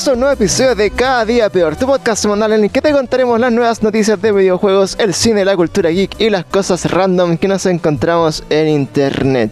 bienvenidos 0.00 0.08
a 0.08 0.12
un 0.12 0.20
nuevo 0.20 0.32
episodio 0.34 0.74
de 0.74 0.90
Cada 0.90 1.24
Día 1.26 1.50
Peor, 1.50 1.76
tu 1.76 1.86
podcast 1.86 2.22
semanal 2.22 2.52
en 2.52 2.64
el 2.64 2.70
que 2.70 2.80
te 2.80 2.90
contaremos 2.92 3.38
las 3.38 3.52
nuevas 3.52 3.82
noticias 3.82 4.20
de 4.22 4.32
videojuegos, 4.32 4.96
el 4.98 5.12
cine, 5.14 5.44
la 5.44 5.56
cultura 5.56 5.90
geek 5.90 6.18
y 6.20 6.30
las 6.30 6.44
cosas 6.46 6.90
random 6.90 7.36
que 7.36 7.48
nos 7.48 7.66
encontramos 7.66 8.42
en 8.48 8.68
internet. 8.68 9.50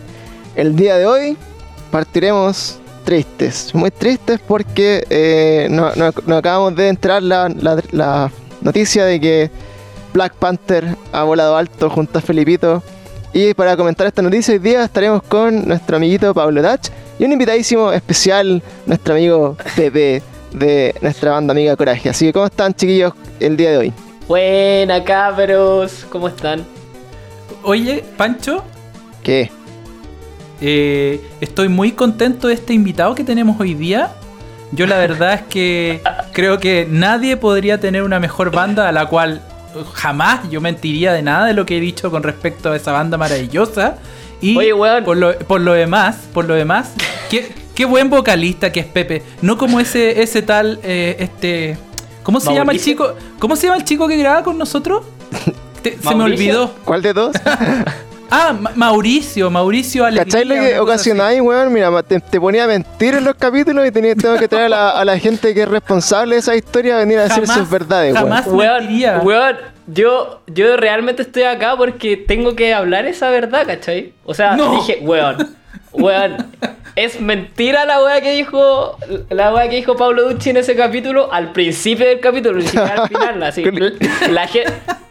El 0.56 0.74
día 0.74 0.96
de 0.96 1.06
hoy 1.06 1.36
partiremos 1.90 2.78
tristes, 3.04 3.74
muy 3.74 3.90
tristes 3.90 4.40
porque 4.46 5.04
eh, 5.10 5.68
no, 5.70 5.90
no- 5.96 6.12
no 6.26 6.36
acabamos 6.36 6.74
de 6.76 6.88
entrar 6.88 7.22
la, 7.22 7.48
la- 7.50 7.82
la 7.90 8.30
noticia 8.62 9.04
de 9.04 9.20
que 9.20 9.50
Black 10.14 10.34
Panther 10.34 10.96
ha 11.12 11.24
volado 11.24 11.56
alto 11.56 11.90
junto 11.90 12.18
a 12.18 12.22
Felipito. 12.22 12.82
Y 13.34 13.52
para 13.54 13.76
comentar 13.76 14.06
esta 14.06 14.22
noticia 14.22 14.54
hoy 14.54 14.60
día 14.60 14.84
estaremos 14.84 15.22
con 15.24 15.68
nuestro 15.68 15.96
amiguito 15.98 16.32
Pablo 16.32 16.62
Dach 16.62 16.88
y 17.18 17.24
un 17.24 17.32
invitadísimo 17.32 17.92
especial, 17.92 18.62
nuestro 18.86 19.14
amigo 19.14 19.56
Pepe 19.76 20.22
de 20.52 20.94
nuestra 21.00 21.32
banda 21.32 21.52
amiga 21.52 21.76
Coraje. 21.76 22.08
Así 22.10 22.26
que, 22.26 22.32
¿cómo 22.32 22.46
están 22.46 22.74
chiquillos 22.74 23.12
el 23.40 23.56
día 23.56 23.70
de 23.70 23.78
hoy? 23.78 23.92
Buena 24.26 25.02
cabros, 25.04 26.06
¿cómo 26.10 26.28
están? 26.28 26.64
Oye, 27.62 28.04
Pancho, 28.16 28.64
¿Qué? 29.22 29.50
eh, 30.60 31.20
estoy 31.40 31.68
muy 31.68 31.92
contento 31.92 32.48
de 32.48 32.54
este 32.54 32.72
invitado 32.72 33.14
que 33.14 33.24
tenemos 33.24 33.58
hoy 33.60 33.74
día. 33.74 34.10
Yo 34.72 34.86
la 34.86 34.98
verdad 34.98 35.34
es 35.34 35.42
que 35.42 36.02
creo 36.32 36.58
que 36.58 36.86
nadie 36.90 37.36
podría 37.36 37.80
tener 37.80 38.02
una 38.02 38.20
mejor 38.20 38.50
banda 38.50 38.88
a 38.88 38.92
la 38.92 39.06
cual 39.06 39.42
jamás 39.94 40.48
yo 40.50 40.60
mentiría 40.60 41.12
de 41.12 41.22
nada 41.22 41.46
de 41.46 41.54
lo 41.54 41.64
que 41.64 41.76
he 41.76 41.80
dicho 41.80 42.10
con 42.10 42.22
respecto 42.22 42.70
a 42.72 42.76
esa 42.76 42.92
banda 42.92 43.16
maravillosa. 43.16 43.96
Y 44.40 44.56
Oye, 44.56 44.72
weón. 44.72 45.04
por, 45.04 45.16
lo, 45.16 45.36
por 45.38 45.60
lo 45.60 45.72
demás, 45.72 46.16
por 46.32 46.44
lo 46.44 46.54
demás, 46.54 46.92
qué, 47.30 47.52
qué 47.78 47.84
buen 47.84 48.10
vocalista 48.10 48.72
que 48.72 48.80
es 48.80 48.86
Pepe. 48.86 49.22
No 49.40 49.56
como 49.56 49.78
ese, 49.78 50.20
ese 50.20 50.42
tal, 50.42 50.80
eh, 50.82 51.14
este... 51.20 51.78
¿Cómo 52.24 52.40
se 52.40 52.52
llama 52.52 52.72
el 52.72 52.80
chico? 52.82 53.14
¿Cómo 53.38 53.54
se 53.54 53.68
llama 53.68 53.76
el 53.78 53.84
chico 53.84 54.08
que 54.08 54.16
graba 54.16 54.42
con 54.42 54.58
nosotros? 54.58 55.04
Te- 55.82 55.96
se 55.96 56.14
me 56.16 56.24
olvidó. 56.24 56.74
¿Cuál 56.84 57.02
de 57.02 57.14
todos? 57.14 57.36
Ah, 58.30 58.52
Ma- 58.52 58.72
Mauricio, 58.74 59.50
Mauricio 59.50 60.04
Alegría. 60.04 60.24
¿Cachai 60.26 60.44
lo 60.44 60.54
que 60.56 60.78
ocasionáis, 60.80 61.40
weón? 61.40 61.72
Mira, 61.72 62.02
te, 62.02 62.20
te 62.20 62.38
ponía 62.38 62.64
a 62.64 62.66
mentir 62.66 63.14
en 63.14 63.24
los 63.24 63.34
capítulos 63.36 63.86
y 63.86 63.90
tenía, 63.90 64.14
tengo 64.14 64.36
que 64.36 64.46
traer 64.48 64.66
a 64.66 64.68
la, 64.68 64.90
a 64.90 65.04
la 65.06 65.18
gente 65.18 65.54
que 65.54 65.62
es 65.62 65.68
responsable 65.68 66.34
de 66.34 66.40
esa 66.40 66.54
historia 66.54 66.96
a 66.96 66.98
venir 66.98 67.18
a 67.20 67.22
decir 67.22 67.46
Jamás, 67.46 67.56
sus 67.56 67.70
verdades, 67.70 68.12
weón. 68.12 68.24
jamás. 68.28 68.46
Weón, 68.46 69.26
weón, 69.26 69.56
yo, 69.86 70.42
yo 70.46 70.76
realmente 70.76 71.22
estoy 71.22 71.44
acá 71.44 71.74
porque 71.78 72.18
tengo 72.18 72.54
que 72.54 72.74
hablar 72.74 73.06
esa 73.06 73.30
verdad, 73.30 73.64
¿cachai? 73.66 74.12
O 74.26 74.34
sea, 74.34 74.56
No. 74.56 74.72
dije, 74.74 74.98
weón, 75.00 75.56
weón, 75.98 76.36
es 76.96 77.20
mentira 77.20 77.84
la 77.84 78.02
weá 78.02 78.20
que 78.20 78.32
dijo, 78.32 78.96
la 79.30 79.54
weá 79.54 79.68
que 79.68 79.76
dijo 79.76 79.96
Pablo 79.96 80.28
Ducci 80.30 80.50
en 80.50 80.56
ese 80.56 80.74
capítulo, 80.74 81.32
al 81.32 81.52
principio 81.52 82.06
del 82.06 82.20
capítulo, 82.20 82.56
ni 82.58 82.62
siquiera 82.64 83.02
al 83.02 83.08
final, 83.08 83.42
así. 83.44 83.64
La, 84.30 84.48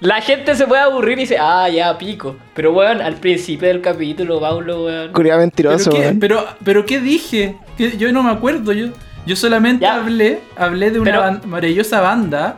la 0.02 0.22
gente 0.22 0.56
se 0.56 0.68
puede 0.68 0.82
aburrir 0.82 1.18
y 1.18 1.22
dice, 1.22 1.38
ah, 1.40 1.70
ya, 1.70 1.98
pico. 1.98 2.36
Pero 2.54 2.74
weón, 2.74 3.02
al 3.02 3.16
principio 3.16 3.68
del 3.70 3.82
capítulo, 3.82 4.40
Pablo, 4.40 4.86
weón. 4.86 5.12
Curia 5.14 5.38
mentiroso, 5.38 5.90
¿Pero 5.92 5.96
qué, 6.02 6.08
weón. 6.08 6.20
pero, 6.20 6.46
pero 6.64 6.86
¿qué 6.86 7.00
dije? 7.00 7.56
Que 7.78 7.96
Yo 7.98 8.12
no 8.12 8.22
me 8.24 8.32
acuerdo. 8.32 8.74
Yo, 8.74 8.88
yo 9.26 9.36
solamente 9.36 9.84
Ya. 9.84 9.96
hablé, 9.96 10.40
hablé 10.58 10.92
de 10.92 11.00
una 11.00 11.12
Pero- 11.12 11.22
ban- 11.24 11.42
maravillosa 11.46 12.02
banda 12.02 12.58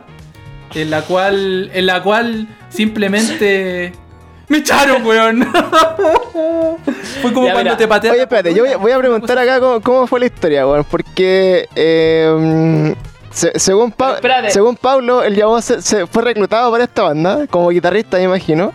en 0.74 0.90
la 0.90 1.02
cual, 1.02 1.70
en 1.74 1.86
la 1.86 2.02
cual 2.02 2.46
simplemente 2.68 3.92
me 4.50 4.58
echaron, 4.58 5.06
weón. 5.06 5.50
Fue 7.22 7.32
como 7.32 7.46
Ya, 7.46 7.52
cuando 7.52 7.70
mira. 7.70 7.76
te 7.76 7.88
patean. 7.88 8.12
Oye, 8.14 8.22
espérate, 8.22 8.54
yo 8.54 8.64
voy 8.64 8.72
a, 8.72 8.76
voy 8.76 8.92
a 8.92 8.98
preguntar 8.98 9.38
acá 9.38 9.60
cómo, 9.60 9.80
cómo 9.80 10.06
fue 10.06 10.20
la 10.20 10.26
historia, 10.26 10.66
weón, 10.66 10.84
porque 10.84 11.68
eh, 11.74 12.94
se- 13.30 13.58
según, 13.58 13.92
Pa- 13.92 14.18
Pero 14.20 14.34
según 14.50 14.76
Pablo, 14.76 15.22
el 15.22 15.34
llamó 15.36 15.60
se, 15.60 15.80
se 15.82 16.06
fue 16.06 16.22
reclutado 16.22 16.70
para 16.70 16.84
esta 16.84 17.02
banda 17.02 17.46
como 17.48 17.68
guitarrista, 17.70 18.16
me 18.18 18.24
imagino. 18.24 18.72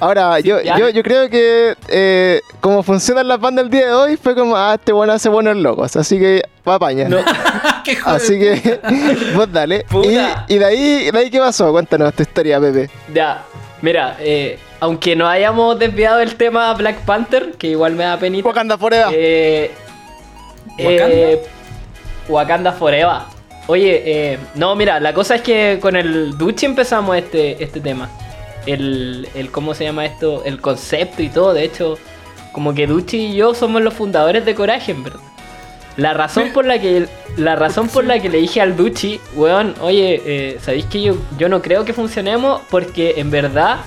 Ahora, 0.00 0.38
yo, 0.40 0.60
yo, 0.60 0.88
yo 0.90 1.02
creo 1.02 1.30
que 1.30 1.74
eh, 1.88 2.40
como 2.60 2.82
funcionan 2.82 3.26
las 3.28 3.40
bandas 3.40 3.64
el 3.64 3.70
día 3.70 3.86
de 3.86 3.92
hoy, 3.94 4.16
fue 4.18 4.34
como, 4.34 4.54
ah, 4.56 4.74
este 4.74 4.92
bueno 4.92 5.12
hace 5.14 5.28
buenos 5.30 5.56
locos, 5.56 5.96
así 5.96 6.18
que 6.18 6.42
va 6.68 6.74
a 6.74 6.78
paña. 6.78 7.08
No. 7.08 7.18
Así 8.06 8.38
que, 8.38 8.80
vos 9.36 9.50
dale. 9.52 9.84
Y, 10.48 10.54
y 10.54 10.58
de, 10.58 10.64
ahí, 10.64 11.10
de 11.10 11.18
ahí, 11.18 11.30
¿qué 11.30 11.38
pasó? 11.38 11.70
Cuéntanos 11.70 12.14
tu 12.14 12.22
historia, 12.22 12.58
Pepe. 12.58 12.88
Ya, 13.12 13.44
mira, 13.82 14.16
eh, 14.20 14.58
aunque 14.84 15.16
no 15.16 15.26
hayamos 15.26 15.78
desviado 15.78 16.20
el 16.20 16.34
tema 16.34 16.74
Black 16.74 17.06
Panther, 17.06 17.52
que 17.52 17.68
igual 17.68 17.94
me 17.94 18.04
da 18.04 18.18
penita. 18.18 18.46
Wakanda 18.46 18.76
Forever. 18.76 19.14
Eh, 19.14 19.70
eh, 20.76 21.42
Wakanda 22.28 22.70
Forever. 22.70 23.20
Oye, 23.66 24.02
eh, 24.04 24.38
no, 24.56 24.76
mira, 24.76 25.00
la 25.00 25.14
cosa 25.14 25.36
es 25.36 25.40
que 25.40 25.78
con 25.80 25.96
el 25.96 26.36
Duchi 26.36 26.66
empezamos 26.66 27.16
este, 27.16 27.64
este 27.64 27.80
tema. 27.80 28.10
El, 28.66 29.26
el, 29.34 29.50
¿cómo 29.50 29.72
se 29.72 29.84
llama 29.84 30.04
esto? 30.04 30.44
El 30.44 30.60
concepto 30.60 31.22
y 31.22 31.30
todo. 31.30 31.54
De 31.54 31.64
hecho, 31.64 31.96
como 32.52 32.74
que 32.74 32.86
Duchi 32.86 33.28
y 33.28 33.36
yo 33.36 33.54
somos 33.54 33.80
los 33.80 33.94
fundadores 33.94 34.44
de 34.44 34.54
Coraje, 34.54 34.92
en 34.92 35.02
verdad. 35.02 35.20
La 35.96 36.12
razón 36.12 36.50
por 36.52 36.66
la 36.66 36.78
que 36.78 37.06
la 37.38 37.56
razón 37.56 37.88
por 37.88 38.04
la 38.04 38.20
que 38.20 38.28
le 38.28 38.36
dije 38.36 38.60
al 38.60 38.76
Duchi, 38.76 39.18
weón, 39.34 39.74
oye, 39.80 40.20
eh, 40.26 40.58
¿sabéis 40.60 40.84
que 40.84 41.00
yo, 41.00 41.16
yo 41.38 41.48
no 41.48 41.62
creo 41.62 41.86
que 41.86 41.94
funcionemos? 41.94 42.60
Porque 42.68 43.14
en 43.16 43.30
verdad 43.30 43.78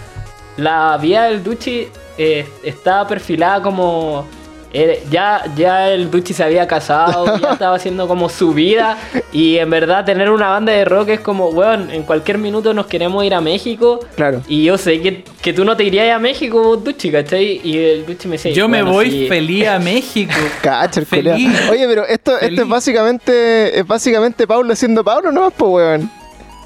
la 0.58 0.98
vida 0.98 1.26
del 1.26 1.44
Duchi 1.44 1.88
eh, 2.18 2.46
está 2.64 3.08
perfilada 3.08 3.62
como 3.62 4.26
eh, 4.74 5.04
ya, 5.10 5.44
ya 5.56 5.90
el 5.90 6.12
Duchi 6.12 6.34
se 6.34 6.44
había 6.44 6.68
casado, 6.68 7.40
ya 7.40 7.52
estaba 7.54 7.76
haciendo 7.76 8.08
como 8.08 8.30
su 8.30 8.54
vida. 8.54 8.98
Y 9.32 9.58
en 9.58 9.70
verdad 9.70 10.06
tener 10.06 10.30
una 10.30 10.50
banda 10.50 10.74
de 10.74 10.86
rock 10.86 11.10
es 11.10 11.20
como, 11.20 11.50
weón, 11.50 11.90
en 11.92 12.04
cualquier 12.04 12.38
minuto 12.38 12.74
nos 12.74 12.88
queremos 12.88 13.24
ir 13.24 13.34
a 13.34 13.42
México. 13.42 14.00
Claro. 14.16 14.42
Y 14.48 14.64
yo 14.64 14.78
sé 14.78 15.02
que, 15.02 15.24
que 15.42 15.54
tú 15.54 15.64
no 15.64 15.78
te 15.78 15.84
irías 15.84 16.16
a 16.16 16.20
México, 16.20 16.62
vos, 16.62 16.84
Duchi, 16.84 17.12
¿cachai? 17.12 17.62
Y 17.64 17.78
el 17.78 18.06
Duchi 18.06 18.28
me 18.28 18.34
decía, 18.34 18.52
Yo 18.52 18.68
me 18.68 18.82
bueno, 18.84 18.98
voy 18.98 19.12
sí. 19.12 19.28
feliz 19.28 19.68
a 19.68 19.80
México. 19.80 20.34
Cacha. 20.62 21.02
Oye, 21.12 21.88
pero 21.88 22.06
esto, 22.06 22.38
esto 22.40 22.62
es 22.62 22.68
básicamente 22.68 23.80
es 23.80 23.88
básicamente 23.88 24.46
Pablo 24.46 24.76
siendo 24.76 25.04
Pablo 25.04 25.32
nomás, 25.32 25.54
pues, 25.56 25.72
weón. 25.72 26.17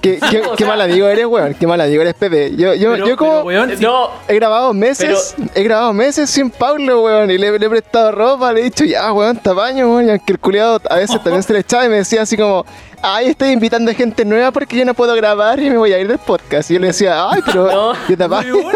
Qué, 0.20 0.20
qué- 0.32 0.42
o 0.42 0.52
qué 0.56 0.64
sea- 0.64 0.68
mal 0.68 0.82
amigo 0.82 1.08
eres, 1.08 1.26
weón. 1.26 1.54
Qué 1.54 1.68
mal 1.68 1.80
amigo 1.80 2.02
eres, 2.02 2.14
Pepe. 2.16 2.56
Yo, 2.56 2.74
yo, 2.74 2.92
Pero- 2.94 3.08
yo 3.08 3.16
como 3.18 3.32
pero, 3.32 3.44
weón, 3.46 3.78
si- 3.78 3.84
No, 3.84 4.10
he 4.28 4.36
grabado 4.36 4.74
meses, 4.74 5.36
he 5.54 5.64
grabado 5.64 5.94
meses 5.94 6.30
sin 6.30 6.50
Pablo, 6.50 7.04
weón. 7.04 7.30
Y 7.30 7.38
le, 7.38 7.58
le 7.60 7.66
he 7.66 7.70
prestado 7.70 8.12
ropa, 8.12 8.52
le 8.52 8.62
he 8.62 8.64
dicho, 8.66 8.84
ya, 8.84 9.12
weón, 9.14 9.38
tamaño, 9.38 9.88
weón. 9.94 10.08
Y 10.08 10.10
aunque 10.12 10.34
el 10.34 10.40
culiado 10.40 10.82
a 10.90 10.96
veces 10.96 11.22
también 11.24 11.44
se 11.44 11.54
le 11.54 11.60
echaba 11.60 11.86
y 11.86 11.90
me 11.90 11.98
decía 11.98 12.24
así 12.24 12.36
como, 12.36 12.66
ay, 13.04 13.28
estoy 13.28 13.50
invitando 13.50 13.94
gente 13.94 14.26
nueva 14.26 14.52
porque 14.52 14.76
yo 14.78 14.86
no 14.86 14.94
puedo 14.94 15.14
grabar 15.16 15.60
y 15.60 15.70
me 15.70 15.78
voy 15.78 15.94
a 15.94 16.00
ir 16.00 16.08
del 16.08 16.18
podcast. 16.20 16.72
Y 16.72 16.76
yo 16.76 16.80
le 16.80 16.88
decía, 16.88 17.30
ay, 17.30 17.42
pero 17.46 17.68
No. 17.72 17.94
yo 18.10 18.18
te 18.18 18.24
apago". 18.24 18.58
Weón, 18.58 18.76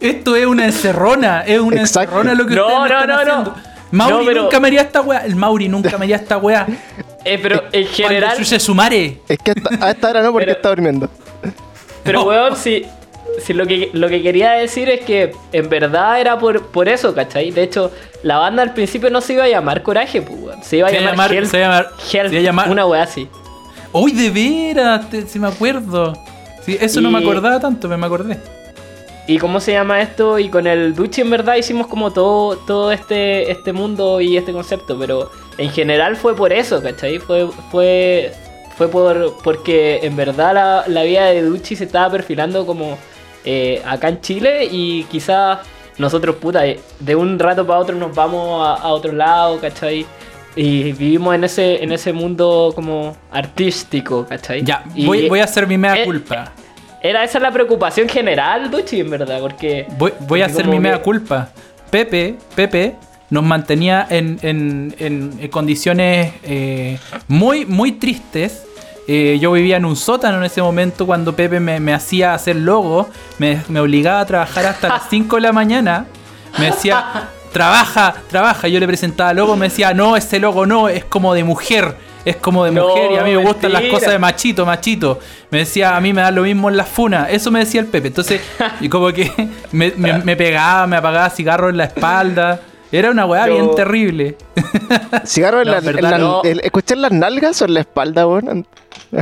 Esto 0.00 0.36
es 0.36 0.46
una 0.46 0.66
encerrona, 0.66 1.40
es 1.42 1.58
una 1.58 1.80
Exacto. 1.80 2.20
encerrona 2.20 2.34
lo 2.34 2.46
que 2.46 2.54
No, 2.54 2.66
ustedes 2.66 2.82
me 2.82 2.88
no, 2.88 3.00
están 3.00 3.08
no, 3.08 3.24
no. 3.24 3.32
haciendo. 3.50 3.67
Mauri 3.90 4.12
No, 4.14 4.24
pero- 4.24 4.42
nunca 4.44 4.60
me 4.60 4.68
haría 4.68 4.80
esta 4.82 5.00
weá. 5.00 5.18
El 5.24 5.36
Mauri 5.36 5.68
nunca 5.68 5.96
me 5.98 6.04
haría 6.04 6.16
esta 6.16 6.36
weá. 6.38 6.66
eh, 7.24 7.38
pero 7.42 7.62
en 7.72 7.86
general, 7.86 8.34
Cuando 8.36 8.58
su 8.60 8.74
mare. 8.74 9.18
Es 9.28 9.38
que 9.38 9.52
hasta- 9.52 9.86
a 9.86 9.90
esta 9.90 10.08
hora 10.10 10.22
no 10.22 10.32
porque 10.32 10.46
Pero- 10.46 10.56
está 10.56 10.68
durmiendo. 10.70 11.08
pero 12.04 12.24
weón, 12.24 12.56
si, 12.56 12.84
si 13.42 13.52
lo, 13.54 13.66
que, 13.66 13.90
lo 13.92 14.08
que 14.08 14.22
quería 14.22 14.52
decir 14.52 14.88
es 14.88 15.00
que 15.04 15.32
en 15.52 15.68
verdad 15.68 16.20
era 16.20 16.38
por, 16.38 16.66
por 16.66 16.88
eso, 16.88 17.14
¿cachai? 17.14 17.50
De 17.50 17.62
hecho, 17.62 17.90
la 18.22 18.38
banda 18.38 18.62
al 18.62 18.72
principio 18.74 19.10
no 19.10 19.20
se 19.20 19.34
iba 19.34 19.44
a 19.44 19.48
llamar 19.48 19.82
Coraje, 19.82 20.22
pues, 20.22 20.38
weón. 20.40 20.62
Se 20.62 20.76
iba 20.78 20.88
a 20.88 20.90
Se 20.90 21.00
llamar, 21.00 21.30
llamar- 21.30 21.32
Hell- 21.32 21.46
se 21.46 21.58
iba 21.58 21.66
a 21.66 21.70
llamar- 21.82 21.92
Hell- 21.98 22.28
se 22.30 22.34
iba 22.34 22.40
a 22.40 22.42
llamar- 22.52 22.70
una 22.70 22.86
weá 22.86 23.02
así. 23.02 23.28
Uy, 23.92 24.12
de 24.12 24.30
veras, 24.30 25.06
si 25.28 25.38
me 25.38 25.48
acuerdo. 25.48 26.12
Sí, 26.64 26.76
eso 26.78 27.00
no 27.00 27.10
me 27.10 27.18
acordaba 27.20 27.58
tanto, 27.58 27.88
pero 27.88 27.96
me 27.98 28.06
acordé. 28.06 28.38
¿Y 29.28 29.36
cómo 29.36 29.60
se 29.60 29.72
llama 29.72 30.00
esto? 30.00 30.38
Y 30.38 30.48
con 30.48 30.66
el 30.66 30.94
Duchi 30.94 31.20
en 31.20 31.28
verdad 31.28 31.56
hicimos 31.56 31.86
como 31.86 32.10
todo, 32.10 32.56
todo 32.56 32.90
este, 32.90 33.50
este 33.50 33.74
mundo 33.74 34.22
y 34.22 34.38
este 34.38 34.52
concepto, 34.52 34.98
pero 34.98 35.30
en 35.58 35.68
general 35.70 36.16
fue 36.16 36.34
por 36.34 36.50
eso, 36.50 36.82
¿cachai? 36.82 37.18
Fue, 37.18 37.46
fue, 37.70 38.32
fue 38.78 38.88
por, 38.88 39.36
porque 39.44 40.00
en 40.02 40.16
verdad 40.16 40.54
la, 40.54 40.84
la 40.86 41.02
vida 41.02 41.26
de 41.26 41.42
Duchi 41.42 41.76
se 41.76 41.84
estaba 41.84 42.10
perfilando 42.10 42.64
como 42.64 42.96
eh, 43.44 43.82
acá 43.84 44.08
en 44.08 44.22
Chile 44.22 44.66
y 44.70 45.04
quizás 45.04 45.58
nosotros, 45.98 46.36
puta, 46.36 46.66
eh, 46.66 46.80
de 46.98 47.14
un 47.14 47.38
rato 47.38 47.66
para 47.66 47.80
otro 47.80 47.96
nos 47.96 48.14
vamos 48.14 48.66
a, 48.66 48.76
a 48.76 48.88
otro 48.88 49.12
lado, 49.12 49.60
¿cachai? 49.60 50.06
Y 50.56 50.92
vivimos 50.92 51.34
en 51.34 51.44
ese, 51.44 51.84
en 51.84 51.92
ese 51.92 52.14
mundo 52.14 52.72
como 52.74 53.14
artístico, 53.30 54.24
¿cachai? 54.26 54.62
Ya, 54.64 54.84
Y 54.94 55.04
voy, 55.04 55.28
voy 55.28 55.40
a 55.40 55.44
hacer 55.44 55.66
mi 55.66 55.76
mea 55.76 56.00
eh, 56.00 56.04
culpa. 56.06 56.52
Era 57.02 57.22
esa 57.24 57.38
la 57.38 57.50
preocupación 57.52 58.08
general, 58.08 58.70
Duchi, 58.70 59.00
en 59.00 59.10
verdad, 59.10 59.38
porque... 59.40 59.86
Voy, 59.98 60.12
voy 60.20 60.42
a 60.42 60.46
hacer 60.46 60.66
mi 60.66 60.78
mea 60.80 61.00
culpa. 61.02 61.48
Pepe, 61.90 62.36
Pepe 62.54 62.96
nos 63.30 63.44
mantenía 63.44 64.06
en, 64.10 64.38
en- 64.42 64.94
en- 64.98 65.34
en 65.40 65.48
condiciones 65.48 66.32
eh, 66.42 66.98
muy, 67.28 67.64
muy 67.66 67.92
tristes. 67.92 68.64
Eh, 69.06 69.38
yo 69.40 69.52
vivía 69.52 69.76
en 69.76 69.84
un 69.84 69.96
sótano 69.96 70.38
en 70.38 70.44
ese 70.44 70.60
momento 70.60 71.06
cuando 71.06 71.34
Pepe 71.34 71.60
me, 71.60 71.78
me 71.80 71.94
hacía 71.94 72.34
hacer 72.34 72.56
logo, 72.56 73.08
me, 73.38 73.62
me 73.68 73.80
obligaba 73.80 74.20
a 74.20 74.26
trabajar 74.26 74.66
hasta 74.66 74.88
las 74.88 75.02
5 75.10 75.36
de 75.36 75.42
la 75.42 75.52
mañana. 75.52 76.06
Me 76.58 76.66
decía, 76.66 77.28
trabaja, 77.52 78.14
trabaja. 78.28 78.68
Yo 78.68 78.80
le 78.80 78.86
presentaba 78.86 79.32
logo, 79.32 79.56
me 79.56 79.68
decía, 79.68 79.94
no, 79.94 80.16
ese 80.16 80.38
logo 80.40 80.66
no, 80.66 80.88
es 80.88 81.04
como 81.04 81.32
de 81.34 81.44
mujer. 81.44 81.94
Es 82.24 82.36
como 82.36 82.64
de 82.64 82.72
No, 82.72 82.88
mujer 82.88 83.12
y 83.12 83.16
a 83.16 83.22
mí 83.24 83.30
me 83.30 83.44
gustan 83.44 83.72
las 83.72 83.82
cosas 83.84 84.10
de 84.12 84.18
machito, 84.18 84.66
machito. 84.66 85.18
Me 85.50 85.58
decía, 85.58 85.96
a 85.96 86.00
mí 86.00 86.12
me 86.12 86.20
da 86.22 86.30
lo 86.30 86.42
mismo 86.42 86.68
en 86.68 86.76
las 86.76 86.88
funas. 86.88 87.28
Eso 87.30 87.50
me 87.50 87.60
decía 87.60 87.80
el 87.80 87.86
Pepe. 87.86 88.08
Entonces, 88.08 88.40
y 88.80 88.88
como 88.88 89.12
que 89.12 89.30
me, 89.72 89.92
me- 89.96 90.18
me 90.18 90.36
pegaba, 90.36 90.86
me 90.86 90.96
apagaba 90.96 91.30
cigarros 91.30 91.70
en 91.70 91.76
la 91.78 91.84
espalda. 91.84 92.60
Era 92.90 93.10
una 93.10 93.26
weá 93.26 93.46
Yo- 93.46 93.54
bien 93.54 93.74
terrible. 93.74 94.36
¿Cigarro 95.24 95.60
en 95.62 95.66
No, 95.68 95.72
la, 95.80 95.90
en 95.90 96.02
la- 96.02 96.18
no. 96.18 96.42
el- 96.42 96.60
¿Escuchar 96.60 96.98
las 96.98 97.12
nalgas 97.12 97.60
o 97.62 97.66
en 97.66 97.74
la 97.74 97.80
espalda, 97.80 98.26
weón? 98.26 98.66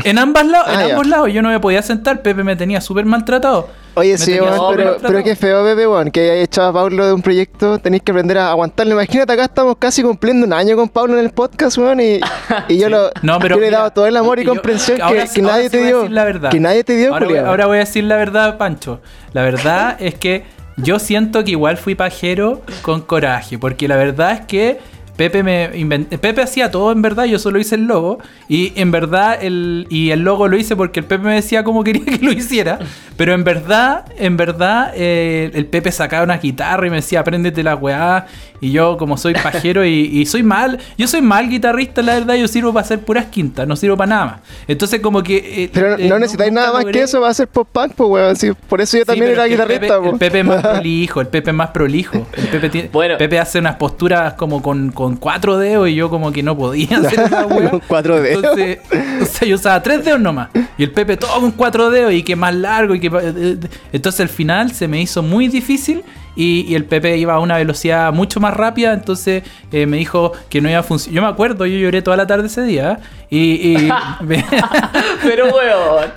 En 0.05 0.19
ambos 0.19 0.45
lados, 0.45 0.67
Ah, 0.69 0.83
en 0.83 0.89
ya. 0.89 0.95
ambos 0.95 1.07
lados. 1.07 1.33
Yo 1.33 1.43
no 1.43 1.49
me 1.49 1.61
podía 1.61 1.81
sentar. 1.83 2.21
Pepe 2.23 2.43
me 2.43 2.57
tenía 2.57 2.81
súper 2.81 3.05
maltratado. 3.05 3.69
Oye, 3.95 4.13
Me 4.13 4.19
sí, 4.19 4.39
weón, 4.39 4.75
pero, 5.01 5.23
qué 5.25 5.37
feo, 5.37 5.63
bebé, 5.65 5.87
weón, 5.87 6.11
que 6.11 6.21
haya 6.31 6.43
echado 6.43 6.69
a 6.69 6.73
Pablo 6.73 7.07
de 7.07 7.13
un 7.13 7.23
proyecto. 7.23 7.79
Tenéis 7.79 8.03
que 8.03 8.11
aprender 8.13 8.37
a 8.39 8.51
aguantarlo. 8.51 8.93
Imagínate, 8.95 9.33
acá 9.33 9.45
estamos 9.45 9.77
casi 9.79 10.03
cumpliendo 10.03 10.45
un 10.47 10.53
año 10.53 10.77
con 10.77 10.89
Pablo 10.89 11.15
en 11.19 11.25
el 11.25 11.31
podcast, 11.31 11.79
weón, 11.79 12.01
y, 12.01 12.21
y 12.69 12.79
yo, 12.79 12.89
lo, 12.91 13.11
No, 13.23 13.39
pero 13.39 13.57
yo 13.57 13.61
le 13.63 13.69
he 13.69 13.71
dado 13.71 13.91
todo 13.93 14.07
el 14.07 14.17
amor 14.17 14.39
y 14.41 14.45
yo- 14.45 14.51
comprensión 14.53 15.01
ahora 15.01 15.23
que, 15.23 15.29
sí- 15.29 15.35
que 15.37 15.41
ahora 15.43 15.53
nadie 15.55 15.65
sí 15.65 15.71
te 15.71 15.85
dio. 15.85 16.51
Que 16.51 16.61
nadie 16.61 16.85
te 16.85 16.97
dio, 16.97 17.13
ahora, 17.13 17.19
voy, 17.27 17.29
culiao. 17.35 17.47
ahora 17.51 17.67
voy 17.67 17.77
a 17.77 17.81
decir 17.81 18.05
la 18.05 18.17
verdad, 18.17 18.59
Pancho. 18.59 19.01
La 19.33 19.43
verdad 19.43 19.97
es 20.01 20.15
que 20.17 20.45
yo 20.77 20.99
siento 20.99 21.45
que 21.45 21.53
igual 21.53 21.77
fui 21.77 21.95
pajero 21.95 22.63
con 22.83 23.01
coraje, 23.01 23.59
porque 23.59 23.89
la 23.89 23.97
verdad 23.97 24.33
es 24.33 24.41
que 24.47 24.79
Pepe 25.17 25.43
me 25.43 25.71
invent- 25.75 26.09
Pepe 26.19 26.43
hacía 26.43 26.71
todo 26.71 26.93
en 26.93 27.01
verdad, 27.03 27.25
yo 27.25 27.39
solo 27.39 27.59
hice 27.59 27.75
el 27.77 27.85
logo 27.87 28.19
y 28.49 28.73
en 28.77 28.91
verdad 28.91 29.39
el 29.43 29.87
y 29.89 30.11
el 30.11 30.21
logo 30.21 30.49
lo 30.49 30.57
hice 30.57 30.77
porque 30.77 31.01
el 31.01 31.07
Pepe 31.07 31.25
me 31.25 31.35
decía 31.35 31.65
cómo 31.65 31.83
quería 31.85 32.05
que 32.05 32.19
lo 32.25 32.33
hiciera, 32.33 32.79
pero 33.17 33.33
en 33.35 33.43
verdad, 33.45 34.05
en 34.19 34.37
verdad 34.37 34.93
eh, 34.95 35.51
el 35.55 35.67
Pepe 35.67 35.91
sacaba 35.93 36.25
una 36.25 36.37
guitarra 36.39 36.87
y 36.87 36.91
me 36.91 36.97
decía, 36.97 37.21
"Apréndete 37.21 37.63
la 37.63 37.75
weá" 37.77 38.27
y 38.61 38.73
yo 38.73 38.97
como 38.97 39.17
soy 39.17 39.35
pajero 39.43 39.85
y, 39.85 39.91
y 40.13 40.27
soy 40.27 40.43
mal, 40.43 40.79
yo 40.99 41.07
soy 41.09 41.23
mal 41.23 41.49
guitarrista, 41.49 42.03
la 42.03 42.15
verdad, 42.15 42.35
yo 42.35 42.49
sirvo 42.49 42.73
para 42.73 42.85
hacer 42.85 43.01
puras 43.01 43.27
quintas, 43.27 43.67
no 43.67 43.77
sirvo 43.77 43.97
para 43.97 44.09
nada 44.09 44.25
más. 44.27 44.41
Entonces 44.69 45.01
como 45.01 45.23
que 45.23 45.65
eh, 45.65 45.71
Pero 45.73 45.97
eh, 45.97 46.09
no 46.09 46.19
necesitáis 46.19 46.53
nada 46.53 46.73
más 46.73 46.85
que 46.85 47.03
eso, 47.03 47.21
va 47.21 47.29
a 47.31 47.35
ser 47.35 47.49
pop-punk, 47.49 47.93
pues, 47.95 48.11
weón. 48.11 48.37
sí, 48.37 48.51
por 48.69 48.81
eso 48.81 48.97
yo 48.99 49.03
Sí, 49.03 49.07
también 49.07 49.31
era 49.33 49.47
es 49.47 49.49
que 49.49 49.55
el 49.55 49.61
guitarrista, 49.61 49.97
Pepe, 50.01 50.09
el 50.11 50.19
Pepe 50.19 50.39
es 50.41 50.45
más 50.47 50.63
prolijo, 50.67 51.21
el 51.21 51.27
Pepe 51.29 51.51
es 51.51 51.57
más 51.57 51.71
prolijo. 51.71 52.27
El 52.37 52.49
Pepe, 52.49 52.69
tiene- 52.71 52.89
Bueno. 52.93 53.17
Pepe 53.19 53.39
hace 53.39 53.59
unas 53.59 53.77
posturas 53.77 54.35
como 54.35 54.63
con, 54.63 54.91
con 54.91 55.06
cuatro 55.15 55.57
dedos 55.59 55.89
y 55.89 55.95
yo 55.95 56.11
como 56.11 56.33
que 56.33 56.43
no 56.43 56.57
podía 56.59 56.89
hacer 56.99 57.21
esa 57.21 57.47
wea. 57.47 57.71
Con 57.71 57.81
cuatro 57.87 58.21
dedos. 58.21 58.43
Entonces, 58.43 58.79
o 59.23 59.25
sea, 59.27 59.47
yo 59.47 59.55
usaba 59.55 59.81
tres 59.81 60.05
dedos 60.05 60.19
nomás. 60.21 60.49
Y 60.77 60.83
el 60.83 60.91
Pepe 60.91 61.17
todo 61.17 61.41
con 61.41 61.53
cuatro 61.53 61.91
dedos 61.91 62.13
y 62.13 62.25
que 62.25 62.35
más 62.35 62.53
largo 62.55 62.95
y 62.97 62.99
que... 63.01 63.11
pa- 63.11 63.23
eh, 63.23 63.33
eh, 63.37 63.57
Entonces 63.93 64.21
al 64.23 64.29
final 64.29 64.73
se 64.73 64.89
me 64.89 65.01
hizo 65.01 65.23
muy 65.23 65.47
difícil 65.47 66.03
y, 66.35 66.67
y 66.69 66.75
el 66.75 66.85
Pepe 66.85 67.17
iba 67.17 67.35
a 67.35 67.39
una 67.39 67.57
velocidad 67.57 68.13
mucho 68.13 68.41
más 68.41 68.53
rápida, 68.53 68.93
entonces 68.93 69.43
eh, 69.73 69.87
me 69.87 69.97
dijo 69.97 70.33
que 70.51 70.61
no 70.61 70.69
iba 70.69 70.81
a 70.81 70.83
funcionar. 70.83 71.15
Yo 71.15 71.23
me 71.23 71.29
acuerdo, 71.29 71.65
yo 71.65 71.79
lloré 71.79 72.03
toda 72.03 72.17
la 72.19 72.27
tarde 72.27 72.49
ese 72.49 72.63
día 72.63 72.99
¿eh? 73.31 73.37
y... 73.37 73.77
y- 73.87 73.89
Pero, 75.23 75.47
weón. 75.47 76.11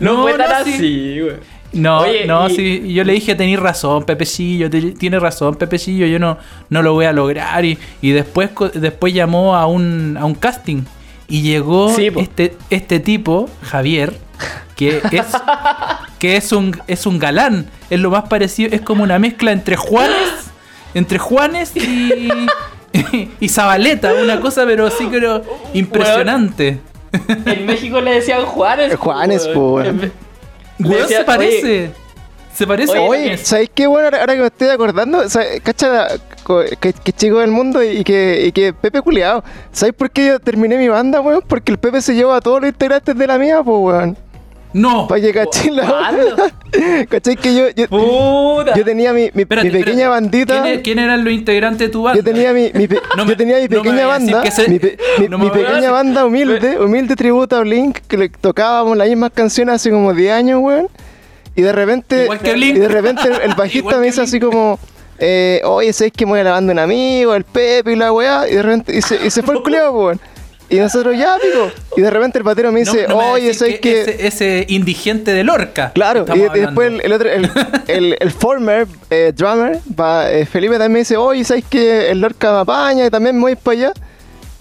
No, 0.00 0.14
No, 0.18 0.22
fue 0.22 0.34
tan 0.34 0.50
no, 0.60 0.64
sí. 0.64 0.74
así, 0.74 1.22
weón. 1.22 1.40
No, 1.72 2.00
Oye, 2.00 2.24
no, 2.26 2.48
y- 2.48 2.54
sí, 2.54 2.92
yo 2.94 3.04
le 3.04 3.12
dije, 3.12 3.34
tenés 3.34 3.60
razón, 3.60 4.04
Pepecillo, 4.04 4.70
te- 4.70 4.92
tienes 4.92 5.20
razón, 5.20 5.54
Pepecillo, 5.56 6.06
yo 6.06 6.18
no, 6.18 6.38
no 6.70 6.82
lo 6.82 6.94
voy 6.94 7.04
a 7.04 7.12
lograr. 7.12 7.64
Y, 7.64 7.78
y 8.00 8.10
después, 8.12 8.50
después 8.74 9.12
llamó 9.12 9.54
a 9.54 9.66
un, 9.66 10.16
a 10.18 10.24
un 10.24 10.34
casting 10.34 10.82
y 11.28 11.42
llegó 11.42 11.94
Sí, 11.94 12.08
este, 12.16 12.56
este 12.70 13.00
tipo, 13.00 13.50
Javier, 13.62 14.14
que 14.76 15.02
es, 15.12 15.26
que 16.18 16.36
es 16.36 16.52
un, 16.52 16.74
es 16.86 17.04
un 17.04 17.18
galán, 17.18 17.66
es 17.90 18.00
lo 18.00 18.10
más 18.10 18.28
parecido, 18.28 18.70
es 18.74 18.80
como 18.80 19.02
una 19.02 19.18
mezcla 19.18 19.52
entre 19.52 19.76
Juanes, 19.76 20.50
entre 20.94 21.18
Juanes 21.18 21.76
y, 21.76 22.30
y 23.40 23.48
Zabaleta, 23.50 24.14
una 24.14 24.40
cosa 24.40 24.64
pero 24.64 24.86
así 24.86 25.06
pero 25.10 25.42
impresionante. 25.74 26.80
En 27.44 27.66
México 27.66 28.00
le 28.00 28.12
decían 28.12 28.42
Juanes. 28.46 28.96
Juanes, 28.96 29.46
weón. 29.54 30.10
Weón. 30.80 31.08
Se 31.08 31.24
parece. 31.24 31.90
Se 32.54 32.66
parece 32.66 32.98
Oye. 32.98 33.36
¿sabéis 33.38 33.70
qué 33.72 33.86
bueno 33.86 34.06
ahora, 34.06 34.20
ahora 34.20 34.34
que 34.34 34.40
me 34.40 34.46
estoy 34.46 34.68
acordando? 34.68 35.22
Cacha 35.62 36.08
que 36.80 37.12
chico 37.12 37.38
del 37.38 37.52
mundo 37.52 37.84
y 37.84 38.02
que, 38.02 38.46
y 38.46 38.52
que 38.52 38.72
Pepe 38.72 39.00
culiado. 39.00 39.44
¿Sabéis 39.70 39.94
por 39.94 40.10
qué 40.10 40.26
yo 40.26 40.40
terminé 40.40 40.76
mi 40.76 40.88
banda, 40.88 41.20
weón? 41.20 41.44
Porque 41.46 41.70
el 41.70 41.78
Pepe 41.78 42.02
se 42.02 42.14
llevó 42.14 42.32
a 42.32 42.40
todos 42.40 42.60
los 42.60 42.70
integrantes 42.70 43.16
de 43.16 43.26
la 43.26 43.38
mía, 43.38 43.62
pues, 43.62 43.78
weón. 43.78 44.18
No. 44.72 45.08
Para 45.08 45.20
que 45.20 45.32
caché 45.32 45.70
la. 45.70 46.12
¿Cachai? 47.08 47.36
Que 47.36 47.54
yo, 47.54 47.68
yo, 47.74 47.88
Puta. 47.88 48.74
yo 48.76 48.84
tenía 48.84 49.12
mi, 49.12 49.30
mi, 49.32 49.42
Espérate, 49.42 49.68
mi 49.68 49.72
pequeña 49.78 50.04
espérate. 50.04 50.08
bandita. 50.08 50.62
¿Quién, 50.62 50.80
quién 50.82 50.98
eran 50.98 51.24
los 51.24 51.32
integrantes 51.32 51.78
de 51.86 51.88
tu 51.88 52.02
banda? 52.02 52.18
Yo 52.18 52.24
tenía 52.24 52.52
mi, 52.52 52.70
mi 52.74 52.86
pe- 52.86 53.00
No 53.16 53.24
yo 53.26 53.36
tenía 53.36 53.58
mi 53.58 53.68
pequeña 53.68 54.06
banda, 54.06 54.50
se- 54.50 54.68
mi, 54.68 54.78
pe- 54.78 54.98
no 55.28 55.50
pequeña 55.52 55.90
banda 55.90 56.24
humilde, 56.26 56.78
humilde 56.78 57.16
tributo 57.16 57.56
a 57.56 57.60
Blink, 57.60 57.98
que 58.06 58.16
le 58.18 58.28
tocábamos 58.28 58.96
las 58.96 59.08
mismas 59.08 59.30
canciones 59.32 59.76
hace 59.76 59.90
como 59.90 60.12
10 60.12 60.32
años, 60.32 60.60
weón. 60.62 60.88
Y 61.56 61.62
de 61.62 61.72
repente, 61.72 62.24
Igual 62.24 62.38
que 62.38 62.52
Blink. 62.52 62.76
y 62.76 62.80
de 62.80 62.88
repente 62.88 63.22
el, 63.28 63.40
el 63.50 63.54
bajista 63.56 63.96
me 63.98 64.06
dice 64.06 64.20
así 64.20 64.38
como, 64.38 64.78
eh, 65.18 65.60
oye, 65.64 65.92
¿sabes 65.92 66.12
que 66.12 66.24
me 66.26 66.32
voy 66.32 66.40
a 66.40 66.44
la 66.44 66.50
banda 66.52 66.68
de 66.68 66.72
un 66.74 66.78
amigo, 66.84 67.34
el 67.34 67.44
Pepe 67.44 67.92
y 67.92 67.96
la 67.96 68.12
weá? 68.12 68.48
Y 68.48 68.54
de 68.54 68.62
repente, 68.62 68.96
y 68.96 69.02
se, 69.02 69.26
y 69.26 69.30
se 69.30 69.42
fue 69.42 69.54
el 69.56 69.62
culiao, 69.64 69.90
weón. 69.92 70.20
Y 70.70 70.76
nosotros, 70.76 71.16
ya, 71.16 71.36
pico. 71.40 71.70
Y 71.96 72.02
de 72.02 72.10
repente 72.10 72.38
el 72.38 72.44
batero 72.44 72.70
me 72.70 72.84
No- 72.84 72.92
dice, 72.92 73.06
no 73.08 73.16
me 73.16 73.24
oye, 73.30 73.42
decís 73.44 73.58
¿sabes 73.58 73.80
que 73.80 74.00
Ese, 74.02 74.26
ese 74.26 74.66
indigente 74.68 75.32
de 75.32 75.42
Lorca. 75.44 75.92
Claro, 75.94 76.26
y, 76.34 76.58
después 76.58 76.92
el, 77.02 77.12
otro, 77.12 77.30
el, 77.30 77.50
el, 77.88 78.16
el 78.20 78.30
former 78.30 78.86
eh, 79.08 79.32
drummer, 79.34 79.78
va, 79.98 80.30
eh, 80.30 80.44
Felipe 80.44 80.74
también 80.74 80.92
me 80.92 80.98
dice, 81.00 81.16
oye, 81.16 81.42
¿sabes 81.44 81.64
que 81.68 82.10
el 82.10 82.20
Lorca 82.20 82.52
me 82.52 82.58
apaña 82.58 83.06
y 83.06 83.10
también 83.10 83.36
me 83.36 83.42
voy 83.42 83.56
para 83.56 83.76
allá? 83.78 83.92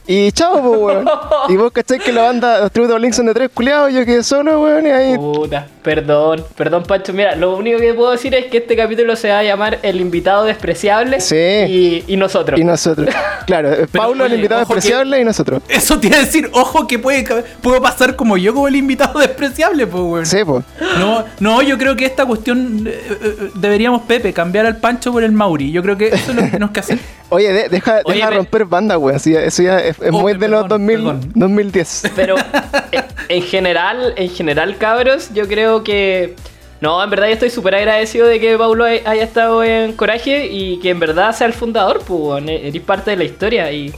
Y 0.09 0.31
chao, 0.31 0.62
pues, 0.62 0.80
weón. 0.80 1.09
y 1.50 1.57
vos 1.57 1.71
cacháis 1.74 2.01
que 2.01 2.13
la 2.13 2.21
banda, 2.24 2.62
los 2.62 2.71
tributos 2.71 3.01
Link 3.01 3.13
son 3.13 3.25
de 3.25 3.33
tres 3.33 3.50
culiados, 3.53 3.92
yo 3.92 4.06
quedé 4.06 4.24
solo, 4.24 4.62
weón, 4.62 4.86
y 4.88 4.89
ahí... 4.89 5.15
Puta, 5.18 5.68
perdón, 5.88 6.44
perdón 6.57 6.84
Pancho. 6.84 7.13
Mira, 7.13 7.34
lo 7.38 7.56
único 7.56 7.80
que 7.80 7.94
puedo 7.94 8.12
decir 8.12 8.36
es 8.36 8.48
que 8.48 8.57
este 8.57 8.75
capítulo 8.75 9.16
se 9.16 9.30
va 9.30 9.39
a 9.39 9.44
llamar 9.44 9.80
El 9.84 10.01
invitado 10.01 10.44
despreciable 10.44 11.22
Sí. 11.22 11.36
y, 11.38 12.04
y 12.07 12.18
nosotros. 12.18 12.60
Y 12.60 12.66
nosotros. 12.66 13.07
Claro, 13.45 13.72
eh, 13.72 13.88
Paulo, 13.89 14.25
el 14.25 14.34
invitado 14.34 14.66
que- 14.68 14.74
despreciable, 14.74 15.22
y 15.22 15.24
nosotros. 15.24 15.62
Eso 15.69 15.98
te 15.98 16.07
iba 16.07 16.18
a 16.18 16.19
decir, 16.19 16.50
ojo 16.51 16.86
que 16.88 17.00
puede, 17.00 17.24
puedo 17.62 17.81
pasar 17.81 18.18
como 18.18 18.36
yo 18.36 18.54
como 18.54 18.68
el 18.68 18.75
invitado 18.75 19.18
despreciable, 19.28 19.88
pues, 19.88 20.04
weón. 20.04 20.25
Sí, 20.25 20.39
pues. 20.45 20.66
No, 21.00 21.24
no, 21.39 21.62
yo 21.62 21.78
creo 21.78 21.96
que 21.96 22.06
esta 22.06 22.25
cuestión 22.25 22.86
eh, 22.86 22.91
eh, 23.24 23.50
deberíamos, 23.56 24.01
Pepe, 24.01 24.34
cambiar 24.34 24.65
al 24.65 24.75
Pancho 24.75 25.13
por 25.13 25.24
el 25.24 25.32
Mauri. 25.32 25.72
Yo 25.72 25.82
creo 25.82 25.96
que 25.98 26.08
eso 26.10 26.32
es 26.32 26.36
lo 26.36 26.41
que 26.41 26.48
tenemos 26.50 26.72
que 26.72 26.82
hacer. 26.82 27.00
Oye, 27.29 27.51
de- 27.53 27.70
deja, 27.70 28.01
Oye, 28.06 28.15
deja 28.17 28.29
me- 28.29 28.36
romper 28.38 28.65
banda, 28.65 28.98
weón. 28.98 29.20
sí, 29.22 29.34
eso 29.36 29.63
ya 29.63 29.79
es, 29.79 29.98
es 30.01 30.10
Oh, 30.12 30.20
muy 30.20 30.34
de 30.34 30.48
los 30.50 30.63
perdón, 30.63 30.86
2000, 30.88 30.96
perdón. 30.98 31.32
2010. 31.36 32.03
Pero 32.15 32.36
eh, 32.91 33.03
en 33.29 33.41
general, 33.44 34.13
en 34.17 34.29
general, 34.29 34.77
cabros, 34.77 35.29
yo 35.34 35.48
creo 35.48 35.76
que. 35.84 36.36
No, 36.79 37.03
en 37.03 37.10
verdad 37.10 37.27
yo 37.27 37.34
estoy 37.34 37.50
súper 37.50 37.74
agradecido 37.74 38.27
de 38.27 38.39
que 38.39 38.55
Paulo 38.55 38.86
hay- 38.86 39.01
haya 39.03 39.24
estado 39.24 39.63
en 39.63 39.93
Coraje 39.93 40.46
y 40.46 40.77
que 40.79 40.91
en 40.91 41.00
verdad 41.00 41.34
sea 41.36 41.48
el 41.48 41.53
fundador, 41.53 42.00
pues, 42.05 42.19
weón, 42.22 42.50
e- 42.50 42.67
eres 42.67 42.81
parte 42.84 43.10
de 43.12 43.17
la 43.17 43.24
historia 43.24 43.72
y, 43.72 43.91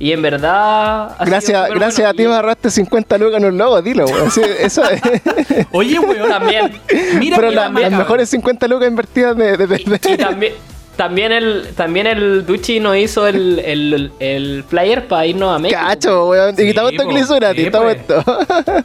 y 0.00 0.10
en 0.10 0.20
verdad... 0.20 1.14
Gracias, 1.24 1.68
gracias 1.70 1.96
bueno. 1.98 2.10
a 2.10 2.12
ti 2.14 2.22
Y 2.24 2.26
me 2.26 2.32
agarraste 2.32 2.70
50 2.72 3.18
lucas 3.18 3.38
en 3.40 3.44
un 3.44 3.56
logo, 3.56 3.80
dilo, 3.82 4.06
weón. 4.06 4.32
Sí, 4.32 4.40
eso 4.58 4.82
es. 4.90 5.00
Oye, 5.72 5.96
weón. 6.00 6.28
También. 6.28 6.72
Mira, 7.20 7.36
Pero 7.36 7.52
la- 7.52 7.68
las 7.68 7.92
mejores 7.92 8.28
50 8.30 8.66
lucas 8.66 8.88
invertidas 8.88 9.36
de, 9.36 9.56
de 9.56 9.80
Y 9.80 9.84
Pepe. 9.84 10.16
también, 10.16 10.54
también 10.96 11.30
el 11.30 11.68
también 11.76 12.08
el 12.08 12.44
Duchi 12.44 12.80
nos 12.80 12.96
hizo 12.96 13.28
el, 13.28 13.60
el, 13.60 14.10
el 14.18 14.64
flyer 14.68 15.06
para 15.06 15.24
irnos 15.26 15.54
a 15.54 15.60
México. 15.60 15.80
Cacho, 15.80 16.28
weón. 16.30 16.56
Sí, 16.56 16.62
Y 16.64 16.66
quitamos 16.70 16.90
esto 16.90 17.04
po, 17.04 17.08
que 17.10 17.14
le 17.14 17.20
hizo 17.20 17.34
gratis, 17.36 17.64
estamos 17.66 17.94
pues. 17.94 18.18
esto. 18.18 18.84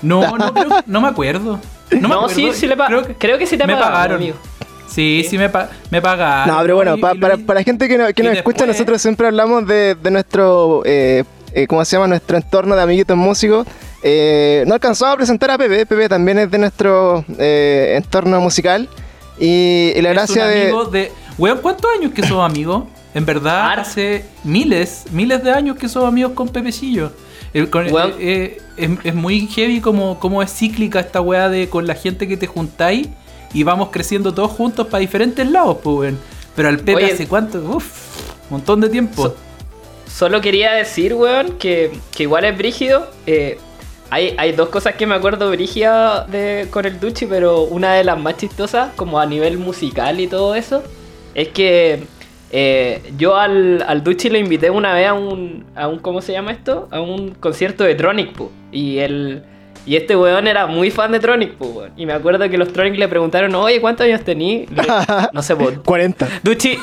No, 0.00 0.38
no, 0.38 0.54
creo- 0.54 0.82
no 0.86 1.00
me 1.02 1.08
acuerdo. 1.08 1.60
No, 1.92 2.08
me 2.08 2.14
No, 2.14 2.28
sí, 2.28 2.50
sí 2.52 2.66
le 2.66 2.76
creo 3.18 3.38
que 3.38 3.46
sí 3.46 3.56
te 3.56 3.66
me 3.66 3.74
pagaron, 3.74 3.92
pagaron. 3.92 4.16
amigo. 4.16 4.36
Sí, 4.88 5.26
sí 5.28 5.36
me, 5.38 5.48
pa- 5.48 5.68
me 5.90 6.00
pagaron. 6.00 6.54
No, 6.54 6.62
pero 6.62 6.76
bueno, 6.76 6.96
pa- 6.98 7.14
para, 7.14 7.36
para 7.36 7.60
la 7.60 7.64
gente 7.64 7.88
que, 7.88 7.98
no- 7.98 8.06
que 8.12 8.22
y 8.22 8.24
nos 8.24 8.36
escucha, 8.36 8.58
después- 8.64 8.68
nosotros 8.78 9.02
siempre 9.02 9.26
hablamos 9.26 9.66
de, 9.66 9.94
de 9.94 10.10
nuestro, 10.10 10.82
eh, 10.84 11.24
eh, 11.52 11.66
¿cómo 11.66 11.84
se 11.84 11.96
llama? 11.96 12.06
Nuestro 12.08 12.36
entorno 12.36 12.74
de 12.76 12.82
amiguitos 12.82 13.16
músicos. 13.16 13.66
Eh, 14.02 14.64
no 14.66 14.74
alcanzamos 14.74 15.14
a 15.14 15.16
presentar 15.16 15.50
a 15.50 15.58
Pepe, 15.58 15.84
Pepe 15.86 16.08
también 16.08 16.38
es 16.38 16.50
de 16.50 16.58
nuestro 16.58 17.24
eh, 17.38 17.94
entorno 17.96 18.40
musical. 18.40 18.88
Y, 19.38 19.92
y 19.94 20.00
la 20.02 20.10
es 20.10 20.14
gracia 20.14 20.44
un 20.44 20.50
de... 20.50 20.62
amigo 20.62 20.84
de... 20.86 21.12
Weón, 21.38 21.58
¿cuántos 21.60 21.90
años 21.98 22.12
que 22.12 22.22
somos 22.22 22.48
amigos? 22.48 22.84
En 23.16 23.24
verdad, 23.24 23.78
hace 23.78 24.26
miles, 24.44 25.04
miles 25.10 25.42
de 25.42 25.50
años 25.50 25.76
que 25.78 25.88
somos 25.88 26.08
amigos 26.08 26.32
con 26.34 26.48
Pepecillo. 26.48 27.12
El- 27.54 27.70
con- 27.70 27.90
Weón. 27.90 28.10
eh, 28.18 28.58
eh, 28.58 28.60
es, 28.76 28.90
es 29.04 29.14
muy 29.14 29.46
heavy 29.46 29.80
como, 29.80 30.18
como 30.20 30.42
es 30.42 30.52
cíclica 30.52 31.00
esta 31.00 31.22
weá 31.22 31.48
de 31.48 31.70
con 31.70 31.86
la 31.86 31.94
gente 31.94 32.28
que 32.28 32.36
te 32.36 32.46
juntáis 32.46 33.08
y 33.54 33.62
vamos 33.62 33.88
creciendo 33.90 34.34
todos 34.34 34.50
juntos 34.50 34.88
para 34.88 34.98
diferentes 35.00 35.50
lados, 35.50 35.78
pues, 35.82 35.96
weón. 35.96 36.18
Pero 36.54 36.68
al 36.68 36.76
Pepe 36.78 36.96
Oye. 37.04 37.12
hace 37.14 37.26
cuánto, 37.26 37.58
uff, 37.58 37.86
montón 38.50 38.82
de 38.82 38.90
tiempo. 38.90 39.22
So- 39.22 39.36
Solo 40.06 40.40
quería 40.42 40.72
decir, 40.72 41.14
weón, 41.14 41.52
que, 41.58 41.92
que 42.14 42.24
igual 42.24 42.44
es 42.44 42.56
brígido. 42.56 43.10
eh, 43.26 43.58
hay, 44.10 44.34
hay 44.38 44.52
dos 44.52 44.68
cosas 44.68 44.94
que 44.94 45.06
me 45.06 45.14
acuerdo 45.14 45.50
brígida 45.50 46.26
de, 46.26 46.68
con 46.70 46.84
el 46.84 47.00
Duchi, 47.00 47.24
pero 47.26 47.62
una 47.62 47.94
de 47.94 48.04
las 48.04 48.18
más 48.18 48.36
chistosas, 48.36 48.90
como 48.94 49.18
a 49.18 49.24
nivel 49.26 49.56
musical 49.58 50.20
y 50.20 50.26
todo 50.28 50.54
eso, 50.54 50.82
es 51.34 51.48
que 51.48 52.04
eh, 52.52 53.02
yo 53.18 53.36
al, 53.36 53.84
al 53.86 54.02
Duchi 54.04 54.28
lo 54.30 54.38
invité 54.38 54.70
una 54.70 54.94
vez 54.94 55.08
a 55.08 55.14
un, 55.14 55.64
a 55.74 55.88
un, 55.88 55.98
¿cómo 55.98 56.20
se 56.22 56.32
llama 56.32 56.52
esto? 56.52 56.88
A 56.90 57.00
un 57.00 57.30
concierto 57.32 57.84
de 57.84 57.94
Tronic, 57.94 58.32
po. 58.32 58.50
Y 58.72 58.98
el... 58.98 59.42
Y 59.84 59.94
este 59.94 60.16
weón 60.16 60.48
era 60.48 60.66
muy 60.66 60.90
fan 60.90 61.12
de 61.12 61.20
Tronic, 61.20 61.52
po, 61.54 61.66
weón. 61.66 61.92
Y 61.96 62.06
me 62.06 62.12
acuerdo 62.12 62.48
que 62.50 62.58
los 62.58 62.72
Tronic 62.72 62.98
le 62.98 63.06
preguntaron, 63.06 63.54
oye, 63.54 63.80
¿cuántos 63.80 64.04
años 64.06 64.22
tení? 64.24 64.66
Le- 64.66 64.82
No 65.32 65.42
sé, 65.42 65.54
po. 65.54 65.70
40. 65.84 66.26
Duchi, 66.42 66.76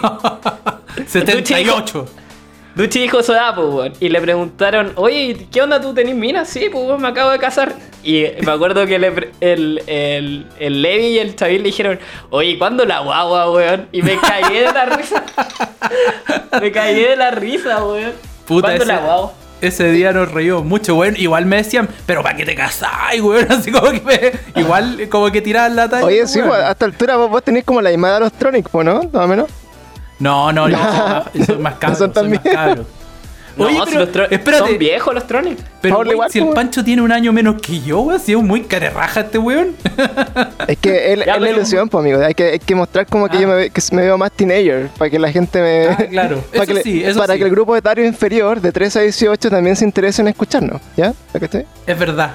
78. 1.06 1.38
Duchi 1.38 1.54
dijo 1.56 2.06
su 2.76 3.32
edad, 3.34 3.56
pues, 3.56 3.68
weón. 3.68 3.94
Y 4.00 4.10
le 4.10 4.20
preguntaron, 4.22 4.94
oye, 4.96 5.48
¿qué 5.52 5.62
onda 5.62 5.80
tú 5.80 5.94
tenés 5.94 6.16
mina? 6.16 6.44
Sí, 6.46 6.70
pues, 6.72 6.86
weón, 6.86 7.02
me 7.02 7.08
acabo 7.10 7.30
de 7.32 7.40
casar. 7.40 7.74
Y 8.04 8.26
me 8.46 8.52
acuerdo 8.52 8.86
que 8.86 9.00
le 9.00 9.12
pre- 9.12 9.32
el, 9.42 9.82
el, 9.88 10.48
el 10.60 10.82
Levi 10.82 11.06
y 11.08 11.20
el 11.20 11.36
Chavil 11.36 11.62
le 11.64 11.68
dijeron, 11.68 12.00
oye, 12.32 12.58
¿cuándo 12.58 12.84
la 12.86 13.00
guagua, 13.00 13.50
weón? 13.52 13.88
Y 13.92 14.02
me 14.02 14.18
cagué 14.18 14.62
de 14.62 14.74
la 14.74 14.86
risa. 14.86 15.24
me 16.62 16.72
cagué 16.72 17.10
de 17.10 17.16
la 17.16 17.32
risa, 17.32 17.84
weón. 17.86 18.12
Puta, 18.48 18.68
¿Cuándo 18.68 18.84
ese, 18.84 18.92
la 18.94 19.00
guagua? 19.00 19.34
ese 19.62 19.92
día 19.92 20.12
nos 20.12 20.32
reímos 20.32 20.66
mucho, 20.66 20.96
weón. 20.96 21.16
Igual 21.18 21.46
me 21.46 21.58
decían, 21.58 21.88
pero 22.06 22.24
¿para 22.24 22.36
qué 22.36 22.46
te 22.46 22.56
casás, 22.56 23.20
weón? 23.22 23.46
Así 23.52 23.72
como 23.72 23.92
que 23.92 24.02
me- 24.02 24.62
igual 24.62 25.08
como 25.10 25.32
que 25.32 25.42
tiraban 25.42 25.76
la 25.76 25.88
talla. 25.90 26.06
Oye, 26.06 26.28
sí, 26.28 26.40
weón. 26.40 26.50
pues, 26.50 26.62
a 26.64 26.72
esta 26.72 26.86
altura 26.86 27.16
vos, 27.18 27.30
vos 27.30 27.44
tenés 27.44 27.64
como 27.64 27.82
la 27.82 27.92
imagen 27.92 28.16
de 28.16 28.20
los 28.22 28.34
Tronic, 28.34 28.68
pues, 28.70 28.86
¿no? 28.86 28.96
Más 29.14 29.24
o 29.24 29.28
menos. 29.28 29.50
No, 30.20 30.52
no, 30.52 30.70
yo 30.70 30.78
soy 30.84 30.86
más, 30.86 31.24
yo 31.34 31.46
soy 31.46 31.58
más 31.58 31.74
cabro, 31.76 31.96
Son 31.98 32.14
soy 32.14 32.30
más 32.30 32.42
también. 32.44 32.56
cabro. 32.56 32.86
No, 33.56 33.66
Oye, 33.68 33.76
si 33.86 33.86
pero, 33.86 34.00
los 34.00 34.10
tro- 34.12 34.28
espérate, 34.32 34.68
Son 34.70 34.78
viejos 34.80 35.14
los 35.14 35.28
Tronic. 35.28 35.60
pero 35.80 36.12
igual, 36.12 36.32
si 36.32 36.40
el. 36.40 36.50
Pancho 36.56 36.84
tiene 36.84 37.04
un 37.04 37.12
año 37.12 37.32
menos 37.32 37.62
que 37.62 37.82
yo, 37.82 38.00
weón, 38.02 38.20
si 38.20 38.32
es 38.34 38.40
muy 38.40 38.62
carerraja 38.64 39.20
este 39.22 39.38
weón. 39.38 39.76
Es 40.68 40.78
que 40.80 41.14
él, 41.14 41.20
Ya, 41.24 41.34
es 41.36 41.40
la 41.40 41.46
pero- 41.48 41.58
ilusión, 41.58 41.88
pues, 41.88 42.02
amigo. 42.04 42.20
Hay 42.26 42.34
que, 42.34 42.46
hay 42.54 42.58
que 42.60 42.74
mostrar 42.74 43.06
como 43.06 43.30
que 43.30 43.38
Ah. 43.38 43.42
yo 43.42 43.48
me, 43.48 43.54
ve- 43.54 43.70
que 43.70 43.80
me 43.92 44.02
veo 44.02 44.18
más 44.18 44.32
teenager, 44.32 44.88
para 44.98 45.12
que 45.12 45.20
la 45.20 45.32
gente 45.32 45.62
me... 45.62 45.88
Ah, 45.88 45.98
claro. 46.10 46.38
para 46.52 46.64
Eso 46.64 46.74
que, 46.74 46.82
sí, 46.82 47.04
eso 47.04 47.20
para 47.20 47.34
sí. 47.34 47.40
que 47.40 47.46
el 47.46 47.52
grupo 47.52 47.76
etario 47.76 48.04
inferior, 48.06 48.60
de 48.60 48.72
13 48.72 48.98
a 49.00 49.02
18, 49.04 49.50
también 49.52 49.76
se 49.76 49.86
interese 49.86 50.24
en 50.24 50.30
escucharnos, 50.30 50.82
¿ya? 50.98 51.14
¿Ya 51.32 51.40
que 51.40 51.46
estoy? 51.46 51.66
Es 51.86 52.00
verdad. 52.00 52.32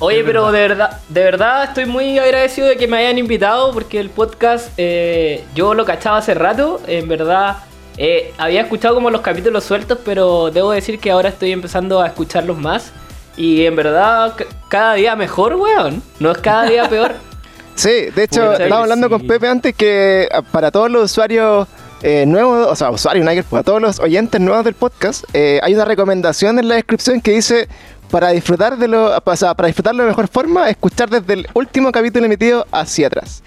Oye, 0.00 0.20
Es 0.20 0.24
pero 0.24 0.46
verdad. 0.46 0.52
de 0.52 0.68
verdad, 0.68 0.98
de 1.08 1.24
verdad 1.24 1.64
estoy 1.64 1.86
muy 1.86 2.18
agradecido 2.18 2.68
de 2.68 2.76
que 2.76 2.86
me 2.86 2.98
hayan 2.98 3.18
invitado 3.18 3.72
porque 3.72 3.98
el 3.98 4.10
podcast 4.10 4.70
eh, 4.76 5.44
yo 5.54 5.74
lo 5.74 5.84
cachaba 5.84 6.18
hace 6.18 6.34
rato. 6.34 6.80
En 6.86 7.08
verdad, 7.08 7.56
eh, 7.96 8.32
había 8.38 8.60
escuchado 8.60 8.94
como 8.94 9.10
los 9.10 9.22
capítulos 9.22 9.64
sueltos, 9.64 9.98
pero 10.04 10.50
debo 10.52 10.70
decir 10.70 11.00
que 11.00 11.10
ahora 11.10 11.30
estoy 11.30 11.50
empezando 11.52 12.00
a 12.00 12.06
escucharlos 12.06 12.58
más. 12.58 12.92
Y 13.36 13.64
en 13.66 13.74
verdad, 13.76 14.34
cada 14.68 14.94
día 14.94 15.16
mejor, 15.16 15.54
weón. 15.56 16.02
No 16.20 16.30
es 16.30 16.38
cada 16.38 16.64
día 16.64 16.88
peor. 16.88 17.14
Sí, 17.74 18.10
de 18.12 18.24
hecho, 18.24 18.54
estaba 18.54 18.82
hablando 18.82 19.06
sí. 19.06 19.12
con 19.12 19.26
Pepe 19.28 19.46
antes 19.46 19.72
que 19.72 20.28
ah, 20.32 20.42
para 20.42 20.72
todos 20.72 20.90
los 20.90 21.12
usuarios 21.12 21.68
eh, 22.02 22.24
nuevos, 22.26 22.66
o 22.66 22.74
sea, 22.74 22.90
usuarios, 22.90 23.24
Nigel, 23.24 23.44
para 23.44 23.62
todos 23.62 23.80
los 23.80 24.00
oyentes 24.00 24.40
nuevos 24.40 24.64
del 24.64 24.74
podcast, 24.74 25.22
eh, 25.32 25.60
hay 25.62 25.74
una 25.74 25.84
recomendación 25.84 26.58
en 26.58 26.66
la 26.66 26.74
descripción 26.74 27.20
que 27.20 27.30
dice 27.30 27.68
para 28.10 28.30
disfrutar 28.30 28.76
de 28.78 28.88
lo, 28.88 29.16
o 29.22 29.36
sea, 29.36 29.54
para 29.54 29.66
disfrutarlo 29.66 30.02
de 30.02 30.08
mejor 30.08 30.28
forma, 30.28 30.68
escuchar 30.70 31.10
desde 31.10 31.32
el 31.34 31.48
último 31.54 31.92
capítulo 31.92 32.26
emitido 32.26 32.66
hacia 32.72 33.06
atrás. 33.08 33.42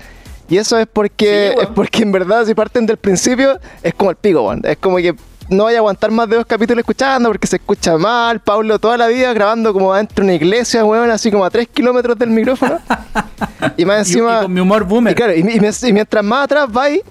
Y 0.50 0.58
eso 0.58 0.78
es 0.78 0.86
porque, 0.92 1.50
Sí, 1.52 1.56
weón. 1.58 1.68
es 1.70 1.74
porque 1.76 2.04
en 2.04 2.12
verdad 2.12 2.46
si 2.46 2.54
parten 2.54 2.86
del 2.86 2.98
principio 2.98 3.60
es 3.82 3.94
como 3.94 4.10
el 4.12 4.18
pico, 4.18 4.42
weón. 4.44 4.62
Es 4.66 4.78
como 4.78 4.98
que 4.98 5.16
no 5.50 5.64
vaya 5.66 5.78
a 5.78 5.80
aguantar 5.80 6.12
más 6.12 6.30
de 6.30 6.36
dos 6.38 6.46
capítulos 6.46 6.80
escuchando 6.80 7.30
porque 7.30 7.48
se 7.48 7.56
escucha 7.58 7.98
mal. 7.98 8.40
Pablo 8.42 8.78
toda 8.80 8.98
la 8.98 9.08
vida 9.08 9.34
grabando 9.34 9.74
como 9.74 9.94
adentro 9.94 10.18
de 10.24 10.32
una 10.32 10.34
iglesia, 10.36 10.84
weón, 10.86 11.10
así 11.10 11.32
como 11.32 11.44
a 11.46 11.50
3 11.50 11.68
kilómetros 11.70 12.18
del 12.18 12.30
micrófono. 12.30 12.80
y 13.78 13.86
más 13.86 13.98
Y- 13.98 14.00
encima... 14.14 14.40
y 14.40 14.44
con 14.44 14.54
mi 14.54 14.60
humor 14.62 14.84
boomer. 14.84 15.14
Y 15.14 15.16
claro, 15.16 15.34
y, 15.34 15.40
y 15.40 15.44
mi- 15.44 15.70
y 15.88 15.94
mientras 15.94 16.24
más 16.24 16.44
atrás 16.46 16.72
vais, 16.72 17.02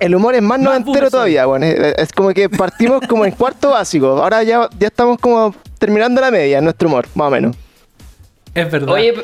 el 0.00 0.14
humor 0.14 0.34
es 0.34 0.42
más 0.42 0.58
Más 0.58 0.64
noventero 0.80 1.10
todavía, 1.10 1.46
bueno, 1.46 1.66
es, 1.66 1.94
es 1.98 2.12
como 2.12 2.30
que 2.30 2.48
partimos 2.48 3.00
como 3.08 3.24
en 3.24 3.32
cuarto 3.32 3.70
básico. 3.70 4.06
Ahora 4.22 4.42
ya, 4.42 4.68
ya 4.78 4.88
estamos 4.88 5.18
como 5.18 5.54
terminando 5.84 6.20
la 6.20 6.30
media 6.30 6.58
en 6.58 6.64
nuestro 6.64 6.88
humor, 6.88 7.06
más 7.14 7.28
o 7.28 7.30
menos. 7.30 7.56
Es 8.54 8.70
verdad. 8.70 8.88
Oye, 8.94 9.14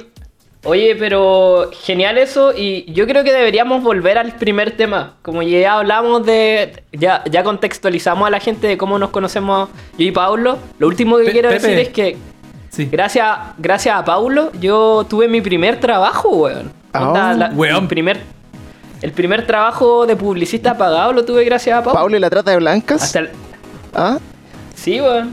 oye, 0.64 0.94
pero 0.98 1.70
genial 1.72 2.18
eso 2.18 2.52
y 2.54 2.84
yo 2.92 3.06
creo 3.06 3.24
que 3.24 3.32
deberíamos 3.32 3.82
volver 3.82 4.18
al 4.18 4.34
primer 4.36 4.76
tema. 4.76 5.14
Como 5.22 5.42
ya 5.42 5.74
hablamos 5.78 6.26
de, 6.26 6.82
ya, 6.92 7.22
ya 7.30 7.42
contextualizamos 7.44 8.26
a 8.26 8.30
la 8.30 8.40
gente 8.40 8.66
de 8.66 8.76
cómo 8.76 8.98
nos 8.98 9.10
conocemos 9.10 9.68
yo 9.96 10.06
y 10.06 10.10
Paulo. 10.10 10.58
Lo 10.78 10.86
último 10.88 11.16
que 11.18 11.24
Pe- 11.26 11.32
quiero 11.32 11.48
Pepe. 11.50 11.62
decir 11.66 11.78
es 11.78 11.88
que 11.90 12.16
sí. 12.70 12.88
gracias, 12.90 13.28
gracias 13.58 13.96
a 13.96 14.04
Paulo 14.04 14.50
yo 14.60 15.06
tuve 15.08 15.28
mi 15.28 15.40
primer 15.40 15.78
trabajo, 15.80 16.28
weón. 16.30 16.72
Ah, 16.92 17.34
la- 17.38 17.50
weón. 17.54 17.82
El 17.84 17.88
primer, 17.88 18.20
el 19.00 19.12
primer 19.12 19.46
trabajo 19.46 20.06
de 20.06 20.16
publicista 20.16 20.76
pagado 20.76 21.12
lo 21.12 21.24
tuve 21.24 21.44
gracias 21.44 21.78
a 21.78 21.82
Paulo. 21.84 21.98
Pablo 22.00 22.16
y 22.16 22.20
la 22.20 22.28
trata 22.28 22.50
de 22.50 22.56
blancas. 22.58 23.02
Hasta 23.02 23.20
el- 23.20 23.30
¿Ah? 23.94 24.18
Sí, 24.74 25.00
weón. 25.00 25.32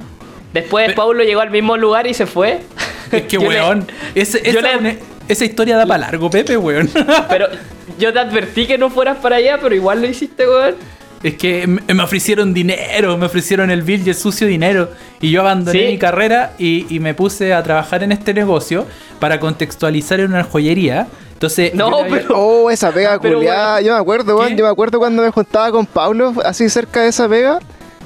Después 0.53 0.93
Paulo 0.93 1.23
llegó 1.23 1.41
al 1.41 1.51
mismo 1.51 1.77
lugar 1.77 2.07
y 2.07 2.13
se 2.13 2.25
fue. 2.25 2.59
Es 3.11 3.23
que, 3.23 3.37
le- 3.37 3.47
weón, 3.47 3.87
ese- 4.15 4.41
esa, 4.49 4.61
le- 4.61 4.77
una- 4.77 4.95
esa 5.29 5.45
historia 5.45 5.77
da 5.77 5.85
para 5.85 5.99
largo, 5.99 6.29
Pepe, 6.29 6.57
weón. 6.57 6.89
Pero 7.29 7.47
yo 7.97 8.11
te 8.11 8.19
advertí 8.19 8.67
que 8.67 8.77
no 8.77 8.89
fueras 8.89 9.17
para 9.17 9.37
allá, 9.37 9.57
pero 9.61 9.73
igual 9.73 10.01
lo 10.01 10.07
hiciste, 10.07 10.45
weón. 10.47 10.75
Es 11.23 11.35
que 11.35 11.65
me 11.67 11.81
me 11.93 12.03
ofrecieron 12.03 12.53
dinero, 12.53 13.17
me 13.17 13.25
ofrecieron 13.25 13.71
el 13.71 13.81
bill 13.81 14.03
y 14.05 14.09
el 14.09 14.15
sucio 14.15 14.45
dinero. 14.45 14.89
Y 15.21 15.31
yo 15.31 15.39
abandoné 15.41 15.79
Sí. 15.79 15.85
mi 15.87 15.97
carrera 15.97 16.51
y, 16.59 16.85
y 16.93 16.99
me 16.99 17.13
puse 17.13 17.53
a 17.53 17.63
trabajar 17.63 18.03
en 18.03 18.11
este 18.11 18.33
negocio 18.33 18.85
para 19.19 19.39
contextualizar 19.39 20.19
en 20.19 20.31
una 20.33 20.43
joyería. 20.43 21.07
Entonces, 21.33 21.73
No, 21.73 21.87
había- 22.01 22.17
pero- 22.21 22.35
Oh, 22.37 22.69
esa 22.69 22.91
pega 22.91 23.17
culiada. 23.19 23.79
Yo 23.81 23.93
me 23.93 23.99
acuerdo, 23.99 24.37
weón. 24.37 24.55
Yo 24.57 24.65
me 24.65 24.69
acuerdo 24.71 24.99
cuando 24.99 25.23
me 25.23 25.31
juntaba 25.31 25.71
con 25.71 25.85
Pablo 25.85 26.33
así 26.45 26.67
cerca 26.69 27.01
de 27.03 27.07
esa 27.09 27.27
pega. 27.29 27.59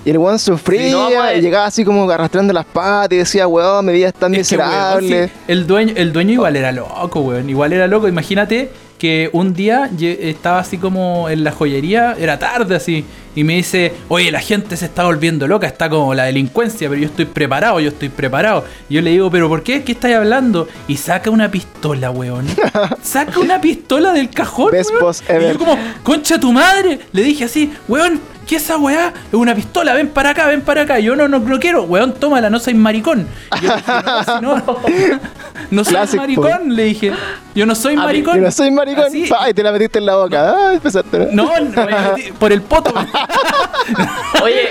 Y 0.04 0.10
el 0.10 0.18
weón 0.18 0.40
sufría 0.40 0.84
Sí, 0.86 0.92
no, 0.92 1.00
vamos 1.04 1.20
a- 1.20 1.34
y 1.36 1.42
llegaba 1.42 1.66
así 1.68 1.86
como 1.86 2.10
arrastrando 2.10 2.54
las 2.54 2.66
patas 2.66 3.12
y 3.12 3.18
decía, 3.18 3.48
weón, 3.48 3.86
mi 3.86 3.94
vida 3.94 4.08
es 4.08 4.14
tan 4.14 4.34
Es 4.34 4.50
que, 4.50 4.58
weón, 4.58 4.70
miserable. 5.04 5.28
sí, 5.28 5.34
el, 5.48 5.68
dueño, 5.68 5.94
el 5.96 6.12
dueño 6.14 6.34
igual 6.34 6.56
era 6.56 6.72
loco, 6.72 7.22
weón. 7.22 7.50
Igual 7.50 7.74
era 7.74 7.88
loco. 7.88 8.08
Imagínate 8.08 8.70
que 8.98 9.30
un 9.34 9.54
día 9.56 9.90
estaba 10.00 10.60
así 10.60 10.78
como 10.78 11.28
en 11.28 11.44
la 11.44 11.52
joyería, 11.52 12.16
era 12.20 12.38
tarde 12.38 12.76
así, 12.76 13.04
y 13.36 13.44
me 13.44 13.56
dice, 13.56 13.94
oye, 14.10 14.30
la 14.30 14.42
gente 14.42 14.78
se 14.78 14.86
está 14.86 15.06
volviendo 15.06 15.48
loca, 15.48 15.66
está 15.66 15.90
como 15.90 16.14
la 16.14 16.26
delincuencia, 16.26 16.88
pero 16.88 17.02
yo 17.02 17.08
estoy 17.08 17.26
preparado, 17.26 17.80
yo 17.80 17.90
estoy 17.90 18.10
preparado. 18.10 18.64
Y 18.90 18.96
yo 18.96 19.02
le 19.02 19.10
digo, 19.10 19.32
pero 19.32 19.48
¿por 19.50 19.64
qué? 19.64 19.84
¿Qué 19.84 19.94
estáis 19.94 20.18
hablando? 20.18 20.68
Y 20.88 20.98
saca 20.98 21.32
una 21.32 21.50
pistola, 21.50 22.12
weón. 22.12 22.46
saca 23.02 23.40
una 23.40 23.60
pistola 23.60 24.14
del 24.14 24.30
cajón. 24.30 24.72
Weón. 24.72 25.16
Y 25.42 25.54
yo 25.54 25.58
como, 25.58 25.78
concha 26.04 26.40
tu 26.40 26.52
madre. 26.52 27.00
Le 27.12 27.24
dije 27.24 27.46
así, 27.46 27.74
weón, 27.88 28.20
¿qué 28.48 28.56
es 28.58 28.64
esa 28.64 28.78
weá? 28.78 29.14
Es 29.28 29.34
una 29.34 29.56
pistola, 29.56 29.94
ven 29.94 30.10
para 30.10 30.32
acá, 30.32 30.48
ven 30.48 30.62
para 30.62 30.82
acá. 30.82 31.00
Yo 31.00 31.16
no, 31.16 31.28
no, 31.28 31.40
no 31.40 31.60
quiero, 31.60 31.84
weón, 31.84 32.14
tómala, 32.14 32.50
no 32.50 32.60
soy 32.60 32.74
maricón. 32.74 33.28
Y 33.62 33.66
yo 33.66 33.70
le 33.70 33.76
dije, 33.78 33.92
no, 34.06 34.24
si 34.24 34.42
no, 34.42 34.56
no 35.72 35.84
soy 35.84 35.94
Classic, 35.94 36.20
maricón, 36.20 36.76
le 36.76 36.84
dije. 36.84 37.12
Yo 37.56 37.66
no 37.66 37.76
soy 37.76 37.94
A 37.94 37.98
mí- 37.98 38.04
maricón. 38.04 38.36
Yo 38.38 38.42
no 38.42 38.52
soy 38.52 38.72
maricón. 38.72 39.06
Así- 39.06 39.28
Pa, 39.28 39.50
y 39.50 39.54
te 39.54 39.64
la 39.64 39.72
metiste 39.72 40.00
en 40.00 40.06
la 40.06 40.16
boca. 40.16 40.52
Ah, 40.56 40.74
empezaste. 40.74 41.30
¿no? 41.32 41.44
no, 41.46 41.60
no, 41.60 41.86
me 41.86 41.92
metí 42.16 42.32
por 42.34 42.52
el 42.52 42.62
poto. 42.62 42.94
Oye, 44.44 44.70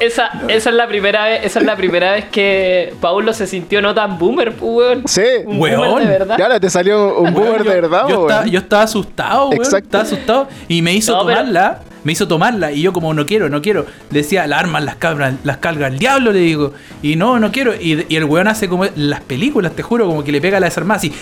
esa, 0.00 0.30
esa 0.48 0.70
es 0.70 0.76
la 0.76 0.86
primera 0.86 1.24
vez, 1.24 1.40
esa 1.44 1.58
es 1.60 1.66
la 1.66 1.76
primera 1.76 2.12
vez 2.12 2.26
que 2.26 2.94
Paulo 3.00 3.32
se 3.32 3.46
sintió 3.46 3.82
no 3.82 3.94
tan 3.94 4.18
boomer, 4.18 4.52
pues, 4.54 4.72
weón. 4.72 5.02
Sí. 5.06 5.22
Un 5.44 5.60
Weón. 5.60 5.88
boomer 5.90 6.04
de 6.06 6.18
verdad. 6.18 6.36
Claro, 6.36 6.60
te 6.60 6.70
salió 6.70 7.18
un 7.18 7.32
boomer 7.34 7.64
de 7.64 7.80
verdad, 7.80 8.02
yo, 8.08 8.16
weón. 8.20 8.30
estaba, 8.30 8.46
yo 8.46 8.58
estaba 8.60 8.82
asustado, 8.82 9.48
weón. 9.48 9.54
Exacto. 9.62 9.86
Estaba 9.86 10.04
asustado. 10.04 10.48
Y 10.68 10.82
me 10.82 10.92
hizo 10.94 11.12
No, 11.12 11.24
pero- 11.26 11.38
tomarla. 11.38 11.80
Me 12.06 12.12
hizo 12.12 12.28
tomarla. 12.28 12.70
Y 12.70 12.82
yo, 12.82 12.92
como 12.92 13.12
no 13.14 13.26
quiero, 13.26 13.48
no 13.48 13.60
quiero. 13.60 13.84
Decía, 14.10 14.46
la 14.46 14.60
armas 14.60 14.84
las 14.84 14.94
carga, 14.94 15.34
las 15.42 15.56
carga 15.56 15.88
el 15.88 15.98
diablo, 15.98 16.30
le 16.30 16.38
digo. 16.38 16.72
Y 17.02 17.16
no, 17.16 17.40
no 17.40 17.50
quiero. 17.50 17.74
Y, 17.74 18.06
el 18.14 18.24
weón 18.26 18.46
hace 18.46 18.68
como 18.68 18.84
las 18.94 19.22
películas, 19.22 19.72
te 19.74 19.82
juro, 19.82 20.06
como 20.06 20.22
que 20.22 20.30
le 20.30 20.40
pega 20.40 20.58
a 20.58 20.60
la 20.60 20.68
desarmada 20.68 20.98
así. 20.98 21.12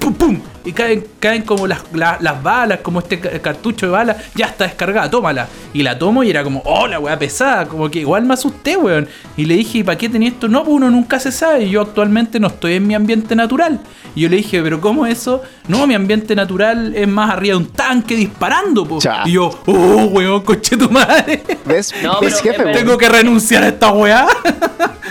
¡Pum, 0.00 0.14
pum! 0.14 0.38
Y 0.64 0.72
caen, 0.72 1.06
caen 1.18 1.42
como 1.42 1.66
las, 1.66 1.80
la- 1.92 2.16
las 2.20 2.42
balas, 2.42 2.80
como 2.80 2.98
este 3.00 3.20
ca- 3.20 3.38
cartucho 3.40 3.86
de 3.86 3.92
balas. 3.92 4.16
Ya 4.34 4.46
está 4.46 4.64
descargada, 4.64 5.10
tómala. 5.10 5.46
Y 5.74 5.82
la 5.82 5.98
tomo 5.98 6.24
y 6.24 6.30
era 6.30 6.42
como, 6.42 6.62
oh, 6.64 6.86
la 6.86 6.98
weá 6.98 7.18
pesada. 7.18 7.66
Como 7.66 7.90
que 7.90 8.00
igual 8.00 8.24
me 8.24 8.34
asusté, 8.34 8.76
weón. 8.76 9.08
Y 9.36 9.44
le 9.44 9.54
dije, 9.56 9.78
¿y 9.78 9.82
para 9.82 9.96
qué 9.98 10.08
tenía 10.08 10.28
esto? 10.30 10.48
No, 10.48 10.64
pues 10.64 10.74
uno 10.74 10.90
nunca 10.90 11.20
se 11.20 11.30
sabe. 11.30 11.64
Y 11.64 11.70
yo 11.70 11.82
actualmente 11.82 12.40
no 12.40 12.48
estoy 12.48 12.74
en 12.74 12.86
mi 12.86 12.94
ambiente 12.94 13.36
natural. 13.36 13.78
Y 14.14 14.22
yo 14.22 14.28
le 14.30 14.36
dije, 14.36 14.62
¿pero 14.62 14.80
cómo 14.80 15.06
eso? 15.06 15.42
No, 15.68 15.86
mi 15.86 15.94
ambiente 15.94 16.34
natural 16.34 16.94
es 16.96 17.06
más 17.06 17.30
arriba 17.30 17.52
de 17.58 17.64
un 17.64 17.70
tanque 17.70 18.16
disparando, 18.16 18.86
po. 18.86 18.98
Y 19.26 19.32
yo, 19.32 19.50
oh, 19.66 20.04
weón, 20.12 20.40
coche 20.42 20.76
tu 20.78 20.90
madre. 20.90 21.42
¿Ves? 21.66 21.92
No, 22.02 22.20
¿Ves, 22.20 22.40
pero- 22.42 22.56
jefe? 22.64 22.72
Tengo 22.72 22.96
que 22.98 23.08
renunciar 23.08 23.62
a 23.64 23.68
esta 23.68 23.92
weá. 23.92 24.26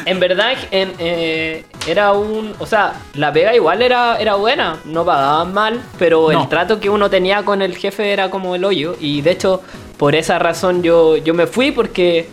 En 0.05 0.19
verdad, 0.19 0.53
en, 0.71 0.91
eh, 0.97 1.65
era 1.89 2.13
un. 2.13 2.53
O 2.59 2.65
sea, 2.65 2.93
la 3.15 3.31
pega 3.33 3.55
igual 3.55 3.81
era, 3.81 4.17
era 4.17 4.35
buena, 4.35 4.77
no 4.85 5.03
pagaban 5.05 5.53
mal, 5.53 5.81
pero 5.97 6.31
No. 6.31 6.41
el 6.43 6.47
trato 6.49 6.79
que 6.79 6.89
uno 6.89 7.09
tenía 7.09 7.43
con 7.43 7.61
el 7.61 7.75
jefe 7.77 8.11
era 8.13 8.29
como 8.29 8.55
el 8.55 8.63
hoyo. 8.65 8.95
Y 8.99 9.21
de 9.21 9.31
hecho, 9.31 9.61
por 9.97 10.15
esa 10.15 10.39
razón 10.39 10.81
yo, 10.83 11.17
yo 11.17 11.33
me 11.33 11.47
fui 11.47 11.71
porque 11.71 12.27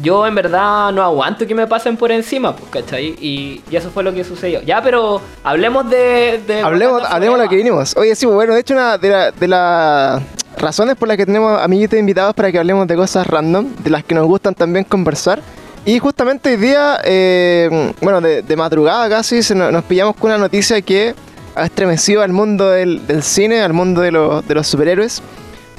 yo 0.00 0.26
en 0.26 0.34
verdad 0.34 0.90
no 0.92 1.02
aguanto 1.02 1.46
que 1.46 1.54
me 1.54 1.66
pasen 1.66 1.96
por 1.96 2.10
encima, 2.10 2.56
pues, 2.56 2.70
¿cachai? 2.70 3.14
Y, 3.20 3.62
y 3.70 3.76
eso 3.76 3.90
fue 3.90 4.02
lo 4.02 4.12
que 4.12 4.24
sucedió. 4.24 4.60
Ya, 4.62 4.82
pero 4.82 5.20
hablemos 5.44 5.88
de. 5.88 6.40
de 6.46 6.60
Hablemos, 6.62 7.02
hablemos 7.08 7.38
de 7.38 7.44
lo 7.44 7.50
que 7.50 7.56
vinimos. 7.56 7.96
Oye, 7.96 8.14
sí, 8.16 8.26
bueno, 8.26 8.54
de 8.54 8.60
hecho, 8.60 8.74
una 8.74 8.98
de 8.98 9.08
la, 9.10 9.30
de 9.30 9.48
la 9.48 10.22
razones 10.58 10.96
por 10.96 11.08
las 11.08 11.16
que 11.16 11.26
tenemos 11.26 11.60
amiguitos 11.60 11.98
invitados 11.98 12.34
para 12.34 12.50
que 12.52 12.58
hablemos 12.58 12.86
de 12.86 12.94
cosas 12.96 13.26
random, 13.26 13.66
de 13.82 13.90
las 13.90 14.04
que 14.04 14.14
nos 14.14 14.26
gustan 14.26 14.54
también 14.54 14.84
conversar. 14.84 15.40
Y 15.84 15.98
justamente 15.98 16.50
hoy 16.50 16.56
día, 16.56 17.00
eh, 17.04 17.92
bueno, 18.00 18.20
de, 18.20 18.42
de 18.42 18.56
madrugada 18.56 19.08
casi, 19.08 19.42
se 19.42 19.54
nos, 19.54 19.72
nos 19.72 19.82
pillamos 19.84 20.14
con 20.16 20.30
una 20.30 20.38
noticia 20.38 20.80
que 20.80 21.14
ha 21.56 21.64
estremecido 21.64 22.22
al 22.22 22.32
mundo 22.32 22.70
del, 22.70 23.04
del 23.06 23.22
cine, 23.24 23.60
al 23.62 23.72
mundo 23.72 24.00
de, 24.00 24.12
los- 24.12 24.46
de 24.46 24.54
los 24.54 24.66
superhéroes, 24.68 25.20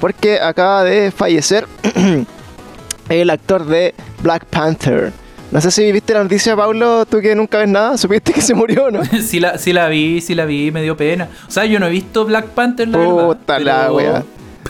porque 0.02 0.42
acaba 0.42 0.84
de 0.84 1.10
fallecer 1.12 1.68
el 3.10 3.30
actor 3.30 3.66
de 3.66 3.96
Black 4.22 4.46
Panther. 4.46 5.14
No 5.52 5.62
sé 5.62 5.72
si 5.72 5.90
viste 5.92 6.14
la 6.14 6.24
noticia, 6.24 6.56
Pablo, 6.56 7.06
tú 7.06 7.22
que 7.22 7.34
nunca 7.36 7.60
ves 7.60 7.70
nada, 7.70 7.98
supiste 7.98 8.34
que 8.34 8.42
se 8.42 8.54
murió, 8.56 8.92
¿no? 8.92 9.02
sí, 9.26 9.40
la, 9.40 9.58
sí 9.58 9.72
la 9.72 9.88
vi, 9.88 10.20
sí 10.20 10.36
la 10.36 10.44
vi, 10.46 10.72
me 10.72 10.82
dio 10.82 10.98
pena. 10.98 11.30
O 11.48 11.52
sea, 11.52 11.64
yo 11.66 11.80
no 11.80 11.86
he 11.86 11.92
visto 11.92 12.26
Black 12.26 12.48
Panther, 12.48 12.90
la 12.90 12.98
verdad. 12.98 13.26
Puta 13.28 13.60
la 13.60 13.82
pero 13.84 13.94
wea. 13.96 14.24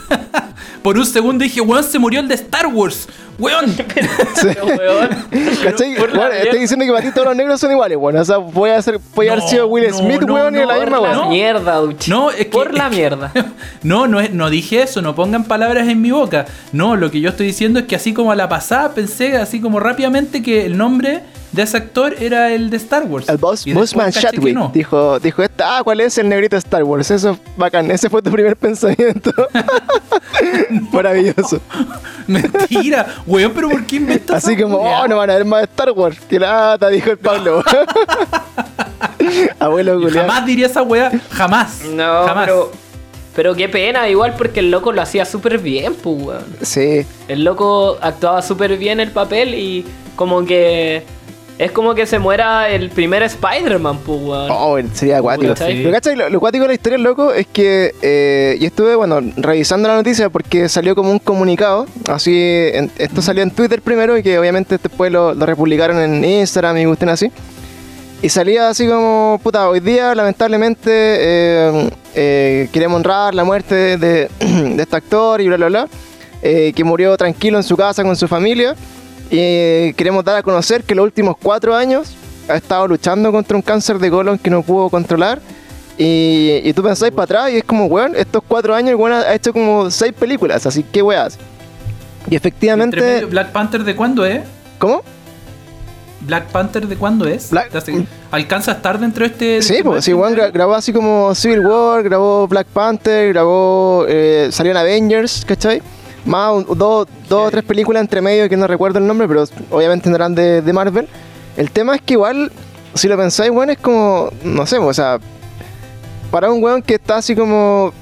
Por 0.84 0.98
un 0.98 1.06
segundo 1.06 1.44
dije, 1.44 1.62
weón, 1.62 1.84
se 1.84 1.98
murió 1.98 2.20
el 2.20 2.28
de 2.28 2.36
Star 2.36 2.68
Wars. 2.68 3.08
Weón. 3.40 3.74
Pero, 4.44 4.66
weón, 4.66 5.10
¿Cachai? 5.64 5.96
Bueno, 5.98 6.26
estoy 6.28 6.60
diciendo 6.60 6.86
que 6.86 6.92
para 6.92 7.04
ti 7.04 7.12
todos 7.14 7.28
los 7.28 7.36
negros 7.36 7.60
son 7.60 7.72
iguales, 7.72 7.98
bueno. 7.98 8.20
O 8.22 8.26
sea, 8.26 8.40
puede, 8.40 8.76
hacer, 8.76 9.00
puede 9.16 9.32
haber 9.32 9.44
No, 9.44 9.50
sido 9.50 9.68
Will 9.68 9.90
no, 9.90 9.98
Smith, 9.98 10.22
no, 10.22 10.34
weón, 10.34 10.56
y 10.56 10.60
no, 10.60 10.66
la 10.66 10.76
misma 10.80 10.98
Por 11.00 11.08
la 11.08 11.14
No. 11.14 11.20
weón. 11.22 11.30
mierda, 11.32 11.76
Duchi. 11.78 12.12
No, 12.12 12.30
es 12.30 12.36
que- 12.38 12.46
Por 12.46 12.74
la 12.74 12.84
es 12.86 12.90
que- 12.92 12.96
mierda. 12.98 13.32
No, 13.84 14.08
no, 14.08 14.20
es- 14.20 14.32
no 14.34 14.50
dije 14.50 14.82
eso, 14.84 15.02
no 15.02 15.16
pongan 15.16 15.46
palabras 15.46 15.88
en 15.88 16.02
mi 16.02 16.12
boca. 16.12 16.46
No, 16.74 16.96
lo 16.96 17.10
que 17.10 17.22
yo 17.22 17.30
estoy 17.30 17.48
diciendo 17.48 17.80
es 17.80 17.86
que 17.86 17.96
así 17.96 18.14
como 18.14 18.32
a 18.32 18.36
la 18.36 18.50
pasada 18.50 18.94
pensé 18.94 19.38
así 19.38 19.62
como 19.62 19.80
rápidamente 19.80 20.44
que 20.44 20.66
el 20.66 20.78
nombre 20.78 21.22
de 21.54 21.62
ese 21.62 21.78
actor 21.78 22.16
era 22.20 22.52
el 22.52 22.70
de 22.70 22.78
Star 22.78 23.04
Wars. 23.04 23.30
El 23.30 23.38
boss, 23.38 23.64
Bossman 23.66 24.12
Chadwick 24.12 24.56
no. 24.56 24.72
dijo, 24.74 25.20
dijo 25.20 25.44
esta, 25.44 25.78
ah, 25.78 25.84
¿cuál 25.84 26.02
es 26.02 26.18
el 26.18 26.28
negrito 26.28 26.56
de 26.56 26.60
Star 26.60 26.84
Wars? 26.84 27.10
Eso 27.12 27.32
es 27.32 27.38
bacán, 27.56 27.90
ese 27.92 28.10
fue 28.10 28.22
tu 28.22 28.32
primer 28.32 28.56
pensamiento. 28.58 29.32
Maravilloso. 30.92 31.62
Mentira, 32.28 33.08
weón, 33.28 33.52
pero 33.54 33.70
¿por 33.70 33.86
qué 33.86 33.98
inventas 33.98 34.44
Así 34.44 34.58
como, 34.58 34.78
oh, 34.78 35.08
no 35.08 35.18
van 35.18 35.30
a 35.30 35.36
ver 35.36 35.46
más 35.46 35.64
Star 35.64 35.92
Wars. 35.92 36.18
Que 36.28 36.40
lata, 36.40 36.90
dijo 36.90 37.12
el 37.12 37.18
Pablo. 37.18 37.64
Abuelo 39.60 39.94
Julián. 40.00 40.28
Jamás 40.28 40.46
diría 40.46 40.66
esa 40.66 40.82
weá, 40.82 41.12
jamás. 41.32 41.82
No, 41.86 42.26
jamás. 42.26 42.46
pero. 42.46 42.72
Pero 43.36 43.56
qué 43.56 43.68
pena, 43.68 44.08
igual 44.10 44.36
porque 44.38 44.60
el 44.60 44.70
loco 44.70 44.92
lo 44.92 45.02
hacía 45.02 45.26
súper 45.26 45.58
bien, 45.58 45.96
pues, 45.96 46.22
weón. 46.22 46.46
Sí, 46.62 47.04
El 47.28 47.44
loco 47.44 47.98
actuaba 48.00 48.44
súper 48.44 48.78
bien 48.78 49.00
el 49.00 49.10
papel 49.12 49.56
y 49.56 49.86
como 50.16 50.46
que. 50.46 51.04
Es 51.60 51.72
como 51.72 51.94
que 51.94 52.08
se 52.08 52.18
muera 52.18 52.68
el 52.70 52.90
primer 52.90 53.22
Spider-Man, 53.22 54.00
pues, 54.06 54.20
weón. 54.22 54.50
oh, 54.52 54.78
sería 54.94 55.20
acuático. 55.20 55.54
¿Cachai? 55.54 55.78
Pero 55.84 55.92
¿cachai? 55.92 56.16
Lo, 56.16 56.28
lo 56.30 56.38
acuático 56.38 56.64
de 56.64 56.68
la 56.70 56.74
historia, 56.74 56.98
loco, 56.98 57.32
es 57.32 57.46
que. 57.46 57.94
Eh, 58.02 58.58
y 58.60 58.66
estuve, 58.66 58.96
bueno, 58.96 59.20
revisando 59.38 59.88
la 59.88 59.96
noticia 59.96 60.30
porque 60.30 60.68
salió 60.68 60.96
como 60.96 61.12
un 61.12 61.20
comunicado. 61.20 61.86
Así, 62.10 62.34
en- 62.74 62.92
esto 62.98 63.22
salió 63.22 63.44
en 63.44 63.52
Twitter 63.52 63.82
primero 63.84 64.18
y 64.18 64.24
que 64.24 64.40
obviamente 64.40 64.80
después 64.82 65.12
lo, 65.12 65.36
lo 65.36 65.46
republicaron 65.46 66.00
en 66.00 66.26
Instagram 66.26 66.78
y 66.80 66.86
gusten 66.86 67.10
así. 67.10 67.32
Y 68.24 68.30
salía 68.30 68.70
así 68.70 68.88
como, 68.88 69.40
puta, 69.44 69.70
hoy 69.70 69.80
día 69.80 70.16
lamentablemente 70.16 70.90
eh, 70.92 71.90
eh, 72.16 72.70
queremos 72.72 72.96
honrar 72.98 73.36
la 73.36 73.44
muerte 73.44 73.76
de, 73.76 73.98
de- 73.98 74.30
de 74.76 74.82
este 74.82 74.96
actor 74.96 75.40
y 75.42 75.48
bla, 75.48 75.58
bla, 75.58 75.68
bla. 75.68 75.88
eh, 76.42 76.74
que 76.76 76.84
murió 76.84 77.16
tranquilo 77.16 77.58
en 77.58 77.64
su 77.64 77.78
casa 77.78 78.02
con 78.04 78.16
su 78.16 78.28
familia. 78.28 78.76
Y 79.32 79.94
queremos 79.94 80.24
dar 80.24 80.38
a 80.38 80.44
conocer 80.44 80.84
que 80.84 80.94
los 80.96 81.04
últimos 81.04 81.36
cuatro 81.42 81.76
años 81.76 82.14
ha 82.48 82.56
estado 82.56 82.88
luchando 82.88 83.32
contra 83.32 83.56
un 83.56 83.62
cáncer 83.64 83.98
de 84.00 84.10
colon 84.12 84.38
que 84.38 84.50
no 84.50 84.62
pudo 84.62 84.90
controlar. 84.90 85.40
Y, 85.98 86.60
y 86.64 86.74
tú 86.74 86.82
pensáis 86.84 87.12
para 87.12 87.24
atrás 87.26 87.52
y 87.52 87.58
es 87.58 87.64
como, 87.64 87.86
weón, 87.86 88.14
estos 88.16 88.42
cuatro 88.48 88.74
años 88.76 88.90
el 88.92 88.96
weón 88.96 89.14
ha 89.14 89.34
hecho 89.34 89.54
como 89.54 89.90
seis 89.92 90.12
películas, 90.14 90.66
así 90.66 90.84
que 90.84 91.02
weas. 91.02 91.36
Y 91.36 92.36
Entre 92.36 92.38
efectivamente... 92.38 93.00
medio, 93.02 93.28
¿Black 93.30 93.52
Panther 93.52 93.84
de 93.84 93.96
cuándo 93.96 94.26
es? 94.26 94.42
¿Cómo? 94.80 95.02
¿Black 96.22 96.46
Panther 96.52 96.88
de 96.88 96.96
cuándo 96.96 97.28
es? 97.28 97.50
Black- 97.52 97.70
¿Te 97.70 97.78
hace- 97.78 98.08
¿Alcanza 98.32 98.72
a 98.72 98.76
estar 98.76 98.98
dentro 99.00 99.26
de 99.28 99.32
este.? 99.32 99.62
Sí, 99.62 99.74
este- 99.74 99.84
pues 99.84 100.06
sí, 100.06 100.14
Juan 100.14 100.34
gra- 100.36 100.52
grabó 100.52 100.74
así 100.74 100.92
como 100.94 101.36
Civil 101.36 101.60
War, 101.66 102.02
grabó 102.02 102.48
Black 102.48 102.68
Panther, 102.68 103.30
grabó. 103.34 104.06
Eh, 104.08 104.48
salió 104.52 104.72
en 104.72 104.78
Avengers, 104.78 105.44
¿cachai? 105.46 105.82
Más 106.26 106.54
un- 106.54 106.78
dos 106.78 107.08
o 107.30 107.52
tres 107.52 107.64
películas 107.64 108.02
entre 108.02 108.22
medio 108.22 108.48
que 108.48 108.56
no 108.58 108.66
recuerdo 108.68 109.00
el 109.00 109.06
nombre, 109.08 109.28
pero 109.28 109.44
obviamente 109.72 110.10
no 110.10 110.16
eran 110.16 110.34
de, 110.36 110.62
de 110.62 110.74
Marvel. 110.74 111.08
El 111.58 111.70
tema 111.72 111.96
es 111.96 112.02
que 112.02 112.14
igual, 112.14 112.52
si 112.94 113.08
lo 113.08 113.18
pensáis, 113.18 113.52
weón, 113.52 113.70
es 113.70 113.78
como. 113.78 114.30
No 114.44 114.66
sé, 114.66 114.78
o 114.78 114.94
sea. 114.94 115.20
Para 116.32 116.52
un 116.52 116.64
weón 116.64 116.82
que 116.82 116.96
está 116.96 117.18
así 117.18 117.36
como. 117.36 117.94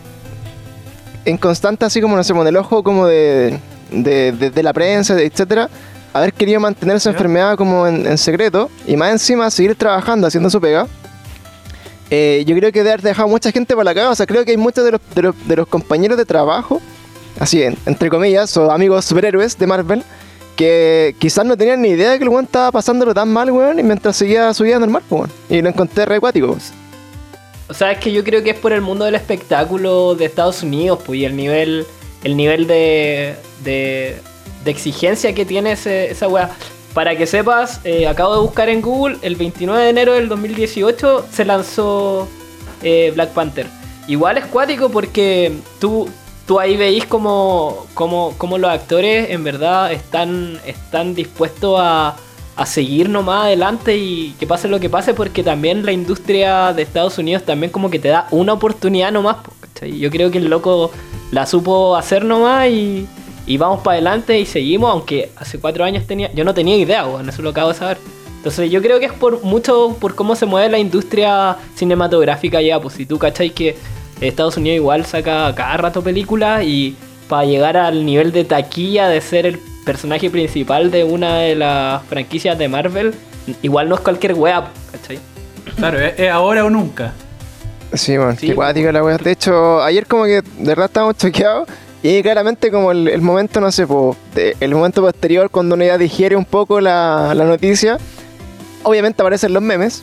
En 1.26 1.38
constante, 1.38 1.86
así 1.86 2.02
como, 2.02 2.16
no 2.16 2.24
sé, 2.24 2.34
con 2.34 2.46
el 2.48 2.56
ojo 2.58 2.84
como 2.84 3.08
de. 3.08 3.60
de, 3.92 4.32
de- 4.32 4.52
de 4.52 4.64
la 4.64 4.74
prensa, 4.74 5.20
etcétera. 5.20 5.70
Haber 6.14 6.34
querido 6.34 6.60
mantener 6.60 6.98
esa 6.98 7.10
Ya. 7.10 7.14
enfermedad 7.14 7.56
como 7.58 7.88
en, 7.88 8.06
en 8.06 8.18
secreto. 8.18 8.70
Y 8.86 8.96
más 8.98 9.12
encima 9.12 9.50
seguir 9.50 9.76
trabajando, 9.76 10.28
haciendo 10.28 10.50
su 10.50 10.60
pega. 10.62 10.86
Eh, 12.10 12.44
yo 12.46 12.56
creo 12.58 12.72
que 12.74 12.80
debe 12.80 12.92
haber 12.92 13.02
dejado 13.02 13.28
mucha 13.30 13.52
gente 13.52 13.74
por 13.76 13.86
la 13.86 13.94
caga. 13.94 14.10
O 14.10 14.16
sea, 14.16 14.26
creo 14.26 14.44
que 14.44 14.52
hay 14.52 14.58
muchos 14.58 14.84
de 14.84 14.92
los, 14.92 15.02
de 15.16 15.22
los, 15.22 15.48
de 15.48 15.56
los 15.56 15.68
compañeros 15.68 16.18
de 16.18 16.26
trabajo, 16.26 16.82
así 17.40 17.62
en- 17.64 17.78
entre 17.86 18.10
comillas, 18.10 18.56
o 18.58 18.72
amigos 18.72 19.06
superhéroes 19.06 19.58
de 19.58 19.68
Marvel, 19.68 20.04
que 20.56 21.16
quizás 21.20 21.46
no 21.46 21.58
tenían 21.58 21.82
ni 21.82 21.90
idea 21.90 22.12
de 22.12 22.18
que 22.18 22.24
el 22.24 22.30
weón 22.30 22.46
estaba 22.46 22.72
pasándolo 22.72 23.14
tan 23.14 23.30
mal, 23.32 23.50
weón, 23.52 23.80
y 23.80 23.84
mientras 23.84 24.16
seguía 24.18 24.54
su 24.54 24.64
vida 24.64 24.80
normal, 24.80 25.02
pues, 25.08 25.22
weón. 25.22 25.32
Y 25.50 25.62
lo 25.62 25.70
encontré 25.70 26.06
re 26.06 26.16
acuático. 26.16 26.48
pues. 26.54 26.72
O 27.70 27.74
sea, 27.74 27.92
es 27.94 28.00
que 28.00 28.12
yo 28.12 28.24
creo 28.24 28.44
que 28.44 28.50
es 28.52 28.58
por 28.60 28.74
el 28.74 28.82
mundo 28.82 29.06
del 29.06 29.16
espectáculo 29.16 30.14
de 30.16 30.26
Estados 30.26 30.62
Unidos, 30.62 31.00
pues, 31.06 31.20
y 31.20 31.26
el 31.26 31.36
nivel, 31.36 31.86
el 32.24 32.36
nivel 32.36 32.68
de, 32.68 33.36
de, 33.64 34.18
de 34.66 34.72
exigencia 34.72 35.34
que 35.34 35.46
tiene 35.46 35.72
ese- 35.74 36.12
esa 36.12 36.28
weá. 36.28 36.50
Para 36.94 37.16
que 37.16 37.26
sepas, 37.26 37.80
eh, 37.86 38.06
acabo 38.06 38.36
de 38.36 38.42
buscar 38.42 38.68
en 38.68 38.82
Google, 38.82 39.18
el 39.22 39.38
29 39.38 39.82
de 39.84 39.90
enero 39.90 40.14
del 40.14 40.28
2018 40.28 41.26
se 41.32 41.46
lanzó 41.46 42.28
eh, 42.84 43.12
Black 43.16 43.30
Panther. 43.30 43.68
Igual 44.08 44.38
es 44.38 44.46
cuático 44.48 44.90
porque 44.90 45.54
tú, 45.80 46.10
tú 46.52 46.60
ahí 46.60 46.76
veis 46.76 47.06
como, 47.06 47.86
como, 47.94 48.34
como 48.38 48.58
los 48.58 48.70
actores 48.70 49.30
en 49.30 49.42
verdad 49.42 49.90
están, 49.94 50.60
están 50.66 51.16
dispuestos 51.16 51.78
a, 51.80 52.18
a 52.58 52.66
seguir 52.66 53.08
nomás 53.08 53.46
adelante 53.46 53.96
y 53.96 54.36
que 54.38 54.46
pase 54.46 54.68
lo 54.68 54.78
que 54.78 54.90
pase 54.90 55.14
porque 55.14 55.44
también 55.44 55.86
la 55.86 55.94
industria 55.94 56.74
de 56.74 56.82
Estados 56.82 57.18
Unidos 57.18 57.44
también 57.46 57.72
como 57.72 57.90
que 57.90 58.00
te 58.00 58.10
da 58.10 58.28
una 58.32 58.52
oportunidad 58.52 59.14
nomás. 59.14 59.38
¿cachai? 59.62 59.98
Yo 59.98 60.10
creo 60.12 60.30
que 60.30 60.40
el 60.40 60.50
loco 60.50 60.92
la 61.32 61.46
supo 61.46 61.96
hacer 61.96 62.26
nomás 62.26 62.68
y, 62.68 63.08
y 63.48 63.56
vamos 63.56 63.80
para 63.80 63.94
adelante 63.94 64.38
y 64.38 64.46
seguimos, 64.46 64.92
aunque 64.92 65.32
hace 65.38 65.58
cuatro 65.58 65.86
años 65.86 66.06
tenía, 66.06 66.34
yo 66.34 66.44
no 66.44 66.54
tenía 66.54 66.76
idea, 66.76 67.08
weón, 67.08 67.30
eso 67.30 67.42
lo 67.42 67.52
acabo 67.52 67.70
de 67.70 67.76
saber. 67.76 67.98
Entonces 68.36 68.70
yo 68.70 68.82
creo 68.82 69.00
que 69.00 69.06
es 69.06 69.14
por 69.14 69.42
mucho 69.42 69.96
por 70.02 70.16
cómo 70.16 70.36
se 70.36 70.46
mueve 70.46 70.68
la 70.68 70.80
industria 70.80 71.56
cinematográfica 71.76 72.62
ya, 72.62 72.78
pues 72.78 72.96
si 72.96 73.06
tú 73.06 73.18
cachai 73.18 73.52
que 73.52 73.78
Estados 74.22 74.58
Unidos 74.58 74.76
igual 74.78 75.06
saca 75.06 75.54
cada 75.56 75.78
rato 75.78 76.02
películas 76.02 76.64
y 76.64 76.96
para 77.28 77.46
llegar 77.46 77.78
al 77.78 78.06
nivel 78.06 78.32
de 78.32 78.44
taquilla 78.44 79.08
de 79.08 79.22
ser 79.22 79.46
el 79.46 79.60
personaje 79.86 80.30
principal 80.30 80.92
de 80.92 81.04
una 81.04 81.38
de 81.38 81.56
las 81.56 82.04
franquicias 82.06 82.58
de 82.58 82.68
Marvel, 82.68 83.14
igual 83.62 83.90
no 83.90 83.96
es 83.96 84.02
cualquier 84.02 84.34
wea, 84.34 84.66
¿cachai? 84.92 85.20
Claro, 85.76 86.00
es, 86.00 86.20
es 86.20 86.30
ahora 86.30 86.66
o 86.66 86.70
nunca. 86.70 87.14
Sí, 87.94 88.18
man, 88.18 88.38
Sí, 88.38 88.48
qué 88.48 88.56
cuática 88.56 88.92
la 88.92 89.04
weá. 89.04 89.18
De 89.18 89.32
hecho, 89.32 89.82
ayer 89.82 90.06
como 90.06 90.26
que 90.26 90.42
de 90.42 90.44
verdad 90.66 90.86
estábamos 90.86 91.18
choqueados. 91.18 91.68
Y 92.04 92.22
claramente 92.24 92.72
como 92.72 92.92
el, 92.92 93.08
el 93.08 93.22
momento, 93.22 93.62
no 93.62 93.72
sé, 93.72 93.86
po, 93.86 94.16
de- 94.34 94.56
el 94.60 94.74
momento 94.74 95.02
posterior 95.02 95.50
cuando 95.52 95.76
uno 95.76 95.84
ya 95.86 95.98
digiere 96.00 96.36
un 96.36 96.46
poco 96.46 96.82
la, 96.82 97.34
la 97.36 97.44
noticia, 97.46 97.98
obviamente 98.84 99.22
aparecen 99.22 99.54
los 99.54 99.62
memes. 99.62 100.02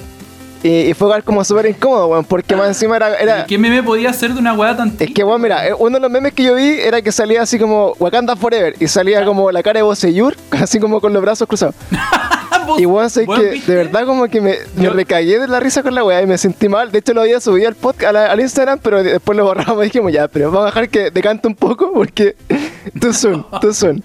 Y, 0.62 0.68
y 0.90 0.94
fue 0.94 1.06
igual 1.08 1.22
como 1.24 1.44
súper 1.44 1.66
incómodo, 1.66 2.08
weón, 2.08 2.24
porque 2.24 2.56
más 2.56 2.68
encima 2.68 2.96
era... 2.96 3.14
era 3.16 3.40
¿Y 3.42 3.46
¿Qué 3.46 3.58
meme 3.58 3.82
podía 3.82 4.12
ser 4.12 4.34
de 4.34 4.40
una 4.40 4.54
weá 4.54 4.76
tan 4.76 4.92
es 4.98 5.10
que, 5.14 5.22
weón, 5.22 5.40
mira, 5.40 5.66
eh, 5.68 5.72
uno 5.78 5.94
de 5.96 6.00
los 6.00 6.10
memes 6.10 6.32
que 6.32 6.42
yo 6.42 6.54
vi 6.56 6.80
era 6.80 7.00
que 7.00 7.12
salía 7.12 7.42
así 7.42 7.58
como 7.58 7.94
Wakanda 8.00 8.34
Forever 8.36 8.74
y 8.80 8.88
salía 8.88 9.24
como 9.24 9.52
la 9.52 9.62
cara 9.62 9.78
de 9.78 9.82
Boseyur, 9.82 10.34
así 10.50 10.80
como 10.80 11.00
con 11.00 11.12
los 11.12 11.22
brazos 11.22 11.46
cruzados. 11.48 11.74
Y 12.76 12.84
weón, 12.84 13.08
sé 13.08 13.26
que 13.26 13.50
¿viste? 13.50 13.72
de 13.72 13.78
verdad 13.84 14.04
como 14.04 14.28
que 14.28 14.42
me, 14.42 14.56
me 14.76 14.84
Yo- 14.84 14.92
recagué 14.92 15.38
de 15.38 15.48
la 15.48 15.58
risa 15.58 15.82
con 15.82 15.94
la 15.94 16.04
weá 16.04 16.20
y 16.20 16.26
me 16.26 16.36
sentí 16.36 16.68
mal. 16.68 16.92
De 16.92 16.98
hecho 16.98 17.14
lo 17.14 17.22
había 17.22 17.40
subido 17.40 17.66
al 17.66 17.74
podcast, 17.74 18.14
al, 18.14 18.16
al 18.16 18.40
Instagram, 18.40 18.78
pero 18.82 19.02
después 19.02 19.38
lo 19.38 19.44
borramos 19.44 19.80
y 19.80 19.84
dijimos 19.84 20.12
ya, 20.12 20.28
pero 20.28 20.50
vamos 20.50 20.64
a 20.64 20.66
dejar 20.66 20.88
que 20.90 21.10
decante 21.10 21.48
un 21.48 21.54
poco 21.54 21.90
porque 21.94 22.36
tú 23.00 23.14
son, 23.14 23.46
tú 23.62 23.72
son. 23.72 24.02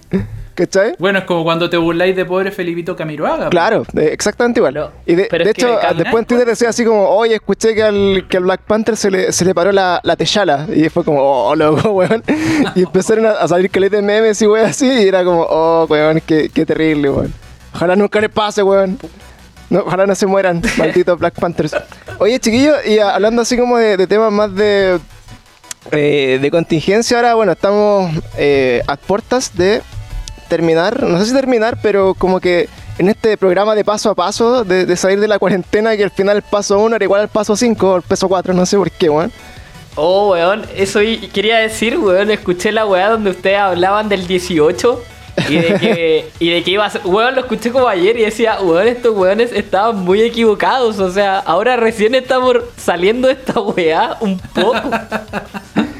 ¿Cachai? 0.55 0.95
Bueno, 0.99 1.19
es 1.19 1.25
como 1.25 1.43
cuando 1.43 1.67
te 1.69 1.77
burláis 1.77 2.15
de 2.15 2.25
pobre 2.25 2.51
Felipito 2.51 2.95
Camiroaga. 2.95 3.49
Claro, 3.49 3.85
eh, 3.97 4.09
exactamente 4.11 4.59
igual. 4.59 4.73
No, 4.75 4.91
y 5.05 5.15
de, 5.15 5.27
hecho, 5.45 5.79
después 5.97 6.21
en 6.21 6.25
Twitter 6.25 6.45
decía 6.47 6.69
así 6.69 6.85
como, 6.85 7.09
oye, 7.09 7.33
escuché 7.35 7.73
que 7.73 7.81
al, 7.81 8.25
que 8.29 8.37
al 8.37 8.43
Black 8.43 8.61
Panther 8.61 8.95
se 8.95 9.09
le, 9.09 9.31
se 9.31 9.45
le 9.45 9.55
paró 9.55 9.71
la, 9.71 9.99
la 10.03 10.15
techala. 10.15 10.67
Y 10.73 10.89
fue 10.89 11.03
como, 11.03 11.19
oh, 11.21 11.55
loco, 11.55 11.89
weón. 11.93 12.23
Y 12.75 12.83
empezaron 12.83 13.25
a, 13.25 13.31
a 13.31 13.47
salir 13.47 13.71
caleta 13.71 13.95
de 13.95 14.03
memes 14.03 14.39
y 14.43 14.47
weón 14.47 14.67
así. 14.67 14.85
Y 14.85 15.07
era 15.07 15.23
como, 15.23 15.41
oh, 15.41 15.87
weón, 15.89 16.21
qué, 16.25 16.49
qué 16.53 16.65
terrible, 16.65 17.09
weón. 17.09 17.33
Ojalá 17.73 17.95
nunca 17.95 18.21
le 18.21 18.29
pase, 18.29 18.61
weón. 18.61 18.99
No, 19.71 19.79
ojalá 19.79 20.05
no 20.05 20.13
se 20.13 20.27
mueran, 20.27 20.61
malditos 20.77 21.17
Black 21.17 21.33
Panthers. 21.39 21.75
Oye, 22.19 22.39
chiquillos, 22.39 22.75
y 22.85 22.99
a- 22.99 23.15
hablando 23.15 23.41
así 23.41 23.57
como 23.57 23.77
de, 23.79 23.97
de 23.97 24.05
temas 24.05 24.31
más 24.31 24.53
de, 24.53 24.99
eh, 25.91 26.37
de 26.39 26.51
contingencia 26.51 27.17
ahora, 27.17 27.33
bueno, 27.33 27.53
estamos 27.53 28.11
eh, 28.37 28.83
a 28.85 28.95
puertas 28.97 29.57
de 29.57 29.81
terminar, 30.57 31.03
no 31.03 31.19
sé 31.19 31.25
si 31.25 31.33
terminar, 31.33 31.77
pero 31.81 32.13
como 32.13 32.39
que 32.39 32.69
en 32.99 33.09
este 33.09 33.37
programa 33.37 33.73
de 33.75 33.83
paso 33.83 34.11
a 34.11 34.15
paso, 34.15 34.63
de, 34.63 34.85
de 34.85 34.95
salir 34.95 35.19
de 35.19 35.27
la 35.27 35.39
cuarentena, 35.39 35.97
que 35.97 36.03
al 36.03 36.11
final 36.11 36.37
el 36.37 36.43
paso 36.43 36.77
1 36.79 36.95
era 36.95 37.05
igual 37.05 37.21
al 37.21 37.27
paso 37.27 37.55
5 37.55 37.91
o 37.91 37.95
el 37.97 38.01
paso 38.03 38.27
4, 38.27 38.53
no 38.53 38.65
sé 38.65 38.77
por 38.77 38.91
qué, 38.91 39.09
weón. 39.09 39.31
Oh, 39.95 40.31
weón, 40.31 40.63
eso 40.75 41.01
y- 41.01 41.17
quería 41.29 41.57
decir, 41.57 41.97
weón, 41.97 42.29
escuché 42.31 42.71
la 42.71 42.85
weá 42.85 43.09
donde 43.09 43.29
ustedes 43.31 43.57
hablaban 43.59 44.09
del 44.09 44.25
18 44.27 45.01
y 45.49 45.55
de 45.55 45.79
que, 45.79 46.31
y 46.39 46.49
de 46.51 46.63
que 46.63 46.71
iba 46.71 46.85
a 46.85 46.89
ser, 46.91 47.01
weón, 47.05 47.33
lo 47.35 47.41
escuché 47.41 47.71
como 47.71 47.87
ayer 47.87 48.17
y 48.17 48.21
decía, 48.21 48.57
weón, 48.61 48.87
estos 48.87 49.15
weones 49.15 49.51
estaban 49.51 49.97
muy 49.97 50.21
equivocados, 50.21 50.99
o 50.99 51.11
sea, 51.11 51.39
ahora 51.39 51.75
recién 51.75 52.13
estamos 52.15 52.57
saliendo 52.77 53.27
de 53.27 53.33
esta 53.33 53.59
weá 53.59 54.17
un 54.21 54.37
poco. 54.39 54.79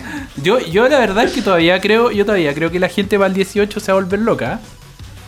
Yo, 0.44 0.60
yo 0.60 0.88
la 0.90 1.00
verdad 1.00 1.24
es 1.24 1.32
que 1.32 1.42
todavía 1.42 1.80
creo, 1.82 2.12
yo 2.12 2.26
todavía 2.26 2.54
creo 2.54 2.70
que 2.70 2.80
la 2.80 2.90
gente 2.90 3.18
para 3.18 3.28
el 3.28 3.34
18 3.34 3.80
se 3.80 3.92
va 3.92 3.98
a 3.98 4.02
volver 4.02 4.20
loca. 4.20 4.60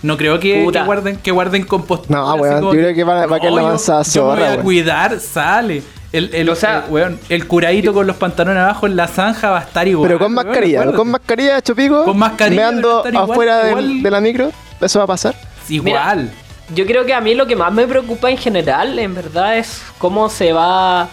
No 0.03 0.17
creo 0.17 0.39
que, 0.39 0.63
guarden, 0.85 1.17
que 1.17 1.31
guarden 1.31 1.63
compostura. 1.65 2.19
No, 2.19 2.35
weón, 2.35 2.61
yo 2.61 2.69
creo 2.71 2.93
que 2.93 3.03
va- 3.03 3.25
va 3.25 3.37
a 3.37 3.39
quedar 3.39 3.53
la 3.53 3.61
me 3.63 3.67
voy 3.71 4.43
a 4.43 4.51
weón. 4.51 4.61
cuidar, 4.61 5.19
sale. 5.19 5.81
El, 6.11 6.33
el, 6.33 6.47
O 6.49 6.55
sea- 6.55 6.83
el, 6.85 6.91
weón, 6.91 7.19
el 7.29 7.47
curadito 7.47 7.91
con 7.93 8.05
los 8.05 8.15
pantalones 8.17 8.61
abajo 8.61 8.85
en 8.87 8.95
la 8.95 9.07
zanja 9.07 9.49
va 9.49 9.59
a 9.59 9.63
estar 9.63 9.87
igual. 9.87 10.07
Pero 10.07 10.19
con 10.19 10.33
weón, 10.33 10.45
mascarilla, 10.47 10.77
acuérdate. 10.79 10.97
con 10.97 11.09
mascarilla, 11.09 11.61
chopico, 11.61 12.03
Con 12.05 12.17
mascarilla, 12.19 12.61
me 12.61 12.67
ando 12.67 13.03
va 13.03 13.09
igual, 13.09 13.29
afuera 13.31 13.69
igual. 13.69 14.03
de 14.03 14.11
la 14.11 14.21
micro, 14.21 14.51
eso 14.79 14.99
va 14.99 15.05
a 15.05 15.07
pasar. 15.07 15.35
Igual. 15.69 16.31
Yo 16.73 16.85
creo 16.85 17.05
que 17.05 17.13
a 17.13 17.21
mí 17.21 17.33
lo 17.35 17.47
que 17.47 17.55
más 17.55 17.71
me 17.73 17.87
preocupa 17.87 18.29
en 18.29 18.37
general, 18.37 18.97
en 18.99 19.13
verdad, 19.15 19.57
es 19.57 19.81
cómo 19.97 20.29
se 20.29 20.51
va. 20.53 21.07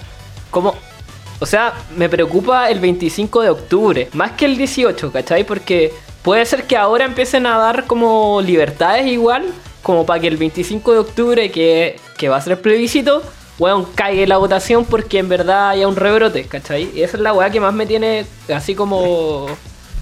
Cómo. 0.50 0.74
O 1.42 1.46
sea, 1.46 1.74
me 1.96 2.09
preocupa 2.09 2.70
el 2.70 2.78
25 2.78 3.42
de 3.42 3.50
octubre, 3.50 4.09
más 4.12 4.31
que 4.31 4.44
el 4.44 4.57
18, 4.57 5.11
¿cachai? 5.11 5.42
Porque 5.42 5.92
puede 6.22 6.46
ser 6.46 6.68
que 6.68 6.76
ahora 6.76 7.05
empiecen 7.05 7.46
a 7.46 7.59
dar 7.59 7.87
como 7.87 8.40
libertades 8.40 9.09
igual, 9.09 9.46
como 9.83 10.07
para 10.07 10.20
que 10.20 10.28
el 10.28 10.37
25 10.37 10.92
de 10.92 10.98
octubre, 11.00 11.50
que, 11.50 11.96
que 12.16 12.28
va 12.28 12.37
a 12.37 12.40
ser 12.40 12.52
el 12.52 12.59
plebiscito, 12.61 13.24
weón, 13.59 13.87
caiga 13.96 14.24
la 14.28 14.37
votación 14.37 14.85
porque 14.85 15.18
en 15.18 15.28
verdad 15.28 15.70
haya 15.70 15.88
un 15.88 15.96
rebrote, 15.96 16.44
¿cachai? 16.44 16.92
Y 16.94 17.02
esa 17.02 17.16
es 17.16 17.22
la 17.24 17.33
weá 17.33 17.50
que 17.50 17.59
más 17.59 17.74
me 17.74 17.87
tiene 17.87 18.24
así 18.55 18.76
como. 18.76 19.48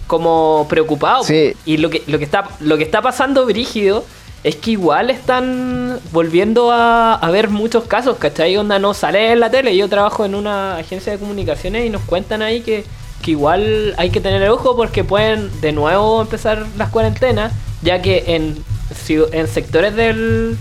como 0.07 0.67
preocupado. 0.69 1.25
Sí. 1.25 1.55
Y 1.65 1.79
lo 1.79 1.89
que, 1.89 2.03
lo 2.07 2.19
que 2.19 2.25
está, 2.25 2.51
lo 2.61 2.77
que 2.77 2.85
está 2.85 3.01
pasando, 3.01 3.47
Brígido, 3.47 4.05
es 4.43 4.57
que 4.57 4.73
igual 4.73 5.11
están 5.11 6.01
volviendo 6.13 6.71
a, 6.73 7.29
ver 7.31 7.51
muchos 7.51 7.85
casos, 7.85 8.17
¿cachai? 8.17 8.57
Onda 8.57 8.79
no 8.79 8.95
sale 8.95 9.33
en 9.33 9.41
la 9.41 9.51
tele. 9.51 9.77
Yo 9.77 9.89
trabajo 9.89 10.25
en 10.25 10.35
una 10.35 10.79
agencia 10.79 11.13
de 11.13 11.19
comunicaciones 11.19 11.87
y 11.87 11.91
nos 11.91 12.03
cuentan 12.03 12.41
ahí 12.41 12.63
que, 12.63 12.85
que 13.23 13.33
igual 13.33 13.95
hay 13.99 14.11
que 14.11 14.21
tener 14.21 14.49
ojo 14.49 14.77
porque 14.77 15.05
pueden 15.05 15.51
de 15.61 15.73
nuevo 15.73 16.23
empezar 16.23 16.67
las 16.79 16.89
cuarentenas, 16.89 17.53
ya 17.83 18.01
que 18.01 18.25
en, 18.35 18.65
en 19.09 19.49
sectores 19.49 19.95
del, 19.95 20.57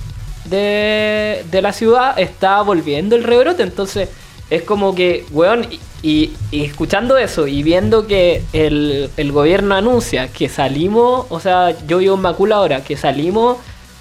de, 0.46 1.46
de 1.50 1.62
la 1.62 1.72
ciudad 1.72 2.20
está 2.20 2.62
volviendo 2.62 3.16
el 3.16 3.24
rebrote. 3.24 3.64
Entonces 3.64 4.10
es 4.50 4.62
como 4.64 4.96
que, 4.96 5.26
weón, 5.32 5.68
y, 6.02 6.32
escuchando 6.52 7.18
eso 7.18 7.46
y 7.48 7.62
viendo 7.64 8.08
que 8.08 8.42
el, 8.54 9.10
el 9.18 9.32
gobierno 9.32 9.76
anuncia 9.76 10.28
que 10.30 10.48
salimos, 10.50 11.26
o 11.30 11.40
sea, 11.40 11.76
yo 11.88 11.98
vivo 11.98 12.16
en 12.16 12.22
Macula 12.22 12.56
ahora, 12.56 12.84
que 12.84 12.96
salimos 12.98 13.58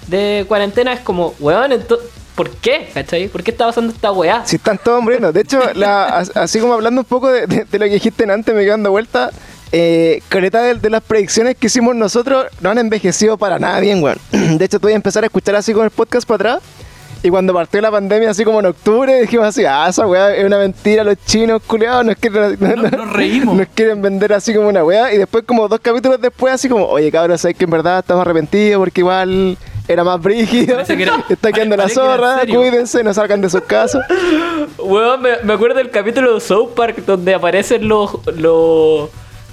de 0.07 0.45
cuarentena, 0.47 0.93
es 0.93 1.01
como, 1.01 1.33
weón, 1.39 1.71
¿por 2.35 2.49
qué? 2.51 2.89
¿Cachai? 2.93 3.27
¿Por 3.27 3.43
qué 3.43 3.51
está 3.51 3.65
pasando 3.65 3.93
esta 3.93 4.11
weá? 4.11 4.45
Si 4.45 4.55
están 4.55 4.79
todos 4.81 5.03
muriendo. 5.03 5.31
De 5.33 5.41
hecho, 5.41 5.59
la- 5.75 6.19
así 6.35 6.59
como 6.59 6.73
hablando 6.73 7.01
un 7.01 7.05
poco 7.05 7.29
de, 7.31 7.45
de- 7.47 7.65
de 7.65 7.79
lo 7.79 7.85
que 7.85 7.91
dijiste 7.91 8.23
antes, 8.31 8.55
me 8.55 8.61
quedo 8.61 8.71
dando 8.71 8.91
vuelta. 8.91 9.29
Eh, 9.71 10.23
caleta 10.29 10.63
de, 10.63 10.73
de 10.75 10.89
las 10.89 11.03
predicciones 11.03 11.55
que 11.55 11.67
hicimos 11.67 11.95
nosotros 11.95 12.47
no 12.61 12.71
han 12.71 12.79
envejecido 12.79 13.37
para 13.37 13.59
nada 13.59 13.79
bien, 13.81 14.01
weón. 14.01 14.17
De 14.57 14.65
hecho, 14.65 14.79
tú 14.79 14.87
voy 14.87 14.93
a 14.93 14.95
empezar 14.95 15.23
a 15.23 15.27
escuchar 15.27 15.55
así 15.55 15.73
con 15.73 15.83
el 15.83 15.91
podcast 15.91 16.27
para 16.27 16.53
atrás. 16.55 16.69
Y 17.21 17.29
cuando 17.29 17.53
partió 17.53 17.81
la 17.81 17.91
pandemia, 17.91 18.29
así 18.29 18.45
como 18.45 18.59
en 18.61 18.67
octubre, 18.67 19.21
dijimos 19.21 19.47
así: 19.47 19.65
Ah, 19.65 19.87
esa 19.89 20.07
weá 20.07 20.33
es 20.35 20.45
una 20.45 20.57
mentira, 20.57 21.03
los 21.03 21.17
chinos, 21.25 21.61
culiados, 21.67 22.05
nos 22.05 22.15
quieren, 22.15 22.57
No- 22.59 22.75
nos 22.75 23.13
reímos. 23.13 23.55
nos 23.57 23.67
quieren 23.75 24.01
vender 24.01 24.31
así 24.33 24.53
como 24.53 24.69
una 24.69 24.83
weá. 24.83 25.13
Y 25.13 25.17
después, 25.17 25.43
como 25.45 25.67
dos 25.67 25.79
capítulos 25.81 26.21
después, 26.21 26.53
así 26.53 26.69
como: 26.69 26.85
Oye, 26.85 27.11
cabrón, 27.11 27.37
sabes 27.37 27.57
que 27.57 27.65
en 27.65 27.71
verdad 27.71 27.99
estamos 27.99 28.21
arrepentidos 28.21 28.79
porque 28.79 29.01
igual 29.01 29.57
era 29.87 30.03
más 30.05 30.21
brígido. 30.21 30.77
Que 30.85 31.03
era- 31.03 31.25
Está 31.29 31.51
quedando 31.51 31.75
la 31.75 31.87
que 31.87 31.93
zorra, 31.93 32.39
serio. 32.39 32.59
cuídense, 32.61 33.03
no 33.03 33.13
salgan 33.13 33.41
de 33.41 33.49
sus 33.49 33.61
casas. 33.63 34.05
Weón, 34.77 35.21
me, 35.21 35.31
me 35.43 35.53
acuerdo 35.53 35.75
del 35.77 35.89
capítulo 35.89 36.35
de 36.35 36.39
South 36.39 36.69
Park 36.75 37.03
donde 37.05 37.33
aparecen 37.33 37.87
los, 37.87 38.11
los, 38.37 39.09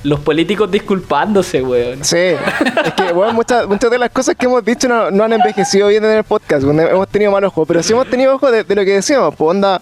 los 0.06 0.20
políticos 0.20 0.70
disculpándose, 0.70 1.62
weón. 1.62 2.04
Sí, 2.04 2.16
es 2.16 2.94
que 2.96 3.12
bueno, 3.12 3.32
muchas, 3.32 3.66
muchas 3.66 3.90
de 3.90 3.98
las 3.98 4.10
cosas 4.10 4.36
que 4.36 4.46
hemos 4.46 4.64
dicho 4.64 4.88
no, 4.88 5.24
han 5.24 5.32
envejecido 5.32 5.88
bien 5.88 6.04
en 6.04 6.12
el 6.12 6.24
podcast, 6.24 6.64
hemos 6.64 7.08
tenido 7.08 7.32
mal 7.32 7.44
ojo, 7.44 7.66
pero 7.66 7.82
sí 7.82 7.92
hemos 7.92 8.08
tenido 8.08 8.34
ojo 8.34 8.50
de, 8.50 8.62
de 8.62 8.74
lo 8.74 8.84
que 8.84 8.92
decíamos, 8.92 9.34
pues 9.36 9.50
onda, 9.50 9.80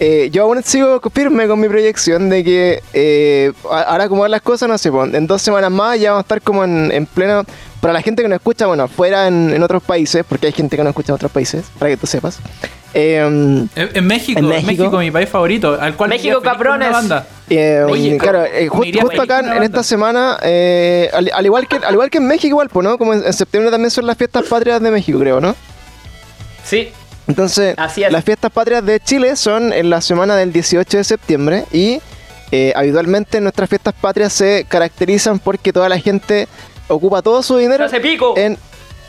eh, 0.00 0.28
yo 0.32 0.42
aún 0.42 0.62
sigo 0.62 1.00
firme 1.12 1.46
con 1.46 1.60
mi 1.60 1.68
proyección 1.68 2.28
de 2.28 2.42
que 2.44 2.82
eh, 2.92 3.52
ahora 3.70 4.08
como 4.08 4.22
van 4.22 4.30
las 4.30 4.42
cosas, 4.42 4.68
no 4.68 4.76
sé, 4.78 4.90
pues, 4.90 5.14
en 5.14 5.26
dos 5.26 5.40
semanas 5.42 5.70
más 5.70 5.98
ya 6.00 6.10
vamos 6.10 6.22
a 6.22 6.26
estar 6.26 6.42
como 6.42 6.64
en, 6.64 6.90
en 6.92 7.06
pleno, 7.06 7.44
para 7.80 7.92
la 7.92 8.02
gente 8.02 8.22
que 8.22 8.28
nos 8.28 8.36
escucha, 8.36 8.66
bueno, 8.66 8.88
fuera 8.88 9.28
en, 9.28 9.52
en 9.54 9.62
otros 9.62 9.82
países, 9.82 10.24
porque 10.28 10.46
hay 10.46 10.52
gente 10.52 10.76
que 10.76 10.82
nos 10.82 10.90
escucha 10.90 11.12
en 11.12 11.16
otros 11.16 11.30
países, 11.30 11.64
para 11.78 11.90
que 11.90 11.96
tú 11.96 12.06
sepas. 12.06 12.38
Eh, 12.94 13.16
En, 13.18 13.68
en 13.76 14.06
México, 14.06 14.38
En 14.38 14.44
en 14.46 14.50
México. 14.50 14.66
México, 14.84 14.98
mi 14.98 15.10
país 15.10 15.28
favorito, 15.28 15.76
al 15.80 15.94
cual 15.96 16.10
México, 16.10 16.40
cabrones. 16.40 16.90
banda. 16.90 17.26
Eh, 17.50 17.84
Oye, 17.88 18.16
claro, 18.18 18.44
eh, 18.44 18.68
justo 18.68 19.20
acá 19.22 19.40
en, 19.40 19.44
una 19.46 19.54
en 19.56 19.60
banda. 19.60 19.64
esta 19.66 19.82
semana, 19.82 20.38
eh, 20.42 21.10
al, 21.12 21.30
al 21.34 21.44
igual 21.44 21.68
que, 21.68 21.76
al 21.76 21.92
igual 21.92 22.08
que 22.10 22.18
en 22.18 22.26
México 22.26 22.46
igual, 22.48 22.68
pues, 22.70 22.84
¿no? 22.84 22.96
Como 22.96 23.12
en, 23.14 23.24
en 23.26 23.32
septiembre 23.32 23.70
también 23.70 23.90
son 23.90 24.06
las 24.06 24.16
fiestas 24.16 24.44
patrias 24.46 24.80
de 24.80 24.90
México, 24.90 25.18
creo, 25.18 25.40
¿no? 25.40 25.54
Sí, 26.64 26.90
Entonces, 27.26 27.74
las 27.76 28.24
fiestas 28.24 28.50
patrias 28.52 28.84
de 28.84 29.00
Chile 29.00 29.36
son 29.36 29.72
en 29.72 29.90
la 29.90 30.00
semana 30.00 30.36
del 30.36 30.52
18 30.52 30.98
de 30.98 31.04
septiembre 31.04 31.64
y 31.72 32.00
eh, 32.52 32.72
habitualmente 32.76 33.40
nuestras 33.40 33.68
fiestas 33.68 33.94
patrias 33.98 34.32
se 34.32 34.66
caracterizan 34.68 35.38
porque 35.38 35.72
toda 35.72 35.88
la 35.88 35.98
gente 35.98 36.48
ocupa 36.88 37.22
todo 37.22 37.42
su 37.42 37.54
se 37.54 37.60
dinero 37.62 37.84
hace 37.84 38.00
pico. 38.00 38.34
en 38.36 38.58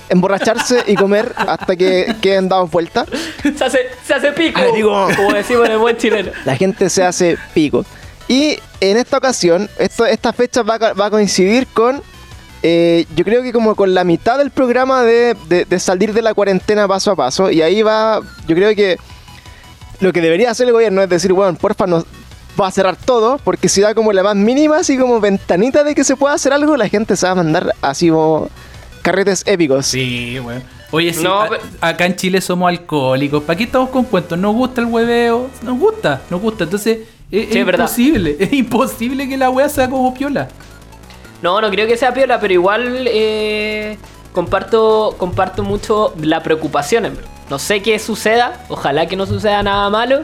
emborracharse 0.10 0.84
y 0.88 0.96
comer 0.96 1.34
hasta 1.38 1.76
que 1.76 2.16
queden 2.22 2.48
dados 2.48 2.72
vuelta. 2.72 3.06
Se 3.44 3.64
hace, 3.64 3.80
se 4.04 4.14
hace 4.14 4.32
pico. 4.32 4.62
Digo. 4.74 5.08
Como 5.16 5.34
decimos 5.34 5.66
en 5.66 5.74
el 5.74 5.78
buen 5.78 5.98
chileno. 5.98 6.32
La 6.46 6.56
gente 6.56 6.90
se 6.90 7.04
hace 7.04 7.38
pico. 7.54 7.86
Y 8.28 8.58
en 8.82 8.98
esta 8.98 9.18
ocasión, 9.18 9.70
esto, 9.78 10.06
esta 10.06 10.34
fecha 10.34 10.64
va 10.64 11.06
a 11.06 11.10
coincidir 11.12 11.68
con, 11.68 12.02
eh, 12.68 13.06
yo 13.16 13.24
creo 13.24 13.44
que 13.44 13.54
como 13.54 13.76
con 13.76 13.94
la 13.94 14.04
mitad 14.04 14.40
del 14.40 14.50
programa 14.50 15.04
de, 15.04 15.36
de- 15.50 15.66
de 15.66 15.80
salir 15.80 16.14
de 16.14 16.24
la 16.24 16.34
cuarentena 16.34 16.88
paso 16.88 17.12
a 17.12 17.16
paso. 17.16 17.52
Y 17.52 17.62
ahí 17.62 17.84
va, 17.84 18.22
yo 18.48 18.56
creo 18.56 18.74
que 18.76 18.98
lo 20.00 20.12
que 20.12 20.20
debería 20.22 20.50
hacer 20.50 20.66
el 20.68 20.74
gobierno 20.74 21.04
es 21.04 21.10
decir, 21.10 21.32
bueno, 21.32 21.56
porfa, 21.58 21.86
nos 21.86 22.06
va 22.60 22.68
a 22.68 22.72
cerrar 22.72 22.96
todo, 22.96 23.38
porque 23.44 23.70
si 23.70 23.82
da 23.82 23.94
como 23.94 24.12
la 24.14 24.24
más 24.24 24.36
mínima, 24.36 24.78
así 24.78 24.98
como 24.98 25.20
ventanita 25.20 25.84
de 25.84 25.94
que 25.94 26.04
se 26.04 26.16
pueda 26.16 26.34
hacer 26.34 26.54
algo, 26.54 26.76
la 26.76 26.90
gente 26.90 27.16
se 27.16 27.26
va 27.28 27.34
a 27.34 27.36
mandar 27.36 27.74
así 27.82 28.10
como 28.10 28.50
carretes 29.04 29.44
épicos. 29.46 29.86
Sí, 29.86 30.40
weón. 30.40 30.64
Oye, 30.92 31.14
sí, 31.14 31.24
No, 31.24 31.42
a- 31.42 31.50
pero- 31.50 31.62
acá 31.82 32.06
en 32.06 32.16
Chile 32.16 32.42
somos 32.42 32.70
alcohólicos. 32.70 33.44
¿Para 33.44 33.58
qué 33.58 33.66
estamos 33.66 33.90
con 33.90 34.06
cuentos? 34.06 34.40
Nos 34.40 34.56
gusta 34.56 34.82
el 34.82 34.88
hueveo. 34.88 35.50
Nos 35.62 35.78
gusta, 35.78 36.22
nos 36.30 36.42
gusta. 36.42 36.64
Entonces, 36.64 37.00
es, 37.32 37.46
Sí, 37.46 37.50
es 37.52 37.56
es 37.58 37.66
verdad. 37.66 37.84
imposible. 37.86 38.36
Es 38.40 38.54
imposible 38.54 39.28
que 39.30 39.38
la 39.38 39.50
wea 39.50 39.68
sea 39.70 39.90
como 39.90 40.14
piola. 40.14 40.48
No, 41.42 41.62
no 41.62 41.70
creo 41.70 41.88
que 41.88 41.98
sea 41.98 42.14
piola, 42.14 42.40
pero 42.40 42.54
igual 42.54 43.08
eh, 43.08 43.98
comparto, 44.34 45.16
comparto 45.18 45.64
mucho 45.64 46.14
la 46.22 46.42
preocupación. 46.44 47.18
No 47.50 47.60
sé 47.60 47.82
qué 47.82 48.00
suceda, 48.00 48.66
ojalá 48.70 49.08
que 49.08 49.16
no 49.16 49.26
suceda 49.26 49.62
nada 49.62 49.90
malo, 49.90 50.22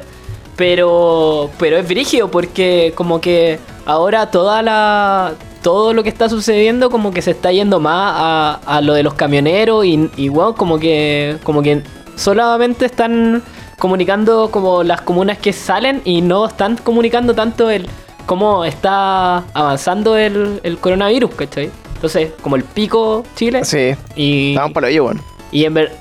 pero, 0.56 1.50
pero 1.60 1.78
es 1.78 1.88
brígido 1.88 2.30
porque 2.32 2.93
como 2.95 3.21
que 3.21 3.60
ahora 3.86 4.32
toda 4.32 4.62
la, 4.62 5.34
todo 5.62 5.93
lo 5.93 6.04
que 6.04 6.10
está 6.10 6.30
sucediendo 6.30 6.89
como 6.89 7.12
que 7.12 7.21
se 7.21 7.32
está 7.32 7.52
yendo 7.52 7.80
más 7.80 8.13
a, 8.15 8.60
a 8.65 8.82
lo 8.82 8.93
de 8.93 9.04
los 9.04 9.13
camioneros 9.13 9.86
y, 9.86 10.10
y 10.17 10.30
bueno, 10.30 10.56
como 10.56 10.80
que, 10.80 11.38
como 11.43 11.62
que 11.62 11.84
solamente 12.15 12.86
están 12.86 13.43
comunicando 13.78 14.52
como 14.52 14.84
las 14.84 15.02
comunas 15.02 15.38
que 15.39 15.54
salen 15.54 16.02
y 16.06 16.21
no 16.21 16.45
están 16.45 16.78
comunicando 16.78 17.34
tanto 17.34 17.69
el 17.69 17.88
cómo 18.25 18.63
está 18.65 19.38
avanzando 19.53 20.17
el, 20.17 20.60
el 20.63 20.77
coronavirus, 20.77 21.34
¿cachai? 21.36 21.71
Entonces, 21.95 22.31
como 22.41 22.55
el 22.55 22.63
pico 22.63 23.23
Chile 23.36 23.63
Sí, 23.63 23.95
y, 24.15 24.51
estamos 24.53 24.71
para 24.73 24.89
ello, 24.89 25.03
bueno. 25.03 25.21
y 25.51 25.65
en, 25.65 25.73
ver- 25.75 25.91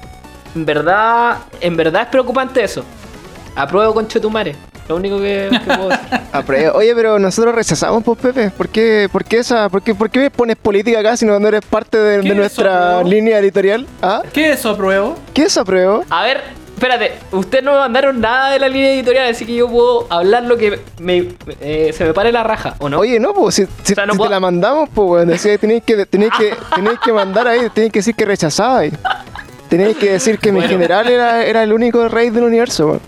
en 0.54 0.64
verdad, 0.64 1.38
en 1.60 1.76
verdad 1.76 2.02
es 2.02 2.08
preocupante 2.08 2.62
eso. 2.64 2.84
Apruebo 3.56 3.92
con 3.94 4.06
Chetumare. 4.08 4.54
Lo 4.88 4.96
único 4.96 5.18
que, 5.18 5.48
que 5.52 5.72
puedo 5.74 5.88
decir. 5.90 6.08
Apruebo. 6.32 6.78
Oye, 6.78 6.92
pero 6.96 7.18
nosotros 7.18 7.54
rechazamos, 7.54 8.02
pues, 8.02 8.18
Pepe. 8.18 8.50
¿Por 8.50 8.68
qué, 8.68 9.08
por 9.12 9.24
qué 9.24 9.38
esa, 9.38 9.68
por 9.68 9.82
qué, 9.82 9.94
por 9.94 10.10
qué 10.10 10.30
pones 10.30 10.56
política 10.56 10.98
acá 11.00 11.16
si 11.16 11.26
no 11.26 11.36
eres 11.46 11.60
parte 11.64 11.96
de, 11.98 12.16
¿Qué 12.22 12.22
de 12.22 12.28
es 12.30 12.36
nuestra 12.36 13.02
línea 13.04 13.38
editorial? 13.38 13.86
¿Ah? 14.02 14.22
¿Qué 14.32 14.50
es 14.50 14.58
eso, 14.58 14.70
apruebo? 14.70 15.14
¿Qué 15.32 15.42
es 15.42 15.56
apruebo? 15.56 16.04
A 16.10 16.24
ver, 16.24 16.42
espérate, 16.80 17.12
ustedes 17.32 17.62
no 17.62 17.72
me 17.74 17.78
mandaron 17.80 18.20
nada 18.20 18.50
de 18.52 18.58
la 18.58 18.66
línea 18.68 18.92
editorial, 18.94 19.28
así 19.28 19.44
que 19.44 19.54
yo 19.54 19.68
puedo 19.68 20.06
hablar 20.08 20.44
lo 20.44 20.56
que 20.56 20.80
me, 20.98 21.28
eh, 21.60 21.92
se 21.94 22.04
me 22.06 22.14
pare 22.14 22.32
la 22.32 22.42
raja, 22.42 22.74
¿o 22.78 22.88
no? 22.88 23.00
Oye, 23.00 23.20
no, 23.20 23.34
pues 23.34 23.54
si, 23.56 23.66
si- 23.82 23.92
O 23.92 23.94
sea, 23.96 24.06
no 24.06 24.14
si 24.14 24.16
puedo- 24.18 24.30
te 24.30 24.34
la 24.34 24.40
mandamos, 24.40 24.88
pues 24.94 25.26
decía 25.26 25.58
tenéis 25.58 25.82
que, 25.84 26.06
tenéis 26.06 26.32
que, 26.38 26.54
tenéis 26.74 26.98
que 27.04 27.12
mandar 27.12 27.46
ahí, 27.48 27.68
tenéis 27.74 27.92
que 27.92 27.98
decir 27.98 28.14
que 28.14 28.24
rechazabais. 28.24 28.94
Tenéis 29.68 29.96
que 29.98 30.12
decir 30.12 30.38
que 30.38 30.50
mi 30.52 30.62
general 30.62 31.06
era, 31.08 31.44
era 31.44 31.62
el 31.62 31.72
único 31.74 32.08
rey 32.08 32.30
del 32.30 32.44
universo, 32.44 32.86
weón. 32.86 33.00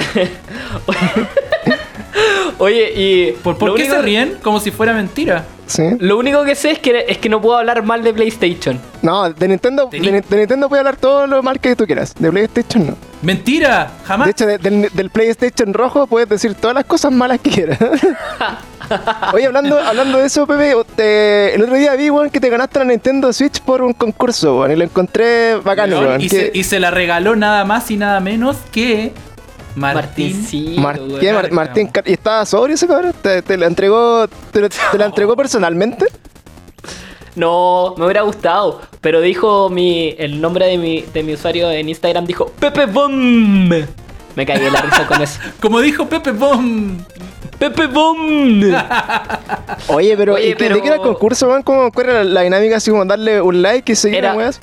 Oye, 2.60 2.92
y. 2.94 3.32
¿Por, 3.42 3.58
qué 3.58 3.64
único- 3.64 3.94
se 3.96 4.02
ríen? 4.02 4.36
Como 4.42 4.60
si 4.60 4.70
fuera 4.70 4.92
mentira. 4.92 5.44
¿Sí? 5.66 5.84
Lo 6.00 6.18
único 6.18 6.44
que 6.44 6.54
sé 6.56 6.72
es 6.72 6.78
que, 6.80 7.04
es 7.08 7.18
que 7.18 7.28
no 7.28 7.40
puedo 7.40 7.56
hablar 7.56 7.84
mal 7.84 8.02
de 8.02 8.12
PlayStation. 8.12 8.80
No, 9.02 9.32
de 9.32 9.46
Nintendo, 9.48 9.88
de, 9.90 10.00
Nintendo 10.00 10.68
puedes 10.68 10.80
hablar 10.80 10.96
todo 10.96 11.28
lo 11.28 11.42
mal 11.44 11.60
que 11.60 11.76
tú 11.76 11.86
quieras. 11.86 12.12
De 12.18 12.28
PlayStation 12.30 12.88
no. 12.88 12.96
¡Mentira! 13.22 13.92
Jamás. 14.04 14.26
De 14.26 14.30
hecho, 14.32 14.46
de- 14.46 14.58
del, 14.58 14.88
del 14.92 15.10
PlayStation 15.10 15.72
rojo 15.72 16.06
puedes 16.08 16.28
decir 16.28 16.54
todas 16.54 16.74
las 16.74 16.84
cosas 16.86 17.12
malas 17.12 17.38
que 17.40 17.50
quieras. 17.50 17.78
Oye, 19.32 19.46
hablando, 19.46 19.78
hablando 19.78 20.18
de 20.18 20.26
eso, 20.26 20.46
Pepe, 20.46 20.74
te- 20.96 21.54
el 21.54 21.62
otro 21.62 21.76
día 21.76 21.94
vi, 21.94 22.10
weón, 22.10 22.30
que 22.30 22.40
te 22.40 22.48
ganaste 22.50 22.80
la 22.80 22.86
Nintendo 22.86 23.32
Switch 23.32 23.60
por 23.60 23.82
un 23.82 23.92
concurso, 23.92 24.58
weón, 24.58 24.72
y 24.72 24.76
lo 24.76 24.84
encontré 24.84 25.54
bacano, 25.56 25.96
Weón, 25.98 26.08
weón. 26.08 26.20
y, 26.22 26.28
que- 26.28 26.36
se, 26.36 26.50
y 26.54 26.64
se 26.64 26.80
la 26.80 26.90
regaló 26.90 27.36
nada 27.36 27.64
más 27.64 27.88
y 27.92 27.96
nada 27.96 28.18
menos 28.18 28.56
que 28.72 29.12
Martín. 29.76 30.32
Martincito, 30.32 30.80
Mar- 30.80 31.00
weón. 31.00 31.20
¿qué, 31.20 31.32
Mar- 31.32 31.52
Martín 31.52 31.86
Car- 31.88 32.08
¿Y 32.08 32.12
estaba 32.14 32.44
sobrio 32.46 32.74
ese 32.74 32.86
cabrón? 32.86 33.12
¿Te, 33.22 33.42
te 33.42 33.56
la 33.56 33.66
entregó, 33.66 34.26
te, 34.28 34.68
te 34.68 34.98
la 34.98 35.06
entregó 35.06 35.36
personalmente? 35.36 36.06
No, 37.36 37.94
me 37.96 38.04
hubiera 38.04 38.22
gustado. 38.22 38.80
Pero 39.00 39.20
dijo 39.20 39.70
mi. 39.70 40.14
El 40.18 40.40
nombre 40.40 40.66
de 40.66 40.78
mi, 40.78 41.02
de 41.02 41.22
mi 41.22 41.34
usuario 41.34 41.70
en 41.70 41.88
Instagram 41.88 42.26
dijo 42.26 42.46
Pepe 42.58 42.86
Bom. 42.86 43.68
Me 44.36 44.46
caí 44.46 44.60
de 44.60 44.70
la 44.70 44.80
risa 44.82 45.06
con 45.06 45.22
eso. 45.22 45.38
Como 45.60 45.80
dijo 45.80 46.06
Pepe 46.08 46.32
Bom. 46.32 46.98
Pepe 47.58 47.86
Bom. 47.86 48.60
Oye, 49.88 50.16
pero, 50.16 50.34
Oye, 50.34 50.48
¿y 50.50 50.54
pero- 50.54 50.74
¿de 50.76 50.80
qué 50.82 50.86
era 50.88 50.96
el 50.96 51.02
concurso, 51.02 51.48
weón? 51.48 51.62
¿Cómo 51.62 51.90
era 51.98 52.12
la, 52.12 52.24
la 52.24 52.40
dinámica? 52.42 52.76
Así 52.76 52.90
como 52.90 53.04
darle 53.04 53.40
un 53.40 53.62
like 53.62 53.92
y 53.92 53.96
seguir 53.96 54.18
Era- 54.18 54.28
las 54.30 54.36
weas. 54.38 54.60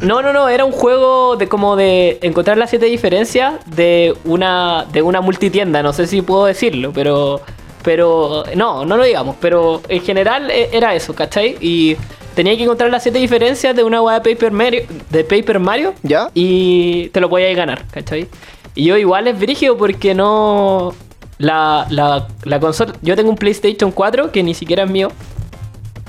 No, 0.00 0.22
no, 0.22 0.32
no, 0.32 0.48
era 0.48 0.64
un 0.64 0.72
juego 0.72 1.36
de 1.36 1.48
como 1.48 1.74
de 1.74 2.18
encontrar 2.22 2.56
las 2.56 2.70
siete 2.70 2.86
diferencias 2.86 3.54
de 3.66 4.14
una 4.24 4.84
de 4.92 5.02
una 5.02 5.20
multitienda, 5.20 5.82
no 5.82 5.92
sé 5.92 6.06
si 6.06 6.22
puedo 6.22 6.44
decirlo, 6.46 6.92
pero 6.92 7.40
pero 7.82 8.44
no, 8.54 8.84
no 8.84 8.96
lo 8.96 9.04
digamos, 9.04 9.36
pero 9.40 9.80
en 9.88 10.02
general 10.02 10.50
eh, 10.50 10.68
era 10.72 10.94
eso, 10.94 11.14
¿cachai? 11.14 11.56
Y 11.60 11.96
tenía 12.34 12.56
que 12.56 12.62
encontrar 12.64 12.90
las 12.90 13.02
siete 13.02 13.18
diferencias 13.18 13.74
de 13.74 13.82
una 13.82 14.00
web 14.02 14.22
de 14.22 14.34
Paper 14.34 14.52
Mario, 14.52 14.82
de 15.10 15.24
Paper 15.24 15.58
Mario 15.58 15.94
¿Ya? 16.02 16.28
y 16.34 17.08
te 17.08 17.20
lo 17.20 17.28
podías 17.28 17.56
ganar, 17.56 17.84
¿cachai? 17.90 18.28
Y 18.76 18.84
yo 18.84 18.96
igual 18.96 19.26
es 19.26 19.36
brígido 19.38 19.76
porque 19.76 20.14
no 20.14 20.94
la, 21.38 21.86
la, 21.90 22.28
la 22.44 22.60
consola, 22.60 22.92
yo 23.02 23.16
tengo 23.16 23.30
un 23.30 23.36
PlayStation 23.36 23.90
4 23.90 24.30
que 24.30 24.42
ni 24.44 24.54
siquiera 24.54 24.84
es 24.84 24.90
mío. 24.90 25.10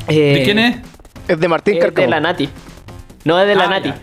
¿De 0.07 0.41
Eh, 0.41 0.43
quién 0.43 0.59
es? 0.59 0.77
Es 1.27 1.39
de 1.39 1.47
Martín 1.47 1.75
es 1.75 1.79
de 1.79 1.85
Carcamo. 1.87 2.09
la 2.09 2.19
Nati. 2.19 2.49
No 3.25 3.39
es 3.39 3.47
de 3.47 3.55
la 3.55 3.65
Ah, 3.65 3.69
Nati. 3.69 3.89
ya. 3.89 3.99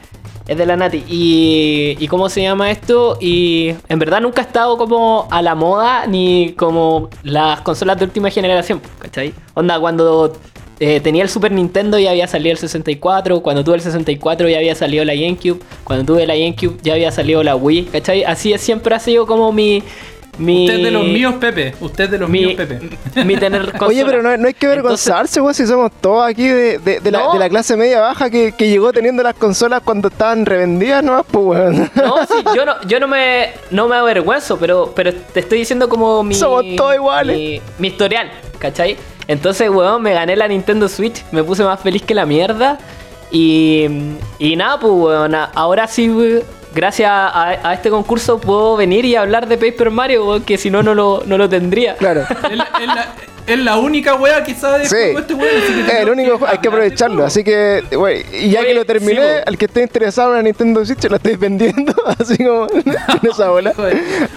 Es 0.48 0.56
de 0.58 0.66
la 0.66 0.76
Nati. 0.76 1.04
Y, 1.08 1.96
y 1.98 2.06
cómo 2.08 2.28
se 2.28 2.42
llama 2.42 2.70
esto. 2.70 3.18
Y 3.20 3.74
en 3.88 3.98
verdad 3.98 4.20
nunca 4.20 4.42
ha 4.42 4.44
estado 4.44 4.76
como 4.78 5.26
a 5.30 5.42
la 5.42 5.54
moda 5.54 6.06
ni 6.06 6.52
como 6.56 7.10
las 7.22 7.60
consolas 7.62 7.98
de 7.98 8.04
última 8.04 8.30
generación. 8.30 8.80
¿Cachai? 9.00 9.32
Onda, 9.54 9.80
cuando 9.80 10.32
eh, 10.78 11.00
tenía 11.00 11.22
el 11.22 11.28
Super 11.30 11.50
Nintendo 11.52 11.98
ya 11.98 12.10
había 12.10 12.28
salido 12.28 12.52
el 12.52 12.58
64. 12.58 13.40
Cuando 13.42 13.64
tuve 13.64 13.76
el 13.76 13.80
64 13.80 14.48
ya 14.48 14.58
había 14.58 14.74
salido 14.76 15.04
la 15.04 15.14
GameCube. 15.14 15.58
Cuando 15.82 16.04
tuve 16.14 16.26
la 16.26 16.34
GameCube 16.34 16.76
ya 16.82 16.92
había 16.94 17.10
salido 17.10 17.42
la 17.42 17.56
Wii. 17.56 17.86
¿Cachai? 17.86 18.22
Así 18.22 18.52
es, 18.52 18.60
siempre 18.60 18.94
ha 18.94 19.00
sido 19.00 19.26
como 19.26 19.50
mi. 19.52 19.82
Mi 20.38 20.66
Usted 20.68 20.82
de 20.84 20.90
los 20.90 21.04
míos, 21.04 21.34
Pepe. 21.40 21.74
Usted 21.80 22.10
de 22.10 22.18
los 22.18 22.28
mi, 22.28 22.40
míos, 22.40 22.54
Pepe. 22.56 23.24
mi 23.24 23.36
tener 23.36 23.62
consola. 23.72 23.86
Oye, 23.88 24.04
pero 24.04 24.22
no, 24.22 24.36
no 24.36 24.46
hay 24.48 24.54
que 24.54 24.66
avergonzarse, 24.66 25.40
weón, 25.40 25.54
si 25.54 25.66
somos 25.66 25.90
todos 26.00 26.26
aquí 26.28 26.46
de, 26.46 26.78
de- 26.78 27.00
de 27.00 27.10
la, 27.10 27.20
No. 27.20 27.32
de 27.32 27.38
la 27.38 27.48
clase 27.48 27.76
media 27.76 28.00
baja 28.00 28.28
que, 28.30 28.52
que 28.52 28.68
llegó 28.68 28.92
teniendo 28.92 29.22
las 29.22 29.34
consolas 29.34 29.82
cuando 29.84 30.08
estaban 30.08 30.44
revendidas, 30.46 31.02
¿no? 31.02 31.24
Pues, 31.24 31.44
weón. 31.46 31.90
No, 31.94 32.16
sí, 32.28 32.34
yo 32.54 32.64
no, 32.66 32.74
yo 32.86 33.00
no 33.00 33.08
me, 33.08 33.50
no 33.70 33.88
me 33.88 33.96
avergüenzo, 33.96 34.58
pero, 34.58 34.92
pero 34.94 35.14
te 35.14 35.40
estoy 35.40 35.58
diciendo 35.58 35.88
como 35.88 36.22
mi. 36.22 36.34
Somos 36.34 36.64
todos 36.76 36.94
iguales. 36.94 37.36
Mi, 37.36 37.60
mi 37.78 37.88
historial, 37.88 38.30
¿cachai? 38.58 38.96
Entonces, 39.28 39.68
weón, 39.70 40.02
me 40.02 40.12
gané 40.12 40.36
la 40.36 40.46
Nintendo 40.48 40.88
Switch, 40.88 41.24
me 41.32 41.42
puse 41.42 41.64
más 41.64 41.80
feliz 41.80 42.02
que 42.02 42.14
la 42.14 42.26
mierda. 42.26 42.78
Y, 43.30 43.86
y 44.38 44.54
nada, 44.54 44.78
pues, 44.78 44.92
weón, 44.92 45.34
ahora 45.34 45.86
sí, 45.88 46.08
weón, 46.08 46.42
gracias 46.76 47.10
a, 47.10 47.68
a 47.68 47.74
este 47.74 47.90
concurso 47.90 48.38
puedo 48.38 48.76
venir 48.76 49.04
y 49.04 49.16
hablar 49.16 49.48
de 49.48 49.56
Paper 49.58 49.90
Mario, 49.90 50.44
que 50.44 50.56
si 50.58 50.70
no, 50.70 50.82
no 50.84 50.94
lo, 50.94 51.22
no 51.26 51.36
lo 51.38 51.48
tendría. 51.48 51.96
Claro. 51.96 52.20
es, 52.20 52.56
la, 52.56 52.68
es 52.80 52.86
la- 52.86 53.06
es 53.46 53.60
la 53.60 53.76
única 53.76 54.16
wea 54.16 54.42
que 54.42 54.56
sabe 54.56 54.80
de 54.80 54.88
Sí. 54.88 54.96
juego 54.96 55.18
este 55.20 55.34
weón. 55.34 55.54
así 55.56 55.72
que 55.84 55.92
Es 55.92 56.00
el 56.02 56.10
único, 56.10 56.32
hay 56.32 56.38
que 56.38 56.44
hablar 56.48 56.58
de 56.58 56.66
aprovecharlo. 56.88 57.24
Así 57.24 57.44
que, 57.44 57.84
güey, 57.92 58.24
y 58.44 58.50
ya 58.50 58.64
que 58.64 58.74
lo 58.74 58.84
terminé, 58.84 59.20
al 59.46 59.56
que 59.56 59.66
esté 59.66 59.82
interesado 59.82 60.30
en 60.30 60.36
la 60.38 60.42
Nintendo 60.42 60.84
Switch, 60.84 61.04
lo 61.08 61.14
estoy 61.14 61.36
vendiendo, 61.36 61.94
así 62.18 62.38
como 62.38 62.66
en 62.74 63.30
esa 63.30 63.50
bola. 63.50 63.72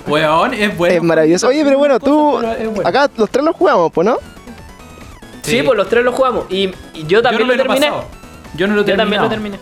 Weón, 0.07 0.53
es 0.53 0.77
bueno. 0.77 0.95
Es 0.95 1.01
maravilloso. 1.01 1.47
Oye, 1.47 1.63
pero 1.63 1.79
bueno, 1.79 1.99
tú, 1.99 2.33
bueno. 2.39 2.81
acá 2.87 3.09
los 3.17 3.29
tres 3.31 3.43
los 3.43 3.55
jugamos, 3.55 3.91
pues, 3.91 4.05
¿no? 4.05 4.17
Sí, 5.41 5.63
pues 5.63 5.75
los 5.75 5.89
tres 5.89 6.03
lo 6.03 6.11
jugamos. 6.11 6.45
Y, 6.49 6.69
y 6.93 7.07
yo 7.07 7.23
también 7.23 7.47
Yo 7.47 7.47
no 7.47 7.53
lo 7.53 7.63
terminé. 7.63 7.87
pasado. 7.87 8.05
Yo 8.55 8.67
no 8.67 8.75
lo 8.75 8.81
Yo 8.81 8.85
terminé. 8.85 9.03
también 9.03 9.21
lo 9.23 9.29
terminé. 9.29 9.59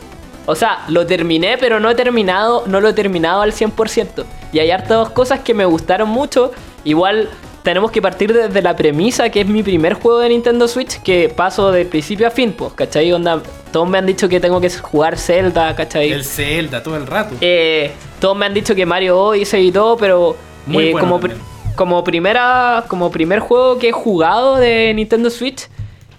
O 0.48 0.56
sea, 0.56 0.86
lo 0.88 1.06
terminé, 1.06 1.58
pero 1.58 1.80
no 1.80 1.90
he 1.90 1.96
terminado, 1.96 2.64
no 2.68 2.80
lo 2.80 2.88
he 2.88 2.94
terminado 2.94 3.42
al 3.42 3.52
100%. 3.52 4.24
Y 4.54 4.60
hay 4.60 4.72
hartas 4.72 5.10
cosas 5.10 5.42
que 5.42 5.54
me 5.54 5.66
gustaron 5.66 6.08
mucho. 6.08 6.52
Igual 6.86 7.30
tenemos 7.64 7.92
que 7.92 8.02
partir 8.02 8.32
desde 8.32 8.62
la 8.62 8.78
premisa 8.78 9.30
que 9.30 9.42
es 9.42 9.48
mi 9.48 9.62
primer 9.62 9.96
juego 9.96 10.20
de 10.20 10.30
Nintendo 10.30 10.70
Switch, 10.70 11.02
que 11.02 11.28
paso 11.28 11.70
de 11.74 11.84
principio 11.84 12.26
a 12.26 12.32
fin, 12.32 12.54
pues, 12.54 12.72
¿cachai? 12.72 13.12
Onda, 13.12 13.44
todos 13.74 13.90
me 13.90 13.98
han 13.98 14.06
dicho 14.06 14.30
que 14.30 14.40
tengo 14.40 14.62
que 14.62 14.70
jugar 14.70 15.18
Zelda, 15.18 15.76
¿cachai? 15.76 16.14
El 16.14 16.24
Zelda 16.24 16.82
todo 16.82 16.96
el 16.96 17.06
rato. 17.06 17.36
Eh, 17.42 17.92
todos 18.22 18.38
me 18.38 18.46
han 18.46 18.54
dicho 18.54 18.74
que 18.74 18.86
Mario 18.86 19.20
Odyssey 19.20 19.68
y 19.68 19.72
todo, 19.74 19.98
pero 19.98 20.38
Muy 20.66 20.86
eh, 20.86 20.92
bueno 20.94 21.20
como, 21.20 21.34
como 21.76 22.04
primera 22.06 22.86
como 22.88 23.12
primer 23.12 23.40
juego 23.40 23.78
que 23.78 23.90
he 23.90 23.92
jugado 23.92 24.56
de 24.56 24.94
Nintendo 24.94 25.30
Switch, 25.30 25.68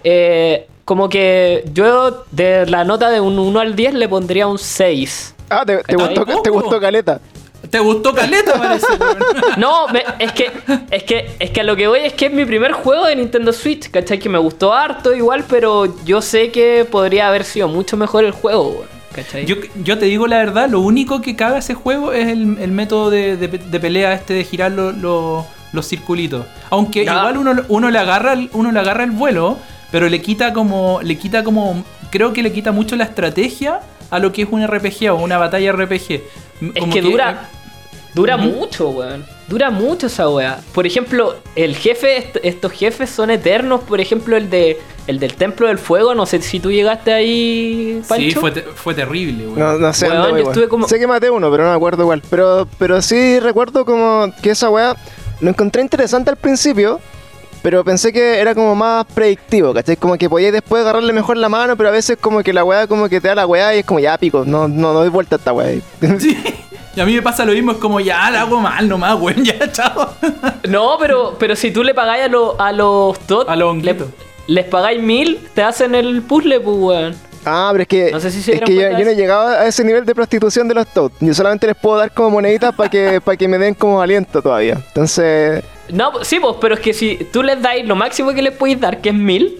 eh, 0.03 0.67
como 0.89 1.07
que 1.07 1.65
yo 1.71 2.25
de 2.31 2.65
la 2.65 2.83
nota 2.83 3.11
de 3.11 3.19
un 3.21 3.37
1 3.37 3.59
al 3.59 3.75
10 3.75 3.93
le 3.93 4.09
pondría 4.09 4.47
un 4.47 4.57
6. 4.57 5.35
Ah, 5.47 5.63
te, 5.63 5.75
gustó, 5.95 6.41
te 6.41 6.49
gustó 6.49 6.79
Caleta. 6.79 7.21
¿Te 7.69 7.77
gustó 7.77 8.11
Caleta, 8.15 8.53
parece? 8.57 8.87
No, 9.57 9.87
me- 9.89 10.03
es 10.17 10.31
que 10.31 10.49
es 10.89 11.03
que 11.03 11.29
es 11.37 11.51
que 11.51 11.61
a 11.61 11.63
lo 11.63 11.75
que 11.75 11.87
voy 11.87 11.99
es 11.99 12.13
que 12.13 12.25
es 12.25 12.33
mi 12.33 12.43
primer 12.43 12.71
juego 12.71 13.05
de 13.05 13.15
Nintendo 13.17 13.53
Switch, 13.53 13.91
¿cachai? 13.91 14.17
Que 14.17 14.29
me 14.29 14.39
gustó 14.39 14.73
harto 14.73 15.13
igual, 15.13 15.43
pero 15.47 15.93
yo 16.05 16.23
sé 16.23 16.49
que 16.49 16.87
podría 16.89 17.27
haber 17.27 17.43
sido 17.43 17.67
mucho 17.67 17.95
mejor 17.95 18.23
el 18.25 18.31
juego, 18.31 18.83
¿cachai? 19.13 19.45
Yo, 19.45 19.57
yo 19.83 19.99
te 19.99 20.05
digo 20.07 20.25
la 20.25 20.37
verdad, 20.37 20.69
lo 20.69 20.79
único 20.79 21.21
que 21.21 21.35
caga 21.35 21.59
ese 21.59 21.75
juego 21.75 22.13
es 22.13 22.29
el, 22.29 22.57
el 22.59 22.71
método 22.71 23.11
de, 23.11 23.37
de- 23.37 23.47
de 23.47 23.79
pelea 23.79 24.13
este 24.15 24.33
de 24.33 24.43
girar 24.43 24.71
lo- 24.71 24.91
lo- 24.91 25.45
los 25.71 25.87
circulitos. 25.87 26.47
Aunque 26.71 27.03
igual 27.03 27.37
uno, 27.37 27.61
uno 27.67 27.91
le 27.91 27.99
agarra 27.99 28.35
uno 28.53 28.71
le 28.71 28.79
agarra 28.79 29.03
el 29.03 29.11
vuelo, 29.11 29.57
pero 29.91 30.07
le 30.09 30.21
quita 30.21 30.53
como. 30.53 30.99
le 31.03 31.17
quita 31.17 31.43
como. 31.43 31.83
creo 32.11 32.33
que 32.33 32.43
le 32.43 32.51
quita 32.51 32.71
mucho 32.71 32.95
la 32.95 33.03
estrategia 33.05 33.79
a 34.09 34.19
lo 34.19 34.31
que 34.31 34.43
es 34.43 34.47
un 34.51 34.65
RPG 34.65 35.09
o 35.11 35.15
una 35.15 35.37
batalla 35.37 35.71
RPG. 35.71 36.11
Es 36.11 36.21
Como 36.79 36.93
que 36.93 37.01
dura, 37.01 37.49
eh, 37.53 37.97
dura 38.13 38.37
mucho, 38.37 38.89
weón. 38.89 39.25
Dura 39.47 39.69
mucho 39.71 40.07
esa 40.07 40.29
weá. 40.29 40.59
Por 40.73 40.85
ejemplo, 40.85 41.35
el 41.55 41.75
jefe, 41.75 42.17
est- 42.17 42.37
estos 42.43 42.71
jefes 42.71 43.09
son 43.09 43.31
eternos. 43.31 43.81
Por 43.81 43.99
ejemplo, 43.99 44.37
el 44.37 44.49
de 44.49 44.79
el 45.07 45.17
del 45.19 45.33
Templo 45.35 45.67
del 45.67 45.79
Fuego. 45.79 46.13
No 46.13 46.27
sé 46.27 46.39
si 46.41 46.59
tú 46.59 46.69
llegaste 46.71 47.11
ahí, 47.11 47.99
Pancho. 48.07 48.23
Sí, 48.29 48.31
fue, 48.35 48.51
te- 48.51 48.61
fue 48.61 48.93
terrible, 48.93 49.47
weón. 49.47 49.59
No, 49.59 49.77
no 49.79 49.93
sé 49.93 50.07
Weón, 50.07 50.37
yo 50.37 50.43
estuve 50.43 50.67
como- 50.67 50.87
Sé 50.87 50.99
que 50.99 51.07
maté 51.07 51.31
uno, 51.31 51.49
pero 51.49 51.63
no 51.63 51.69
me 51.71 51.75
acuerdo 51.75 52.03
igual. 52.03 52.21
Pero, 52.29 52.67
pero 52.77 53.01
sí 53.01 53.39
recuerdo 53.39 53.85
como 53.85 54.31
que 54.43 54.51
esa 54.51 54.69
weá 54.69 54.95
lo 55.41 55.49
encontré 55.49 55.81
interesante 55.81 56.29
al 56.29 56.35
principio, 56.37 56.99
pero 57.61 57.83
pensé 57.83 58.11
que 58.13 58.39
era 58.39 58.55
como 58.55 58.75
más 58.75 59.05
predictivo, 59.13 59.73
¿cachai? 59.73 59.97
Como 59.97 60.17
que 60.17 60.29
podías 60.29 60.53
después 60.53 60.81
agarrarle 60.81 61.13
mejor 61.13 61.37
la 61.37 61.49
mano, 61.49 61.75
pero 61.75 61.89
a 61.89 61.91
veces 61.91 62.17
como 62.19 62.41
que 62.43 62.53
la 62.53 62.63
weá 62.63 62.87
como 62.87 63.09
que 63.09 63.19
te 63.21 63.27
da 63.27 63.35
la 63.35 63.45
weá 63.47 63.75
y 63.75 63.79
es 63.79 63.85
como 63.85 63.99
ya 63.99 64.17
pico, 64.17 64.43
no, 64.45 64.67
no, 64.67 64.93
no 64.93 64.93
doy 64.93 65.09
vuelta 65.09 65.35
a 65.35 65.37
esta 65.39 65.53
weá. 65.53 65.79
Sí. 66.19 66.37
Y 66.95 67.01
a 67.01 67.05
mí 67.05 67.13
me 67.13 67.21
pasa 67.21 67.45
lo 67.45 67.53
mismo, 67.53 67.71
es 67.73 67.77
como 67.77 67.99
ya 67.99 68.29
la 68.31 68.41
hago 68.41 68.59
mal 68.59 68.89
nomás, 68.89 69.15
weón, 69.19 69.43
ya, 69.45 69.71
chao. 69.71 70.09
No, 70.67 70.97
pero, 70.99 71.35
pero 71.39 71.55
si 71.55 71.71
tú 71.71 71.83
le 71.83 71.93
pagáis 71.93 72.25
a, 72.25 72.27
lo- 72.27 72.59
a 72.59 72.71
los 72.71 73.17
TOT, 73.19 73.47
A 73.49 73.55
los 73.55 73.77
le- 73.83 73.95
les 74.47 74.65
pagáis 74.65 75.01
mil, 75.01 75.39
te 75.53 75.61
hacen 75.63 75.93
el 75.95 76.21
puzzle, 76.23 76.59
pues, 76.59 76.75
weón. 76.77 77.15
Ah, 77.45 77.69
pero 77.71 77.83
es 77.83 77.87
que, 77.87 78.11
No 78.11 78.19
sé 78.19 78.31
si 78.31 78.41
se 78.41 78.55
es 78.55 78.61
que 78.61 78.75
yo, 78.75 78.89
no 78.89 78.97
he 78.97 79.15
llegado 79.15 79.47
a 79.47 79.65
ese 79.67 79.83
nivel 79.85 80.03
de 80.05 80.13
prostitución 80.13 80.67
de 80.67 80.73
los 80.73 80.87
Toads. 80.87 81.15
Yo 81.21 81.33
solamente 81.33 81.67
les 81.67 81.75
puedo 81.77 81.97
dar 81.97 82.11
como 82.11 82.31
moneditas 82.31 82.75
para 82.75 82.89
que, 82.89 83.21
para 83.23 83.37
que 83.37 83.47
me 83.47 83.57
den 83.57 83.75
como 83.75 84.01
aliento 84.01 84.41
todavía. 84.41 84.73
Entonces, 84.87 85.63
No, 85.91 86.23
sí, 86.23 86.39
pues, 86.39 86.55
pero 86.61 86.75
es 86.75 86.81
que 86.81 86.93
si 86.93 87.27
tú 87.31 87.43
les 87.43 87.61
dais 87.61 87.85
lo 87.87 87.95
máximo 87.95 88.31
que 88.33 88.41
les 88.41 88.53
podéis 88.53 88.79
dar, 88.79 89.01
que 89.01 89.09
es 89.09 89.15
mil, 89.15 89.55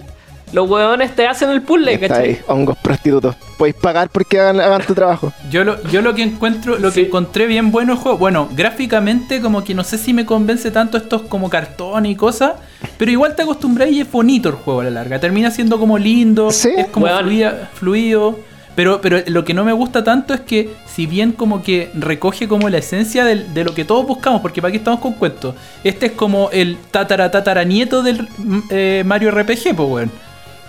los 0.52 0.68
huevones 0.68 1.14
te 1.14 1.28
hacen 1.28 1.50
el 1.50 1.62
puzzle, 1.62 1.98
¿cachai? 2.00 2.28
ahí, 2.30 2.40
hongos 2.48 2.76
prostitutos. 2.78 3.36
Podéis 3.56 3.76
pagar 3.76 4.08
porque 4.08 4.40
hagan, 4.40 4.58
hagan 4.60 4.82
tu 4.84 4.94
trabajo. 4.94 5.32
Yo 5.48 5.62
lo, 5.62 5.80
yo 5.90 6.02
lo 6.02 6.12
que 6.14 6.22
encuentro, 6.22 6.76
lo 6.78 6.90
Sí. 6.90 7.02
que 7.02 7.06
encontré 7.06 7.46
bien 7.46 7.70
bueno 7.70 7.92
el 7.92 7.98
juego, 7.98 8.18
bueno, 8.18 8.48
gráficamente 8.52 9.40
como 9.40 9.62
que 9.62 9.74
no 9.74 9.84
sé 9.84 9.96
si 9.98 10.12
me 10.12 10.26
convence 10.26 10.70
tanto 10.72 10.96
estos 10.98 11.22
como 11.22 11.48
cartón 11.50 12.06
y 12.06 12.16
cosas, 12.16 12.54
pero 12.98 13.10
igual 13.12 13.36
te 13.36 13.42
acostumbras 13.42 13.90
y 13.90 14.00
es 14.00 14.10
bonito 14.10 14.48
el 14.48 14.56
juego 14.56 14.80
a 14.80 14.84
la 14.84 14.90
larga. 14.90 15.20
Termina 15.20 15.50
siendo 15.50 15.78
como 15.78 15.98
lindo, 15.98 16.50
Sí. 16.50 16.70
es 16.76 16.86
como 16.88 17.06
fluida- 17.06 17.68
fluido. 17.74 18.38
Pero, 18.76 19.00
pero 19.00 19.18
lo 19.26 19.44
que 19.44 19.52
no 19.52 19.64
me 19.64 19.72
gusta 19.72 20.04
tanto 20.04 20.32
es 20.32 20.40
que, 20.40 20.70
si 20.86 21.06
bien 21.06 21.32
como 21.32 21.62
que 21.62 21.90
recoge 21.94 22.48
como 22.48 22.68
la 22.68 22.78
esencia 22.78 23.24
del- 23.24 23.52
de, 23.52 23.64
lo 23.64 23.74
que 23.74 23.84
todos 23.84 24.06
buscamos, 24.06 24.40
porque 24.40 24.62
para 24.62 24.68
aquí 24.70 24.78
estamos 24.78 25.00
con 25.00 25.12
cuentos, 25.14 25.54
este 25.84 26.06
es 26.06 26.12
como 26.12 26.48
el 26.52 26.76
tatara 26.90 27.30
tatara 27.30 27.64
nieto 27.64 28.02
del 28.02 28.28
mm, 28.38 28.58
eh, 28.70 29.02
Mario 29.04 29.30
RPG, 29.32 29.74
pues 29.76 29.88
weón. 29.88 30.10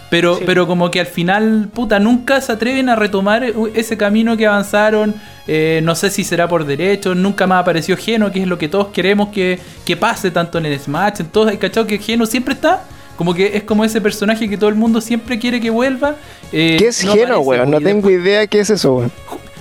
Pero, 0.09 0.35
Sí. 0.39 0.43
pero 0.45 0.67
como 0.67 0.91
que 0.91 0.99
al 0.99 1.05
final, 1.05 1.69
puta, 1.73 1.97
nunca 1.99 2.41
se 2.41 2.51
atreven 2.51 2.89
a 2.89 2.97
retomar 2.97 3.45
e- 3.45 3.53
ese 3.75 3.95
camino 3.95 4.35
que 4.35 4.45
avanzaron. 4.45 5.13
Eh, 5.47 5.79
no 5.83 5.95
sé 5.95 6.09
si 6.09 6.25
será 6.25 6.49
por 6.49 6.65
derecho, 6.65 7.15
nunca 7.15 7.47
más 7.47 7.61
apareció 7.61 7.95
Geno, 7.95 8.29
que 8.29 8.41
es 8.41 8.47
lo 8.47 8.57
que 8.57 8.67
todos 8.67 8.87
queremos 8.87 9.29
que, 9.29 9.57
que 9.85 9.95
pase 9.95 10.29
tanto 10.29 10.57
en 10.57 10.65
el 10.65 10.77
Smash. 10.77 11.21
En 11.21 11.27
todos, 11.27 11.47
hay 11.49 11.57
cachado 11.57 11.87
que 11.87 11.97
Geno 11.97 12.25
siempre 12.25 12.55
está. 12.55 12.83
Como 13.21 13.35
que 13.35 13.55
es 13.55 13.61
como 13.61 13.85
ese 13.85 14.01
personaje 14.01 14.49
que 14.49 14.57
todo 14.57 14.67
el 14.71 14.73
mundo 14.75 14.99
siempre 14.99 15.37
quiere 15.37 15.61
que 15.61 15.69
vuelva. 15.69 16.15
eh, 16.51 16.77
¿Qué 16.79 16.87
es 16.87 17.05
no 17.05 17.13
Geno, 17.13 17.39
weón? 17.41 17.69
No 17.69 17.77
tengo 17.79 18.07
después- 18.07 18.19
idea 18.25 18.47
qué 18.47 18.61
es 18.61 18.71
eso, 18.71 18.95
weón. 18.95 19.11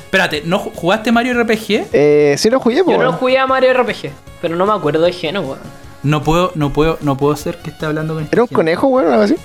Espérate, 0.07 0.40
¿no 0.46 0.59
ju- 0.64 0.70
jugaste 0.75 1.12
Mario 1.12 1.35
RPG? 1.35 1.88
Eh, 1.92 2.37
sí 2.38 2.49
lo 2.49 2.59
jugué, 2.59 2.83
po, 2.83 2.90
Yo 2.92 2.96
no 2.96 3.03
weón. 3.11 3.16
jugué 3.16 3.37
a 3.38 3.46
Mario 3.46 3.75
RPG, 3.75 4.12
pero 4.40 4.57
no 4.57 4.64
me 4.64 4.73
acuerdo 4.73 5.03
de 5.03 5.12
Geno, 5.12 5.42
weón. 5.42 5.59
No 6.03 6.23
puedo, 6.25 6.53
no 6.55 6.73
puedo, 6.73 6.96
no 7.03 7.18
puedo 7.18 7.37
ser 7.37 7.59
que 7.59 7.68
esté 7.68 7.85
hablando 7.85 8.14
con 8.14 8.27
¿Era 8.33 8.40
un 8.40 8.49
Geno. 8.49 8.57
conejo, 8.57 8.87
weón? 8.87 9.09
o 9.09 9.12
Algo 9.12 9.25
así. 9.25 9.37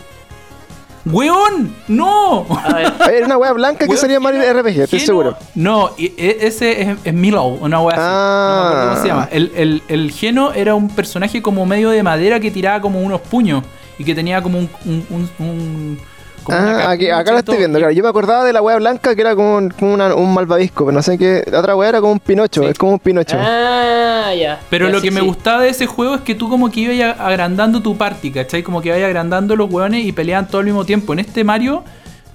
¡Weón! 1.03 1.75
¡No! 1.89 2.47
A 2.63 2.73
ver, 2.73 2.93
Oye, 3.05 3.17
Era 3.17 3.25
una 3.25 3.37
weá 3.37 3.51
blanca 3.51 3.79
que 3.79 3.89
Weón, 3.91 3.99
sería 3.99 4.21
Mario 4.21 4.41
Geno- 4.41 4.53
RPG, 4.61 4.79
estoy 4.83 4.99
Geno- 4.99 5.05
seguro. 5.05 5.37
No, 5.55 5.91
y- 5.97 6.13
e- 6.17 6.37
ese 6.47 6.81
es, 6.81 6.97
es 7.03 7.13
Milo, 7.13 7.43
una 7.45 7.81
wea 7.81 7.95
así. 7.97 8.05
Ah. 8.07 8.47
No 8.47 8.63
me 8.63 8.67
acuerdo 8.69 8.89
cómo 8.91 9.01
se 9.01 9.07
llama. 9.09 9.29
El, 9.31 9.51
el, 9.55 9.83
el 9.89 10.11
Geno 10.11 10.53
era 10.53 10.73
un 10.73 10.87
personaje 10.89 11.41
como 11.41 11.65
medio 11.65 11.89
de 11.89 12.01
madera 12.01 12.39
que 12.39 12.49
tiraba 12.49 12.79
como 12.81 13.01
unos 13.01 13.19
puños 13.21 13.63
y 13.99 14.03
que 14.03 14.15
tenía 14.15 14.41
como 14.41 14.59
un. 14.59 14.69
un, 14.85 15.05
un- 15.09 15.29
un- 15.39 15.99
como 16.43 16.57
Ah, 16.59 16.91
aquí, 16.91 17.09
acá 17.09 17.31
lo 17.31 17.39
estoy 17.39 17.57
viendo, 17.57 17.79
claro. 17.79 17.91
Yo 17.91 18.03
me 18.03 18.09
acordaba 18.09 18.43
de 18.43 18.53
la 18.53 18.61
weá 18.61 18.75
blanca 18.77 19.15
que 19.15 19.21
era 19.21 19.35
como 19.35 19.55
un, 19.57 19.69
como 19.71 19.95
una- 19.95 20.13
un 20.13 20.31
malvavisco, 20.31 20.85
pero 20.85 20.95
no 20.95 21.01
sé 21.01 21.17
qué. 21.17 21.43
La 21.51 21.59
otra 21.59 21.75
weá 21.75 21.89
era 21.89 21.99
como 22.01 22.13
un 22.13 22.19
pinocho, 22.19 22.61
Sí. 22.61 22.67
es 22.69 22.77
como 22.77 22.91
un 22.93 22.99
pinocho. 22.99 23.35
ah, 23.39 24.31
ya. 24.39 24.59
Pero 24.69 24.89
lo 24.89 24.99
sí, 24.99 25.05
que 25.07 25.11
me 25.11 25.21
gustaba 25.21 25.61
de 25.63 25.69
ese 25.69 25.87
juego 25.87 26.13
es 26.15 26.21
que 26.21 26.35
tú 26.35 26.47
como 26.47 26.69
que 26.69 26.81
ibas 26.81 27.17
a- 27.19 27.25
agrandando 27.27 27.81
tu 27.81 27.97
party, 27.97 28.29
¿cachai? 28.31 28.61
Como 28.61 28.79
que 28.81 28.89
ibas 28.89 29.01
agrandando 29.01 29.55
los 29.55 29.71
hueones 29.71 30.05
y 30.05 30.11
peleaban 30.11 30.47
todo 30.47 30.59
al 30.59 30.65
mismo 30.65 30.85
tiempo. 30.85 31.13
En 31.13 31.19
este 31.19 31.43
Mario, 31.43 31.83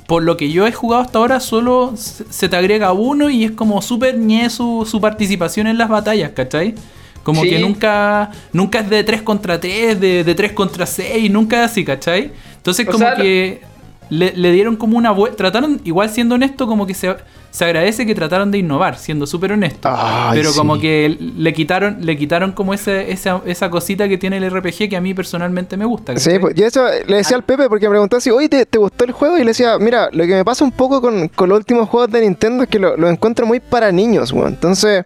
por 0.09 0.25
lo 0.25 0.37
que 0.37 0.51
yo 0.51 0.67
he 0.67 0.73
jugado 0.73 1.03
hasta 1.05 1.19
ahora, 1.21 1.39
solo 1.39 1.93
se 1.95 2.25
se 2.33 2.49
te 2.49 2.57
agrega 2.57 2.91
uno 2.93 3.31
y 3.31 3.45
es 3.45 3.53
como 3.53 3.81
súper 3.81 4.19
ñe 4.19 4.51
su, 4.51 4.89
su 4.91 5.01
participación 5.01 5.69
en 5.69 5.79
las 5.79 5.89
batallas, 5.89 6.33
¿cachai? 6.33 6.75
Como 7.23 7.43
Sí. 7.43 7.51
que 7.51 7.59
nunca 7.59 8.31
nunca 8.53 8.81
es 8.81 8.91
de 8.91 9.05
3 9.05 9.23
contra 9.23 9.61
3, 9.61 10.01
de, 10.01 10.25
de 10.25 10.35
3 10.35 10.53
contra 10.53 10.87
6, 10.87 11.31
nunca 11.31 11.65
es 11.65 11.71
así, 11.71 11.85
¿cachai? 11.85 12.33
Entonces 12.57 12.87
O 12.89 12.93
como 12.93 13.05
sea, 13.05 13.15
que 13.17 13.61
le, 14.09 14.33
le 14.35 14.53
dieron 14.53 14.77
como 14.77 14.97
una 14.99 15.11
vuelta, 15.13 15.37
trataron, 15.37 15.81
igual 15.85 16.11
siendo 16.11 16.35
honesto, 16.35 16.67
como 16.67 16.85
que 16.87 16.95
se, 16.95 17.15
se 17.53 17.65
agradece 17.65 18.05
que 18.07 18.15
trataron 18.15 18.51
de 18.51 18.59
innovar, 18.59 18.99
siendo 18.99 19.25
súper 19.27 19.53
honesto. 19.53 19.89
Ay, 19.93 20.37
pero 20.39 20.51
sí. 20.51 20.59
como 20.59 20.81
que 20.81 21.17
le 21.37 21.53
quitaron, 21.53 21.99
le 22.01 22.17
quitaron 22.17 22.51
como 22.53 22.75
ese, 22.75 23.13
esa, 23.13 23.41
esa 23.47 23.71
cosita 23.71 24.09
que 24.09 24.19
tiene 24.19 24.39
el 24.39 24.51
RPG 24.51 24.89
que 24.89 24.97
a 24.97 25.01
mí 25.01 25.15
personalmente 25.15 25.77
me 25.77 25.85
gusta. 25.85 26.17
Sí, 26.17 26.25
¿cachai? 26.25 26.39
pues, 26.41 26.55
y 26.59 26.63
eso 26.65 26.85
le 27.07 27.17
decía 27.19 27.37
al 27.37 27.45
Pepe 27.45 27.69
porque 27.69 27.87
me 27.87 27.91
preguntó 27.91 28.17
así, 28.17 28.31
oye, 28.31 28.49
¿te, 28.49 28.67
te 28.67 28.79
gustó 28.79 29.05
el 29.05 29.13
juego? 29.13 29.37
Y 29.37 29.41
le 29.41 29.49
decía, 29.49 29.79
mira, 29.79 30.09
lo 30.11 30.25
que 30.27 30.35
me 30.35 30.45
pasa 30.45 30.65
un 30.65 30.73
poco 30.73 31.01
con, 31.01 31.29
con 31.29 31.49
los 31.49 31.59
últimos 31.59 31.89
juegos 31.89 32.11
de 32.11 32.23
Nintendo 32.23 32.65
es 32.65 32.69
que 32.69 32.81
lo, 32.81 32.97
lo 32.97 33.09
encuentro 33.09 33.47
muy 33.47 33.61
para 33.61 33.93
niños, 33.93 34.33
weón. 34.33 34.49
Entonces, 34.55 35.05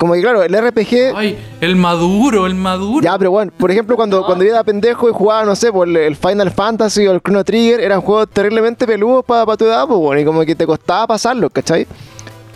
como 0.00 0.14
que 0.14 0.22
claro, 0.22 0.42
el 0.42 0.56
RPG... 0.56 1.14
Ay, 1.14 1.38
el 1.60 1.76
maduro, 1.76 2.46
el 2.46 2.54
maduro. 2.54 3.04
Ya, 3.04 3.18
pero 3.18 3.32
bueno, 3.32 3.52
por 3.58 3.70
ejemplo, 3.70 3.96
cuando, 3.96 4.20
No. 4.20 4.24
cuando 4.24 4.42
yo 4.42 4.50
era 4.50 4.64
pendejo 4.64 5.10
y 5.10 5.12
jugaba, 5.12 5.44
no 5.44 5.54
sé, 5.54 5.70
por 5.70 5.86
el, 5.86 6.16
Final 6.16 6.50
Fantasy 6.50 7.06
o 7.06 7.12
el 7.12 7.20
Chrono 7.20 7.44
Trigger, 7.44 7.80
eran 7.80 8.00
juegos 8.00 8.28
terriblemente 8.32 8.86
peludos 8.86 9.26
para 9.26 9.44
tu 9.58 9.66
edad, 9.66 9.86
pues, 9.86 10.00
bueno, 10.00 10.18
y 10.18 10.24
como 10.24 10.42
que 10.46 10.54
te 10.54 10.66
costaba 10.66 11.06
pasarlos, 11.06 11.50
¿cachai? 11.52 11.86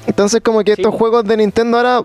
Entonces, 0.07 0.41
como 0.43 0.65
que 0.65 0.75
Sí, 0.75 0.81
estos 0.81 0.95
juegos 0.95 1.23
de 1.27 1.37
Nintendo 1.37 1.77
ahora 1.77 2.01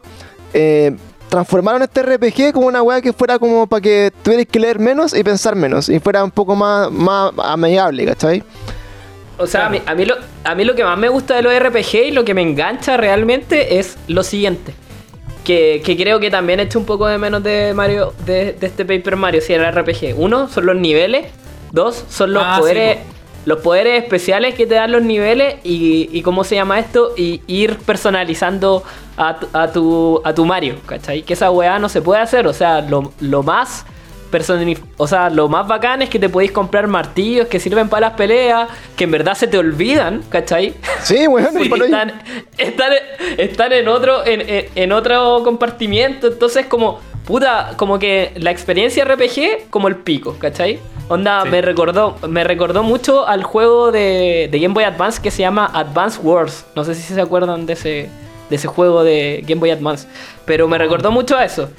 eh, 0.54 0.94
transformaron 1.30 1.84
este 1.84 2.04
RPG 2.04 2.52
como 2.52 2.68
una 2.68 2.82
weá 2.82 3.02
que 3.02 3.14
fuera 3.14 3.40
como 3.40 3.66
para 3.66 3.80
que 3.80 4.12
tuvieras 4.22 4.46
que 4.46 4.60
leer 4.60 4.78
menos 4.78 5.18
y 5.18 5.24
pensar 5.24 5.56
menos, 5.56 5.88
y 5.88 6.02
fuera 6.02 6.22
un 6.22 6.32
poco 6.32 6.54
más, 6.54 6.92
más 6.92 7.32
amigable, 7.38 8.06
¿cachai? 8.06 8.44
O 9.38 9.48
sea, 9.48 9.68
a, 9.68 9.70
mí, 9.70 9.82
a, 9.86 9.96
mí 9.96 10.04
lo, 10.04 10.16
a 10.44 10.54
mí 10.54 10.66
lo 10.66 10.76
que 10.76 10.84
más 10.84 10.98
me 10.98 11.08
gusta 11.08 11.38
de 11.38 11.44
los 11.44 11.58
RPG 11.58 12.08
y 12.08 12.12
lo 12.12 12.26
que 12.26 12.34
me 12.34 12.42
engancha 12.42 12.98
realmente 12.98 13.80
es 13.80 13.96
lo 14.10 14.24
siguiente. 14.24 14.74
Que, 15.50 15.82
que 15.84 15.98
creo 15.98 16.20
que 16.20 16.30
también 16.30 16.60
he 16.60 16.64
hecho 16.64 16.78
un 16.78 16.86
poco 16.86 17.08
de 17.08 17.18
menos 17.18 17.42
de 17.42 17.74
Mario, 17.74 18.14
de, 18.24 18.54
de 18.54 18.68
este 18.68 18.86
Paper 18.86 19.16
Mario, 19.16 19.42
si 19.42 19.52
era 19.54 19.72
RPG. 19.72 20.14
Uno, 20.16 20.48
son 20.48 20.68
los 20.68 20.76
niveles. 20.76 21.26
Dos, 21.72 22.06
son 22.08 22.34
los 22.34 22.44
Ah, 22.46 22.54
sí, 22.58 22.62
poderes. 22.62 22.98
po. 22.98 23.04
los 23.46 23.60
poderes 23.62 24.04
especiales 24.04 24.54
que 24.54 24.68
te 24.68 24.76
dan 24.76 24.92
los 24.92 25.02
niveles 25.02 25.56
y, 25.64 26.08
y 26.12 26.22
cómo 26.22 26.44
se 26.44 26.54
llama 26.54 26.78
esto, 26.80 27.14
y 27.18 27.42
ir 27.48 27.78
personalizando 27.80 28.84
a, 29.18 29.40
tu- 29.40 29.48
a 29.54 29.72
tu, 29.72 30.22
a 30.24 30.34
tu 30.36 30.46
Mario, 30.46 30.76
¿cachai? 30.86 31.24
Que 31.24 31.34
esa 31.34 31.50
weá 31.50 31.80
no 31.80 31.90
se 31.90 32.02
puede 32.04 32.22
hacer, 32.22 32.46
o 32.46 32.54
sea, 32.54 32.82
lo, 32.82 33.12
lo 33.20 33.42
más 33.42 33.86
o 34.98 35.08
sea, 35.08 35.30
lo 35.30 35.48
más 35.50 35.68
bacán 35.68 36.02
es 36.02 36.10
que 36.10 36.20
te 36.20 36.30
podéis 36.30 36.52
comprar 36.52 36.88
martillos 36.88 37.48
que 37.48 37.60
sirven 37.60 37.90
para 37.90 38.08
las 38.10 38.16
peleas, 38.18 38.70
que 38.96 39.06
en 39.06 39.12
verdad 39.12 39.34
se 39.34 39.48
te 39.48 39.58
olvidan, 39.58 40.22
¿cachai? 40.30 40.74
Sí, 41.04 41.26
por 41.70 41.80
ahí. 41.82 41.86
están, 41.86 42.14
están, 42.58 42.92
están 43.38 43.74
en 43.74 43.88
otro 43.88 44.26
en, 44.26 44.42
en- 44.42 44.66
en 44.76 44.92
otro 44.92 45.42
compartimiento, 45.44 46.28
entonces 46.28 46.66
como 46.68 47.00
puta, 47.26 47.74
como 47.78 48.00
que 48.00 48.32
la 48.38 48.52
experiencia 48.52 49.04
RPG 49.06 49.70
como 49.70 49.88
el 49.88 49.96
pico, 49.98 50.36
¿cachai? 50.40 50.80
Onda, 51.10 51.42
Sí. 51.44 51.50
me 51.50 51.62
recordó 51.62 52.18
me 52.28 52.44
recordó 52.44 52.84
mucho 52.84 53.28
al 53.28 53.44
juego 53.44 53.92
de, 53.92 54.48
de 54.52 54.60
Game 54.60 54.74
Boy 54.76 54.84
Advance 54.84 55.20
que 55.22 55.32
se 55.32 55.40
llama 55.42 55.70
Advance 55.74 56.20
Wars. 56.22 56.66
No 56.76 56.84
sé 56.84 56.94
si 56.96 57.14
se 57.14 57.20
acuerdan 57.22 57.66
de 57.66 57.74
ese 57.74 58.10
de 58.50 58.56
ese 58.56 58.68
juego 58.68 59.04
de 59.04 59.44
Game 59.48 59.60
Boy 59.60 59.72
Advance, 59.72 60.08
pero 60.46 60.68
me 60.68 60.78
recordó 60.78 61.12
mucho 61.12 61.36
a 61.38 61.46
eso. 61.46 61.70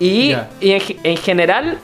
Y, 0.00 0.34
y 0.60 0.72
en 1.02 1.16
general 1.16 1.78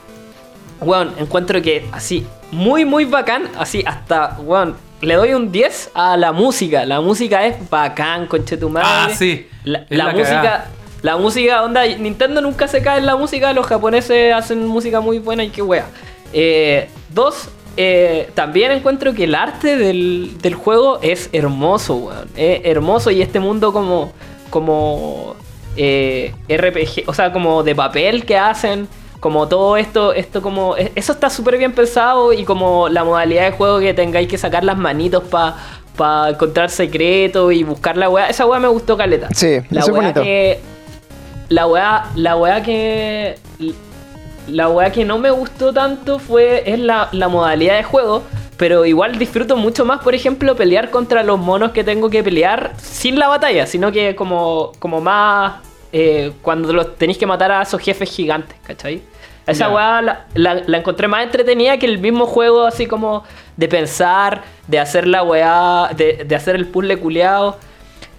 Weón, 0.81 1.13
encuentro 1.17 1.61
que 1.61 1.85
así, 1.91 2.25
muy, 2.51 2.85
muy 2.85 3.05
bacán. 3.05 3.49
Así, 3.57 3.83
hasta, 3.85 4.37
weón, 4.41 4.75
le 5.01 5.15
doy 5.15 5.33
un 5.33 5.51
10 5.51 5.91
a 5.93 6.17
la 6.17 6.31
música. 6.31 6.85
La 6.85 7.01
música 7.01 7.45
es 7.45 7.69
bacán, 7.69 8.27
conche 8.27 8.57
tu 8.57 8.69
madre. 8.69 8.87
Ah, 8.89 9.09
sí. 9.15 9.47
La, 9.63 9.79
Es 9.89 9.97
la 9.97 10.05
la 10.05 10.11
música, 10.11 10.41
cagada. 10.41 10.71
la 11.01 11.17
música, 11.17 11.63
onda, 11.63 11.85
Nintendo 11.85 12.41
nunca 12.41 12.67
se 12.67 12.81
cae 12.81 12.99
en 12.99 13.05
la 13.05 13.15
música. 13.15 13.53
Los 13.53 13.65
japoneses 13.67 14.33
hacen 14.33 14.65
música 14.67 14.99
muy 15.01 15.19
buena 15.19 15.43
y 15.43 15.49
qué 15.49 15.61
wea. 15.61 15.85
Eh, 16.33 16.89
dos, 17.13 17.49
eh, 17.77 18.29
también 18.35 18.71
encuentro 18.71 19.13
que 19.13 19.23
el 19.25 19.35
arte 19.35 19.77
del, 19.77 20.37
del 20.41 20.55
juego 20.55 20.99
es 21.01 21.29
hermoso, 21.33 21.95
weón. 21.95 22.29
Es 22.35 22.61
hermoso 22.65 23.11
y 23.11 23.21
este 23.21 23.39
mundo 23.39 23.71
como, 23.73 24.11
como 24.49 25.35
eh, 25.77 26.33
RPG, 26.49 27.07
o 27.09 27.13
sea, 27.13 27.31
como 27.31 27.63
de 27.63 27.75
papel 27.75 28.25
que 28.25 28.37
hacen, 28.37 28.87
como 29.19 29.47
todo 29.47 29.77
esto, 29.77 30.13
esto 30.13 30.41
como, 30.41 30.75
e- 30.77 30.91
eso 30.95 31.13
está 31.13 31.29
súper 31.29 31.57
bien 31.57 31.73
pensado 31.73 32.33
y 32.33 32.43
como 32.43 32.89
la 32.89 33.03
modalidad 33.03 33.43
de 33.45 33.51
juego 33.51 33.79
que 33.79 33.93
tengáis 33.93 34.27
que 34.27 34.37
sacar 34.37 34.63
las 34.63 34.77
manitos 34.77 35.23
para 35.23 36.29
encontrar 36.29 36.69
secretos 36.69 37.53
y 37.53 37.63
buscar 37.63 37.97
la 37.97 38.09
weá, 38.09 38.27
esa 38.27 38.45
weá 38.45 38.59
me 38.59 38.67
gustó 38.67 38.97
caleta. 38.97 39.29
Sí, 39.33 39.61
la 39.69 39.81
eso 39.81 39.91
es 39.91 39.97
weá 39.97 40.13
que, 40.13 40.59
la 41.49 41.67
weá, 41.67 42.05
la 42.15 42.35
weá 42.37 42.61
que, 42.61 43.37
la 44.47 44.69
weá 44.69 44.91
que 44.91 45.05
no 45.05 45.17
me 45.17 45.31
gustó 45.31 45.73
tanto 45.73 46.19
fue, 46.19 46.63
es 46.65 46.79
la, 46.79 47.09
la 47.11 47.27
modalidad 47.27 47.77
de 47.77 47.83
juego. 47.83 48.23
Pero 48.57 48.85
igual 48.85 49.17
disfruto 49.19 49.57
mucho 49.57 49.83
más, 49.83 50.01
por 50.01 50.15
ejemplo, 50.15 50.55
pelear 50.55 50.89
contra 50.89 51.23
los 51.23 51.37
monos 51.37 51.71
que 51.71 51.83
tengo 51.83 52.09
que 52.09 52.23
pelear 52.23 52.71
sin 52.77 53.19
la 53.19 53.27
batalla, 53.27 53.67
sino 53.67 53.91
que 53.91 54.15
como, 54.15 54.71
como 54.79 55.01
más 55.01 55.55
eh, 55.97 56.33
cuando 56.41 56.73
los 56.73 56.97
tenéis 56.97 57.17
que 57.17 57.25
matar 57.25 57.53
a 57.53 57.61
esos 57.61 57.79
jefes 57.81 58.09
gigantes, 58.11 58.57
¿cachai? 58.67 59.01
Esa 59.47 59.69
weá 59.69 60.01
la, 60.01 60.25
la- 60.33 60.61
la 60.65 60.77
encontré 60.77 61.07
más 61.07 61.23
entretenida 61.23 61.77
que 61.77 61.85
el 61.85 61.99
mismo 61.99 62.25
juego, 62.25 62.65
así 62.65 62.85
como 62.85 63.23
de 63.55 63.67
pensar, 63.69 64.43
de 64.67 64.79
hacer 64.79 65.07
la 65.07 65.23
weá, 65.23 65.89
de, 65.95 66.25
de 66.27 66.35
hacer 66.35 66.55
el 66.55 66.65
puzzle 66.67 66.97
culeado. 66.97 67.57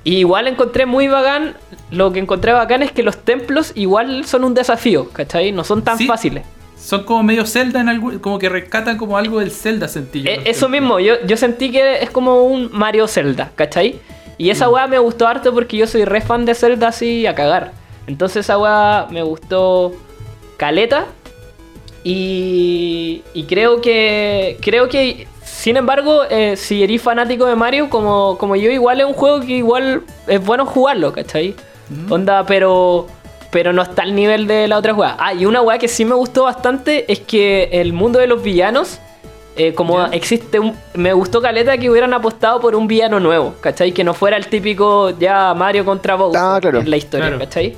Y 0.04 0.18
igual 0.18 0.46
encontré 0.48 0.86
muy 0.86 1.08
bacán, 1.08 1.54
lo 1.90 2.12
que 2.12 2.20
encontré 2.20 2.52
bacán 2.52 2.82
es 2.82 2.92
que 2.92 3.02
los 3.02 3.18
templos 3.18 3.72
igual 3.74 4.24
son 4.24 4.44
un 4.44 4.54
desafío, 4.54 5.10
¿cachai? 5.10 5.52
No 5.52 5.64
son 5.64 5.82
tan 5.82 5.98
Sí. 5.98 6.06
fáciles. 6.06 6.44
Son 6.78 7.02
como 7.04 7.22
medio 7.24 7.44
Zelda 7.44 7.80
en 7.80 7.88
algún, 7.88 8.20
como 8.20 8.38
que 8.38 8.48
rescatan 8.48 8.96
como 8.96 9.18
algo 9.18 9.40
del 9.40 9.50
Zelda 9.50 9.88
sentí 9.88 10.22
yo. 10.22 10.30
Eh, 10.30 10.42
eso 10.44 10.68
mismo, 10.68 11.00
yo, 11.00 11.14
yo 11.26 11.36
sentí 11.36 11.70
que 11.72 12.02
es 12.02 12.10
como 12.10 12.42
un 12.44 12.70
Mario 12.72 13.08
Zelda, 13.08 13.50
¿cachai? 13.56 13.98
Y 14.38 14.48
Mm. 14.48 14.50
esa 14.50 14.68
weá 14.68 14.86
me 14.86 14.98
gustó 14.98 15.26
harto 15.26 15.52
porque 15.54 15.76
yo 15.76 15.86
soy 15.86 16.04
re 16.04 16.20
fan 16.20 16.44
de 16.44 16.54
Zelda 16.54 16.88
así 16.88 17.26
a 17.26 17.34
cagar. 17.34 17.72
Entonces 18.06 18.44
esa 18.46 18.58
weá 18.58 19.06
me 19.10 19.22
gustó 19.22 19.92
caleta. 20.56 21.06
Y, 22.04 23.22
y 23.34 23.44
creo 23.44 23.80
que 23.80 24.58
creo 24.60 24.88
que 24.88 25.26
sin 25.42 25.76
embargo, 25.76 26.22
eh, 26.30 26.56
si 26.56 26.82
eres 26.84 27.02
fanático 27.02 27.46
de 27.46 27.56
Mario, 27.56 27.88
como, 27.90 28.36
como 28.38 28.54
yo, 28.54 28.70
igual 28.70 29.00
es 29.00 29.06
un 29.06 29.14
juego 29.14 29.40
que 29.40 29.52
igual 29.56 30.02
es 30.28 30.44
bueno 30.44 30.66
jugarlo, 30.66 31.12
¿cachai? 31.12 31.54
Onda, 32.10 32.44
pero 32.46 33.06
pero 33.50 33.72
no 33.72 33.82
está 33.82 34.02
al 34.02 34.14
nivel 34.14 34.46
de 34.46 34.68
la 34.68 34.76
otra 34.76 34.92
weá. 34.92 35.16
Ah, 35.18 35.32
y 35.34 35.46
una 35.46 35.62
weá 35.62 35.78
que 35.78 35.88
sí 35.88 36.04
me 36.04 36.14
gustó 36.14 36.44
bastante 36.44 37.10
es 37.10 37.20
que 37.20 37.68
el 37.72 37.92
mundo 37.92 38.18
de 38.18 38.26
los 38.26 38.42
villanos, 38.42 39.00
eh, 39.56 39.72
como 39.74 40.04
existe 40.06 40.58
un. 40.58 40.74
Me 40.94 41.12
gustó 41.12 41.40
Caleta 41.40 41.76
que 41.78 41.90
hubieran 41.90 42.12
apostado 42.14 42.60
por 42.60 42.74
un 42.74 42.86
villano 42.86 43.18
nuevo, 43.20 43.54
¿cachai? 43.60 43.92
Que 43.92 44.04
no 44.04 44.12
fuera 44.14 44.36
el 44.36 44.46
típico 44.48 45.10
ya 45.18 45.54
Mario 45.54 45.84
contra 45.84 46.14
Bowser 46.14 46.40
Ah, 46.42 46.58
claro. 46.60 46.80
en 46.80 46.90
la 46.90 46.96
historia, 46.96 47.28
Claro. 47.28 47.38
¿cachai? 47.44 47.76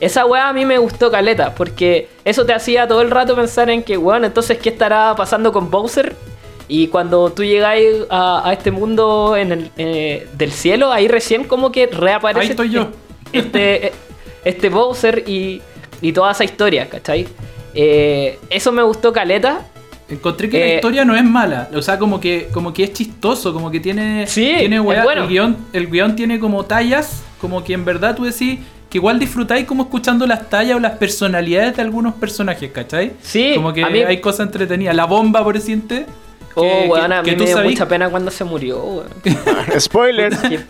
Esa 0.00 0.24
weá 0.24 0.48
a 0.48 0.52
mí 0.52 0.64
me 0.64 0.78
gustó 0.78 1.10
Caleta, 1.10 1.54
porque 1.54 2.08
eso 2.24 2.46
te 2.46 2.54
hacía 2.54 2.88
todo 2.88 3.02
el 3.02 3.10
rato 3.10 3.34
pensar 3.36 3.68
en 3.68 3.82
que, 3.82 3.98
weón, 3.98 4.24
entonces, 4.24 4.56
¿qué 4.58 4.70
estará 4.70 5.14
pasando 5.16 5.52
con 5.52 5.70
Bowser? 5.70 6.16
Y 6.68 6.86
cuando 6.88 7.30
tú 7.30 7.44
llegáis 7.44 7.96
a, 8.08 8.48
a 8.48 8.52
este 8.52 8.70
mundo 8.70 9.36
en 9.36 9.52
el, 9.52 9.70
eh, 9.76 10.26
del 10.34 10.52
cielo, 10.52 10.90
ahí 10.92 11.06
recién 11.08 11.44
como 11.44 11.70
que 11.72 11.86
reaparece 11.88 12.40
Ahí 12.44 12.50
estoy 12.50 12.70
yo. 12.70 12.88
este, 13.32 13.92
este 14.44 14.68
Bowser 14.70 15.24
y, 15.28 15.60
y 16.00 16.12
toda 16.12 16.30
esa 16.32 16.44
historia, 16.44 16.88
¿cachai? 16.88 17.26
Eh, 17.74 18.38
eso 18.48 18.72
me 18.72 18.82
gustó 18.82 19.12
Caleta. 19.12 19.66
Encontré 20.10 20.48
que 20.50 20.58
la 20.58 20.66
Eh, 20.66 20.74
historia 20.76 21.04
no 21.04 21.14
es 21.14 21.24
mala, 21.24 21.68
o 21.74 21.80
sea, 21.82 21.98
como 21.98 22.18
que, 22.20 22.48
como 22.52 22.72
que 22.72 22.84
es 22.84 22.92
chistoso, 22.92 23.52
como 23.52 23.70
que 23.70 23.78
tiene, 23.80 24.26
Sí, 24.26 24.54
tiene 24.58 24.80
weá- 24.80 25.04
bueno. 25.04 25.22
el, 25.22 25.28
guion, 25.28 25.56
el 25.72 25.86
guion 25.88 26.16
tiene 26.16 26.40
como 26.40 26.64
tallas, 26.64 27.22
como 27.40 27.62
que 27.62 27.74
en 27.74 27.84
verdad 27.84 28.16
tú 28.16 28.24
decís 28.24 28.58
que 28.90 28.98
igual 28.98 29.20
disfrutáis 29.20 29.66
como 29.66 29.84
escuchando 29.84 30.26
las 30.26 30.50
tallas 30.50 30.76
o 30.76 30.80
las 30.80 30.92
personalidades 30.98 31.76
de 31.76 31.82
algunos 31.82 32.14
personajes, 32.14 32.72
¿cachai? 32.72 33.12
Sí, 33.22 33.52
como 33.54 33.72
que 33.72 33.84
a 33.84 33.88
mí- 33.88 34.00
hay 34.02 34.20
cosas 34.20 34.46
entretenidas. 34.46 34.96
La 34.96 35.04
bomba, 35.04 35.44
por 35.44 35.54
decirte. 35.54 36.06
Oh, 36.56 36.62
que- 36.62 36.88
weón, 36.88 37.08
que- 37.08 37.14
a 37.14 37.22
mí 37.22 37.36
me 37.36 37.44
dio 37.46 37.62
mucha 37.62 37.86
pena 37.86 38.08
cuando 38.10 38.32
se 38.32 38.42
murió, 38.42 38.82
weón. 38.82 39.08
Spoiler. 39.78 40.36
Qué 40.36 40.60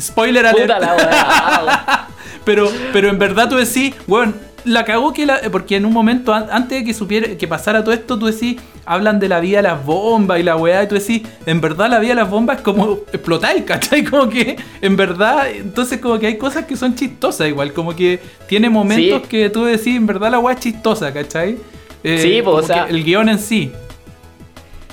Spoiler 0.00 0.46
alert. 0.46 0.62
puta 0.62 0.78
la 0.78 0.94
weá, 0.94 1.62
weón. 1.66 1.98
Pero, 2.44 2.70
pero 2.94 3.10
en 3.10 3.18
verdad 3.18 3.46
tú 3.50 3.56
decís, 3.56 3.94
bueno, 4.06 4.32
la 4.68 4.84
cagó 4.84 5.12
que 5.12 5.26
la. 5.26 5.40
Porque 5.50 5.76
en 5.76 5.84
un 5.86 5.92
momento, 5.92 6.32
an- 6.32 6.46
antes 6.50 6.78
de 6.80 6.84
que 6.84 6.94
supiera 6.94 7.36
que 7.36 7.48
pasara 7.48 7.82
todo 7.82 7.92
esto, 7.94 8.18
tú 8.18 8.26
decís, 8.26 8.56
hablan 8.86 9.18
de 9.18 9.28
la 9.28 9.40
vida 9.40 9.58
de 9.58 9.64
las 9.64 9.84
bombas 9.84 10.38
y 10.40 10.42
la 10.42 10.56
weá, 10.56 10.82
y 10.82 10.86
tú 10.88 10.94
decís, 10.94 11.22
en 11.46 11.60
verdad 11.60 11.90
la 11.90 11.98
vida 11.98 12.10
de 12.10 12.20
las 12.22 12.30
bombas 12.30 12.58
es 12.58 12.62
como 12.62 13.00
explotáis, 13.12 13.64
¿cachai? 13.64 14.04
Como 14.10 14.28
que, 14.28 14.56
en 14.80 14.96
verdad, 14.96 15.50
entonces 15.50 15.98
como 16.00 16.18
que 16.18 16.26
hay 16.28 16.38
cosas 16.38 16.64
que 16.66 16.76
son 16.76 16.94
chistosas 16.94 17.48
igual, 17.48 17.72
como 17.72 17.94
que 17.96 18.18
tiene 18.48 18.70
momentos 18.70 19.22
Sí. 19.22 19.28
que 19.28 19.50
tú 19.50 19.64
decís, 19.64 19.96
en 19.96 20.06
verdad 20.06 20.30
la 20.30 20.38
weá 20.38 20.54
es 20.54 20.60
chistosa, 20.60 21.12
¿cachai? 21.12 21.58
Eh, 22.04 22.18
Sí, 22.22 22.40
pues, 22.42 22.64
o 22.64 22.66
sea- 22.66 22.86
el 22.88 23.02
guion 23.04 23.28
en 23.28 23.38
sí. 23.38 23.72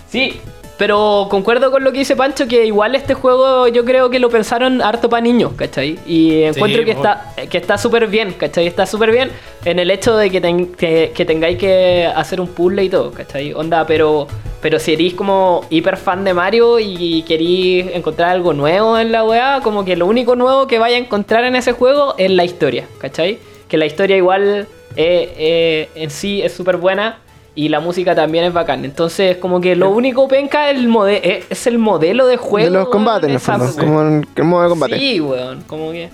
Sí, 0.10 0.40
pero 0.78 1.28
concuerdo 1.30 1.72
con 1.72 1.84
lo 1.84 1.92
que 1.92 2.00
dice 2.00 2.16
Pancho, 2.16 2.48
que 2.48 2.66
igual 2.66 2.96
este 2.96 3.14
juego 3.14 3.68
yo 3.70 3.86
creo 3.86 4.10
que 4.10 4.20
lo 4.20 4.30
pensaron 4.30 4.82
harto 4.82 5.10
para 5.10 5.22
niños, 5.22 5.54
¿cachai? 5.56 5.98
Y 6.06 6.44
encuentro 6.44 6.84
que, 6.84 6.92
está, 6.92 7.34
que 7.50 7.58
está 7.58 7.78
súper 7.78 8.08
bien, 8.08 8.34
¿cachai? 8.34 8.68
Está 8.68 8.86
súper 8.86 9.12
bien 9.12 9.32
en 9.64 9.80
el 9.80 9.90
hecho 9.90 10.18
de 10.18 10.30
que, 10.30 10.42
ten- 10.42 10.74
que, 10.74 11.12
que 11.16 11.24
tengáis 11.26 11.58
que 11.58 12.06
hacer 12.14 12.42
un 12.42 12.48
puzzle 12.48 12.84
y 12.84 12.90
todo, 12.90 13.12
¿cachai? 13.12 13.54
Onda, 13.54 13.88
pero, 13.88 14.28
pero 14.62 14.78
si 14.80 14.94
eres 14.94 15.14
como 15.14 15.66
hiper 15.70 15.96
fan 15.96 16.24
de 16.26 16.34
Mario 16.34 16.78
y 16.80 17.24
queréis 17.24 17.88
encontrar 17.94 18.30
algo 18.32 18.54
nuevo 18.54 18.98
en 19.00 19.12
la 19.14 19.24
weá, 19.24 19.62
como 19.64 19.86
que 19.86 19.96
lo 19.96 20.06
único 20.08 20.36
nuevo 20.36 20.68
que 20.68 20.78
vaya 20.78 20.98
a 20.98 21.00
encontrar 21.00 21.46
en 21.46 21.56
ese 21.56 21.72
juego 21.72 22.16
es 22.18 22.30
la 22.32 22.44
historia, 22.44 22.86
¿cachai? 23.00 23.40
Que 23.70 23.78
la 23.78 23.86
historia 23.86 24.18
igual 24.18 24.68
eh, 24.98 25.34
eh, 25.38 25.90
en 25.96 26.10
sí 26.10 26.42
es 26.42 26.54
súper 26.54 26.78
buena. 26.78 27.20
Y 27.58 27.70
la 27.70 27.80
música 27.80 28.14
también 28.14 28.44
es 28.44 28.54
bacán. 28.54 28.84
Entonces, 28.84 29.38
como 29.38 29.62
que 29.62 29.76
lo 29.78 29.90
único 29.90 30.28
penca 30.28 30.70
es 30.70 30.78
el, 30.78 30.90
mode 30.90 31.46
es, 31.50 31.68
el 31.68 31.78
modelo 31.78 32.28
de 32.28 32.36
juego. 32.38 32.66
de 32.70 32.78
los 32.78 32.90
combates, 32.90 33.30
en 33.30 33.34
el 33.36 33.40
fondo. 33.40 33.72
Como 33.78 34.02
el 34.36 34.44
modo 34.44 34.64
de 34.64 34.70
combate. 34.70 35.00
Sí, 35.00 35.22
weón. 35.22 35.62
Como 35.66 35.92
que. 35.92 36.10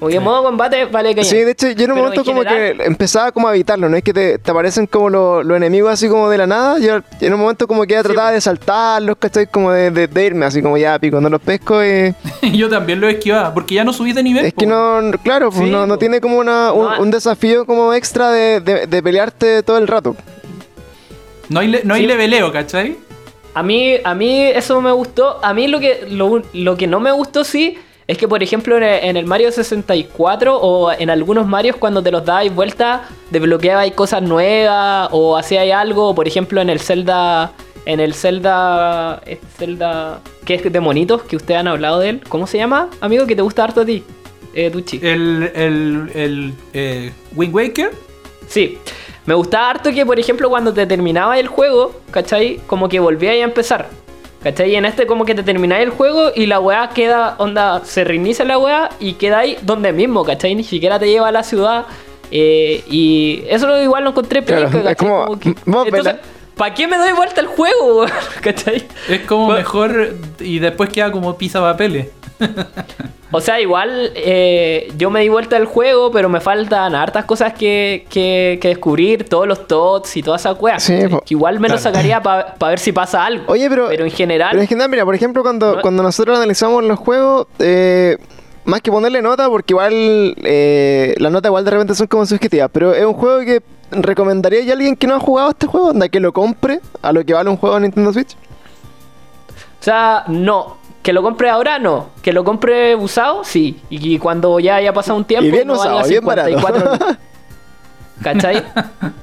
Como 0.00 0.10
que 0.10 0.18
modo 0.18 0.42
combate 0.42 0.86
vale 0.86 1.14
que 1.14 1.22
Sí, 1.24 1.36
de 1.36 1.50
hecho, 1.50 1.70
yo 1.72 1.84
en 1.84 1.90
un 1.92 1.98
momento 1.98 2.22
en 2.22 2.24
como 2.26 2.42
general- 2.42 2.78
que 2.78 2.84
empezaba 2.86 3.32
como 3.32 3.48
a 3.48 3.54
evitarlo, 3.54 3.86
no 3.90 3.98
es 3.98 4.02
que 4.02 4.14
te, 4.14 4.38
te 4.38 4.50
aparecen 4.50 4.86
como 4.86 5.10
lo- 5.10 5.42
los 5.42 5.54
enemigos 5.58 5.92
así 5.92 6.08
como 6.08 6.30
de 6.30 6.38
la 6.38 6.46
nada, 6.46 6.78
yo 6.78 7.00
en 7.20 7.34
un 7.34 7.38
momento 7.38 7.66
como 7.68 7.82
que 7.82 7.92
ya 7.92 8.02
trataba 8.02 8.32
de 8.32 8.40
saltarlos, 8.40 9.16
¿cachai? 9.18 9.46
Como 9.46 9.70
de, 9.70 9.90
de- 9.90 10.06
de 10.06 10.24
irme, 10.24 10.46
así 10.46 10.62
como 10.62 10.78
ya 10.78 10.98
pico, 10.98 11.20
no 11.20 11.28
los 11.28 11.42
pesco 11.42 11.84
y... 11.84 12.14
Yo 12.56 12.70
también 12.70 12.98
lo 12.98 13.08
esquivaba, 13.10 13.52
porque 13.52 13.74
ya 13.74 13.84
no 13.84 13.92
subí 13.92 14.14
de 14.14 14.22
nivel. 14.22 14.46
Es 14.46 14.54
que 14.54 14.66
no, 14.66 15.02
claro, 15.22 15.50
pues 15.50 15.64
Sí, 15.66 15.70
no, 15.70 15.86
no 15.86 15.98
tiene 15.98 16.18
como 16.22 16.38
una, 16.38 16.72
un, 16.72 16.86
No, 16.92 17.02
un 17.02 17.10
desafío 17.10 17.66
como 17.66 17.92
extra 17.92 18.30
de, 18.30 18.60
de- 18.62 18.86
de 18.86 19.02
pelearte 19.02 19.62
todo 19.62 19.76
el 19.76 19.86
rato. 19.86 20.16
No 21.50 21.60
hay, 21.60 21.80
no 21.84 21.94
hay 21.94 22.02
Sí. 22.02 22.06
leveleo, 22.06 22.50
¿cachai? 22.52 22.96
A 23.52 23.62
mí, 23.62 23.96
a 24.02 24.14
mí 24.14 24.40
eso 24.42 24.80
me 24.80 24.92
gustó. 24.92 25.44
A 25.44 25.52
mí 25.52 25.68
lo 25.68 25.80
que, 25.80 26.06
lo, 26.08 26.42
lo 26.54 26.76
que 26.76 26.86
no 26.86 27.00
me 27.00 27.10
gustó 27.12 27.44
sí 27.44 27.76
es 28.06 28.16
que, 28.18 28.26
por 28.26 28.42
ejemplo, 28.42 28.76
en 28.76 29.16
el, 29.16 29.26
Mario 29.26 29.52
64 29.52 30.56
o 30.56 30.90
en 30.92 31.10
algunos 31.10 31.46
Marios 31.46 31.76
cuando 31.76 32.02
te 32.02 32.10
los 32.10 32.24
dabais 32.24 32.54
vuelta, 32.54 33.02
desbloqueabais 33.30 33.92
cosas 33.92 34.22
nuevas 34.22 35.08
o 35.12 35.36
hacíais 35.36 35.72
algo. 35.74 36.14
Por 36.14 36.26
ejemplo, 36.26 36.60
en 36.60 36.70
el 36.70 36.80
Zelda... 36.80 37.52
En 37.86 37.98
el 37.98 38.14
Zelda... 38.14 39.20
este 39.26 39.46
Zelda... 39.58 40.20
que 40.44 40.54
es 40.54 40.72
de 40.72 40.80
monitos, 40.80 41.22
que 41.22 41.36
ustedes 41.36 41.60
han 41.60 41.68
hablado 41.68 41.98
de 41.98 42.10
él. 42.10 42.20
¿Cómo 42.28 42.46
se 42.46 42.58
llama, 42.58 42.88
amigo? 43.00 43.26
Que 43.26 43.34
te 43.36 43.42
gusta 43.42 43.64
harto 43.64 43.80
a 43.82 43.84
ti. 43.84 44.04
Eh, 44.54 44.70
Tucci. 44.70 44.98
El, 45.02 45.50
el, 45.54 46.10
el 46.14 46.54
eh, 46.74 47.12
Wind 47.34 47.54
Waker. 47.54 47.92
Sí. 48.48 48.78
Me 49.26 49.34
gustaba 49.34 49.70
harto 49.70 49.90
que, 49.92 50.04
por 50.06 50.18
ejemplo, 50.18 50.48
cuando 50.48 50.72
te 50.72 50.86
terminaba 50.86 51.38
el 51.38 51.46
juego, 51.46 51.92
¿cachai? 52.10 52.60
Como 52.66 52.88
que 52.88 52.98
volvía 53.00 53.30
a 53.32 53.34
empezar. 53.36 53.88
¿Cachai? 54.42 54.70
Y 54.72 54.76
en 54.76 54.86
este 54.86 55.06
como 55.06 55.26
que 55.26 55.34
te 55.34 55.42
termináis 55.42 55.82
el 55.84 55.90
juego 55.90 56.30
y 56.34 56.46
la 56.46 56.60
weá 56.60 56.88
queda, 56.94 57.34
onda, 57.36 57.84
se 57.84 58.04
reinicia 58.04 58.42
la 58.46 58.56
weá 58.58 58.88
y 58.98 59.12
queda 59.14 59.40
ahí 59.40 59.58
donde 59.62 59.92
mismo, 59.92 60.24
¿cachai? 60.24 60.54
Ni 60.54 60.64
siquiera 60.64 60.98
te 60.98 61.06
lleva 61.06 61.28
a 61.28 61.32
la 61.32 61.42
ciudad. 61.42 61.84
eh, 62.32 62.82
y 62.88 63.42
eso 63.48 63.66
lo- 63.66 63.82
igual 63.82 64.04
lo 64.04 64.10
encontré 64.10 64.42
Claro, 64.44 64.70
penca, 64.70 64.78
es 64.78 64.96
¿cachai? 64.96 65.08
como, 65.08 65.38
que- 65.38 65.54
entonces. 65.88 66.14
¿para 66.56 66.74
qué 66.74 66.86
me 66.86 66.96
doy 66.96 67.12
vuelta 67.12 67.40
el 67.40 67.48
juego? 67.48 68.06
¿cachai? 68.40 68.86
Es 69.08 69.20
como 69.22 69.46
Bueno. 69.46 69.58
mejor 69.58 70.14
y 70.38 70.58
después 70.60 70.88
queda 70.90 71.10
como 71.12 71.36
pizza 71.36 71.60
papeles. 71.60 72.06
O 73.32 73.40
sea, 73.40 73.60
igual 73.60 74.10
eh, 74.16 74.92
yo 74.98 75.08
me 75.08 75.20
di 75.20 75.28
vuelta 75.28 75.54
al 75.56 75.64
juego, 75.64 76.10
pero 76.10 76.28
me 76.28 76.40
faltan 76.40 76.96
hartas 76.96 77.24
cosas 77.26 77.52
que, 77.52 78.04
que, 78.10 78.58
que 78.60 78.68
descubrir, 78.68 79.28
todos 79.28 79.46
los 79.46 79.68
tots 79.68 80.16
y. 80.16 80.22
Sí, 80.22 80.28
¿cachai? 80.28 81.08
po. 81.08 81.20
que 81.20 81.34
igual 81.34 81.60
me 81.60 81.68
lo 81.68 81.78
sacaría 81.78 82.20
para 82.20 82.56
ver 82.58 82.80
si 82.80 82.90
pasa 82.90 83.24
algo. 83.24 83.44
Oye, 83.46 83.70
pero... 83.70 83.86
Pero 83.86 84.04
en 84.04 84.10
general, 84.10 84.48
Pero 84.50 84.62
en 84.62 84.66
general, 84.68 84.90
mira, 84.90 85.04
por 85.04 85.14
ejemplo, 85.14 85.42
cuando, 85.42 85.76
No- 85.76 85.80
cuando 85.80 86.02
nosotros 86.02 86.36
analizamos 86.36 86.82
los 86.82 86.98
juegos, 86.98 87.46
eh, 87.60 88.16
más 88.64 88.80
que 88.80 88.90
ponerle 88.90 89.22
nota, 89.22 89.48
porque 89.48 89.74
igual 89.74 90.34
eh, 90.42 91.14
las 91.18 91.30
notas 91.30 91.50
igual 91.50 91.64
de 91.64 91.70
repente 91.70 91.94
son 91.94 92.08
como 92.08 92.26
subjetivas, 92.26 92.68
pero 92.72 92.92
es 92.94 93.04
un 93.04 93.14
juego 93.14 93.40
que 93.44 93.62
recomendaría 93.92 94.68
a 94.68 94.72
alguien 94.72 94.96
que 94.96 95.06
no 95.06 95.14
ha 95.14 95.20
jugado 95.20 95.50
este 95.50 95.68
juego, 95.68 95.90
anda 95.90 96.08
que 96.08 96.18
lo 96.18 96.32
compre 96.32 96.80
a 97.00 97.12
lo 97.12 97.24
que 97.24 97.32
vale 97.32 97.48
un 97.48 97.58
juego 97.58 97.76
de 97.76 97.82
Nintendo 97.82 98.12
Switch. 98.12 98.32
o 98.32 99.82
sea, 99.84 100.24
no. 100.26 100.79
Que 101.02 101.12
lo 101.12 101.22
compre 101.22 101.48
ahora, 101.48 101.78
no. 101.78 102.10
Que 102.22 102.32
lo 102.32 102.44
compre 102.44 102.94
usado, 102.94 103.42
sí. 103.44 103.80
Y, 103.88 104.18
cuando 104.18 104.60
ya 104.60 104.76
haya 104.76 104.92
pasado 104.92 105.16
un 105.16 105.24
tiempo, 105.24 105.46
Y 105.46 105.50
bien 105.50 105.66
no 105.66 105.76
valga 105.76 105.96
usado, 105.96 106.08
bien 106.08 106.24
barato. 106.24 106.48
54 106.48 106.92
lucas. 106.92 107.18
¿Cachai? 108.22 108.64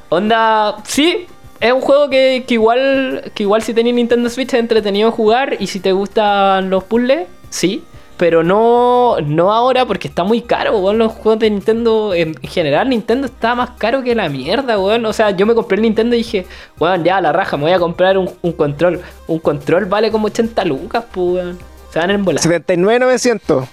Onda, 0.09 0.78
sí. 0.84 1.28
Es 1.59 1.71
un 1.71 1.82
juego 1.82 2.09
que, 2.09 2.45
que 2.47 2.55
igual 2.55 3.32
que 3.34 3.43
igual 3.43 3.61
si 3.63 3.73
tenés 3.73 3.93
Nintendo 3.93 4.30
Switch 4.30 4.53
es 4.53 4.59
entretenido 4.59 5.11
jugar 5.11 5.57
y 5.59 5.67
si 5.67 5.80
te 5.80 5.91
gustan 5.91 6.69
los 6.69 6.84
puzzles, 6.84 7.28
sí. 7.49 7.84
Pero 8.18 8.43
no, 8.43 9.18
no 9.24 9.53
ahora 9.53 9.86
porque 9.86 10.07
está 10.07 10.24
muy 10.24 10.41
caro, 10.41 10.80
weón. 10.80 10.97
Los 10.97 11.11
juegos 11.13 11.39
de 11.39 11.51
Nintendo, 11.51 12.15
en 12.15 12.34
general, 12.41 12.89
Nintendo 12.89 13.28
está 13.28 13.53
más 13.53 13.72
caro 13.78 14.01
que 14.01 14.15
la 14.15 14.28
mierda, 14.28 14.80
weón. 14.80 15.05
O 15.05 15.13
sea, 15.13 15.30
yo 15.32 15.45
me 15.45 15.53
compré 15.53 15.76
el 15.76 15.84
Nintendo 15.84 16.15
y 16.15 16.20
dije, 16.20 16.47
weón, 16.80 17.03
ya 17.03 17.22
la 17.22 17.32
raja, 17.32 17.57
me 17.57 17.63
voy 17.63 17.74
a 17.74 17.80
comprar 17.80 18.18
un, 18.18 18.30
un 18.41 18.53
control. 18.53 19.01
Un 19.28 19.38
control 19.39 19.86
vale 19.86 20.11
como 20.11 20.28
80 20.28 20.65
lucas, 20.65 21.03
pues, 21.11 21.28
weón. 21.45 21.59
Se 21.93 21.99
van 21.99 22.09
en 22.09 22.26
volar. 22.26 22.41
79,900. 22.41 23.65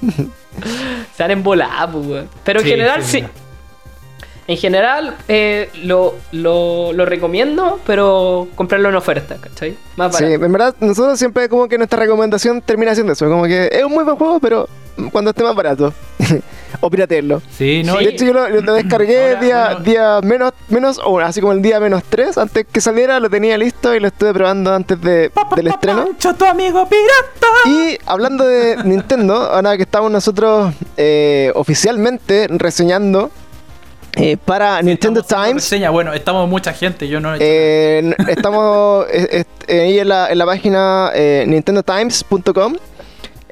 Se 1.16 1.22
van 1.22 1.30
en 1.30 1.42
volar, 1.42 1.90
pues, 1.92 2.06
weón. 2.06 2.28
Pero 2.44 2.60
en 2.60 2.64
Sí, 2.64 2.70
general, 2.70 3.02
sí, 3.02 3.20
sí. 3.20 3.26
En 4.48 4.56
general, 4.56 5.16
eh, 5.28 5.70
lo, 5.84 6.14
lo, 6.32 6.92
lo 6.92 7.06
recomiendo, 7.06 7.78
pero 7.86 8.48
comprarlo 8.56 8.88
en 8.88 8.96
oferta, 8.96 9.36
¿cachai? 9.40 9.76
Más 9.96 10.16
Sí, 10.16 10.24
barato. 10.24 10.44
en 10.44 10.52
verdad, 10.52 10.74
nosotros 10.80 11.18
siempre 11.18 11.48
como 11.48 11.68
que 11.68 11.78
nuestra 11.78 11.98
recomendación 12.00 12.60
termina 12.60 12.94
siendo 12.94 13.12
eso, 13.12 13.28
como 13.28 13.44
que 13.44 13.68
es 13.70 13.84
un 13.84 13.92
muy 13.92 14.02
buen 14.04 14.16
juego, 14.16 14.40
pero 14.40 14.68
cuando 15.12 15.30
esté 15.30 15.42
más 15.44 15.54
barato. 15.54 15.94
o 16.80 16.90
piratearlo. 16.90 17.40
Sí, 17.56 17.82
¿no? 17.84 17.98
Sí. 17.98 18.04
De 18.04 18.10
hecho, 18.10 18.24
yo 18.24 18.32
lo, 18.32 18.48
lo 18.48 18.72
descargué 18.74 19.28
Ahora, 19.28 19.40
día, 19.40 19.64
bueno. 19.70 19.84
día 19.84 20.20
menos, 20.22 20.52
menos, 20.68 21.00
o 21.04 21.20
así 21.20 21.40
como 21.40 21.52
el 21.52 21.62
día 21.62 21.78
menos 21.80 22.02
3, 22.08 22.36
antes 22.38 22.66
que 22.70 22.80
saliera 22.80 23.20
lo 23.20 23.30
tenía 23.30 23.56
listo 23.56 23.94
y 23.94 24.00
lo 24.00 24.08
estuve 24.08 24.32
probando 24.34 24.74
antes 24.74 25.00
de, 25.00 25.30
del 25.56 25.66
estreno. 25.68 26.04
Pancho, 26.06 26.34
tu 26.34 26.44
amigo 26.44 26.88
pirata. 26.88 27.46
Y 27.66 27.96
hablando 28.06 28.44
de 28.44 28.76
Nintendo, 28.84 29.34
ahora 29.36 29.76
que 29.76 29.84
estamos 29.84 30.10
nosotros 30.10 30.74
eh, 30.96 31.52
oficialmente 31.54 32.48
reseñando 32.48 33.30
eh, 34.16 34.36
para 34.36 34.80
Nintendo 34.82 35.22
Times. 35.22 35.54
reseña. 35.54 35.90
Bueno, 35.90 36.12
estamos 36.12 36.48
mucha 36.48 36.72
gente, 36.72 37.08
yo 37.08 37.20
no 37.20 37.34
he 37.34 37.38
Eh, 37.40 38.14
estamos 38.28 39.06
eh, 39.12 39.44
eh, 39.66 39.80
ahí 39.80 39.98
en 39.98 40.08
la, 40.08 40.30
en 40.30 40.38
la 40.38 40.46
página 40.46 41.10
eh, 41.14 41.44
nintendotimes.com 41.46 42.76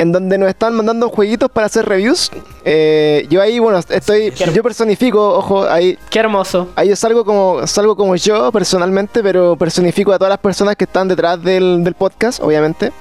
en 0.01 0.13
donde 0.13 0.39
nos 0.39 0.49
están 0.49 0.75
mandando 0.75 1.11
jueguitos 1.11 1.51
para 1.51 1.67
hacer 1.67 1.85
reviews. 1.87 2.31
Eh, 2.65 3.27
yo 3.29 3.43
ahí, 3.43 3.59
bueno, 3.59 3.79
estoy, 3.87 4.31
yo 4.31 4.63
personifico, 4.63 5.35
ojo, 5.35 5.69
ahí, 5.69 5.99
Qué 6.09 6.21
hermoso. 6.21 6.69
ahí 6.75 6.89
yo 6.89 6.97
salgo 6.97 7.23
como, 7.23 7.67
salgo 7.67 7.95
como 7.95 8.17
yo 8.17 8.51
personalmente, 8.51 9.23
pero 9.23 9.57
personifico 9.57 10.11
a 10.13 10.17
todas 10.19 10.31
las 10.31 10.39
personas 10.39 10.77
que 10.77 10.85
están 10.85 11.07
detrás 11.07 11.43
del, 11.43 11.85
del 11.85 11.93
podcast, 11.93 12.43
obviamente. 12.43 12.93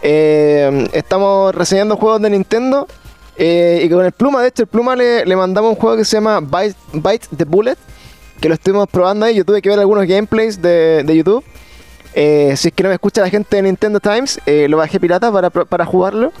Eh, 0.00 0.88
estamos 0.92 1.52
reseñando 1.52 1.96
juegos 1.96 2.22
de 2.22 2.30
Nintendo. 2.30 2.86
Eh, 3.38 3.82
y 3.84 3.88
con 3.88 4.04
el 4.04 4.12
Pluma, 4.12 4.42
de 4.42 4.48
hecho, 4.48 4.62
el 4.62 4.68
Pluma 4.68 4.96
le, 4.96 5.24
le 5.24 5.36
mandamos 5.36 5.70
un 5.70 5.76
juego 5.76 5.96
que 5.96 6.04
se 6.04 6.16
llama 6.16 6.40
Bite, 6.40 6.76
Bite 6.92 7.26
the 7.36 7.44
Bullet. 7.44 7.76
Que 8.40 8.48
lo 8.48 8.54
estuvimos 8.54 8.88
probando 8.88 9.26
ahí. 9.26 9.34
Yo 9.36 9.44
tuve 9.44 9.62
que 9.62 9.68
ver 9.68 9.78
algunos 9.78 10.06
gameplays 10.06 10.60
de, 10.60 11.02
de 11.04 11.16
YouTube. 11.16 11.44
Eh, 12.14 12.54
si 12.56 12.68
es 12.68 12.74
que 12.74 12.82
no 12.82 12.88
me 12.88 12.94
escucha 12.94 13.20
la 13.20 13.30
gente 13.30 13.56
de 13.56 13.62
Nintendo 13.62 14.00
Times, 14.00 14.40
eh, 14.46 14.66
lo 14.68 14.76
bajé 14.76 14.98
pirata 15.00 15.30
para, 15.32 15.50
para 15.50 15.84
jugarlo. 15.84 16.32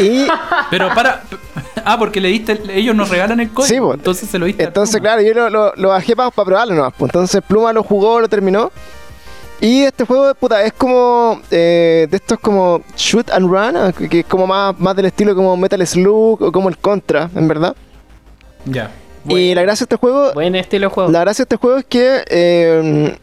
Y 0.00 0.26
Pero 0.70 0.88
para. 0.94 1.22
Ah, 1.84 1.98
porque 1.98 2.20
le 2.20 2.28
diste. 2.28 2.60
Ellos 2.70 2.94
nos 2.94 3.08
regalan 3.08 3.40
el 3.40 3.50
código. 3.50 3.66
Sí, 3.74 3.78
po. 3.80 3.94
entonces 3.94 4.28
se 4.28 4.38
lo 4.38 4.46
diste. 4.46 4.64
entonces, 4.64 5.00
claro, 5.00 5.22
yo 5.22 5.32
lo, 5.34 5.48
lo, 5.50 5.72
lo 5.76 5.88
bajé 5.90 6.16
para 6.16 6.30
probarlo 6.30 6.74
nomás. 6.74 6.92
pues. 6.96 7.08
Entonces 7.10 7.42
Pluma 7.46 7.72
lo 7.72 7.82
jugó, 7.82 8.20
lo 8.20 8.28
terminó. 8.28 8.70
Y 9.60 9.82
este 9.82 10.04
juego, 10.04 10.34
puta, 10.34 10.62
es 10.64 10.72
como 10.74 11.40
eh, 11.50 12.06
de 12.10 12.16
estos 12.16 12.38
como 12.38 12.82
shoot 12.96 13.30
and 13.30 13.46
run, 13.46 13.76
ah, 13.76 13.92
que 13.92 14.20
es 14.20 14.26
como 14.26 14.46
más, 14.46 14.78
más 14.78 14.94
del 14.94 15.06
estilo 15.06 15.34
como 15.34 15.56
Metal 15.56 15.84
Slug 15.86 16.42
o 16.42 16.52
como 16.52 16.68
el 16.68 16.76
Contra, 16.76 17.30
en 17.34 17.48
verdad. 17.48 17.74
Ya. 18.66 18.90
Y 19.28 19.54
la 19.54 19.62
gracia 19.62 19.84
de 19.86 19.94
este 19.94 19.96
juego, 19.96 20.32
Buen 20.34 20.54
estilo 20.54 20.88
de 20.88 20.94
juego. 20.94 21.10
la 21.10 21.20
gracia 21.20 21.44
de 21.44 21.46
este 21.46 21.56
juego 21.56 21.78
es 21.78 21.84
que 21.86 22.22
eh, 22.28 23.16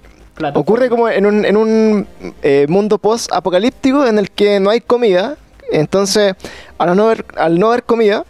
ocurre 0.53 0.89
como 0.89 1.07
en 1.07 1.25
un, 1.25 1.45
en 1.45 1.55
un 1.55 2.07
eh, 2.41 2.65
mundo 2.67 2.97
post-apocalíptico 2.97 4.05
en 4.05 4.19
el 4.19 4.29
que 4.31 4.59
no 4.59 4.69
hay 4.69 4.81
comida. 4.81 5.37
Entonces, 5.71 6.33
al 6.77 6.95
no 6.95 7.05
haber, 7.05 7.25
al 7.37 7.57
no 7.59 7.67
haber 7.67 7.83
comida, 7.83 8.25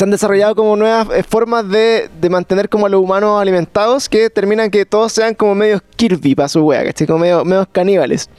se 0.00 0.04
han 0.04 0.10
desarrollado 0.10 0.54
como 0.54 0.76
nuevas 0.76 1.08
eh, 1.14 1.22
formas 1.22 1.68
de, 1.68 2.08
de 2.22 2.30
mantener 2.30 2.70
como 2.70 2.86
a 2.86 2.88
los 2.88 3.02
humanos 3.02 3.38
alimentados 3.38 4.08
que 4.08 4.30
terminan 4.30 4.70
que 4.70 4.86
todos 4.86 5.12
sean 5.12 5.34
como 5.34 5.54
medios 5.54 5.82
Kirby 5.96 6.34
para 6.34 6.48
su 6.48 6.62
wea, 6.64 6.82
¿cachai? 6.86 7.06
Como 7.06 7.18
medio- 7.18 7.44
medios 7.44 7.66
caníbales. 7.70 8.30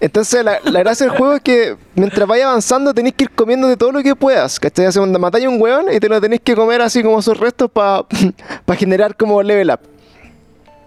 Entonces, 0.00 0.44
la, 0.44 0.58
la 0.64 0.80
gracia 0.80 1.06
del 1.06 1.16
juego 1.16 1.34
es 1.34 1.40
que 1.40 1.76
mientras 1.94 2.26
vaya 2.26 2.48
avanzando 2.48 2.92
tenéis 2.92 3.14
que 3.14 3.22
ir 3.24 3.30
comiendo 3.30 3.68
de 3.68 3.76
todo 3.76 3.92
lo 3.92 4.02
que 4.02 4.16
puedas, 4.16 4.58
¿cachai? 4.58 4.86
Hace 4.86 4.98
cuando 4.98 5.20
matáis 5.20 5.44
a 5.46 5.48
un 5.50 5.62
weón 5.62 5.86
y 5.92 6.00
te 6.00 6.08
lo 6.08 6.20
tenéis 6.20 6.40
que 6.42 6.56
comer 6.56 6.82
así 6.82 7.00
como 7.00 7.22
sus 7.22 7.38
restos 7.38 7.70
para 7.70 8.04
generar 8.76 9.16
como 9.16 9.40
level 9.40 9.70
up. 9.70 9.78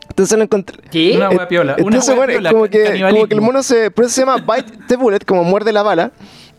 Entonces 0.09 0.37
lo 0.37 0.43
encontré. 0.43 0.77
¿Qué? 0.91 1.13
Una 1.15 1.29
wea 1.29 1.47
piola. 1.47 1.77
Una 1.81 1.99
bueno, 2.15 2.49
como, 2.51 2.67
que, 2.67 3.01
como 3.09 3.27
que 3.27 3.33
el 3.33 3.39
mono 3.41 3.63
se. 3.63 3.91
Por 3.91 4.03
eso 4.03 4.13
se 4.13 4.21
llama 4.25 4.37
Bite 4.37 4.73
the 4.89 4.97
Bullet, 4.97 5.19
como 5.25 5.45
muerde 5.45 5.71
la 5.71 5.83
bala. 5.83 6.11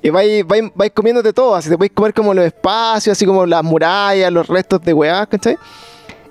Y 0.06 0.10
vais, 0.10 0.46
vais, 0.46 0.70
vais 0.74 0.90
comiéndote 0.92 1.32
todo, 1.32 1.54
así 1.54 1.68
te 1.68 1.76
podéis 1.76 1.92
comer 1.92 2.14
como 2.14 2.32
los 2.34 2.44
espacios, 2.44 3.12
así 3.16 3.26
como 3.26 3.44
las 3.46 3.62
murallas, 3.64 4.30
los 4.32 4.46
restos 4.46 4.80
de 4.82 4.92
weá, 4.92 5.26
¿cachai? 5.26 5.56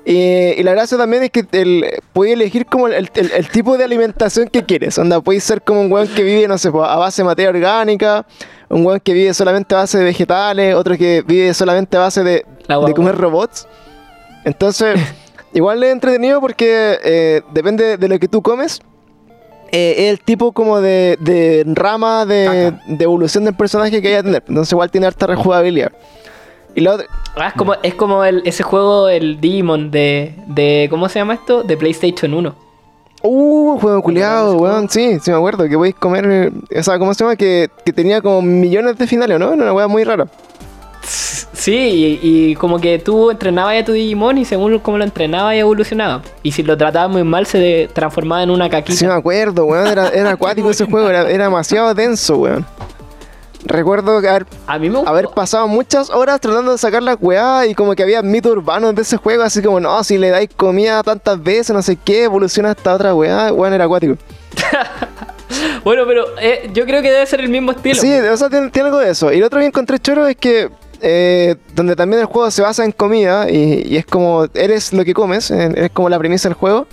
Y, 0.07 0.13
y 0.59 0.63
la 0.63 0.71
gracia 0.73 0.97
también 0.99 1.23
es 1.23 1.31
que 1.31 1.45
el, 1.51 1.83
podéis 2.13 2.35
elegir 2.35 2.67
como 2.67 2.87
el, 2.87 3.09
el- 3.15 3.31
el 3.31 3.49
tipo 3.49 3.75
de 3.75 3.83
alimentación 3.83 4.47
que 4.49 4.63
quieres. 4.63 4.97
Onda, 4.99 5.19
podéis 5.19 5.43
ser 5.43 5.63
como 5.63 5.81
un 5.81 5.91
weón 5.91 6.07
que 6.07 6.21
vive, 6.21 6.47
no 6.47 6.57
sé, 6.59 6.69
pues, 6.71 6.87
a 6.87 6.95
base 6.97 7.23
de 7.23 7.25
materia 7.25 7.49
orgánica, 7.49 8.25
un 8.69 8.85
weón 8.85 8.99
que 8.99 9.13
vive 9.13 9.33
solamente 9.33 9.73
a 9.73 9.79
base 9.79 9.97
de 9.97 10.03
vegetales, 10.03 10.75
otro 10.75 10.95
que 10.95 11.23
vive 11.25 11.53
solamente 11.55 11.97
a 11.97 12.01
base 12.01 12.23
de, 12.23 12.45
de 12.87 12.93
comer 12.93 13.15
robots. 13.17 13.67
Entonces, 14.43 14.99
igual 15.53 15.83
es 15.83 15.91
entretenido 15.91 16.39
porque 16.39 16.99
eh, 17.03 17.41
depende 17.51 17.97
de 17.97 18.07
lo 18.07 18.19
que 18.19 18.27
tú 18.27 18.43
comes. 18.43 18.79
Eh, 19.75 19.95
es 20.05 20.11
el 20.11 20.19
tipo 20.19 20.51
como 20.53 20.79
de, 20.81 21.17
de 21.19 21.63
rama 21.67 22.25
de, 22.25 22.73
de 22.87 23.03
evolución 23.03 23.43
del 23.45 23.55
personaje 23.55 24.01
que 24.01 24.07
hay 24.09 24.13
a 24.15 24.23
tener. 24.23 24.43
Entonces 24.47 24.71
igual 24.71 24.89
tiene 24.89 25.07
harta 25.07 25.27
rejugabilidad. 25.27 25.91
Y 26.75 26.81
la 26.81 26.93
otra- 26.95 27.05
Ah, 27.37 27.47
es 27.49 27.53
como, 27.53 27.73
es 27.83 27.93
como 27.95 28.23
el, 28.23 28.41
ese 28.45 28.63
juego, 28.63 29.09
el 29.09 29.41
Digimon 29.41 29.91
de, 29.91 30.35
de. 30.47 30.87
¿Cómo 30.89 31.09
se 31.09 31.19
llama 31.19 31.33
esto? 31.33 31.63
De 31.63 31.75
PlayStation 31.75 32.33
1. 32.33 32.55
Uh, 33.23 33.77
juego 33.79 34.01
culiado, 34.01 34.55
weón. 34.57 34.87
Sí, 34.89 35.17
sí 35.21 35.31
me 35.31 35.37
acuerdo 35.37 35.67
que 35.67 35.75
podéis 35.75 35.95
comer. 35.95 36.25
eh, 36.69 36.79
O 36.79 36.83
sea, 36.83 36.97
¿cómo 36.99 37.13
se 37.13 37.23
llama? 37.23 37.35
Que, 37.35 37.69
que 37.85 37.91
tenía 37.91 38.21
como 38.21 38.41
millones 38.41 38.97
de 38.97 39.07
finales, 39.07 39.37
¿no? 39.39 39.47
Era 39.53 39.63
una 39.63 39.73
weá 39.73 39.87
muy 39.87 40.03
rara. 40.03 40.27
Sí, 41.55 42.19
y, 42.21 42.51
y 42.51 42.55
como 42.55 42.79
que 42.79 42.99
tú 42.99 43.31
entrenabas 43.31 43.81
a 43.81 43.85
tu 43.85 43.93
Digimon 43.93 44.37
y 44.37 44.45
según 44.45 44.77
cómo 44.79 44.97
lo 44.97 45.03
entrenabas 45.03 45.55
evolucionaba. 45.55 46.21
Y 46.43 46.51
si 46.51 46.63
lo 46.63 46.77
tratabas 46.77 47.09
muy 47.09 47.23
mal, 47.23 47.45
se 47.45 47.89
transformaba 47.93 48.43
en 48.43 48.49
una 48.49 48.69
caquita. 48.69 48.97
Sí 48.99 49.07
me 49.07 49.13
acuerdo, 49.13 49.65
weón. 49.65 49.87
Era, 49.87 50.09
era 50.09 50.29
acuático 50.31 50.69
ese 50.69 50.85
juego, 50.85 51.09
era, 51.09 51.29
era 51.29 51.45
demasiado 51.45 51.93
denso, 51.93 52.37
weón. 52.37 52.65
Recuerdo 53.67 54.21
que 54.21 54.27
haber, 54.29 54.45
A 54.67 54.77
mí 54.77 54.89
me 54.89 54.97
gustó. 54.97 55.09
haber 55.09 55.27
pasado 55.29 55.67
muchas 55.67 56.11
horas 56.11 56.39
tratando 56.39 56.73
de 56.73 56.77
sacar 56.77 57.01
la 57.01 57.15
weá 57.15 57.65
y 57.65 57.73
como 57.73 57.95
que 57.95 58.03
había 58.03 58.21
mitos 58.21 58.51
urbanos 58.51 58.93
de 58.93 59.01
ese 59.01 59.17
juego, 59.17 59.41
así 59.41 59.61
como, 59.63 59.79
no, 59.79 60.03
si 60.03 60.19
le 60.19 60.29
dais 60.29 60.49
comida 60.55 61.01
tantas 61.01 61.41
veces, 61.41 61.71
no 61.73 61.81
sé 61.81 61.95
qué, 61.95 62.25
evoluciona 62.25 62.71
hasta 62.71 62.93
otra 62.93 63.15
weá, 63.15 63.51
weón, 63.51 63.73
era 63.73 63.85
acuático. 63.85 64.17
Bueno, 65.83 66.03
pero 66.07 66.25
eh, 66.41 66.71
yo 66.73 66.85
creo 66.85 67.03
que 67.03 67.11
debe 67.11 67.25
ser 67.27 67.39
el 67.39 67.49
mismo 67.49 67.71
estilo. 67.71 67.95
Sí, 68.01 68.11
o 68.11 68.35
sea, 68.35 68.49
tiene, 68.49 68.71
tiene 68.71 68.87
algo 68.87 68.99
de 68.99 69.11
eso. 69.11 69.31
Y 69.31 69.39
lo 69.39 69.45
otro 69.45 69.59
que 69.59 69.67
encontré 69.67 69.99
choro 69.99 70.25
es 70.25 70.35
que 70.35 70.69
eh, 71.07 71.55
donde 71.75 71.95
también 71.95 72.19
el 72.19 72.25
juego 72.25 72.49
se 72.49 72.63
basa 72.63 72.83
en 72.83 72.91
comida 72.91 73.47
y, 73.47 73.83
y 73.85 73.97
es 73.97 74.07
como 74.07 74.47
eres 74.55 74.91
lo 74.91 75.05
que 75.05 75.13
comes, 75.13 75.51
eh, 75.51 75.71
es 75.75 75.91
como 75.91 76.09
la 76.09 76.17
premisa 76.17 76.49
del 76.49 76.55
juego. 76.55 76.87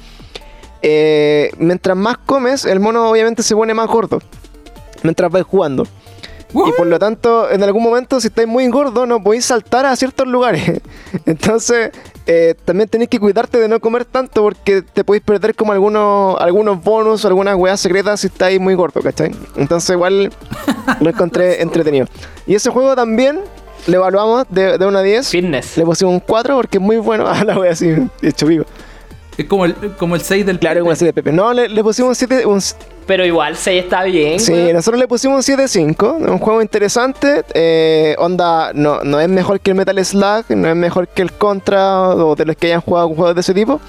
eh, 0.83 1.51
mientras 1.57 1.97
más 1.97 2.19
comes, 2.19 2.67
el 2.67 2.79
mono 2.79 3.09
obviamente 3.09 3.43
se 3.43 3.57
pone 3.57 3.73
más 3.73 3.89
gordo 3.89 4.19
mientras 5.03 5.31
vais 5.31 5.47
jugando. 5.47 5.87
Y 6.55 6.73
por 6.73 6.87
lo 6.87 6.99
tanto, 6.99 7.51
en 7.51 7.63
algún 7.63 7.83
momento, 7.83 8.21
si 8.21 8.27
estáis 8.27 8.47
muy 8.47 8.69
gordo, 8.69 9.07
no 9.07 9.23
podéis 9.23 9.47
saltar 9.47 9.87
a 9.87 9.97
ciertos 9.97 10.27
lugares. 10.27 10.83
Entonces, 11.25 11.93
eh, 12.27 12.55
también 12.67 12.91
tenéis 12.91 13.09
que 13.09 13.19
cuidarte 13.19 13.57
de 13.59 13.69
no 13.69 13.81
comer 13.81 14.05
tanto 14.05 14.43
porque 14.43 14.83
te 14.83 15.03
podéis 15.03 15.25
perder 15.25 15.55
como 15.55 15.73
algunos, 15.73 16.39
algunos 16.39 16.85
bonus 16.85 17.25
o 17.25 17.29
algunas 17.29 17.57
weas 17.57 17.81
secretas 17.81 18.21
si 18.21 18.27
estáis 18.27 18.61
muy 18.61 18.75
gordo, 18.75 19.01
¿cachai? 19.01 19.31
Entonces, 19.57 19.89
igual 19.89 20.31
lo 21.01 21.09
encontré 21.09 21.63
entretenido. 21.63 22.07
Y 22.47 22.55
ese 22.55 22.69
juego 22.69 22.95
también 22.95 23.41
le 23.87 23.97
evaluamos 23.97 24.47
de, 24.49 24.79
de 24.79 24.87
1 24.87 24.99
a 24.99 25.03
10. 25.03 25.29
Fitness. 25.29 25.77
Le 25.77 25.85
pusimos 25.85 26.15
un 26.15 26.21
4 26.21 26.57
porque 26.57 26.79
es 26.79 26.83
muy 26.83 26.97
bueno. 26.99 27.25
Ah, 27.33 27.45
la 27.45 27.59
wea 27.59 27.73
así, 27.73 27.91
hecho 28.23 28.47
pico. 28.47 28.65
Es 29.39 29.47
como 29.47 29.65
el, 29.65 29.75
como 29.99 30.15
el 30.15 30.21
6 30.21 30.45
del 30.45 30.59
Claro, 30.59 30.81
como 30.81 30.93
así 30.93 31.07
de 31.07 31.13
Pepe. 31.15 31.33
No, 31.33 31.53
le, 31.55 31.69
le 31.69 31.83
pusimos 31.83 32.11
un 32.11 32.15
7. 32.15 32.45
Un, 32.47 32.61
Pero 33.07 33.25
igual 33.25 33.57
6 33.57 33.85
está 33.85 34.03
bien. 34.05 34.39
Sí, 34.39 34.53
nosotros 34.75 35.01
le 35.01 35.09
pusimos 35.09 35.49
un 35.49 35.57
7.5, 35.57 36.31
un 36.31 36.39
juego 36.39 36.61
interesante, 36.61 37.43
eh, 37.55 38.15
onda, 38.19 38.73
no, 38.75 39.01
no 39.05 39.19
es 39.21 39.29
mejor 39.31 39.61
que 39.61 39.71
el 39.71 39.77
Metal 39.77 40.05
Slug, 40.05 40.45
no 40.51 40.69
es 40.69 40.77
mejor 40.77 41.09
que 41.09 41.23
el 41.23 41.33
Contra 41.33 42.11
o 42.11 42.35
de 42.37 42.45
los 42.45 42.57
que 42.57 42.67
hayan 42.67 42.83
jugado 42.83 43.09
juegos 43.09 43.35
de 43.35 43.41
ese 43.41 43.55
tipo, 43.55 43.81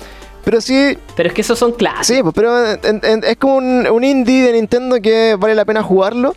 pero 0.46 0.62
sí, 0.62 0.98
Pero 1.18 1.28
es 1.28 1.36
que 1.36 1.42
esos 1.42 1.60
son 1.60 1.74
clásicos. 1.74 2.08
sí, 2.08 2.22
pues, 2.24 2.34
pero 2.34 2.72
en- 2.72 3.02
en- 3.04 3.24
es 3.26 3.36
como 3.38 3.56
un, 3.58 3.86
un 3.88 4.04
indie 4.04 4.44
de 4.44 4.54
Nintendo 4.54 4.96
que 5.02 5.36
vale 5.38 5.56
la 5.56 5.66
pena 5.66 5.84
jugarlo 5.84 6.36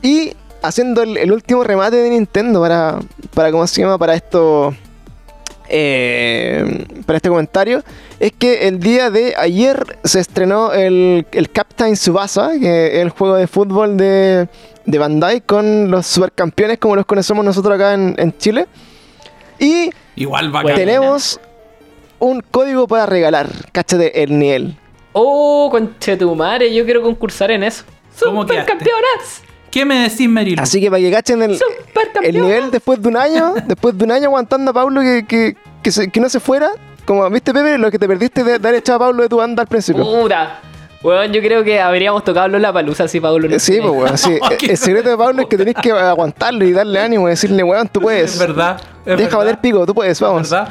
y 0.00 0.32
haciendo 0.66 1.02
el, 1.02 1.16
el 1.16 1.32
último 1.32 1.62
remate 1.64 1.96
de 1.96 2.10
Nintendo 2.10 2.60
para, 2.60 2.98
para 3.34 3.50
¿cómo 3.52 3.66
se 3.66 3.80
llama? 3.80 3.98
Para 3.98 4.14
esto... 4.14 4.74
eh, 5.68 6.86
para 7.06 7.16
este 7.16 7.28
comentario 7.28 7.82
es 8.20 8.32
que 8.32 8.68
el 8.68 8.80
día 8.80 9.10
de 9.10 9.34
ayer 9.36 9.98
se 10.04 10.20
estrenó 10.20 10.72
el, 10.72 11.26
el 11.32 11.50
Captain 11.50 11.96
Subasa, 11.96 12.52
que 12.60 12.96
es 12.96 13.02
el 13.02 13.10
juego 13.10 13.36
de 13.36 13.46
fútbol 13.46 13.96
de, 13.96 14.48
de 14.84 14.98
Bandai 14.98 15.40
con 15.40 15.90
los 15.90 16.06
supercampeones 16.06 16.78
como 16.78 16.96
los 16.96 17.06
conocemos 17.06 17.44
nosotros 17.44 17.74
acá 17.74 17.94
en, 17.94 18.14
en 18.18 18.36
Chile. 18.38 18.66
Y 19.58 19.90
Igual 20.16 20.52
tenemos 20.74 21.40
un 22.18 22.40
código 22.40 22.86
para 22.86 23.06
regalar, 23.06 23.48
cáchate 23.72 24.22
el 24.22 24.38
nivel. 24.38 24.76
Oh, 25.12 25.68
conchetumare, 25.70 26.72
yo 26.74 26.84
quiero 26.84 27.02
concursar 27.02 27.50
en 27.50 27.64
eso. 27.64 27.84
¡Supercampeonas! 28.16 29.42
¿Qué 29.74 29.84
me 29.84 30.08
decís, 30.08 30.28
Merilo? 30.28 30.62
Así 30.62 30.80
que 30.80 30.88
para 30.88 31.02
que 31.02 31.10
cachen 31.10 31.42
el, 31.42 31.58
el 32.22 32.40
nivel 32.40 32.70
después 32.70 33.02
de 33.02 33.08
un 33.08 33.16
año, 33.16 33.54
después 33.66 33.98
de 33.98 34.04
un 34.04 34.12
año 34.12 34.26
aguantando 34.26 34.70
a 34.70 34.74
Pablo 34.74 35.00
que, 35.00 35.26
que, 35.26 35.56
que, 35.82 35.90
se- 35.90 36.12
que 36.12 36.20
no 36.20 36.28
se 36.28 36.38
fuera, 36.38 36.68
como 37.04 37.28
viste 37.28 37.52
Pepe, 37.52 37.76
lo 37.76 37.90
que 37.90 37.98
te 37.98 38.06
perdiste 38.06 38.44
de, 38.44 38.60
de 38.60 38.68
haber 38.68 38.78
echado 38.78 38.98
a 38.98 39.06
Pablo 39.08 39.24
de 39.24 39.28
tu 39.28 39.38
banda 39.38 39.62
al 39.62 39.66
principio. 39.66 40.04
Puta. 40.04 40.60
Weón, 41.02 41.32
yo 41.32 41.40
creo 41.42 41.64
que 41.64 41.80
habríamos 41.80 42.22
tocado 42.22 42.56
la 42.56 42.72
palusa 42.72 43.08
si 43.08 43.18
Pablo 43.18 43.48
no 43.48 43.58
Sí, 43.58 43.80
pues, 43.80 43.92
weón, 43.92 44.16
sí. 44.16 44.38
Qué 44.60 44.66
El 44.70 44.76
secreto 44.76 45.08
de 45.08 45.16
Pablo 45.16 45.42
es 45.42 45.48
que 45.48 45.56
tenés 45.56 45.74
que 45.74 45.90
aguantarlo 45.90 46.64
y 46.64 46.70
darle 46.72 47.00
ánimo 47.00 47.26
y 47.26 47.30
decirle, 47.30 47.64
weón, 47.64 47.88
tú 47.88 48.00
puedes. 48.00 48.34
Es 48.34 48.38
verdad. 48.38 48.80
Es 49.04 49.18
Deja 49.18 49.36
valer 49.36 49.60
pico, 49.60 49.84
tú 49.84 49.92
puedes, 49.92 50.20
vamos. 50.20 50.48
¿Verdad? 50.48 50.68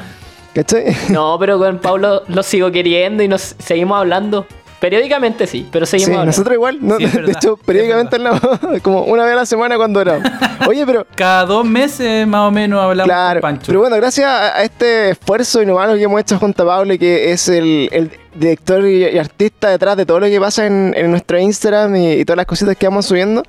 ¿Cachai? 0.54 0.96
No, 1.10 1.36
pero 1.38 1.58
con 1.58 1.78
Pablo 1.78 2.22
lo 2.28 2.42
sigo 2.42 2.70
queriendo 2.70 3.22
y 3.22 3.28
nos 3.28 3.54
seguimos 3.58 3.98
hablando. 3.98 4.46
Periódicamente 4.84 5.46
sí, 5.46 5.66
pero 5.72 5.86
seguimos 5.86 6.06
Sí, 6.08 6.12
hablando. 6.12 6.26
nosotros 6.26 6.54
igual. 6.56 6.78
¿no? 6.82 6.98
Sí, 6.98 7.06
de 7.06 7.10
verdad, 7.16 7.36
hecho, 7.38 7.56
periódicamente 7.56 8.16
hablamos 8.16 8.40
como 8.82 9.04
una 9.04 9.24
vez 9.24 9.32
a 9.32 9.36
la 9.36 9.46
semana 9.46 9.76
cuando 9.78 10.02
era. 10.02 10.20
Oye, 10.68 10.84
pero 10.84 11.06
Cada 11.16 11.46
dos 11.46 11.64
meses 11.64 12.26
más 12.26 12.46
o 12.46 12.50
menos 12.50 12.82
hablamos 12.82 13.08
Claro, 13.08 13.40
con 13.40 13.50
Pancho. 13.50 13.64
pero 13.68 13.80
bueno, 13.80 13.96
gracias 13.96 14.28
a 14.28 14.62
este 14.62 15.08
esfuerzo 15.10 15.62
inhumano 15.62 15.94
que 15.94 16.02
hemos 16.02 16.20
hecho 16.20 16.38
junto 16.38 16.64
a 16.64 16.66
Pablo, 16.66 16.98
que 16.98 17.32
es 17.32 17.48
el, 17.48 17.88
el 17.92 18.10
director 18.34 18.84
y, 18.86 19.04
y 19.06 19.18
artista 19.18 19.70
detrás 19.70 19.96
de 19.96 20.04
todo 20.04 20.20
lo 20.20 20.26
que 20.26 20.38
pasa 20.38 20.66
en, 20.66 20.92
en 20.94 21.10
nuestro 21.10 21.38
Instagram 21.38 21.96
y, 21.96 22.12
y 22.12 22.24
todas 22.26 22.36
las 22.36 22.46
cositas 22.46 22.76
que 22.76 22.86
vamos 22.86 23.06
subiendo, 23.06 23.42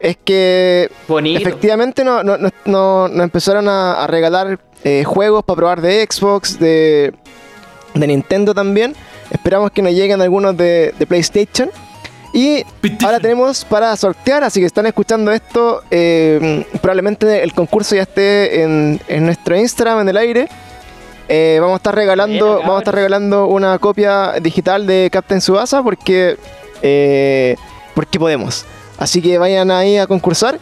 es 0.00 0.16
que 0.16 0.90
Bonito. 1.06 1.38
efectivamente 1.40 2.02
no- 2.02 2.24
no- 2.24 2.38
no- 2.38 2.50
no- 2.64 3.06
nos 3.06 3.22
empezaron 3.22 3.68
a, 3.68 4.02
a 4.02 4.06
regalar 4.08 4.58
eh, 4.82 5.04
juegos 5.04 5.44
para 5.44 5.56
probar 5.56 5.80
de 5.80 6.04
Xbox, 6.10 6.58
de, 6.58 7.12
de 7.94 8.06
Nintendo 8.08 8.52
también. 8.52 8.96
Esperamos 9.32 9.70
que 9.72 9.82
nos 9.82 9.92
lleguen 9.92 10.20
algunos 10.20 10.56
de, 10.56 10.94
de 10.98 11.06
PlayStation. 11.06 11.70
Y 12.34 12.64
ahora 13.04 13.20
tenemos 13.20 13.64
para 13.64 13.94
sortear, 13.96 14.42
así 14.42 14.60
que 14.60 14.66
están 14.66 14.86
escuchando 14.86 15.32
esto. 15.32 15.82
eh, 15.90 16.64
probablemente 16.80 17.42
el 17.42 17.52
concurso 17.52 17.94
ya 17.94 18.02
esté 18.02 18.62
en, 18.62 19.00
en 19.08 19.26
nuestro 19.26 19.56
Instagram, 19.56 20.00
en 20.00 20.08
el 20.08 20.16
aire. 20.16 20.48
Eh, 21.28 21.58
vamos 21.60 21.74
a 21.74 21.76
estar 21.76 21.94
regalando, 21.94 22.58
vamos 22.60 22.76
a 22.76 22.78
estar 22.80 22.94
regalando 22.94 23.46
una 23.46 23.78
copia 23.78 24.32
digital 24.40 24.86
de 24.86 25.08
Captain 25.12 25.40
Subasa 25.40 25.82
porque, 25.82 26.36
eh, 26.82 27.56
porque 27.94 28.18
podemos. 28.18 28.64
Así 28.98 29.20
que 29.22 29.38
vayan 29.38 29.70
ahí 29.70 29.98
a 29.98 30.06
concursar. 30.06 30.58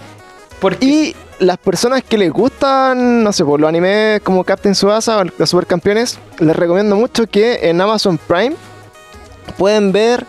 Porque 0.60 0.84
Y 0.84 1.16
las 1.38 1.56
personas 1.56 2.02
que 2.02 2.18
les 2.18 2.30
gustan, 2.30 3.24
no 3.24 3.32
sé, 3.32 3.44
por 3.44 3.58
los 3.58 3.68
animes 3.68 4.20
como 4.22 4.44
Captain 4.44 4.74
Subasa 4.74 5.18
o 5.18 5.24
los 5.24 5.48
supercampeones, 5.50 6.18
les 6.38 6.54
recomiendo 6.54 6.96
mucho 6.96 7.26
que 7.26 7.70
en 7.70 7.80
Amazon 7.80 8.18
Prime 8.18 8.54
pueden 9.56 9.90
ver 9.90 10.26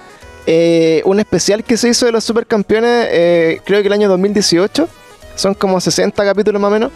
eh, 0.47 1.01
un 1.05 1.19
especial 1.19 1.63
que 1.63 1.77
se 1.77 1.89
hizo 1.89 2.05
de 2.05 2.11
los 2.11 2.23
supercampeones, 2.23 3.07
eh, 3.11 3.61
creo 3.63 3.81
que 3.81 3.87
el 3.87 3.93
año 3.93 4.09
2018. 4.09 4.87
Son 5.35 5.53
como 5.53 5.79
60 5.79 6.23
capítulos 6.23 6.61
más 6.61 6.69
o 6.69 6.73
menos. 6.73 6.91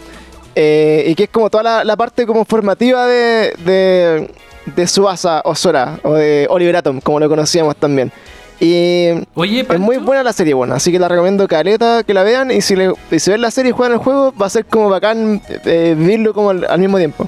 eh, 0.55 1.05
y 1.07 1.15
que 1.15 1.23
es 1.23 1.29
como 1.29 1.49
toda 1.49 1.83
la, 1.83 1.97
parte 1.97 2.25
como 2.25 2.45
formativa 2.45 3.05
de, 3.07 3.53
de, 3.65 4.29
de 4.65 4.87
Subasa 4.87 5.41
o 5.43 5.55
Sora, 5.55 5.99
o 6.03 6.13
de 6.13 6.47
Oliver 6.49 6.77
Atom, 6.77 7.01
como 7.01 7.19
lo 7.19 7.27
conocíamos 7.27 7.75
también. 7.75 8.11
Y 8.59 9.09
Oye, 9.33 9.65
es 9.69 9.79
muy 9.79 9.97
buena 9.97 10.23
la 10.23 10.31
serie, 10.31 10.53
buena, 10.53 10.75
así 10.75 10.91
que 10.91 10.97
la 10.97 11.09
recomiendo 11.09 11.45
caleta 11.47 12.03
que 12.03 12.13
la 12.13 12.23
vean 12.23 12.51
y 12.51 12.61
si, 12.61 12.75
le, 12.77 12.93
y 13.11 13.19
si 13.19 13.29
ven 13.31 13.41
la 13.41 13.51
serie 13.51 13.71
y 13.71 13.73
juegan 13.73 13.93
el 13.93 13.99
juego 13.99 14.33
va 14.41 14.45
a 14.45 14.49
ser 14.49 14.65
como 14.65 14.89
bacán 14.89 15.41
eh, 15.65 15.93
vivirlo 15.97 16.33
como 16.33 16.51
al, 16.51 16.65
al 16.69 16.79
mismo 16.79 16.97
tiempo. 16.97 17.27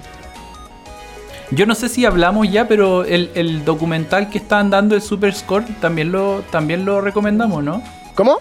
Yo 1.52 1.66
no 1.66 1.76
sé 1.76 1.90
si 1.90 2.06
hablamos 2.06 2.50
ya, 2.50 2.68
pero 2.68 3.04
el, 3.06 3.30
el 3.36 3.64
documental 3.66 4.30
que 4.30 4.38
estaban 4.38 4.70
dando 4.70 4.96
el 4.96 5.02
Super 5.02 5.34
Score 5.34 5.66
también 5.82 6.12
lo, 6.12 6.44
también 6.52 6.86
lo 6.86 7.02
recomendamos, 7.02 7.64
¿no? 7.64 7.82
¿Cómo? 8.16 8.38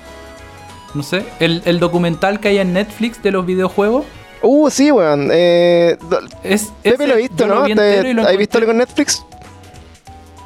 No 0.94 1.02
sé. 1.02 1.24
El, 1.40 1.62
el 1.66 1.78
documental 1.80 2.40
que 2.40 2.48
hay 2.48 2.58
en 2.58 2.72
Netflix 2.72 3.22
de 3.22 3.30
los 3.32 3.44
videojuegos. 3.46 4.04
Uh, 4.42 4.70
sí, 4.70 4.90
weón. 4.90 5.28
Eh, 5.32 5.96
Es, 6.42 6.72
Pepe 6.82 6.94
ese 6.94 7.06
lo 7.08 7.14
he 7.14 7.18
visto, 7.18 7.46
¿no? 7.46 7.62
vi 7.64 7.74
¿Te- 7.74 7.88
entero 7.90 8.08
y 8.08 8.12
lo 8.14 8.22
¿Has 8.22 8.36
visto 8.36 8.58
algo 8.58 8.70
en 8.72 8.78
Netflix? 8.78 9.24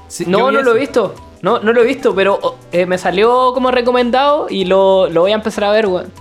Sí, 0.09 0.25
no, 0.27 0.51
no 0.51 0.63
lo 0.63 0.75
he 0.77 0.81
visto. 0.81 1.15
No, 1.43 1.59
no 1.61 1.73
lo 1.73 1.83
he 1.83 1.87
visto, 1.87 2.15
pero 2.15 2.39
oh, 2.43 2.57
eh, 2.73 2.85
me 2.87 2.99
salió 2.99 3.53
como 3.55 3.71
recomendado 3.71 4.47
y 4.51 4.65
lo, 4.67 5.09
lo 5.09 5.23
voy 5.23 5.33
a 5.33 5.37
empezar 5.37 5.65
a 5.65 5.71
ver, 5.71 5.87
weón. 5.87 6.13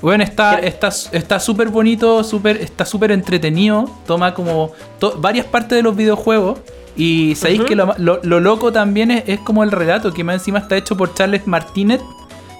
Bueno, 0.00 0.24
está 0.24 0.58
¿Qué? 0.60 0.66
está 0.66 0.88
está 1.12 1.38
súper 1.38 1.68
bonito, 1.68 2.24
súper 2.24 2.56
está 2.56 2.84
súper 2.84 3.12
entretenido. 3.12 3.88
Toma 4.06 4.34
como 4.34 4.72
to- 4.98 5.14
varias 5.18 5.46
partes 5.46 5.76
de 5.76 5.82
los 5.82 5.94
videojuegos. 5.94 6.58
Y 6.96 7.34
sabéis 7.36 7.62
que 7.62 7.76
lo, 7.76 7.94
lo- 7.98 8.18
lo 8.22 8.40
loco 8.40 8.72
también 8.72 9.10
es, 9.10 9.24
es 9.26 9.38
como 9.40 9.62
el 9.62 9.70
relato, 9.70 10.12
que 10.12 10.24
más 10.24 10.34
encima 10.36 10.58
está 10.58 10.76
hecho 10.76 10.96
por 10.96 11.14
Charles 11.14 11.46
Martinet, 11.46 12.02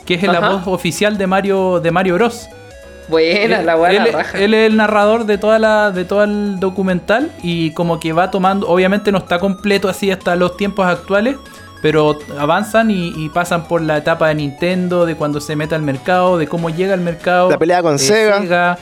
que 0.06 0.14
es 0.14 0.22
la 0.22 0.40
voz 0.40 0.62
oficial 0.66 1.18
de 1.18 1.26
Mario, 1.26 1.80
de 1.80 1.90
Mario 1.90 2.14
Bros. 2.14 2.46
Buena, 3.08 3.58
él, 3.58 3.66
la 3.66 3.74
buena 3.74 4.04
él- 4.06 4.12
raja. 4.12 4.38
él 4.38 4.54
es 4.54 4.70
el 4.70 4.76
narrador 4.76 5.26
de 5.26 5.36
toda 5.36 5.58
la 5.58 5.90
de 5.90 6.04
todo 6.04 6.22
el 6.22 6.60
documental 6.60 7.32
y 7.42 7.72
como 7.72 7.98
que 7.98 8.12
va 8.12 8.30
tomando 8.30 8.68
obviamente 8.68 9.10
no 9.10 9.18
está 9.18 9.40
completo 9.40 9.88
así 9.88 10.10
hasta 10.12 10.36
los 10.36 10.56
tiempos 10.56 10.86
actuales 10.86 11.36
pero 11.82 12.18
avanzan 12.38 12.90
y, 12.90 13.08
y 13.16 13.28
pasan 13.28 13.64
por 13.68 13.82
la 13.82 13.98
etapa 13.98 14.28
de 14.28 14.36
Nintendo 14.36 15.04
de 15.04 15.14
cuando 15.16 15.40
se 15.40 15.56
mete 15.56 15.74
al 15.74 15.82
mercado 15.82 16.38
de 16.38 16.46
cómo 16.46 16.70
llega 16.70 16.94
al 16.94 17.00
mercado 17.00 17.50
La 17.50 17.58
pelea 17.58 17.82
con 17.82 17.96
eh, 17.96 17.98
Sega. 17.98 18.78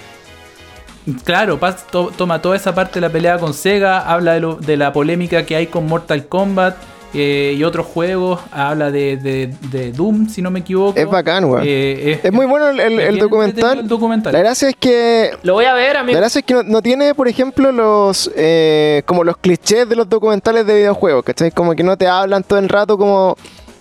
Claro, 1.25 1.59
pas- 1.59 1.87
to- 1.91 2.13
toma 2.17 2.43
toda 2.43 2.57
esa 2.57 2.75
parte 2.75 2.95
de 2.95 3.01
la 3.01 3.09
pelea 3.11 3.39
con 3.39 3.55
Sega, 3.55 4.01
habla 4.01 4.35
de, 4.35 4.41
lo- 4.41 4.55
de 4.57 4.77
la 4.77 4.93
polémica 4.93 5.45
que 5.47 5.57
hay 5.57 5.67
con 5.67 5.87
Mortal 5.87 6.27
Kombat 6.27 6.77
eh, 7.13 7.55
y 7.59 7.65
otros 7.65 7.87
juegos, 7.87 8.41
habla 8.53 8.91
de, 8.91 9.17
de- 9.17 9.53
de 9.71 9.93
Doom, 9.93 10.29
si 10.29 10.43
no 10.43 10.51
me 10.51 10.61
equivoco. 10.61 10.99
Es 10.99 11.09
bacán, 11.09 11.45
weón. 11.45 11.63
Eh, 11.67 12.21
Es 12.23 12.33
muy 12.33 12.47
bueno 12.47 12.69
el, 12.71 13.19
documental. 13.19 13.81
el 13.81 13.89
documental. 13.89 14.33
La 14.33 14.39
gracia 14.39 14.69
es 14.69 14.77
que 14.77 15.31
Lo 15.43 15.55
voy 15.55 15.65
a 15.65 15.75
ver, 15.75 15.95
La 15.95 16.01
amigo. 16.01 16.19
gracia 16.19 16.39
es 16.41 16.45
que 16.45 16.55
no, 16.55 16.63
no 16.63 16.83
tiene, 16.83 17.15
por 17.15 17.27
ejemplo, 17.29 17.73
los 17.73 18.31
eh, 18.37 19.03
como 19.07 19.25
los 19.25 19.37
clichés 19.39 19.89
de 19.89 19.97
los 19.97 20.09
documentales 20.09 20.67
de 20.67 20.75
videojuegos, 20.77 21.25
¿cachai? 21.25 21.51
Como 21.51 21.75
que 21.75 21.83
no 21.83 21.97
te 21.97 22.07
hablan 22.07 22.43
todo 22.45 22.59
el 22.59 22.69
rato 22.69 22.97
como 22.97 23.37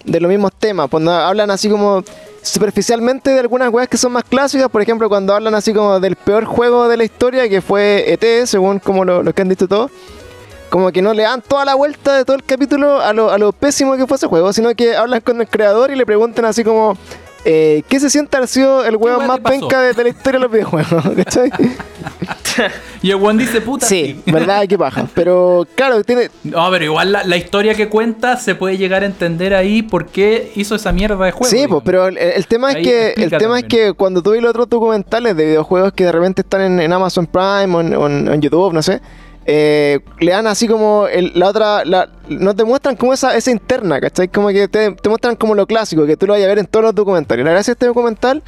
de 0.05 0.19
los 0.19 0.29
mismos 0.29 0.51
temas, 0.57 0.87
pues 0.89 1.03
no, 1.03 1.11
hablan 1.11 1.51
así 1.51 1.69
como 1.69 2.03
superficialmente 2.41 3.29
de 3.31 3.39
algunas 3.39 3.71
weas 3.71 3.87
que 3.87 3.97
son 3.97 4.11
más 4.13 4.23
clásicas, 4.23 4.69
por 4.69 4.81
ejemplo, 4.81 5.07
cuando 5.09 5.35
hablan 5.35 5.53
así 5.55 5.73
como 5.73 5.99
del 5.99 6.15
peor 6.15 6.45
juego 6.45 6.87
de 6.87 6.97
la 6.97 7.03
historia, 7.03 7.47
que 7.47 7.61
fue 7.61 8.05
ET, 8.11 8.45
según 8.47 8.79
como 8.79 9.05
lo, 9.05 9.21
lo 9.21 9.33
que 9.33 9.41
han 9.43 9.49
dicho 9.49 9.67
todos, 9.67 9.91
como 10.69 10.91
que 10.91 11.01
no 11.01 11.13
le 11.13 11.23
dan 11.23 11.41
toda 11.41 11.65
la 11.65 11.75
vuelta 11.75 12.15
de 12.15 12.25
todo 12.25 12.35
el 12.35 12.43
capítulo 12.43 13.01
a 13.01 13.13
lo, 13.13 13.31
a 13.31 13.37
lo 13.37 13.51
pésimo 13.51 13.95
que 13.97 14.05
fue 14.07 14.17
ese 14.17 14.27
juego, 14.27 14.53
sino 14.53 14.73
que 14.75 14.95
hablan 14.95 15.21
con 15.21 15.39
el 15.41 15.47
creador 15.47 15.91
y 15.91 15.95
le 15.95 16.05
preguntan 16.05 16.45
así 16.45 16.63
como... 16.63 16.97
eh, 17.45 17.83
¿Qué 17.87 17.99
se 17.99 18.09
siente 18.09 18.35
haber 18.37 18.49
sido 18.49 18.83
el 18.85 18.95
huevo 18.97 19.21
más 19.21 19.39
penca 19.39 19.81
de, 19.81 19.93
de 19.93 20.03
la 20.03 20.09
historia 20.09 20.39
de 20.39 20.43
los 20.43 20.51
videojuegos? 20.51 21.03
¿Cachai? 21.15 21.51
Y 23.01 23.11
el 23.11 23.17
Juan 23.17 23.37
dice, 23.37 23.61
puta. 23.61 23.85
Sí, 23.85 24.21
verdad, 24.25 24.65
qué 24.67 24.77
paja. 24.77 25.07
Pero 25.13 25.65
claro, 25.75 26.03
tiene. 26.03 26.29
No, 26.43 26.69
pero 26.69 26.83
igual 26.83 27.11
la, 27.13 27.23
la 27.23 27.37
historia 27.37 27.73
que 27.73 27.87
cuenta 27.87 28.35
se 28.35 28.55
puede 28.55 28.77
llegar 28.77 29.03
a 29.03 29.05
entender 29.05 29.53
ahí 29.53 29.81
por 29.81 30.07
qué 30.07 30.51
hizo 30.55 30.75
esa 30.75 30.91
mierda 30.91 31.23
de 31.23 31.31
juego. 31.31 31.45
sí, 31.49 31.55
digamos. 31.57 31.83
pues, 31.83 31.85
pero 31.85 32.07
el, 32.07 32.17
el 32.17 32.47
tema 32.47 32.71
es 32.73 32.77
que 32.85 33.13
el 33.15 33.29
tema 33.31 33.59
es 33.59 33.65
que 33.65 33.93
cuando 33.93 34.21
tú 34.21 34.31
ves 34.31 34.41
los 34.41 34.49
otros 34.49 34.67
documentales 34.69 35.37
de 35.37 35.45
videojuegos 35.45 35.93
que 35.93 36.03
de 36.05 36.11
repente 36.11 36.41
están 36.41 36.61
en, 36.61 36.79
en 36.81 36.91
Amazon 36.91 37.25
Prime 37.27 37.73
o 37.73 37.79
en, 37.81 37.95
o 37.95 38.07
en- 38.07 38.27
o 38.27 38.33
en 38.33 38.41
YouTube, 38.41 38.73
no 38.73 38.81
sé, 38.81 38.99
eh, 39.45 39.99
le 40.19 40.31
dan 40.31 40.47
así 40.47 40.67
como 40.67 41.07
la 41.33 41.47
otra, 41.47 41.85
la, 41.85 42.09
no 42.27 42.55
te 42.55 42.63
muestran 42.63 42.95
como 42.95 43.13
esa, 43.13 43.35
esa 43.35 43.51
interna, 43.51 43.99
¿cachai? 43.99 44.27
Como 44.27 44.49
que 44.49 44.67
te, 44.67 44.91
te 44.91 45.09
muestran 45.09 45.35
como 45.35 45.55
lo 45.55 45.65
clásico, 45.65 46.05
que 46.05 46.17
tú 46.17 46.27
lo 46.27 46.33
vas 46.33 46.43
a 46.43 46.47
ver 46.47 46.59
en 46.59 46.67
todos 46.67 46.83
los 46.85 46.95
documentales. 46.95 47.43
La 47.45 47.51
gracia 47.51 47.71
de 47.71 47.75
este 47.75 47.85
documental 47.87 48.43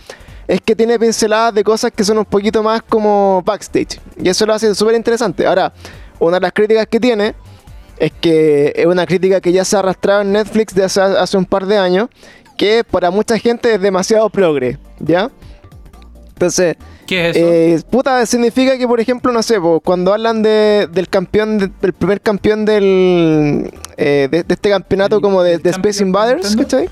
es 0.48 0.60
que 0.62 0.76
tiene 0.76 1.00
pinceladas 1.00 1.54
de 1.54 1.64
cosas 1.64 1.92
que 1.92 2.04
son 2.04 2.18
un 2.18 2.26
poquito 2.26 2.62
más 2.62 2.82
como 2.82 3.42
backstage. 3.46 4.00
Y 4.22 4.30
eso 4.30 4.46
lo 4.46 4.54
hace 4.54 4.76
súper 4.76 4.96
interesante. 4.96 5.48
Ahora, 5.48 5.74
una 6.20 6.38
de 6.38 6.42
las 6.42 6.52
críticas 6.52 6.88
que 6.88 7.00
tiene 7.00 7.36
es 7.98 8.12
que 8.20 8.74
es 8.76 8.86
una 8.86 9.06
crítica 9.06 9.40
que 9.40 9.52
ya 9.52 9.64
se 9.64 9.76
ha 9.76 9.80
arrastrado 9.80 10.22
en 10.22 10.34
Netflix 10.34 10.74
de 10.76 10.84
hace, 10.84 11.02
hace 11.02 11.38
un 11.38 11.46
par 11.46 11.66
de 11.68 11.78
años, 11.78 12.10
que 12.58 12.84
para 12.84 13.12
mucha 13.12 13.38
gente 13.38 13.74
es 13.74 13.82
demasiado 13.82 14.30
progre, 14.30 14.78
¿ya? 15.00 15.32
Entonces, 16.34 16.76
¿Qué 17.12 17.30
es 17.30 17.36
eso? 17.36 17.46
eh, 17.46 17.82
puta, 17.90 18.26
significa 18.26 18.78
que, 18.78 18.88
por 18.88 19.02
ejemplo, 19.02 19.34
no 19.34 19.44
sé, 19.44 19.60
po, 19.60 19.82
cuando 19.82 20.14
hablan 20.14 20.42
de, 20.42 20.88
del 20.94 21.10
campeón, 21.10 21.58
de- 21.58 21.70
del 21.82 21.92
primer 21.92 22.22
campeón 22.22 22.64
del, 22.64 23.70
eh, 23.98 24.30
de, 24.32 24.44
de 24.44 24.54
este 24.54 24.70
campeonato 24.70 25.18
¿El- 25.18 25.22
como 25.22 25.44
de, 25.44 25.60
Space 25.62 26.02
Invaders? 26.02 26.56
¿cachai? 26.56 26.90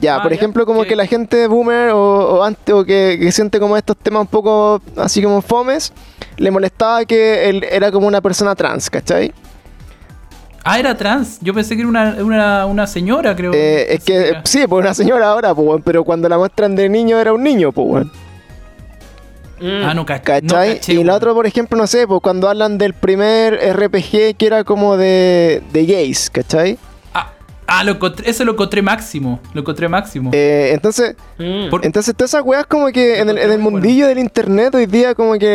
Ya, 0.00 0.16
Ah, 0.16 0.22
por 0.22 0.30
ya, 0.30 0.36
ejemplo, 0.36 0.64
como 0.64 0.84
que- 0.84 0.88
que 0.88 0.96
la 0.96 1.04
gente 1.06 1.46
boomer 1.48 1.90
o, 1.90 1.98
o 2.38 2.42
antes 2.44 2.74
o 2.74 2.82
que, 2.82 3.18
que 3.20 3.30
siente 3.30 3.60
como 3.60 3.76
estos 3.76 3.94
temas 3.98 4.22
un 4.22 4.26
poco 4.28 4.80
así 4.96 5.20
como 5.22 5.42
fomes, 5.42 5.92
le 6.38 6.50
molestaba 6.50 7.04
que 7.04 7.50
él 7.50 7.66
era 7.70 7.92
como 7.92 8.06
una 8.06 8.22
persona 8.22 8.54
trans, 8.54 8.88
¿cachai? 8.88 9.34
Ah, 10.64 10.78
era 10.78 10.96
trans. 10.96 11.38
Yo 11.42 11.52
pensé 11.52 11.74
que 11.76 11.82
era 11.82 11.88
una, 11.90 12.16
una, 12.22 12.64
una 12.66 12.86
señora, 12.86 13.36
creo. 13.36 13.52
Eh, 13.52 13.94
es 13.96 14.04
que, 14.04 14.34
sí, 14.44 14.64
pues 14.66 14.82
una 14.82 14.94
señora 14.94 15.28
ahora, 15.30 15.54
pues, 15.54 15.82
pero 15.84 16.04
cuando 16.04 16.26
la 16.28 16.38
muestran 16.38 16.74
de 16.74 16.88
niño 16.88 17.18
era 17.18 17.34
un 17.34 17.42
niño, 17.42 17.70
pues, 17.72 17.86
weón. 17.86 18.12
Mm. 19.60 19.82
Ah, 19.84 19.94
no, 19.94 20.06
cach- 20.06 20.22
¿Cachai? 20.22 20.68
no 20.70 20.74
caché, 20.76 20.92
y 20.92 20.96
la 20.96 21.02
weón. 21.02 21.10
otra, 21.16 21.34
por 21.34 21.46
ejemplo, 21.46 21.76
no 21.76 21.86
sé, 21.86 22.06
pues 22.06 22.20
cuando 22.22 22.48
hablan 22.48 22.78
del 22.78 22.94
primer 22.94 23.54
RPG 23.54 24.36
que 24.36 24.46
era 24.46 24.64
como 24.64 24.96
de, 24.96 25.62
de 25.72 25.86
gays, 25.86 26.30
¿cachai? 26.30 26.78
Ah, 27.70 27.84
lo 27.84 27.92
encontré, 27.92 28.28
ese 28.30 28.44
lo 28.46 28.52
encontré 28.52 28.80
máximo. 28.80 29.40
Lo 29.52 29.60
encontré 29.60 29.88
máximo. 29.88 30.30
Eh, 30.32 30.70
entonces, 30.72 31.14
Mm. 31.38 31.68
Por- 31.70 31.84
entonces 31.84 32.14
todas 32.16 32.30
esas 32.30 32.42
weas 32.44 32.66
como 32.66 32.88
que 32.88 33.18
en 33.20 33.28
el, 33.28 33.36
en 33.38 33.44
el 33.52 33.58
bueno. 33.58 33.70
mundillo 33.78 34.06
del 34.08 34.18
internet 34.18 34.74
hoy 34.74 34.86
día 34.86 35.14
como 35.14 35.34
que 35.34 35.46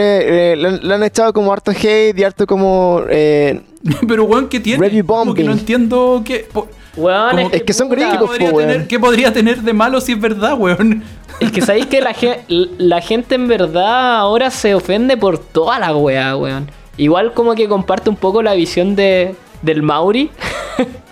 eh, 0.51 0.55
le, 0.55 0.68
han- 0.68 0.88
le 0.88 0.93
han 0.93 1.03
echado 1.03 1.34
como 1.34 1.51
harto 1.51 1.72
hate 1.72 2.18
y 2.18 2.24
harto 2.24 2.45
como... 2.47 3.01
eh, 3.09 3.61
Pero, 4.07 4.24
weón, 4.26 4.47
¿qué 4.47 4.59
tiene? 4.59 4.80
Review 4.82 5.05
Como 5.05 5.34
que 5.34 5.43
no 5.43 5.51
entiendo 5.51 6.22
qué. 6.24 6.47
po- 6.53 6.70
Weón, 6.95 7.32
Como- 7.36 7.49
Es 7.51 7.64
que 7.64 7.74
son 7.74 7.89
¿Qué 7.89 7.95
gringos, 7.95 8.30
podría, 8.30 8.49
po, 8.51 8.55
weón. 8.57 8.70
tener, 8.70 8.88
qué 8.88 8.99
podría 8.99 9.34
tener 9.34 9.61
de 9.64 9.74
malo 9.74 9.99
si 9.99 10.11
es 10.14 10.22
verdad, 10.22 10.53
weón? 10.57 11.03
Es 11.39 11.51
que 11.51 11.61
sabéis 11.61 11.88
que 11.88 11.99
la, 11.99 12.16
la 12.78 13.01
gente 13.01 13.34
en 13.36 13.47
verdad 13.47 14.18
ahora 14.18 14.51
se 14.51 14.76
ofende 14.76 15.18
por 15.18 15.39
toda 15.39 15.80
la 15.80 15.95
wea, 15.97 16.38
weón. 16.38 16.70
Igual 16.95 17.34
como 17.34 17.55
que 17.55 17.68
comparte 17.68 18.09
un 18.11 18.16
poco 18.16 18.43
la 18.43 18.53
visión 18.53 18.95
de, 18.95 19.36
del 19.64 19.82
Mauri. 19.82 20.30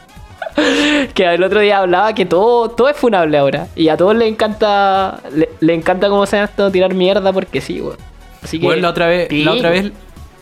que 1.14 1.26
el 1.26 1.44
otro 1.44 1.60
día 1.60 1.80
hablaba 1.80 2.14
que 2.14 2.26
todo, 2.26 2.70
todo 2.70 2.90
es 2.90 2.98
funable 2.98 3.38
ahora. 3.38 3.68
Y 3.76 3.90
a 3.90 3.98
todos 3.98 4.16
les 4.16 4.30
encanta, 4.30 5.22
le, 5.60 5.74
encanta 5.74 6.10
como 6.10 6.26
se 6.26 6.42
esto 6.42 6.72
tirar 6.72 6.94
mierda 6.94 7.32
porque 7.34 7.62
sí, 7.62 7.82
weón. 7.82 7.98
Así 8.44 8.60
que. 8.60 8.76
la 8.78 8.90
otra 8.90 9.08
vez, 9.08 9.32
la 9.32 9.52
otra 9.54 9.70
vez, 9.70 9.92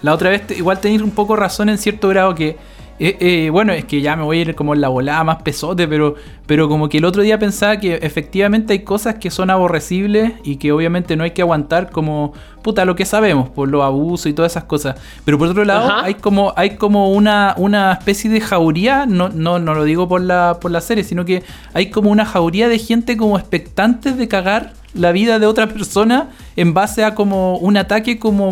la 0.01 0.13
otra 0.13 0.29
vez 0.29 0.43
igual 0.57 0.79
tenéis 0.79 1.01
un 1.01 1.11
poco 1.11 1.35
razón 1.35 1.69
en 1.69 1.77
cierto 1.77 2.07
grado 2.07 2.33
que 2.35 2.57
eh, 2.99 3.17
eh, 3.21 3.49
bueno, 3.49 3.71
es 3.71 3.85
que 3.85 4.01
ya 4.01 4.17
me 4.17 4.23
voy 4.23 4.39
a 4.39 4.41
ir 4.41 4.55
como 4.55 4.73
en 4.73 4.81
la 4.81 4.89
volada 4.89 5.23
más 5.23 5.41
pesote, 5.41 5.87
pero, 5.87 6.15
pero 6.45 6.67
como 6.67 6.89
que 6.89 6.97
el 6.97 7.05
otro 7.05 7.21
día 7.21 7.39
pensaba 7.39 7.77
que 7.77 7.95
efectivamente 7.95 8.73
hay 8.73 8.79
cosas 8.79 9.15
que 9.15 9.31
son 9.31 9.49
aborrecibles 9.49 10.33
y 10.43 10.57
que 10.57 10.73
obviamente 10.73 11.15
no 11.15 11.23
hay 11.23 11.31
que 11.31 11.41
aguantar 11.41 11.91
como, 11.91 12.33
puta, 12.61 12.83
lo 12.83 12.97
que 12.97 13.05
sabemos, 13.05 13.49
por 13.49 13.69
los 13.69 13.83
abusos 13.83 14.25
y 14.25 14.33
todas 14.33 14.51
esas 14.51 14.65
cosas. 14.65 14.97
Pero 15.23 15.37
por 15.37 15.47
otro 15.47 15.63
lado, 15.63 15.89
hay 16.03 16.15
como, 16.15 16.53
hay 16.57 16.71
como 16.71 17.13
una, 17.13 17.53
una 17.57 17.93
especie 17.93 18.29
de 18.29 18.41
jauría, 18.41 19.05
no, 19.05 19.29
no, 19.29 19.59
no 19.59 19.73
lo 19.73 19.85
digo 19.85 20.09
por 20.09 20.19
la, 20.19 20.57
por 20.59 20.71
la 20.71 20.81
serie, 20.81 21.05
sino 21.05 21.23
que 21.23 21.43
hay 21.73 21.91
como 21.91 22.11
una 22.11 22.25
jauría 22.25 22.67
de 22.67 22.79
gente 22.79 23.15
como 23.15 23.39
expectantes 23.39 24.17
de 24.17 24.27
cagar 24.27 24.73
la 24.93 25.11
vida 25.13 25.39
de 25.39 25.45
otra 25.45 25.67
persona 25.67 26.29
en 26.55 26.73
base 26.73 27.03
a 27.03 27.15
como 27.15 27.57
un 27.57 27.77
ataque 27.77 28.19
como 28.19 28.51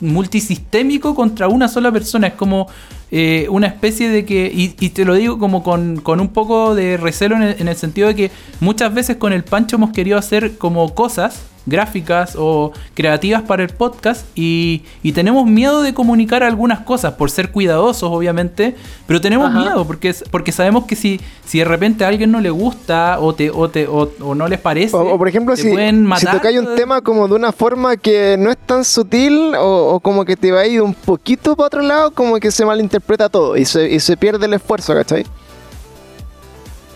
multisistémico 0.00 1.14
contra 1.14 1.48
una 1.48 1.68
sola 1.68 1.92
persona. 1.92 2.28
Es 2.28 2.34
como 2.34 2.68
eh, 3.10 3.46
una 3.50 3.66
especie 3.66 4.08
de 4.08 4.24
que, 4.24 4.50
y, 4.52 4.68
te 4.90 5.04
lo 5.04 5.14
digo 5.14 5.38
como 5.38 5.62
con, 5.62 6.02
un 6.06 6.28
poco 6.28 6.74
de 6.74 6.96
recelo 6.96 7.36
en 7.36 7.42
el, 7.42 7.56
en 7.58 7.68
el, 7.68 7.76
sentido 7.76 8.08
de 8.08 8.14
que 8.14 8.30
muchas 8.60 8.92
veces 8.92 9.16
con 9.16 9.32
el 9.32 9.44
Pancho 9.44 9.76
hemos 9.76 9.90
querido 9.90 10.18
hacer 10.18 10.58
como 10.58 10.94
cosas 10.94 11.42
gráficas 11.68 12.34
o 12.38 12.72
creativas 12.94 13.42
para 13.42 13.62
el 13.62 13.70
podcast 13.70 14.26
y, 14.34 14.82
tenemos 15.18 15.46
miedo 15.46 15.82
de 15.82 15.94
comunicar 15.94 16.44
algunas 16.44 16.80
cosas 16.80 17.14
por 17.14 17.30
ser 17.32 17.50
cuidadosos 17.50 18.08
obviamente, 18.12 18.76
pero 19.06 19.20
tenemos 19.20 19.52
miedo 19.52 19.84
porque, 19.84 20.14
porque 20.30 20.52
sabemos 20.52 20.84
que 20.84 20.94
si, 20.94 21.20
si 21.44 21.58
de 21.58 21.64
repente 21.64 22.04
a 22.04 22.08
alguien 22.08 22.30
no 22.30 22.40
le 22.40 22.50
gusta 22.50 23.18
o, 23.18 23.34
te, 23.34 23.50
o, 23.50 23.68
te, 23.68 23.88
o, 23.88 24.08
no 24.36 24.46
les 24.46 24.60
parece, 24.60 24.94
o, 24.94 25.18
por 25.18 25.26
ejemplo 25.26 25.56
si, 25.56 25.72
si 25.72 26.26
tocáis 26.26 26.60
un 26.60 26.76
tema 26.76 27.00
como 27.00 27.26
de 27.26 27.34
una 27.34 27.50
forma 27.50 27.96
que 27.96 28.36
no 28.38 28.50
es 28.50 28.58
tan 28.58 28.84
sutil 28.84 29.54
o, 29.58 29.98
como 29.98 30.24
que 30.24 30.36
te 30.36 30.52
va 30.52 30.60
a 30.60 30.66
ir 30.66 30.82
un 30.82 30.94
poquito 30.94 31.56
para 31.56 31.66
otro 31.66 31.82
lado, 31.82 32.12
como 32.12 32.36
que 32.36 32.52
se 32.52 32.64
malinterpreta 32.64 33.28
todo 33.28 33.56
y 33.56 33.64
se, 33.64 33.90
y 33.90 33.98
se 33.98 34.16
pierde 34.16 34.46
el 34.46 34.54
esfuerzo, 34.54 34.94
¿cachai? 34.94 35.26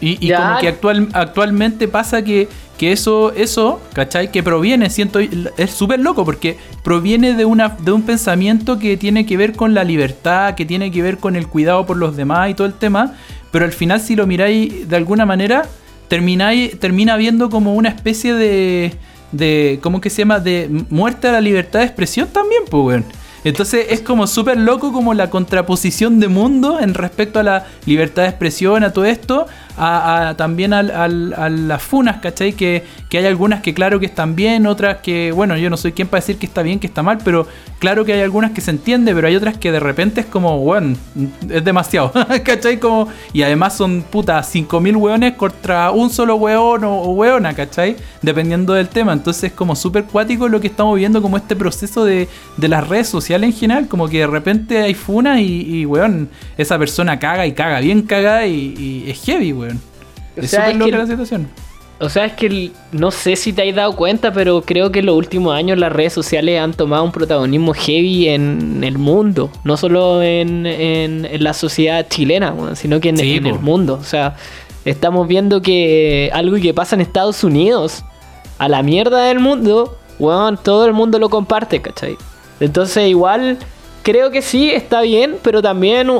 Y, 0.04 0.32
como 0.32 0.58
que 0.60 0.66
actual, 0.66 1.08
actualmente 1.12 1.86
pasa 1.86 2.22
que, 2.24 2.48
que, 2.76 2.90
eso, 2.90 3.32
eso, 3.36 3.80
¿cachai? 3.92 4.32
Que 4.32 4.42
proviene, 4.42 4.90
siento, 4.90 5.20
es 5.20 5.70
súper 5.70 6.00
loco 6.00 6.24
porque 6.24 6.58
proviene 6.82 7.34
de, 7.34 7.44
una, 7.44 7.68
de 7.68 7.92
un 7.92 8.02
pensamiento 8.02 8.80
que 8.80 8.96
tiene 8.96 9.24
que 9.24 9.36
ver 9.36 9.54
con 9.54 9.74
la 9.74 9.84
libertad, 9.84 10.56
que 10.56 10.64
tiene 10.64 10.90
que 10.90 11.02
ver 11.02 11.18
con 11.18 11.36
el 11.36 11.46
cuidado 11.46 11.86
por 11.86 11.96
los 11.96 12.16
demás 12.16 12.50
y 12.50 12.54
todo 12.54 12.66
el 12.66 12.74
tema, 12.74 13.14
pero 13.52 13.64
al 13.64 13.70
final 13.70 14.00
si 14.00 14.16
lo 14.16 14.26
miráis 14.26 14.88
de 14.88 14.96
alguna 14.96 15.24
manera, 15.24 15.68
termináis, 16.08 16.80
termina 16.80 17.16
viendo 17.16 17.48
como 17.48 17.76
una 17.76 17.90
especie 17.90 18.34
de, 18.34 18.96
de, 19.30 19.78
¿cómo 19.82 20.00
que 20.00 20.10
se 20.10 20.22
llama? 20.22 20.40
De 20.40 20.68
muerte 20.90 21.28
a 21.28 21.32
la 21.32 21.40
libertad 21.40 21.78
de 21.78 21.86
expresión 21.86 22.26
también, 22.26 22.64
pues, 22.68 22.84
weón. 22.84 23.04
Entonces 23.44 23.86
es 23.90 24.00
como 24.00 24.26
súper 24.26 24.56
loco 24.56 24.92
como 24.92 25.14
la 25.14 25.28
contraposición 25.30 26.20
de 26.20 26.28
mundo 26.28 26.78
en 26.78 26.94
respecto 26.94 27.40
a 27.40 27.42
la 27.42 27.66
libertad 27.86 28.22
de 28.22 28.28
expresión, 28.28 28.84
a 28.84 28.92
todo 28.92 29.04
esto, 29.04 29.46
también 29.76 30.72
a, 30.72 30.82
las 31.08 31.82
funas, 31.82 32.18
¿cachai? 32.18 32.52
Que, 32.52 32.84
que, 33.08 33.18
hay 33.18 33.26
algunas 33.26 33.62
que 33.62 33.74
claro 33.74 33.98
que 34.00 34.06
están 34.06 34.34
bien, 34.34 34.66
otras 34.66 34.98
que, 34.98 35.32
bueno, 35.32 35.56
yo 35.56 35.70
no 35.70 35.76
soy 35.76 35.92
quien 35.92 36.08
para 36.08 36.20
decir 36.20 36.38
que 36.38 36.46
está 36.46 36.62
bien, 36.62 36.78
que 36.78 36.86
está 36.86 37.02
mal, 37.02 37.18
pero 37.24 37.46
claro 37.78 38.04
que 38.04 38.12
hay 38.12 38.20
algunas 38.20 38.52
que 38.52 38.60
se 38.60 38.70
entiende, 38.70 39.14
pero 39.14 39.28
hay 39.28 39.36
otras 39.36 39.58
que 39.58 39.72
de 39.72 39.80
repente 39.80 40.22
es 40.22 40.26
como, 40.26 40.58
bueno, 40.58 40.96
es 41.48 41.64
demasiado, 41.64 42.12
¿cachai? 42.44 42.78
Como, 42.78 43.08
y 43.32 43.42
además 43.42 43.76
son, 43.76 44.02
puta, 44.02 44.40
5.000 44.40 44.96
hueones 44.96 45.34
contra 45.34 45.90
un 45.90 46.10
solo 46.10 46.36
hueón 46.36 46.84
o, 46.84 47.12
hueona, 47.12 47.54
¿cachai? 47.54 47.96
Dependiendo 48.20 48.74
del 48.74 48.88
tema. 48.88 49.12
Entonces 49.12 49.44
es 49.44 49.52
como 49.52 49.74
súper 49.76 50.04
cuático 50.04 50.48
lo 50.48 50.60
que 50.60 50.66
estamos 50.66 50.96
viendo, 50.96 51.20
como 51.22 51.36
este 51.36 51.56
proceso 51.56 52.04
de, 52.04 52.28
de 52.56 52.68
las 52.68 52.86
redes 52.86 53.08
sociales 53.08 53.50
en 53.50 53.56
general, 53.56 53.88
como 53.88 54.08
que 54.08 54.18
de 54.18 54.26
repente 54.26 54.78
hay 54.78 54.94
funas 54.94 55.40
y, 55.40 55.80
y 55.80 55.86
weón, 55.86 56.28
esa 56.56 56.78
persona 56.78 57.18
caga 57.18 57.46
y 57.46 57.52
caga 57.52 57.80
bien 57.80 58.02
caga 58.02 58.46
y, 58.46 59.04
es 59.08 59.22
heavy, 59.24 59.52
weón. 59.52 59.71
Es 60.36 60.50
súper 60.50 60.76
loca 60.76 60.98
la 60.98 61.06
situación. 61.06 61.48
O 62.02 62.08
sea, 62.08 62.24
es 62.24 62.32
que 62.32 62.72
no 62.90 63.12
sé 63.12 63.36
si 63.36 63.52
te 63.52 63.68
has 63.68 63.76
dado 63.76 63.94
cuenta, 63.94 64.32
pero 64.32 64.62
creo 64.62 64.90
que 64.90 64.98
en 64.98 65.06
los 65.06 65.16
últimos 65.16 65.54
años 65.54 65.78
las 65.78 65.92
redes 65.92 66.12
sociales 66.12 66.60
han 66.60 66.74
tomado 66.74 67.04
un 67.04 67.12
protagonismo 67.12 67.74
heavy 67.74 68.28
en 68.28 68.82
el 68.82 68.98
mundo. 68.98 69.52
No 69.62 69.76
solo 69.76 70.20
en, 70.20 70.66
en, 70.66 71.44
la 71.44 71.52
sociedad 71.52 72.04
chilena, 72.08 72.54
sino 72.74 72.98
que 72.98 73.10
en, 73.10 73.20
el 73.20 73.60
mundo. 73.60 73.98
O 74.00 74.04
sea, 74.04 74.34
estamos 74.84 75.28
viendo 75.28 75.62
que 75.62 76.28
algo 76.32 76.56
que 76.56 76.74
pasa 76.74 76.96
en 76.96 77.02
Estados 77.02 77.44
Unidos, 77.44 78.04
a 78.58 78.68
la 78.68 78.82
mierda 78.82 79.26
del 79.26 79.38
mundo, 79.38 79.96
weón, 80.18 80.58
todo 80.60 80.86
el 80.86 80.92
mundo 80.92 81.20
lo 81.20 81.28
comparte, 81.28 81.80
¿cachai? 81.80 82.16
Entonces 82.58 83.08
igual 83.08 83.58
creo 84.02 84.32
que 84.32 84.42
sí, 84.42 84.70
está 84.70 85.02
bien, 85.02 85.36
pero 85.42 85.62
también 85.62 86.10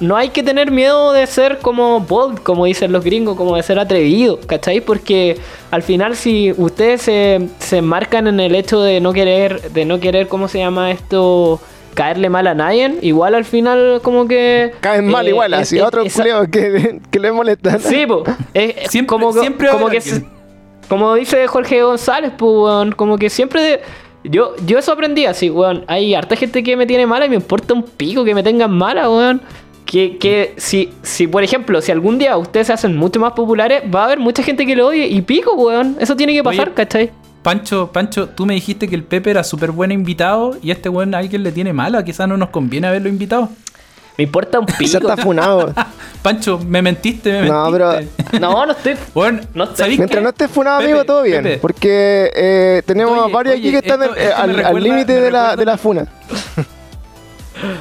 no 0.00 0.16
hay 0.16 0.30
que 0.30 0.42
tener 0.42 0.70
miedo 0.70 1.12
de 1.12 1.26
ser 1.26 1.58
como 1.58 2.00
bold, 2.00 2.42
como 2.42 2.64
dicen 2.64 2.92
los 2.92 3.04
gringos, 3.04 3.36
como 3.36 3.56
de 3.56 3.62
ser 3.62 3.78
atrevido, 3.78 4.40
¿cachai? 4.40 4.80
Porque 4.80 5.38
al 5.70 5.82
final 5.82 6.16
si 6.16 6.52
ustedes 6.52 7.02
se, 7.02 7.48
se 7.58 7.80
marcan 7.80 8.26
en 8.26 8.40
el 8.40 8.54
hecho 8.54 8.80
de 8.80 9.00
no 9.00 9.12
querer, 9.12 9.70
de 9.72 9.84
no 9.84 10.00
querer, 10.00 10.28
¿cómo 10.28 10.48
se 10.48 10.58
llama 10.58 10.90
esto? 10.90 11.60
caerle 11.94 12.28
mal 12.28 12.46
a 12.48 12.54
nadie, 12.54 12.98
igual 13.02 13.36
al 13.36 13.44
final 13.44 14.00
como 14.02 14.26
que... 14.26 14.72
Caen 14.80 15.06
mal 15.06 15.26
eh, 15.26 15.30
igual, 15.30 15.54
así 15.54 15.78
otro 15.78 16.02
que, 16.50 17.00
que 17.10 17.18
le 17.20 17.30
molestan. 17.30 17.78
Sí, 17.78 18.04
pues, 18.04 18.24
siempre, 18.90 19.06
como, 19.06 19.32
siempre 19.32 19.68
como 19.68 19.88
que... 19.88 20.02
Como 20.88 21.14
dice 21.14 21.46
Jorge 21.46 21.84
González, 21.84 22.32
pues, 22.36 22.94
como 22.96 23.16
que 23.16 23.30
siempre... 23.30 23.80
Yo, 24.24 24.56
yo 24.66 24.78
eso 24.78 24.90
aprendí 24.90 25.26
así, 25.26 25.50
weón. 25.50 25.84
Hay 25.86 26.14
harta 26.14 26.34
gente 26.34 26.62
que 26.64 26.76
me 26.76 26.86
tiene 26.86 27.06
mala 27.06 27.26
y 27.26 27.28
me 27.28 27.36
importa 27.36 27.74
un 27.74 27.84
pico 27.84 28.24
que 28.24 28.34
me 28.34 28.42
tengan 28.42 28.72
mala, 28.72 29.08
weón 29.08 29.40
que, 29.94 30.54
si, 30.56 30.92
si, 31.02 31.26
por 31.26 31.44
ejemplo, 31.44 31.80
si 31.80 31.92
algún 31.92 32.18
día 32.18 32.36
ustedes 32.36 32.66
se 32.66 32.72
hacen 32.72 32.96
mucho 32.96 33.20
más 33.20 33.32
populares, 33.32 33.82
va 33.94 34.02
a 34.02 34.04
haber 34.06 34.18
mucha 34.18 34.42
gente 34.42 34.66
que 34.66 34.74
lo 34.74 34.88
odie 34.88 35.06
y 35.06 35.22
pico, 35.22 35.54
weón. 35.54 35.96
Eso 36.00 36.16
tiene 36.16 36.32
que 36.32 36.42
pasar, 36.42 36.74
¿cachai? 36.74 37.10
Pancho, 37.42 37.90
Pancho, 37.92 38.28
tú 38.30 38.46
me 38.46 38.54
dijiste 38.54 38.88
que 38.88 38.94
el 38.94 39.04
Pepe 39.04 39.30
era 39.30 39.44
súper 39.44 39.70
buen 39.70 39.92
invitado 39.92 40.56
y 40.62 40.70
a 40.70 40.72
este 40.72 40.88
weón 40.88 41.14
a 41.14 41.18
alguien 41.18 41.42
le 41.42 41.52
tiene 41.52 41.72
mala. 41.72 42.04
Quizás 42.04 42.26
no 42.26 42.36
nos 42.36 42.48
conviene 42.48 42.86
haberlo 42.86 43.08
invitado. 43.08 43.50
Me 44.16 44.24
importa 44.24 44.58
un 44.58 44.66
pico. 44.78 44.96
Está 44.98 45.16
funado. 45.16 45.72
Pancho, 46.22 46.58
me 46.58 46.80
mentiste, 46.80 47.42
me 47.42 47.48
no, 47.48 47.70
mentiste. 47.70 48.16
Pero... 48.30 48.40
No, 48.40 48.66
no 48.66 48.72
estoy. 48.72 48.94
Bueno, 49.12 49.42
no 49.54 49.64
estoy. 49.64 49.96
Mientras 49.98 50.22
no 50.22 50.30
estés 50.30 50.50
funado, 50.50 50.80
amigo, 50.80 51.04
todo 51.04 51.22
bien. 51.22 51.58
Porque 51.60 52.30
eh, 52.34 52.82
tenemos 52.86 53.30
varios 53.30 53.56
aquí 53.56 53.70
que 53.70 53.78
están 53.78 54.00
al 54.02 54.82
límite 54.82 55.20
de, 55.20 55.30
la, 55.30 55.54
de 55.54 55.64
la 55.64 55.76
funa. 55.76 56.06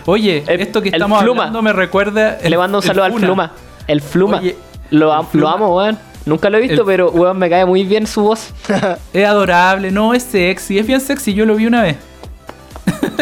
Oye, 0.06 0.44
esto 0.48 0.82
que 0.82 0.90
estamos 0.90 1.22
hablando 1.22 1.62
me 1.62 1.74
recuerda. 1.74 2.38
Le 2.44 2.58
mando 2.58 2.80
un 2.80 2.84
saludo 2.84 3.06
al 3.06 3.14
Fluma. 3.14 3.52
El 3.88 4.02
Fluma. 4.02 4.42
lo, 4.90 5.28
lo 5.34 5.50
amo, 5.50 5.76
weón. 5.76 5.98
Nunca 6.26 6.50
lo 6.50 6.58
he 6.58 6.62
visto, 6.62 6.86
pero 6.86 7.12
weón, 7.12 7.38
me 7.38 7.50
cae 7.50 7.66
muy 7.66 7.84
bien 7.84 8.08
su 8.08 8.22
voz. 8.22 8.54
es 9.14 9.26
adorable, 9.26 9.92
no, 9.92 10.14
es 10.14 10.24
sexy, 10.24 10.80
es 10.80 10.88
bien 10.88 11.02
sexy, 11.02 11.34
yo 11.34 11.46
lo 11.46 11.56
vi 11.56 11.66
una 11.66 11.82
vez. 11.82 11.98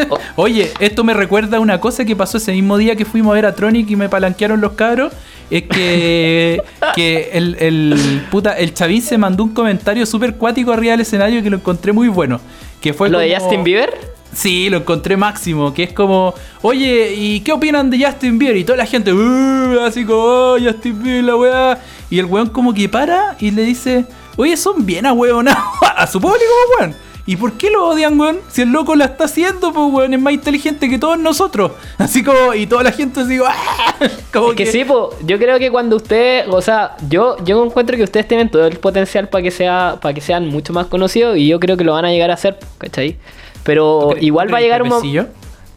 Oh. 0.09 0.17
Oye, 0.43 0.71
esto 0.79 1.03
me 1.03 1.13
recuerda 1.13 1.59
una 1.59 1.79
cosa 1.79 2.05
que 2.05 2.15
pasó 2.15 2.37
ese 2.37 2.51
mismo 2.51 2.77
día 2.77 2.95
que 2.95 3.05
fuimos 3.05 3.31
a 3.31 3.35
ver 3.35 3.45
a 3.45 3.55
Tronic 3.55 3.89
y 3.89 3.95
me 3.95 4.09
palanquearon 4.09 4.61
los 4.61 4.73
cabros. 4.73 5.13
Es 5.49 5.63
que, 5.63 6.61
que 6.95 7.31
el, 7.33 7.57
el, 7.59 8.25
puta, 8.29 8.57
el 8.57 8.73
Chavín 8.73 9.01
se 9.01 9.17
mandó 9.17 9.43
un 9.43 9.53
comentario 9.53 10.05
súper 10.05 10.35
cuático 10.35 10.71
arriba 10.71 10.91
del 10.91 11.01
escenario 11.01 11.41
que 11.41 11.49
lo 11.49 11.57
encontré 11.57 11.91
muy 11.91 12.07
bueno. 12.07 12.39
Que 12.79 12.93
fue 12.93 13.09
¿Lo 13.09 13.19
de 13.19 13.35
Justin 13.35 13.63
Bieber? 13.63 13.93
Sí, 14.33 14.69
lo 14.69 14.77
encontré 14.77 15.17
máximo, 15.17 15.73
que 15.73 15.83
es 15.83 15.93
como, 15.93 16.33
oye, 16.61 17.13
¿y 17.15 17.41
qué 17.41 17.51
opinan 17.51 17.89
de 17.89 18.03
Justin 18.03 18.39
Bieber? 18.39 18.57
Y 18.57 18.63
toda 18.63 18.77
la 18.77 18.85
gente, 18.85 19.13
uh, 19.13 19.79
así 19.81 20.05
como, 20.05 20.19
oh, 20.19 20.57
Justin 20.59 21.03
Bieber, 21.03 21.23
la 21.23 21.35
weá. 21.35 21.79
Y 22.09 22.19
el 22.19 22.25
weón 22.25 22.49
como 22.49 22.73
que 22.73 22.87
para 22.89 23.35
y 23.39 23.51
le 23.51 23.63
dice, 23.63 24.05
oye, 24.37 24.55
son 24.57 24.85
bien 24.85 25.05
a 25.05 25.13
weón, 25.13 25.47
a 25.97 26.07
su 26.07 26.19
público, 26.19 26.43
weón. 26.79 26.95
¿Y 27.25 27.35
por 27.35 27.53
qué 27.53 27.69
lo 27.69 27.87
odian, 27.87 28.19
weón? 28.19 28.39
Si 28.49 28.63
el 28.63 28.71
loco 28.71 28.95
la 28.95 29.05
está 29.05 29.25
haciendo, 29.25 29.71
pues, 29.71 29.93
weón, 29.93 30.13
es 30.13 30.19
más 30.19 30.33
inteligente 30.33 30.89
que 30.89 30.97
todos 30.97 31.19
nosotros. 31.19 31.71
Así 31.97 32.23
como, 32.23 32.53
y 32.53 32.65
toda 32.65 32.83
la 32.83 32.91
gente 32.91 33.21
así, 33.21 33.37
¡ah! 33.45 33.95
Como 34.33 34.53
que, 34.53 34.65
sí, 34.65 34.83
pues, 34.85 35.15
yo 35.25 35.37
creo 35.37 35.59
que 35.59 35.69
cuando 35.69 35.97
usted, 35.97 36.49
o 36.49 36.61
sea, 36.61 36.95
yo, 37.09 37.37
yo 37.43 37.63
encuentro 37.63 37.95
que 37.95 38.03
ustedes 38.03 38.27
tienen 38.27 38.49
todo 38.49 38.65
el 38.65 38.77
potencial 38.79 39.29
para 39.29 39.43
que 39.43 39.51
sea, 39.51 39.97
para 40.01 40.13
que 40.13 40.21
sean 40.21 40.47
mucho 40.47 40.73
más 40.73 40.87
conocidos 40.87 41.37
y 41.37 41.47
yo 41.47 41.59
creo 41.59 41.77
que 41.77 41.83
lo 41.83 41.93
van 41.93 42.05
a 42.05 42.11
llegar 42.11 42.31
a 42.31 42.33
hacer, 42.33 42.57
¿cachai? 42.79 43.17
Pero 43.63 44.15
igual 44.19 44.53
va 44.53 44.57
a 44.57 44.61
llegar 44.61 44.81
un 44.81 44.89
momento. 44.89 45.29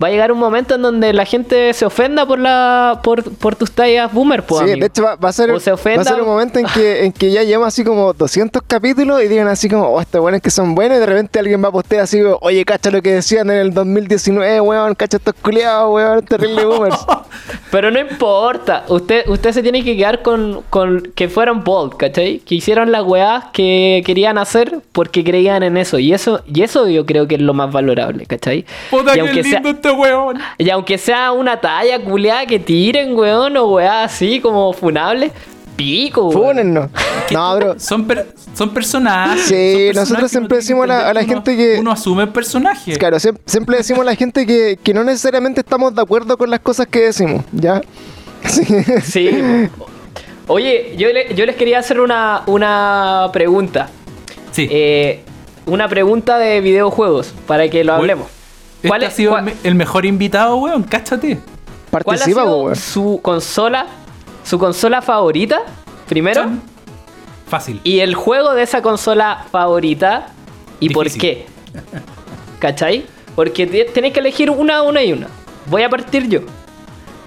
Va 0.02 0.08
a 0.08 0.10
llegar 0.10 0.32
un 0.32 0.38
momento 0.38 0.74
en 0.74 0.82
donde 0.82 1.12
la 1.12 1.24
gente 1.24 1.72
se 1.72 1.86
ofenda 1.86 2.26
por 2.26 2.38
la 2.38 3.00
por, 3.02 3.22
por 3.22 3.56
tus 3.56 3.70
tallas 3.70 4.12
boomer, 4.12 4.42
pues. 4.42 4.60
Sí, 4.60 4.70
amigo. 4.72 4.80
de 4.80 4.86
hecho 4.86 5.02
va, 5.02 5.16
va 5.16 5.28
a 5.28 5.32
ser, 5.32 5.50
O 5.50 5.60
se 5.60 5.70
va 5.70 5.76
a 5.76 6.04
ser 6.04 6.20
un 6.20 6.26
momento 6.26 6.58
en 6.58 6.66
que, 6.66 7.04
en 7.04 7.12
que 7.12 7.30
ya 7.30 7.42
llevamos 7.42 7.68
así 7.68 7.84
como 7.84 8.12
200 8.12 8.62
capítulos 8.66 9.22
y 9.22 9.28
digan 9.28 9.48
así 9.48 9.68
como, 9.68 9.88
oh, 9.88 10.00
estos 10.00 10.20
buenos 10.20 10.40
que 10.40 10.50
son 10.50 10.74
buenos 10.74 10.96
y 10.96 11.00
de 11.00 11.06
repente 11.06 11.38
alguien 11.38 11.62
va 11.62 11.68
a 11.68 11.72
postear 11.72 12.02
así, 12.02 12.20
oye, 12.40 12.64
cacha 12.64 12.90
lo 12.90 13.02
que 13.02 13.12
decían 13.14 13.50
en 13.50 13.58
el 13.58 13.74
2019, 13.74 14.60
weón, 14.60 14.94
cacha 14.94 15.18
estos 15.18 15.34
culiados, 15.34 15.92
weón, 15.92 16.24
terrible 16.24 16.64
boomers. 16.64 16.98
Pero 17.70 17.90
no 17.90 17.98
importa, 17.98 18.84
usted, 18.88 19.28
usted 19.28 19.52
se 19.52 19.62
tiene 19.62 19.84
que 19.84 19.96
quedar 19.96 20.22
con, 20.22 20.62
con 20.70 21.12
que 21.14 21.28
fueron 21.28 21.64
bold, 21.64 21.96
¿cachai? 21.96 22.38
Que 22.38 22.56
hicieron 22.56 22.92
las 22.92 23.02
weás 23.04 23.46
que 23.52 24.02
querían 24.04 24.38
hacer 24.38 24.80
porque 24.92 25.24
creían 25.24 25.62
en 25.62 25.76
eso. 25.76 25.98
Y 25.98 26.12
eso, 26.12 26.42
y 26.46 26.62
eso 26.62 26.88
yo 26.88 27.06
creo 27.06 27.26
que 27.26 27.34
es 27.36 27.40
lo 27.40 27.54
más 27.54 27.72
valorable, 27.72 28.26
¿cachai? 28.26 28.64
Puta 28.90 29.12
y 29.12 29.14
que 29.14 29.20
aunque 29.20 29.44
sea, 29.44 29.62
este 29.88 29.98
weón. 30.00 30.38
y 30.58 30.70
aunque 30.70 30.98
sea 30.98 31.32
una 31.32 31.60
talla 31.60 31.98
culiada 32.02 32.46
que 32.46 32.58
tiren, 32.58 33.14
weón, 33.16 33.56
o 33.56 33.66
weá 33.74 34.04
así 34.04 34.40
como 34.40 34.72
funable, 34.72 35.30
pico, 35.76 36.28
weón. 36.28 36.42
Fúnennos. 36.48 36.90
No, 37.30 37.56
bro. 37.56 37.80
Son, 37.80 38.04
per- 38.06 38.26
son 38.54 38.68
personajes. 38.74 39.44
Sí, 39.44 39.54
son 39.54 39.56
personajes 39.56 39.94
nosotros 39.96 40.30
siempre 40.30 40.56
decimos 40.58 40.84
a 40.84 40.86
la- 40.88 40.94
entender 40.94 41.10
a 41.10 41.14
la 41.14 41.20
uno- 41.24 41.32
gente 41.34 41.56
que- 41.56 41.80
Uno 41.80 41.90
asume 41.90 42.22
el 42.24 42.28
personaje. 42.28 42.96
Claro, 42.98 43.16
siem- 43.16 43.38
siempre 43.46 43.78
decimos 43.78 44.02
a 44.02 44.04
la 44.04 44.14
gente 44.14 44.44
que, 44.46 44.78
que 44.82 44.92
no 44.92 45.02
necesariamente 45.04 45.60
estamos 45.62 45.94
de 45.94 46.02
acuerdo 46.02 46.36
con 46.36 46.50
las 46.50 46.60
cosas 46.60 46.86
que 46.86 47.00
decimos, 47.00 47.42
¿ya? 47.52 47.80
Sí. 48.46 48.62
Sí. 49.02 49.30
Oye, 50.48 50.94
yo, 50.98 51.08
le- 51.12 51.34
yo 51.34 51.46
les 51.46 51.56
quería 51.56 51.78
hacer 51.78 51.98
una, 52.00 52.42
una 52.46 53.30
pregunta. 53.32 53.88
Sí. 54.52 54.68
Eh, 54.70 55.22
una 55.66 55.88
pregunta 55.88 56.36
de 56.36 56.60
videojuegos 56.60 57.32
para 57.46 57.68
que 57.70 57.84
lo 57.84 57.98
Uy, 57.98 58.10
hablemos. 58.88 58.88
este 58.88 58.88
¿Cuál 58.88 59.02
ha 59.02 59.06
es- 59.06 59.14
sido 59.14 59.30
cuál- 59.32 59.48
el, 59.48 59.54
me- 59.54 59.68
el 59.68 59.74
mejor 59.74 60.06
invitado, 60.06 60.56
weón. 60.56 60.82
Cáchate. 60.84 61.40
¿Cuál 61.90 62.00
ha 62.00 62.04
Participa, 62.04 62.42
sido 62.42 62.56
weón. 62.62 62.76
su 62.76 63.20
consola, 63.22 63.86
su 64.44 64.58
consola 64.58 65.00
favorita? 65.02 65.60
Primero. 66.08 66.42
Chan. 66.42 66.62
Fácil. 67.48 67.80
Y 67.84 68.00
el 68.00 68.14
juego 68.14 68.54
de 68.54 68.62
esa 68.62 68.82
consola 68.82 69.44
favorita. 69.50 70.26
¿Y 70.80 70.90
por 70.90 71.10
qué? 71.10 71.46
¿Cachai? 72.58 73.06
Porque 73.36 73.66
te- 73.66 73.84
tenéis 73.86 74.12
que 74.14 74.20
elegir 74.20 74.50
una, 74.50 74.82
una 74.82 75.02
y 75.02 75.12
una. 75.12 75.28
Voy 75.66 75.82
a 75.82 75.88
partir 75.90 76.28
yo. 76.28 76.40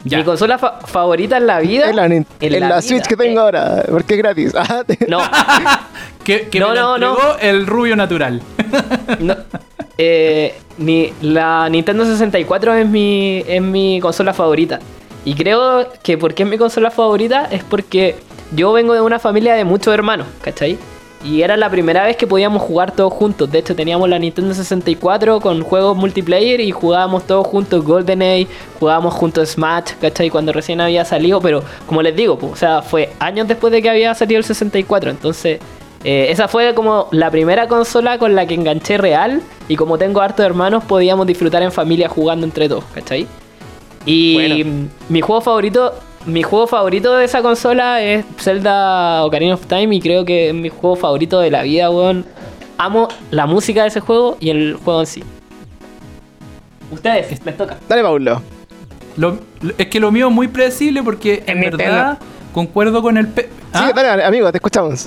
Ya. 0.03 0.19
Mi 0.19 0.23
consola 0.23 0.57
fa- 0.57 0.79
favorita 0.85 1.37
en 1.37 1.47
la 1.47 1.59
vida. 1.59 1.89
En 1.89 1.95
la, 1.95 2.05
en 2.05 2.25
en 2.39 2.51
la 2.53 2.59
la 2.59 2.67
vida, 2.67 2.81
Switch 2.81 3.05
que 3.07 3.17
tengo 3.17 3.39
eh, 3.39 3.43
ahora, 3.43 3.83
porque 3.89 4.13
es 4.13 4.17
gratis. 4.19 4.53
No, 5.07 5.19
Que, 6.23 6.47
que 6.49 6.59
No, 6.59 6.69
me 6.69 6.75
no, 6.75 6.97
no. 6.97 7.17
el 7.41 7.65
rubio 7.67 7.95
natural. 7.95 8.41
no. 9.19 9.35
Eh, 9.97 10.55
la 11.21 11.69
Nintendo 11.69 12.05
64 12.05 12.73
es 12.75 12.87
mi, 12.87 13.43
es 13.47 13.61
mi 13.61 13.99
consola 13.99 14.33
favorita. 14.33 14.79
Y 15.25 15.33
creo 15.33 15.87
que 16.03 16.17
porque 16.17 16.43
es 16.43 16.49
mi 16.49 16.57
consola 16.57 16.91
favorita 16.91 17.47
es 17.51 17.63
porque 17.63 18.15
yo 18.55 18.71
vengo 18.71 18.93
de 18.93 19.01
una 19.01 19.19
familia 19.19 19.55
de 19.55 19.65
muchos 19.65 19.93
hermanos, 19.93 20.27
¿cachai? 20.41 20.77
Y 21.25 21.41
era 21.41 21.57
la 21.57 21.69
primera 21.69 22.05
vez 22.05 22.15
que 22.15 22.27
podíamos 22.27 22.61
jugar 22.61 22.91
todos 22.91 23.11
juntos. 23.11 23.51
De 23.51 23.59
hecho, 23.59 23.75
teníamos 23.75 24.07
la 24.07 24.19
Nintendo 24.19 24.53
64 24.53 25.41
con 25.41 25.63
juegos 25.63 25.97
multiplayer 25.97 26.61
y 26.61 26.71
jugábamos 26.71 27.25
todos 27.25 27.45
juntos 27.47 27.83
GoldenEye, 27.83 28.47
jugábamos 28.79 29.15
juntos 29.15 29.49
Smash, 29.49 29.93
¿cachai? 29.99 30.29
Cuando 30.29 30.53
recién 30.53 30.79
había 30.79 31.03
salido, 31.05 31.41
pero 31.41 31.63
como 31.87 32.01
les 32.03 32.15
digo, 32.15 32.37
pues, 32.37 32.53
o 32.53 32.55
sea, 32.55 32.81
fue 32.83 33.09
años 33.19 33.47
después 33.47 33.73
de 33.73 33.81
que 33.81 33.89
había 33.89 34.13
salido 34.13 34.37
el 34.37 34.45
64. 34.45 35.09
Entonces, 35.09 35.59
eh, 36.09 36.27
esa 36.31 36.47
fue 36.47 36.73
como 36.73 37.09
la 37.11 37.29
primera 37.29 37.67
consola 37.67 38.17
con 38.17 38.33
la 38.33 38.45
que 38.45 38.53
enganché 38.53 38.97
real. 38.97 39.41
Y 39.67 39.75
como 39.75 39.97
tengo 39.97 40.21
hartos 40.21 40.45
hermanos, 40.45 40.83
podíamos 40.85 41.27
disfrutar 41.27 41.61
en 41.63 41.71
familia 41.73 42.07
jugando 42.07 42.45
entre 42.45 42.69
todos, 42.69 42.85
¿cachai? 42.95 43.27
Y 44.05 44.33
Bueno. 44.63 44.87
mi 45.09 45.19
juego 45.19 45.41
favorito, 45.41 45.93
mi 46.25 46.43
juego 46.43 46.65
favorito 46.65 47.13
de 47.17 47.25
esa 47.25 47.41
consola 47.41 48.01
es 48.01 48.23
Zelda 48.39 49.25
Ocarina 49.25 49.55
of 49.55 49.65
Time 49.67 49.93
y 49.95 49.99
creo 49.99 50.23
que 50.23 50.47
es 50.49 50.53
mi 50.53 50.69
juego 50.69 50.95
favorito 50.95 51.39
de 51.41 51.51
la 51.51 51.63
vida, 51.63 51.89
weón. 51.89 52.25
Amo 52.77 53.09
la 53.31 53.45
música 53.45 53.81
de 53.81 53.89
ese 53.89 53.99
juego 53.99 54.37
y 54.39 54.49
el 54.51 54.75
juego 54.75 55.01
en 55.01 55.07
sí. 55.07 55.23
Ustedes, 56.91 57.43
les 57.45 57.57
toca. 57.57 57.77
Dale, 57.89 58.01
Paulo. 58.01 58.41
Lo- 59.17 59.37
lo- 59.61 59.73
es 59.77 59.87
que 59.87 59.99
lo 59.99 60.11
mío 60.11 60.27
es 60.29 60.33
muy 60.33 60.47
predecible 60.47 61.03
porque 61.03 61.43
en 61.47 61.59
verdad 61.59 62.17
concuerdo 62.53 63.01
con 63.01 63.17
el 63.17 63.27
Pe- 63.27 63.49
Sí, 63.73 63.83
¿Ah? 63.83 63.91
dale, 63.93 64.23
amigo, 64.23 64.49
te 64.51 64.57
escuchamos. 64.59 65.05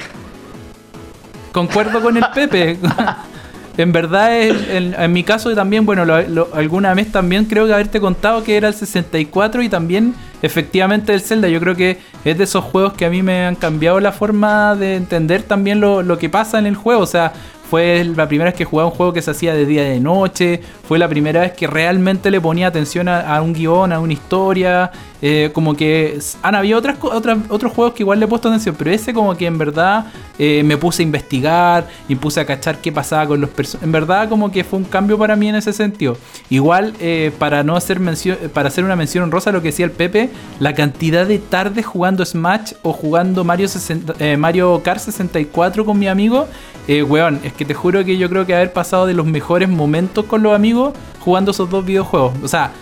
Concuerdo 1.53 2.01
con 2.01 2.17
el 2.17 2.25
Pepe. 2.35 2.79
en 3.77 3.93
verdad, 3.93 4.37
el- 4.41 4.95
en 4.99 5.13
mi 5.13 5.25
caso 5.25 5.55
también, 5.55 5.87
bueno, 5.87 6.05
lo- 6.05 6.23
lo- 6.29 6.49
alguna 6.55 6.95
vez 6.95 7.11
también 7.11 7.45
creo 7.47 7.67
que 7.67 7.73
haberte 7.73 8.01
contado 8.01 8.43
que 8.45 8.57
era 8.57 8.69
el 8.69 8.75
64 8.75 9.63
y 9.63 9.69
también 9.69 10.15
efectivamente 10.43 11.13
el 11.13 11.21
Zelda. 11.21 11.49
Yo 11.49 11.61
creo 11.61 11.75
que 11.77 11.99
es 12.25 12.37
de 12.39 12.45
esos 12.45 12.65
juegos 12.65 12.93
que 12.95 13.07
a 13.07 13.11
mí 13.11 13.23
me 13.23 13.47
han 13.47 13.57
cambiado 13.57 14.01
la 14.01 14.13
forma 14.13 14.75
de 14.77 14.97
entender 14.97 15.43
también 15.43 15.81
lo, 15.81 16.03
lo 16.03 16.19
que 16.19 16.29
pasa 16.29 16.59
en 16.59 16.67
el 16.67 16.77
juego. 16.77 17.01
O 17.03 17.07
sea, 17.07 17.33
fue 17.71 18.05
la 18.05 18.27
primera 18.27 18.51
vez 18.51 18.59
que 18.59 18.65
jugaba 18.65 18.89
un 18.91 18.95
juego 18.97 19.13
que 19.13 19.23
se 19.23 19.31
hacía 19.31 19.55
de 19.55 19.65
día 19.65 19.87
y 19.87 19.91
de 19.93 20.01
noche. 20.01 20.61
Fue 20.87 20.99
la 20.99 21.09
primera 21.09 21.41
vez 21.43 21.53
que 21.53 21.67
realmente 21.67 22.31
le 22.31 22.41
ponía 22.41 22.67
atención 22.67 23.09
a, 23.09 23.21
a 23.37 23.41
un 23.43 23.53
guion, 23.53 23.93
a 23.93 24.01
una 24.01 24.13
historia. 24.13 24.91
Eh, 25.23 25.51
como 25.53 25.77
que 25.77 26.19
han 26.43 26.55
habido 26.55 26.79
otras, 26.79 26.97
otras, 27.01 27.39
otros 27.49 27.73
juegos 27.73 27.95
que 27.95 28.03
igual 28.03 28.19
le 28.19 28.27
he 28.27 28.29
puesto 28.29 28.49
atención, 28.49 28.75
pero 28.79 28.91
ese 28.91 29.13
como 29.13 29.37
que 29.37 29.47
en 29.47 29.59
verdad 29.59 30.07
eh, 30.39 30.63
me 30.65 30.77
puse 30.77 31.03
a 31.03 31.05
investigar 31.05 31.89
y 32.09 32.15
puse 32.15 32.41
a 32.41 32.47
cachar 32.47 32.79
qué 32.79 32.93
pasaba 32.93 33.27
con 33.27 33.41
los 33.41 33.51
personajes. 33.51 33.85
En 33.85 33.93
verdad 33.93 34.29
como 34.29 34.51
que 34.51 34.65
fue 34.65 34.79
un 34.79 34.85
cambio 34.85 35.19
para 35.19 35.37
mí 35.37 35.49
en 35.49 35.57
ese 35.57 35.73
sentido. 35.73 36.17
Igual 36.49 36.95
eh, 37.01 37.33
para 37.39 37.63
no 37.63 37.77
hacer 37.77 38.01
mención, 38.01 38.39
para 38.53 38.69
hacer 38.69 38.85
una 38.85 38.97
mención 38.97 39.25
honrosa 39.25 39.53
lo 39.53 39.63
que 39.63 39.69
decía 39.69 39.85
el 39.85 39.93
Pepe, 39.93 40.31
la 40.59 40.75
cantidad 40.75 41.27
de 41.27 41.39
tardes 41.39 41.87
jugando 41.87 42.25
Smash 42.25 42.73
o 42.83 42.93
jugando 42.93 43.45
Mario, 43.45 43.69
60 43.69 44.15
eh, 44.19 44.37
Mario 44.37 44.81
Kart 44.83 45.01
64 45.01 45.85
con 45.85 45.99
mi 45.99 46.09
amigo, 46.09 46.47
eh, 46.89 47.03
weón, 47.03 47.41
es 47.45 47.53
que 47.53 47.65
te 47.65 47.75
juro 47.75 48.05
que 48.05 48.17
yo 48.17 48.29
creo 48.29 48.47
que 48.47 48.55
haber 48.55 48.73
pasado 48.73 49.07
de 49.07 49.15
los 49.15 49.27
mejores 49.27 49.69
momentos 49.69 50.25
con 50.25 50.43
los 50.43 50.55
amigos 50.55 50.95
jugando 51.21 51.51
esos 51.51 51.69
dos 51.69 51.85
videojuegos. 51.85 52.33
O 52.43 52.49
sea, 52.49 52.73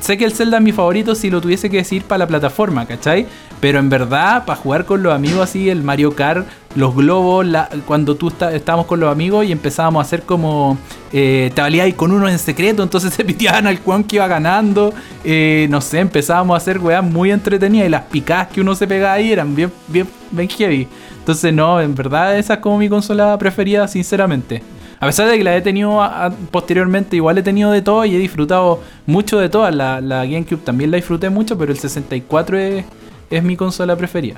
sé 0.00 0.16
que 0.18 0.24
el 0.24 0.32
Zelda 0.32 0.58
es 0.58 0.62
mi 0.62 0.72
favorito 0.72 1.14
si 1.14 1.30
lo 1.30 1.40
tuviese 1.40 1.68
que 1.70 1.78
decir 1.78 2.02
para 2.04 2.18
la 2.20 2.26
plataforma, 2.26 2.86
¿cachai? 2.86 3.26
Pero 3.60 3.78
en 3.78 3.88
verdad, 3.88 4.44
para 4.44 4.58
jugar 4.60 4.84
con 4.84 5.02
los 5.02 5.14
amigos 5.14 5.40
así, 5.40 5.70
el 5.70 5.82
Mario 5.82 6.14
Kart, 6.14 6.46
los 6.74 6.94
globos, 6.94 7.46
cuando 7.86 8.14
tú 8.14 8.28
está- 8.28 8.54
estábamos 8.54 8.86
con 8.86 9.00
los 9.00 9.10
amigos 9.10 9.46
y 9.46 9.52
empezábamos 9.52 10.00
a 10.00 10.06
hacer 10.06 10.22
como. 10.22 10.76
Eh, 11.12 11.50
te 11.54 11.62
valías 11.62 11.92
con 11.94 12.12
uno 12.12 12.28
en 12.28 12.38
secreto, 12.38 12.82
entonces 12.82 13.14
se 13.14 13.24
piteaban 13.24 13.66
al 13.66 13.80
cuan 13.80 14.04
que 14.04 14.16
iba 14.16 14.26
ganando. 14.28 14.92
eh, 15.24 15.66
no 15.70 15.80
sé, 15.80 16.00
empezábamos 16.00 16.54
a 16.54 16.58
hacer 16.58 16.78
weas 16.78 17.02
muy 17.02 17.30
entretenidas 17.30 17.86
y 17.88 17.90
las 17.90 18.02
picadas 18.02 18.48
que 18.48 18.60
uno 18.60 18.74
se 18.74 18.86
pegaba 18.86 19.14
ahí 19.14 19.32
eran 19.32 19.54
bien, 19.54 19.72
bien, 19.88 20.06
bien 20.30 20.48
heavy. 20.48 20.86
Entonces, 21.18 21.52
no, 21.52 21.80
en 21.80 21.94
verdad, 21.94 22.38
esa 22.38 22.54
es 22.54 22.60
como 22.60 22.78
mi 22.78 22.88
consola 22.88 23.36
preferida, 23.38 23.88
sinceramente. 23.88 24.62
A 24.98 25.06
pesar 25.06 25.28
de 25.28 25.36
que 25.38 25.44
la 25.44 25.56
he 25.56 25.60
tenido 25.60 26.00
a- 26.02 26.26
a- 26.26 26.30
posteriormente, 26.30 27.16
igual 27.16 27.36
he 27.38 27.42
tenido 27.42 27.70
de 27.70 27.82
todo 27.82 28.04
y 28.04 28.14
he 28.14 28.18
disfrutado 28.18 28.80
mucho 29.06 29.38
de 29.38 29.48
todas. 29.48 29.74
La, 29.74 30.00
la 30.00 30.24
GameCube 30.24 30.60
también 30.64 30.90
la 30.90 30.96
disfruté 30.96 31.28
mucho, 31.30 31.58
pero 31.58 31.72
el 31.72 31.78
64 31.78 32.58
es, 32.58 32.84
es 33.30 33.42
mi 33.42 33.56
consola 33.56 33.94
preferida. 33.96 34.36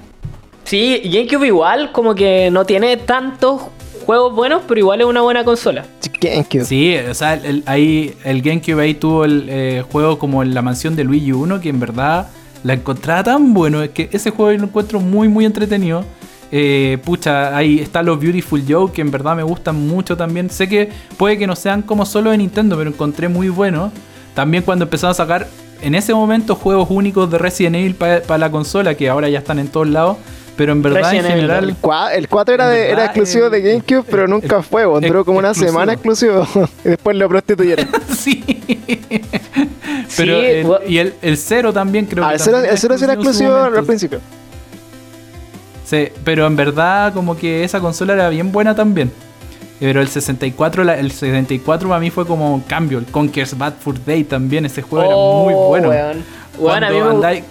Sí, 0.65 1.01
GameCube 1.05 1.47
igual, 1.47 1.93
como 1.93 2.15
que 2.15 2.51
no 2.51 2.65
tiene 2.65 2.97
tantos 2.97 3.63
juegos 4.05 4.35
buenos, 4.35 4.63
pero 4.67 4.81
igual 4.81 5.01
es 5.01 5.07
una 5.07 5.21
buena 5.23 5.45
consola. 5.45 5.85
GameCube. 6.21 6.65
Sí, 6.65 6.97
o 7.09 7.15
sea, 7.15 7.35
el, 7.35 7.45
el- 7.45 7.63
ahí, 7.67 8.15
el 8.25 8.43
GameCube 8.43 8.81
ahí 8.83 8.95
tuvo 8.95 9.25
el 9.25 9.47
eh, 9.49 9.85
juego 9.91 10.19
como 10.19 10.43
en 10.43 10.53
la 10.55 10.63
mansión 10.63 10.97
de 10.97 11.05
Luigi 11.05 11.33
1, 11.33 11.61
que 11.61 11.69
en 11.69 11.79
verdad 11.79 12.29
la 12.65 12.73
encontraba 12.75 13.23
tan 13.23 13.55
bueno. 13.55 13.83
Es 13.83 13.91
que 13.91 14.09
ese 14.13 14.31
juego 14.31 14.51
yo 14.53 14.59
lo 14.59 14.65
encuentro 14.65 14.99
muy, 14.99 15.29
muy 15.29 15.45
entretenido. 15.45 16.05
Eh, 16.51 16.99
pucha, 17.05 17.57
ahí 17.57 17.79
está 17.81 18.03
los 18.03 18.19
Beautiful 18.21 18.63
Joe, 18.67 18.91
que 18.93 19.01
en 19.03 19.11
verdad 19.11 19.37
me 19.37 19.43
gustan 19.43 19.77
mucho 19.87 20.17
también. 20.17 20.49
Sé 20.51 20.69
que 20.69 20.89
puede 21.17 21.37
que 21.39 21.47
no 21.47 21.55
sean 21.57 21.83
como 21.83 22.07
solo 22.07 22.31
de 22.31 22.39
Nintendo, 22.39 22.77
pero 22.77 22.91
encontré 22.91 23.29
muy 23.29 23.49
bueno. 23.49 23.93
También 24.35 24.63
cuando 24.63 24.85
empezaron 24.85 25.11
a 25.11 25.15
sacar 25.15 25.47
en 25.83 25.95
ese 25.95 26.15
momento 26.15 26.55
juegos 26.55 26.89
únicos 26.91 27.31
de 27.31 27.39
Resident 27.39 27.77
Evil 27.77 27.95
para 27.95 28.39
la 28.39 28.51
consola, 28.51 28.95
que 28.95 29.09
ahora 29.09 29.29
ya 29.29 29.39
están 29.41 29.59
en 29.59 29.69
todos 29.69 29.89
lados. 29.89 30.17
Pero 30.57 30.73
en 30.73 30.83
verdad, 30.83 31.03
Resident 31.03 31.27
en 31.27 31.31
Evil, 31.33 31.43
general. 31.43 31.69
El 31.69 31.77
4, 31.77 32.17
el 32.19 32.29
4 32.29 32.55
era, 32.55 32.69
de- 32.69 32.79
verdad, 32.81 32.93
era 32.95 33.05
exclusivo 33.05 33.47
eh, 33.47 33.51
de 33.51 33.61
GameCube, 33.61 34.05
pero 34.11 34.27
nunca 34.27 34.61
fue. 34.63 34.87
weón. 34.87 35.05
ex- 35.05 35.13
Duró 35.13 35.25
como 35.25 35.39
una 35.39 35.49
exclusivo. 35.51 35.73
semana 35.73 35.93
exclusivo. 35.93 36.47
y 36.85 36.89
después 36.89 37.17
lo 37.17 37.29
prostituyeron. 37.29 37.87
sí. 38.17 38.43
Pero 40.17 40.41
Sí, 40.41 40.47
el- 40.47 40.67
y 40.89 40.99
el, 40.99 41.15
el 41.23 41.37
cero 41.37 41.73
también 41.73 42.07
creo 42.07 42.25
Ah, 42.25 42.31
que 42.31 42.35
el 42.35 42.41
0 42.41 42.53
también 42.57 42.73
el 42.73 42.79
cero 42.79 42.99
sí 42.99 43.05
era 43.05 43.13
exclusivo 43.13 43.55
al 43.55 43.85
principio. 43.85 44.21
Sí, 45.89 46.09
pero 46.25 46.47
en 46.47 46.55
verdad 46.57 47.15
como 47.15 47.37
que 47.37 47.65
esa 47.65 47.81
consola 47.81 48.13
era 48.13 48.29
bien 48.29 48.53
buena 48.53 48.75
también. 48.75 49.11
Pero 49.81 50.01
el 50.03 50.09
64, 50.09 50.85
la- 50.85 50.99
el 50.99 51.13
64 51.13 51.89
para 51.89 52.01
mí 52.01 52.11
fue 52.11 52.27
como 52.27 52.53
un 52.53 52.61
cambio. 52.61 52.99
El 52.99 53.07
Conker's 53.07 53.57
Bad 53.57 53.75
Fur 53.81 54.05
Day 54.05 54.25
también, 54.25 54.67
ese 54.67 54.83
juego 54.83 55.05
era 55.07 55.15
muy 55.15 55.55
Oh, 55.57 55.69
bueno. 55.69 55.89
weón. 55.89 56.25
Weón, 56.59 56.85
a 56.85 56.91
mí 56.91 56.99
Cuando 56.99 57.27
me 57.29 57.45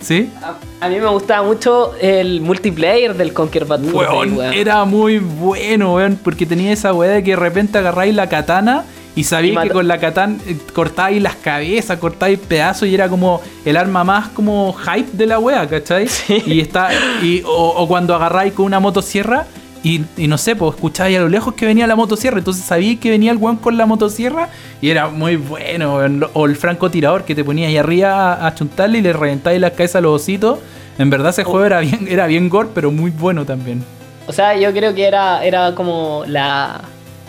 ¿Sí? 0.00 0.28
A, 0.42 0.84
a 0.84 0.88
mí 0.88 0.98
me 0.98 1.06
gustaba 1.06 1.46
mucho 1.46 1.92
el 2.00 2.40
multiplayer 2.40 3.14
del 3.16 3.32
Conquer 3.32 3.64
Bad 3.64 3.82
Fur 3.84 4.04
Day, 4.06 4.30
weón. 4.32 4.52
era 4.52 4.84
muy 4.84 5.18
bueno, 5.20 5.94
weón, 5.94 6.18
porque 6.22 6.44
tenía 6.44 6.72
esa 6.72 6.92
weá 6.92 7.10
de 7.12 7.22
que 7.22 7.30
de 7.30 7.36
repente 7.36 7.78
agarráis 7.78 8.12
la 8.14 8.28
katana 8.28 8.84
Y 9.14 9.24
sabía 9.24 9.62
que 9.62 9.70
con 9.70 9.86
la 9.86 9.98
katana 9.98 10.38
eh, 10.46 10.56
cortáis 10.72 11.20
las 11.20 11.36
cabezas, 11.36 11.98
cortáis 11.98 12.38
pedazos 12.38 12.88
y 12.88 12.94
era 12.94 13.08
como 13.08 13.42
el 13.64 13.76
arma 13.76 14.04
más 14.04 14.28
como 14.28 14.72
hype 14.72 15.10
de 15.12 15.26
la 15.26 15.38
wea, 15.38 15.68
¿cachai? 15.68 16.08
Y 16.46 16.60
está. 16.60 16.90
Y, 17.22 17.42
o, 17.44 17.86
cuando 17.86 18.14
agarráis 18.14 18.54
con 18.54 18.64
una 18.64 18.80
motosierra 18.80 19.46
y, 19.82 20.02
y 20.16 20.28
no 20.28 20.38
sé, 20.38 20.56
pues 20.56 20.74
escucháis 20.74 21.18
a 21.18 21.20
lo 21.20 21.28
lejos 21.28 21.54
que 21.54 21.66
venía 21.66 21.86
la 21.86 21.94
motosierra. 21.94 22.38
Entonces 22.38 22.64
sabíais 22.64 23.00
que 23.00 23.10
venía 23.10 23.32
el 23.32 23.36
weón 23.36 23.56
con 23.56 23.76
la 23.76 23.84
motosierra 23.84 24.48
y 24.80 24.88
era 24.88 25.08
muy 25.08 25.36
bueno. 25.36 26.00
O 26.32 26.46
el 26.46 26.56
francotirador 26.56 27.24
que 27.24 27.34
te 27.34 27.44
ponías 27.44 27.68
ahí 27.68 27.76
arriba 27.76 28.46
a, 28.46 28.54
chuntarle 28.54 28.98
y 28.98 29.02
le 29.02 29.12
reventáis 29.12 29.60
la 29.60 29.72
cabeza 29.72 29.98
a 29.98 30.00
los 30.00 30.22
ositos. 30.22 30.58
En 30.98 31.10
verdad 31.10 31.30
ese 31.30 31.44
juego 31.44 31.66
era 31.66 31.80
bien, 31.80 32.06
era 32.08 32.26
bien 32.26 32.48
gore, 32.48 32.70
pero 32.74 32.90
muy 32.90 33.10
bueno 33.10 33.44
también. 33.44 33.84
O 34.26 34.32
sea, 34.32 34.56
yo 34.56 34.72
creo 34.72 34.94
que 34.94 35.04
era, 35.04 35.44
era 35.44 35.74
como 35.74 36.24
la. 36.26 36.80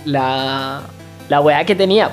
la 0.05 0.83
la 1.33 1.41
weá 1.41 1.65
que 1.65 1.73
tenía. 1.73 2.11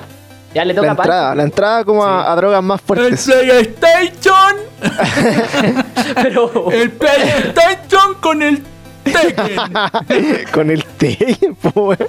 Ya 0.51 0.65
le 0.65 0.73
toca 0.73 0.87
la 0.87 0.91
entrada, 0.93 1.35
la 1.35 1.43
entrada 1.43 1.85
como 1.85 2.03
a, 2.03 2.35
drogas 2.35 2.63
más 2.63 2.81
fuertes. 2.81 3.27
El 3.27 3.67
PlayStation. 3.69 4.55
Pero 6.15 6.71
el 6.71 6.91
PlayStation 6.91 8.15
con 8.19 8.41
el 8.41 8.63
Tekken. 9.03 10.45
con 10.51 10.71
el 10.71 10.83
Tekken, 10.83 11.55
pues. 11.55 11.99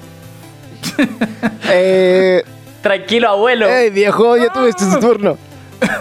eh, 1.70 2.42
Tranquilo, 2.80 3.28
abuelo. 3.28 3.68
Ey, 3.68 3.90
viejo, 3.90 4.38
ya 4.38 4.50
tuviste 4.50 4.90
su 4.90 4.98
turno. 4.98 5.36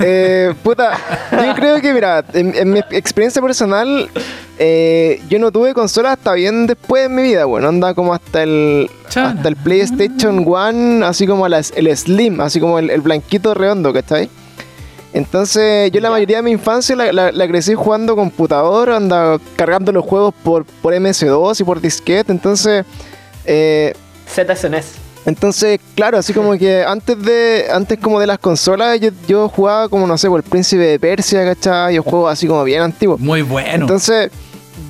Eh, 0.04 0.54
puta, 0.64 0.98
yo 1.32 1.56
creo 1.56 1.82
que, 1.82 1.94
mira, 1.94 2.24
en, 2.34 2.72
mi 2.72 2.80
experiencia 2.92 3.42
personal, 3.42 4.10
eh, 4.58 5.22
yo 5.30 5.40
no 5.40 5.52
tuve 5.52 5.74
consola 5.74 6.14
hasta 6.14 6.34
bien 6.34 6.68
después 6.68 7.06
en 7.06 7.16
mi 7.16 7.24
vida, 7.24 7.46
bueno, 7.46 7.68
anda 7.68 7.94
como 7.94 8.14
hasta 8.14 8.44
el 8.44 8.90
hasta 9.08 9.48
el 9.48 9.56
PlayStation 9.56 10.46
One, 10.48 11.06
así 11.06 11.28
como 11.28 11.46
el 11.46 11.98
Slim, 11.98 12.42
así 12.42 12.60
como 12.60 12.80
el, 12.80 13.02
blanquito 13.02 13.54
redondo, 13.54 13.94
¿cachai? 13.94 14.30
Entonces, 15.14 15.92
yo 15.92 16.00
la 16.00 16.10
mayoría 16.10 16.38
de 16.38 16.44
mi 16.44 16.52
infancia 16.52 16.96
la, 16.96 17.48
crecí 17.48 17.74
jugando 17.74 18.16
computador, 18.16 18.92
anda 18.92 19.38
cargando 19.56 19.92
los 19.92 20.06
juegos 20.06 20.34
por, 20.44 20.66
por 20.66 20.94
MS2 20.94 21.60
y 21.60 21.64
por 21.64 21.82
disquete, 21.82 22.32
entonces... 22.32 22.86
Eh, 23.46 23.94
ZSNES. 24.28 25.01
Entonces, 25.26 25.80
claro, 25.96 26.18
así 26.18 26.34
como 26.34 26.58
que 26.58 26.84
antes 26.84 27.22
de 27.22 27.68
antes 27.72 28.00
como 28.00 28.20
de 28.20 28.28
las 28.28 28.40
consolas, 28.40 29.00
yo, 29.28 29.50
jugaba 29.50 29.88
como, 29.88 30.08
no 30.08 30.18
sé, 30.18 30.28
por 30.28 30.40
el 30.40 30.50
Príncipe 30.50 30.82
de 30.82 31.00
Persia, 31.00 31.46
¿cachai? 31.46 31.96
Yo 31.96 32.04
juego 32.04 32.28
así 32.28 32.48
como 32.48 32.64
bien 32.64 32.82
antiguo. 32.82 33.18
Muy 33.20 33.44
bueno. 33.44 33.84
Entonces, 33.84 34.32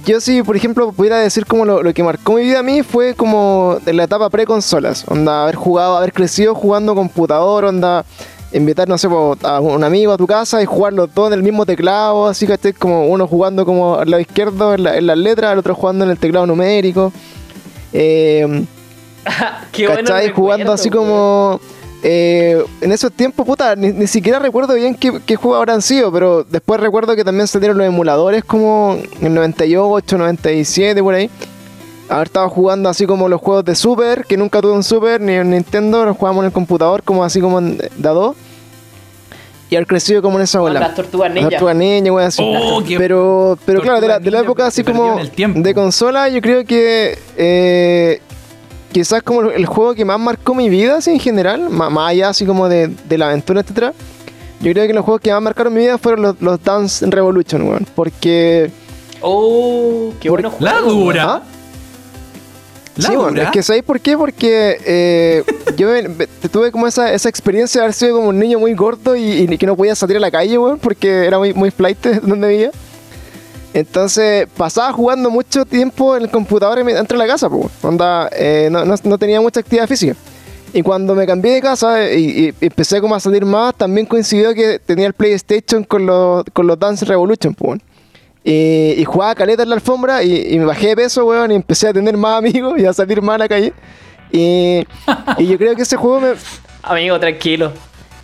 yo 0.06 0.22
sí, 0.22 0.42
por 0.42 0.56
ejemplo, 0.56 0.92
pudiera 0.94 1.18
decir 1.18 1.46
como 1.46 1.66
lo, 1.66 1.94
que 1.94 2.04
marcó 2.04 2.34
mi 2.34 2.44
vida 2.44 2.60
a 2.60 2.64
mí 2.64 2.82
fue 2.82 3.14
como 3.14 3.78
de 3.84 3.94
la 3.94 4.04
etapa 4.04 4.30
pre-consolas. 4.30 5.04
Onda, 5.08 5.44
haber 5.44 5.56
jugado, 5.56 5.98
haber 5.98 6.14
crecido 6.14 6.56
jugando 6.56 6.96
computador, 6.96 7.66
onda, 7.66 8.06
invitar, 8.54 8.88
no 8.88 8.98
sé, 8.98 9.10
a 9.44 9.60
un 9.60 9.84
amigo 9.84 10.14
a 10.14 10.18
tu 10.18 10.28
casa 10.28 10.62
y 10.62 10.66
jugar 10.66 10.94
los 10.94 11.14
dos 11.14 11.28
en 11.28 11.34
el 11.34 11.44
mismo 11.44 11.66
teclado, 11.66 12.28
así 12.28 12.48
que 12.48 12.54
estés 12.54 12.78
como 12.78 13.08
uno 13.08 13.28
jugando 13.28 13.66
como 13.66 13.96
al 13.96 14.10
lado 14.10 14.22
izquierdo 14.22 14.74
en, 14.74 14.88
en 14.88 15.08
las 15.08 15.18
letras, 15.18 15.52
el 15.52 15.60
otro 15.60 15.76
jugando 15.76 16.06
en 16.06 16.12
el 16.12 16.18
teclado 16.18 16.46
numérico. 16.46 17.12
Eh, 17.92 18.66
Qué 19.72 19.86
¿Cachai? 19.86 20.32
Jugando 20.32 20.72
así 20.72 20.90
como. 20.90 21.60
Eh, 22.04 22.64
en 22.82 22.92
esos 22.92 23.12
tiempos, 23.12 23.46
puta, 23.46 23.76
ni, 23.76 24.08
siquiera 24.08 24.40
recuerdo 24.40 24.74
bien 24.74 24.96
qué, 24.96 25.22
qué 25.24 25.36
juegos 25.36 25.60
habrán 25.60 25.84
sido, 25.84 26.12
pero 26.12 26.44
después 26.44 26.80
recuerdo 26.80 27.16
que 27.16 27.24
también 27.24 27.48
salieron 27.48 27.78
los 27.78 27.86
emuladores 27.86 28.44
como 28.44 28.98
en 29.22 29.34
98, 29.36 30.18
97, 30.18 31.04
por 31.04 31.14
ahí. 31.14 31.30
Haber 32.10 32.28
estado 32.28 32.50
jugando 32.50 32.90
así 32.90 33.06
como 33.06 33.30
los 33.30 33.40
juegos 33.40 33.64
de 33.66 33.76
Super, 33.76 34.26
que 34.26 34.36
nunca 34.36 34.62
tuve 34.62 34.72
un 34.72 34.84
Super 34.84 35.22
ni 35.22 35.34
en 35.34 35.52
Nintendo, 35.52 36.04
los 36.04 36.18
jugábamos 36.18 36.42
en 36.42 36.48
el 36.48 36.52
computador, 36.52 37.04
como 37.04 37.24
así 37.24 37.40
como 37.40 37.60
en 37.60 37.78
Dado. 37.98 38.36
Y 39.70 39.76
haber 39.76 39.88
crecido 39.88 40.22
como 40.22 40.38
en 40.38 40.44
esa 40.44 40.60
bola. 40.60 40.80
Las 40.82 40.96
tortugas 40.96 41.32
ninja. 41.32 41.52
Las 41.52 41.60
tortugas 41.60 41.76
ninja, 41.78 42.12
wey, 42.12 42.26
así. 42.26 42.44
Oh, 42.44 42.84
pero, 42.98 43.58
pero 43.64 43.82
claro, 43.82 44.02
de 44.02 44.08
la, 44.08 44.20
de 44.20 44.30
la 44.32 44.40
época 44.42 44.66
así 44.66 44.84
como 44.84 45.18
de 45.18 45.74
consola, 45.74 46.28
yo 46.28 46.42
creo 46.42 46.66
que 46.66 47.18
eh, 47.38 48.22
quizás 48.92 49.24
como 49.24 49.44
el 49.44 49.66
juego 49.66 49.94
que 49.96 50.06
más 50.06 50.20
marcó 50.20 50.54
mi 50.54 50.70
vida, 50.70 50.98
así 50.98 51.12
en 51.12 51.20
general, 51.20 51.70
más, 51.70 51.92
allá 51.98 52.30
así 52.30 52.46
como 52.46 52.70
de, 52.70 52.92
la 53.10 53.28
aventura, 53.28 53.62
etcétera. 53.62 53.94
Yo 54.60 54.72
creo 54.74 54.86
que 54.86 54.94
los 54.94 55.04
juegos 55.04 55.22
que 55.22 55.32
más 55.32 55.42
marcaron 55.42 55.74
mi 55.74 55.80
vida 55.80 55.98
fueron 55.98 56.22
los, 56.22 56.42
los 56.42 56.64
Dance 56.64 57.06
Revolution, 57.08 57.64
weón. 57.64 57.88
Porque. 57.96 58.70
Oh, 59.22 60.14
qué 60.20 60.30
bueno 60.30 60.52
juego. 60.52 60.66
La 60.66 60.82
dura. 60.82 61.34
¿Ah? 61.36 61.44
sí, 62.98 63.16
bueno, 63.16 63.42
es 63.42 63.50
que 63.52 63.64
¿sabéis 63.64 63.84
por 63.84 64.00
qué? 64.00 64.18
Porque 64.18 64.78
eh, 64.86 65.44
yo 65.78 65.90
tuve 66.52 66.72
como 66.72 66.88
esa, 66.88 67.12
esa 67.14 67.30
experiencia 67.30 67.82
de 67.82 67.86
haber 67.86 67.94
sido 67.94 68.18
como 68.18 68.30
un 68.30 68.40
niño 68.40 68.60
muy 68.60 68.74
gordo 68.74 69.16
y, 69.16 69.48
que 69.58 69.66
no 69.66 69.76
podía 69.76 69.96
salir 69.96 70.18
a 70.18 70.20
la 70.20 70.30
calle, 70.30 70.58
weón, 70.58 70.80
porque 70.80 71.26
era 71.26 71.38
muy, 71.40 71.54
muy 71.54 71.72
flight 71.72 72.06
donde 72.22 72.48
vivía. 72.48 72.72
Entonces 73.74 74.48
pasaba 74.58 74.92
jugando 74.92 75.30
mucho 75.30 75.66
tiempo 75.66 76.18
en 76.18 76.24
el 76.24 76.30
computador 76.30 76.84
dentro 76.84 77.18
de 77.18 77.26
la 77.26 77.32
casa, 77.32 77.50
pues. 77.50 77.68
Onda, 77.82 78.30
eh, 78.34 78.70
no, 78.70 79.18
tenía 79.18 79.40
mucha 79.40 79.62
actividad 79.62 79.88
física. 79.88 80.16
Y 80.74 80.82
cuando 80.82 81.16
me 81.16 81.26
cambié 81.26 81.54
de 81.54 81.62
casa 81.62 82.06
eh, 82.06 82.20
y, 82.20 82.54
empecé 82.62 83.02
como 83.02 83.16
a 83.16 83.20
salir 83.20 83.46
más, 83.46 83.76
también 83.76 84.06
coincidió 84.06 84.54
que 84.54 84.80
tenía 84.80 85.08
el 85.08 85.14
PlayStation 85.14 85.84
con 85.84 86.06
los, 86.06 86.44
con 86.54 86.68
los 86.68 86.78
Dance 86.80 87.06
Revolution, 87.06 87.54
pues. 87.54 87.80
Y, 88.44 89.04
jugaba 89.06 89.36
caleta 89.36 89.64
en 89.64 89.70
la 89.70 89.76
alfombra 89.76 90.24
y, 90.24 90.58
me 90.58 90.66
bajé 90.66 90.88
de 90.88 90.96
peso, 90.96 91.26
weón, 91.26 91.52
y 91.52 91.56
empecé 91.56 91.88
a 91.88 91.94
tener 91.94 92.18
más 92.18 92.40
amigos 92.40 92.78
y 92.78 92.86
a 92.86 92.94
salir 92.94 93.22
más 93.22 93.36
a 93.36 93.40
la 93.40 93.48
calle. 93.48 93.74
Y 94.32 94.86
yo 95.40 95.58
creo 95.58 95.76
que 95.76 95.84
ese 95.84 95.96
juego 95.96 96.20
me... 96.22 96.34
Amigo, 96.84 97.20
tranquilo. 97.20 97.72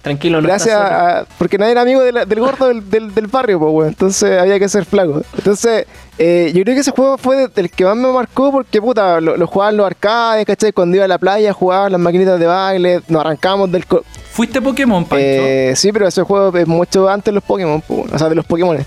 Tranquilo, 0.01 0.41
no 0.41 0.47
Gracias 0.47 0.75
a, 0.75 1.25
porque 1.37 1.57
nadie 1.57 1.71
era 1.73 1.81
amigo 1.81 2.01
del 2.01 2.39
gordo 2.39 2.67
del, 2.67 3.13
del, 3.13 3.27
barrio, 3.27 3.59
pues, 3.59 3.89
Entonces 3.89 4.39
había 4.39 4.59
que 4.59 4.69
ser 4.69 4.85
flaco. 4.85 5.21
Entonces, 5.37 5.85
eh, 6.17 6.51
yo 6.53 6.63
creo 6.63 6.75
que 6.75 6.81
ese 6.81 6.91
juego 6.91 7.17
fue 7.17 7.49
el 7.55 7.69
que 7.69 7.85
más 7.85 7.95
me 7.95 8.11
marcó 8.11 8.51
porque, 8.51 8.81
puta, 8.81 9.19
lo, 9.19 9.37
lo 9.37 9.47
jugaban 9.47 9.77
los 9.77 9.85
arcades, 9.85 10.45
¿cachai? 10.45 10.71
Cuando 10.71 10.95
iba 10.95 11.05
a 11.05 11.07
la 11.07 11.17
playa, 11.17 11.51
jugaban 11.53 11.91
las 11.91 12.01
maquinitas 12.01 12.39
de 12.39 12.45
baile, 12.45 13.01
nos 13.07 13.21
arrancamos 13.21 13.71
del... 13.71 13.85
¿Fuiste 14.31 14.61
Pokémon, 14.61 15.03
Pancho? 15.03 15.25
Eh, 15.25 15.73
sí, 15.75 15.91
pero 15.91 16.07
ese 16.07 16.21
juego 16.23 16.55
es 16.57 16.67
mucho 16.67 17.09
antes 17.09 17.25
de 17.25 17.33
los 17.33 17.43
Pokémon, 17.43 17.83
o 17.87 18.17
sea, 18.17 18.29
de 18.29 18.35
los 18.35 18.45
Pokémon. 18.45 18.77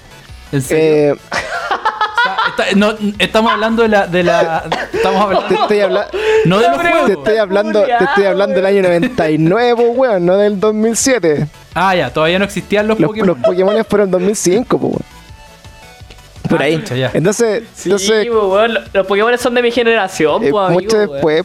¿En 0.52 0.62
serio? 0.62 1.14
Eh, 1.14 1.18
no, 2.76 2.94
estamos 3.18 3.52
hablando 3.52 3.82
de 3.82 3.88
la. 3.88 4.06
De 4.06 4.22
la 4.22 4.64
estamos 4.92 5.22
hablando. 5.22 5.48
Te 5.48 5.54
estoy 5.54 5.80
hablando. 5.80 6.10
No 6.44 6.58
de 6.58 6.68
los 6.68 6.80
juegos. 6.80 7.06
Te 7.06 7.12
estoy 7.12 7.36
hablando, 7.36 7.82
te 7.82 8.04
estoy 8.04 8.24
hablando 8.24 8.54
del 8.56 8.66
año 8.66 8.82
99, 8.82 9.74
weón, 9.74 10.26
no 10.26 10.36
del 10.36 10.58
2007. 10.60 11.46
Ah, 11.74 11.94
ya, 11.94 12.12
todavía 12.12 12.38
no 12.38 12.44
existían 12.44 12.88
los, 12.88 12.98
Pokémon. 12.98 13.28
Los 13.28 13.38
Pokémon 13.38 13.84
fueron 13.88 14.08
en 14.08 14.12
2005, 14.12 14.76
weón. 14.76 15.20
Por 16.48 16.60
ah, 16.60 16.64
ahí. 16.64 16.82
Entonces, 17.14 17.62
sí, 17.74 17.88
los 17.88 19.06
Pokémon 19.06 19.38
son 19.38 19.54
de 19.54 19.62
mi 19.62 19.70
generación, 19.70 20.42
eh, 20.42 20.52
Mucho 20.70 20.98
después, 20.98 21.44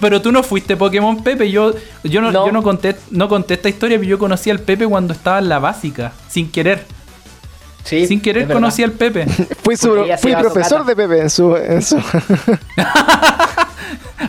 pero 0.00 0.22
tú 0.22 0.30
no 0.30 0.44
fuiste 0.44 0.76
Pokémon 0.76 1.24
Pepe. 1.24 1.50
Yo, 1.50 1.74
yo, 2.04 2.20
no, 2.20 2.30
yo 2.30 2.52
no, 2.52 2.62
conté, 2.62 2.94
no 3.10 3.28
conté 3.28 3.54
esta 3.54 3.68
historia, 3.68 3.98
pero 3.98 4.08
yo 4.08 4.18
conocí 4.18 4.50
al 4.50 4.60
Pepe 4.60 4.86
cuando 4.86 5.12
estaba 5.12 5.40
en 5.40 5.48
la 5.48 5.58
básica, 5.58 6.12
sin 6.28 6.52
querer. 6.52 6.84
Sin 7.84 8.20
querer 8.20 8.48
conocí 8.48 8.82
al 8.82 8.92
Pepe. 8.92 9.26
fui, 9.62 9.76
fui 9.76 10.34
profesor 10.34 10.84
de 10.84 10.96
Pepe 10.96 11.20
en 11.20 11.30
su. 11.30 11.54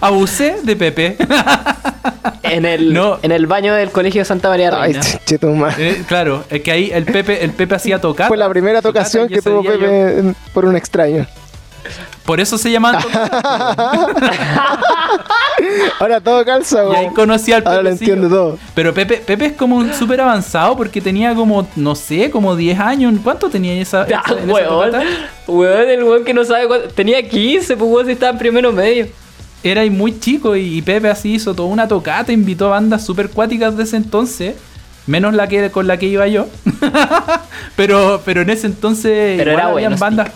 Abusé 0.01 0.57
de 0.63 0.75
Pepe. 0.75 1.15
en, 2.43 2.65
el, 2.65 2.99
en 3.21 3.31
el 3.31 3.47
baño 3.47 3.73
del 3.73 3.91
colegio 3.91 4.21
de 4.21 4.25
Santa 4.25 4.49
María 4.49 4.71
Reina. 4.71 4.99
Ay, 5.01 5.19
eh, 5.77 6.03
claro, 6.07 6.43
es 6.49 6.61
que 6.61 6.71
ahí 6.71 6.91
el 6.93 7.05
Pepe, 7.05 7.43
el 7.43 7.51
Pepe 7.51 7.75
hacía 7.75 7.99
tocar. 7.99 8.27
Fue 8.27 8.37
la 8.37 8.49
primera 8.49 8.81
tocación 8.81 9.29
que 9.29 9.41
tuvo 9.41 9.63
Pepe 9.63 10.35
por 10.53 10.65
un 10.65 10.75
extraño. 10.75 11.25
Por 12.25 12.39
eso 12.39 12.57
se 12.57 12.71
llaman. 12.71 12.95
Ahora 15.99 16.19
todo 16.21 16.43
calza, 16.43 16.81
güey. 16.83 16.95
Y 16.95 17.05
ahí 17.05 17.13
conocí 17.13 17.51
al 17.53 17.61
Pepe. 17.61 17.69
Ahora 17.69 17.83
lo 17.83 17.89
entiendo 17.89 18.29
todo. 18.29 18.57
Pero 18.73 18.93
Pepe, 18.93 19.17
Pepe 19.17 19.45
es 19.47 19.53
como 19.53 19.77
un 19.77 19.93
súper 19.93 20.21
avanzado 20.21 20.75
porque 20.75 21.01
tenía 21.01 21.35
como, 21.35 21.67
no 21.75 21.93
sé, 21.93 22.31
como 22.31 22.55
10 22.55 22.79
años. 22.79 23.13
¿Cuánto 23.23 23.49
tenía 23.49 23.73
esa? 23.79 24.03
esa, 24.03 24.23
weón, 24.47 24.91
weón, 25.47 25.89
el 25.89 26.03
weón 26.03 26.23
que 26.23 26.33
no 26.33 26.43
sabe 26.43 26.67
cuánto. 26.67 26.87
Tenía 26.89 27.27
15, 27.27 27.77
pues 27.77 27.91
weón, 27.91 28.07
si 28.07 28.13
estaba 28.13 28.31
en 28.31 28.39
primero 28.39 28.71
medio. 28.71 29.07
Era 29.63 29.85
muy 29.85 30.19
chico 30.19 30.55
y, 30.55 30.81
Pepe 30.81 31.09
así 31.09 31.35
hizo 31.35 31.53
toda 31.53 31.69
una 31.69 31.87
tocata, 31.87 32.31
invitó 32.31 32.67
a 32.67 32.69
bandas 32.71 33.05
súper 33.05 33.29
cuáticas 33.29 33.77
de 33.77 33.83
ese 33.83 33.97
entonces. 33.97 34.55
Menos 35.07 35.35
la 35.35 35.47
que 35.47 35.69
con 35.69 35.85
la 35.85 35.97
que 35.97 36.07
iba 36.07 36.27
yo. 36.27 36.47
pero, 37.75 38.21
pero 38.25 38.41
en 38.41 38.49
ese 38.49 38.65
entonces 38.65 39.37
pero 39.37 39.51
era 39.51 39.67
habían 39.67 39.99
bandas 39.99 40.31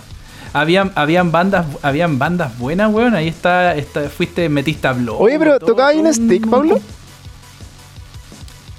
habían, 0.54 0.92
habían 0.96 1.32
bandas, 1.32 1.66
habían 1.82 2.20
bandas 2.20 2.58
buenas, 2.58 2.92
weón. 2.92 3.16
Ahí 3.16 3.28
está, 3.28 3.76
fuiste 4.16 4.50
metista 4.50 4.94
blog. 4.94 5.22
Oye, 5.22 5.38
pero 5.40 5.60
¿tocaba 5.60 5.90
ahí 5.90 6.00
un 6.00 6.14
stick, 6.14 6.50
Pablo? 6.50 6.80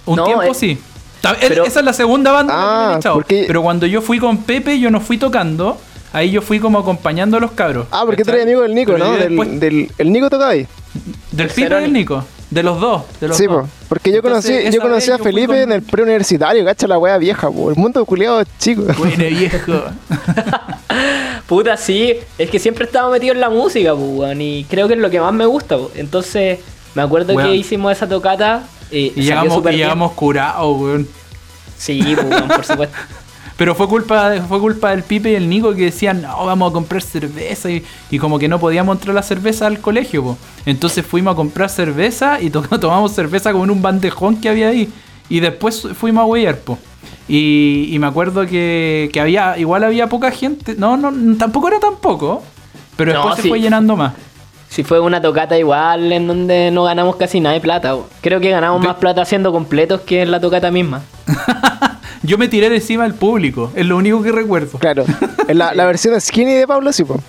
Un 0.06 0.24
tiempo 0.24 0.42
eh, 0.42 0.54
sí. 0.54 0.78
Esa 1.40 1.80
es 1.80 1.84
la 1.84 1.92
segunda 1.92 2.32
banda 2.32 2.54
ah, 2.56 2.98
Pero 3.28 3.62
cuando 3.62 3.86
yo 3.86 4.00
fui 4.00 4.18
con 4.18 4.38
Pepe, 4.38 4.80
yo 4.80 4.90
no 4.90 5.00
fui 5.00 5.18
tocando. 5.18 5.78
Ahí 6.12 6.30
yo 6.30 6.42
fui 6.42 6.58
como 6.58 6.78
acompañando 6.78 7.36
a 7.36 7.40
los 7.40 7.52
cabros. 7.52 7.86
Ah, 7.90 8.02
porque 8.04 8.24
trae 8.24 8.42
amigo 8.42 8.62
del 8.62 8.74
Nico, 8.74 8.98
¿no? 8.98 9.12
Del, 9.12 9.60
del, 9.60 9.92
el 9.96 10.12
Nico 10.12 10.28
tocaba 10.28 10.50
ahí. 10.50 10.66
Del 11.30 11.48
Pepe 11.48 11.74
del 11.74 11.92
Nico. 11.92 12.24
De 12.50 12.62
los 12.64 12.80
dos, 12.80 13.02
de 13.20 13.28
los 13.28 13.36
Sí, 13.36 13.46
dos. 13.46 13.62
po, 13.62 13.68
porque 13.88 14.10
yo 14.10 14.16
Entonces, 14.18 14.58
conocí, 14.58 14.76
yo 14.76 14.82
conocí 14.82 15.10
a 15.12 15.18
Felipe 15.18 15.46
con- 15.46 15.56
en 15.56 15.72
el 15.72 15.82
preuniversitario, 15.82 16.64
cacha 16.64 16.88
la 16.88 16.98
wea 16.98 17.16
vieja, 17.16 17.48
po. 17.48 17.70
el 17.70 17.76
mundo 17.76 18.04
culiado 18.04 18.42
chico. 18.58 18.82
Bueno, 18.98 19.16
viejo. 19.28 19.84
Puta, 21.46 21.76
sí. 21.76 22.14
Es 22.38 22.50
que 22.50 22.58
siempre 22.58 22.84
estaba 22.84 23.10
metido 23.10 23.34
en 23.34 23.40
la 23.40 23.50
música, 23.50 23.94
pues, 23.94 24.06
weón. 24.10 24.40
Y 24.40 24.64
creo 24.64 24.88
que 24.88 24.94
es 24.94 25.00
lo 25.00 25.10
que 25.10 25.20
más 25.20 25.32
me 25.32 25.46
gusta, 25.46 25.76
pues. 25.78 25.90
Entonces, 25.96 26.58
me 26.94 27.02
acuerdo 27.02 27.36
que 27.36 27.54
hicimos 27.54 27.92
esa 27.92 28.08
tocata. 28.08 28.62
eh, 28.90 29.12
Y 29.14 29.22
llegamos, 29.22 29.62
y 29.66 29.76
llegamos 29.76 30.12
curados, 30.12 30.80
weón. 30.80 31.08
Sí, 31.78 32.02
pues, 32.14 32.26
weón, 32.26 32.48
por 32.48 32.64
supuesto. 32.64 32.96
Pero 33.60 33.74
fue 33.74 33.86
culpa, 33.88 34.32
fue 34.48 34.58
culpa 34.58 34.88
del 34.88 35.02
Pipe 35.02 35.32
y 35.32 35.34
el 35.34 35.46
Nico 35.46 35.74
que 35.74 35.82
decían, 35.84 36.22
no, 36.22 36.46
vamos 36.46 36.70
a 36.70 36.72
comprar 36.72 37.02
cerveza. 37.02 37.70
Y, 37.70 37.84
y 38.10 38.18
como 38.18 38.38
que 38.38 38.48
no 38.48 38.58
podíamos 38.58 38.96
entrar 38.96 39.14
la 39.14 39.22
cerveza 39.22 39.66
al 39.66 39.80
colegio, 39.80 40.22
po. 40.24 40.38
Entonces 40.64 41.04
fuimos 41.04 41.34
a 41.34 41.36
comprar 41.36 41.68
cerveza 41.68 42.40
y 42.40 42.48
to- 42.48 42.62
tomamos 42.80 43.12
cerveza 43.12 43.52
como 43.52 43.64
en 43.64 43.70
un 43.72 43.82
bandejón 43.82 44.40
que 44.40 44.48
había 44.48 44.68
ahí. 44.68 44.88
Y 45.28 45.40
después 45.40 45.86
fuimos 45.94 46.22
a 46.22 46.24
huellar, 46.24 46.56
po. 46.60 46.78
Y, 47.28 47.90
y 47.90 47.98
me 47.98 48.06
acuerdo 48.06 48.46
que, 48.46 49.10
que 49.12 49.20
había, 49.20 49.58
igual 49.58 49.84
había 49.84 50.08
poca 50.08 50.30
gente. 50.30 50.74
No, 50.78 50.96
no, 50.96 51.12
tampoco 51.36 51.68
era 51.68 51.78
tan 51.80 51.96
poco. 51.96 52.42
Pero 52.96 53.12
No, 53.12 53.18
después 53.18 53.36
se 53.36 53.42
sí. 53.42 53.48
fue 53.50 53.60
llenando 53.60 53.94
más. 53.94 54.14
Si 54.70 54.84
fue 54.84 55.00
una 55.00 55.20
tocata 55.20 55.58
igual 55.58 56.10
en 56.12 56.26
donde 56.26 56.70
no 56.70 56.84
ganamos 56.84 57.16
casi 57.16 57.40
nada 57.40 57.56
de 57.56 57.60
plata. 57.60 57.94
Creo 58.22 58.40
que 58.40 58.48
ganamos 58.48 58.82
más 58.82 58.96
plata 58.96 59.20
haciendo 59.20 59.52
completos 59.52 60.00
que 60.00 60.22
en 60.22 60.30
la 60.30 60.40
tocata 60.40 60.70
misma. 60.70 61.02
Yo 62.22 62.36
me 62.38 62.48
tiré 62.48 62.68
de 62.68 62.76
encima 62.76 63.04
del 63.04 63.14
público, 63.14 63.72
es 63.74 63.86
lo 63.86 63.96
único 63.96 64.22
que 64.22 64.30
recuerdo. 64.32 64.78
Claro, 64.78 65.04
en 65.48 65.58
la, 65.58 65.74
la 65.74 65.84
versión 65.86 66.20
skinny 66.20 66.52
de 66.52 66.66
Pablo, 66.66 66.92
sí, 66.92 67.04
po. 67.04 67.20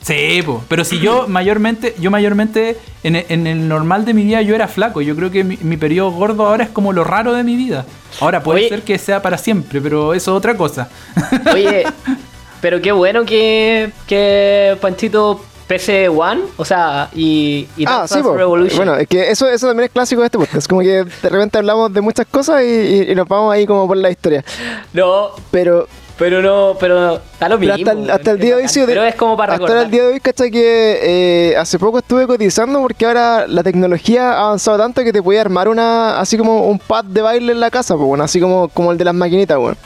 Sí, 0.00 0.42
po. 0.44 0.62
pero 0.68 0.84
si 0.84 0.98
yo 1.00 1.26
mayormente, 1.28 1.94
yo 1.98 2.10
mayormente 2.10 2.76
en 3.02 3.16
el, 3.16 3.24
en 3.30 3.46
el 3.46 3.68
normal 3.68 4.04
de 4.04 4.12
mi 4.12 4.22
vida 4.24 4.42
yo 4.42 4.54
era 4.54 4.68
flaco. 4.68 5.00
Yo 5.00 5.16
creo 5.16 5.30
que 5.30 5.44
mi, 5.44 5.56
mi 5.62 5.78
periodo 5.78 6.10
gordo 6.10 6.46
ahora 6.46 6.64
es 6.64 6.70
como 6.70 6.92
lo 6.92 7.04
raro 7.04 7.32
de 7.32 7.42
mi 7.42 7.56
vida. 7.56 7.86
Ahora 8.20 8.42
puede 8.42 8.60
Oye. 8.60 8.68
ser 8.68 8.82
que 8.82 8.98
sea 8.98 9.22
para 9.22 9.38
siempre, 9.38 9.80
pero 9.80 10.12
eso 10.12 10.32
es 10.32 10.36
otra 10.36 10.58
cosa. 10.58 10.90
Oye, 11.52 11.84
pero 12.60 12.82
qué 12.82 12.92
bueno 12.92 13.24
que, 13.24 13.92
que 14.06 14.76
Panchito 14.80 15.42
PC 15.66 16.08
One, 16.08 16.42
o 16.56 16.64
sea, 16.64 17.08
y, 17.14 17.66
y 17.76 17.84
Ah, 17.86 18.04
sí. 18.06 18.20
Revolution. 18.20 18.76
Bueno, 18.76 18.96
es 18.96 19.08
que 19.08 19.30
eso, 19.30 19.48
eso 19.48 19.66
también 19.68 19.86
es 19.86 19.92
clásico 19.92 20.20
de 20.20 20.26
este 20.26 20.38
podcast. 20.38 20.68
Como 20.68 20.82
que 20.82 21.04
de 21.04 21.28
repente 21.30 21.58
hablamos 21.58 21.92
de 21.92 22.00
muchas 22.00 22.26
cosas 22.26 22.62
y, 22.62 22.66
y- 22.66 23.10
y 23.12 23.14
nos 23.14 23.26
vamos 23.26 23.52
ahí 23.54 23.66
como 23.66 23.86
por 23.88 23.96
la 23.96 24.10
historia. 24.10 24.44
No, 24.92 25.30
Pero, 25.50 25.88
pero 26.18 26.42
no, 26.42 26.76
pero 26.78 27.14
está 27.16 27.48
lo 27.48 27.58
pero 27.58 27.74
mismo. 27.76 27.90
hasta, 27.90 27.92
el, 27.92 27.98
weón, 27.98 28.10
hasta 28.10 28.30
el 28.32 28.38
día 28.38 28.56
de 28.56 28.62
hoy 28.62 28.68
sí. 28.68 28.82
Pero 28.86 29.02
es 29.04 29.14
como 29.16 29.36
para 29.36 29.54
Hasta 29.54 29.64
recordar. 29.64 29.84
el 29.86 29.90
día 29.90 30.02
de 30.04 30.12
hoy, 30.12 30.20
¿cachai? 30.20 30.50
Que 30.50 30.98
eh, 31.52 31.56
hace 31.56 31.78
poco 31.78 31.98
estuve 31.98 32.26
cotizando 32.26 32.80
porque 32.80 33.06
ahora 33.06 33.46
la 33.48 33.62
tecnología 33.62 34.32
ha 34.34 34.44
avanzado 34.46 34.76
tanto 34.78 35.02
que 35.02 35.12
te 35.12 35.22
podía 35.22 35.40
armar 35.40 35.68
una, 35.68 36.20
así 36.20 36.36
como 36.38 36.66
un 36.68 36.78
pad 36.78 37.04
de 37.04 37.20
baile 37.22 37.52
en 37.52 37.58
la 37.60 37.70
casa, 37.70 37.94
pues, 37.96 38.06
bueno, 38.06 38.22
así 38.22 38.38
como, 38.40 38.68
como 38.68 38.92
el 38.92 38.98
de 38.98 39.04
las 39.06 39.14
maquinitas, 39.14 39.56
weón. 39.58 39.76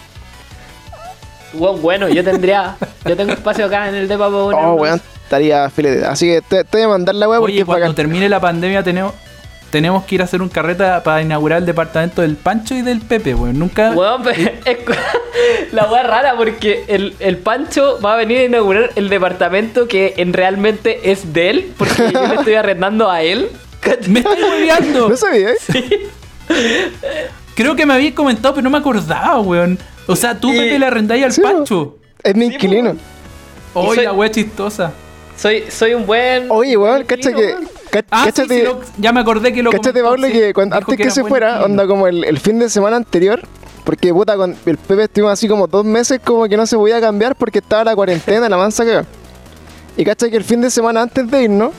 Weón, 1.54 1.80
bueno, 1.80 2.08
yo 2.08 2.22
tendría, 2.22 2.76
yo 3.06 3.16
tengo 3.16 3.32
espacio 3.32 3.64
acá 3.66 3.88
en 3.88 3.94
el 3.94 4.08
depa 4.08 4.28
para 4.28 4.42
poner 4.42 4.64
Oh, 4.64 4.74
estaría 5.28 5.68
filete. 5.70 6.06
Así 6.06 6.26
que 6.26 6.40
te, 6.42 6.64
te 6.64 6.78
voy 6.78 6.82
a 6.86 6.88
mandar 6.88 7.14
la 7.14 7.26
porque 7.26 7.42
Oye, 7.52 7.64
cuando 7.64 7.82
bacán. 7.82 7.94
termine 7.94 8.28
la 8.30 8.40
pandemia 8.40 8.82
tenemos, 8.82 9.12
tenemos 9.70 10.04
que 10.04 10.14
ir 10.14 10.22
a 10.22 10.24
hacer 10.24 10.40
un 10.40 10.48
carreta 10.48 11.02
para 11.02 11.20
inaugurar 11.20 11.58
el 11.58 11.66
departamento 11.66 12.22
del 12.22 12.36
Pancho 12.36 12.74
y 12.74 12.80
del 12.82 13.00
Pepe, 13.02 13.34
weón. 13.34 13.58
Nunca... 13.58 13.90
Weón, 13.92 14.22
cu- 14.24 14.30
la 15.72 15.84
weá 15.90 16.02
rara 16.02 16.34
porque 16.36 16.84
el, 16.88 17.14
el 17.20 17.36
Pancho 17.36 17.98
va 18.04 18.14
a 18.14 18.16
venir 18.16 18.38
a 18.38 18.44
inaugurar 18.44 18.90
el 18.96 19.10
departamento 19.10 19.86
que 19.86 20.14
en 20.16 20.32
realmente 20.32 21.10
es 21.12 21.32
de 21.34 21.50
él, 21.50 21.72
porque 21.76 22.10
yo 22.12 22.26
le 22.26 22.34
estoy 22.36 22.54
arrendando 22.54 23.10
a 23.10 23.20
él. 23.22 23.50
¡Me 24.08 24.20
estás 24.20 24.38
hueveando! 24.42 25.08
No 25.10 25.16
sabía, 25.16 25.50
¿eh? 25.50 26.08
Creo 27.54 27.76
que 27.76 27.84
me 27.86 27.94
habías 27.94 28.14
comentado, 28.14 28.54
pero 28.54 28.64
no 28.64 28.70
me 28.70 28.78
acordaba, 28.78 29.38
weón. 29.40 29.78
O 30.06 30.16
sea, 30.16 30.38
tú, 30.40 30.52
Y- 30.52 30.56
Pepe, 30.58 30.78
le 30.78 30.86
arrendáis 30.86 31.24
al 31.24 31.32
Sí. 31.32 31.40
Pancho. 31.42 31.98
Es 32.22 32.34
mi 32.34 32.46
inquilino. 32.46 32.92
Y 32.92 32.98
Oye, 33.74 33.94
soy- 33.96 34.04
la 34.04 34.12
wea 34.12 34.30
chistosa. 34.30 34.92
Soy, 35.38 35.64
soy 35.70 35.94
un 35.94 36.04
buen. 36.04 36.46
Oye, 36.50 36.76
weón, 36.76 37.04
cacha 37.04 37.32
que. 37.32 37.54
ca- 37.90 38.04
Ah, 38.10 38.24
sí, 38.24 38.30
cáchate- 38.32 38.58
sí, 38.58 38.62
lo- 38.64 38.80
ya 38.98 39.12
me 39.12 39.20
acordé 39.20 39.52
que 39.52 39.62
lo 39.62 39.70
Cáchate, 39.70 40.02
Pablo, 40.02 40.26
sí. 40.26 40.32
que 40.32 40.52
cuando- 40.52 40.76
antes 40.76 40.96
que, 40.96 41.02
era 41.04 41.12
se 41.12 41.22
fuera, 41.24 41.64
onda 41.64 41.86
como 41.86 42.06
el, 42.08 42.24
el 42.24 42.38
fin 42.40 42.58
de 42.58 42.68
semana 42.68 42.96
anterior, 42.96 43.40
porque 43.84 44.12
puta, 44.12 44.36
con 44.36 44.56
el 44.66 44.76
Pepe 44.76 45.04
estuvimos 45.04 45.32
así 45.32 45.46
como 45.48 45.66
dos 45.68 45.84
meses 45.84 46.20
como 46.24 46.48
que 46.48 46.56
no 46.56 46.66
se 46.66 46.76
podía 46.76 47.00
cambiar 47.00 47.36
porque 47.36 47.60
estaba 47.60 47.84
la 47.84 47.94
cuarentena, 47.94 48.48
la 48.48 48.56
mansa 48.56 48.84
que 48.84 49.02
Y 49.96 50.04
cacha 50.04 50.28
que 50.28 50.36
el 50.36 50.44
fin 50.44 50.60
de 50.60 50.70
semana 50.70 51.02
antes 51.02 51.30
de 51.30 51.42
irnos, 51.44 51.70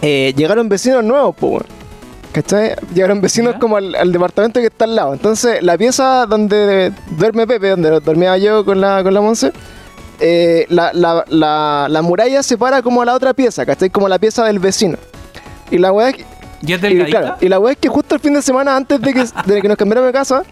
eh, 0.00 0.32
llegaron 0.36 0.68
vecinos 0.68 1.02
nuevos, 1.04 1.34
pues, 1.38 1.50
weón. 1.52 1.66
¿Cachai? 2.30 2.76
Llegaron 2.94 3.20
vecinos 3.20 3.54
¿Ya? 3.54 3.58
como 3.58 3.76
al, 3.78 3.94
al 3.96 4.12
departamento 4.12 4.60
que 4.60 4.66
está 4.66 4.84
al 4.84 4.94
lado. 4.94 5.12
Entonces, 5.14 5.62
la 5.62 5.76
pieza 5.78 6.26
donde 6.26 6.92
duerme 7.16 7.46
Pepe, 7.46 7.70
donde 7.70 7.90
dormía 8.00 8.36
yo 8.38 8.64
con 8.64 8.80
la, 8.80 9.02
con 9.02 9.14
la 9.14 9.20
Monse, 9.20 9.50
eh, 10.20 10.66
la, 10.68 10.90
la, 10.92 11.24
la, 11.28 11.86
la 11.88 12.02
muralla 12.02 12.42
separa 12.42 12.82
como 12.82 13.02
a 13.02 13.04
la 13.04 13.14
otra 13.14 13.34
pieza, 13.34 13.64
¿cachai? 13.66 13.90
Como 13.90 14.08
la 14.08 14.18
pieza 14.18 14.44
del 14.44 14.58
vecino. 14.58 14.96
Y 15.70 15.78
la 15.78 15.92
weá 15.92 16.10
es 16.10 16.16
que- 16.16 16.24
¿Y 16.60 16.72
es 16.72 16.82
y, 16.82 17.04
claro, 17.04 17.36
y 17.40 17.48
la 17.48 17.60
weá 17.60 17.72
es 17.72 17.78
que 17.78 17.88
justo 17.88 18.16
el 18.16 18.20
fin 18.20 18.34
de 18.34 18.42
semana 18.42 18.74
antes 18.76 19.00
de 19.00 19.14
que, 19.14 19.24
de 19.46 19.62
que 19.62 19.68
nos 19.68 19.76
cambiáramos 19.76 20.08
de 20.08 20.12
casa, 20.12 20.42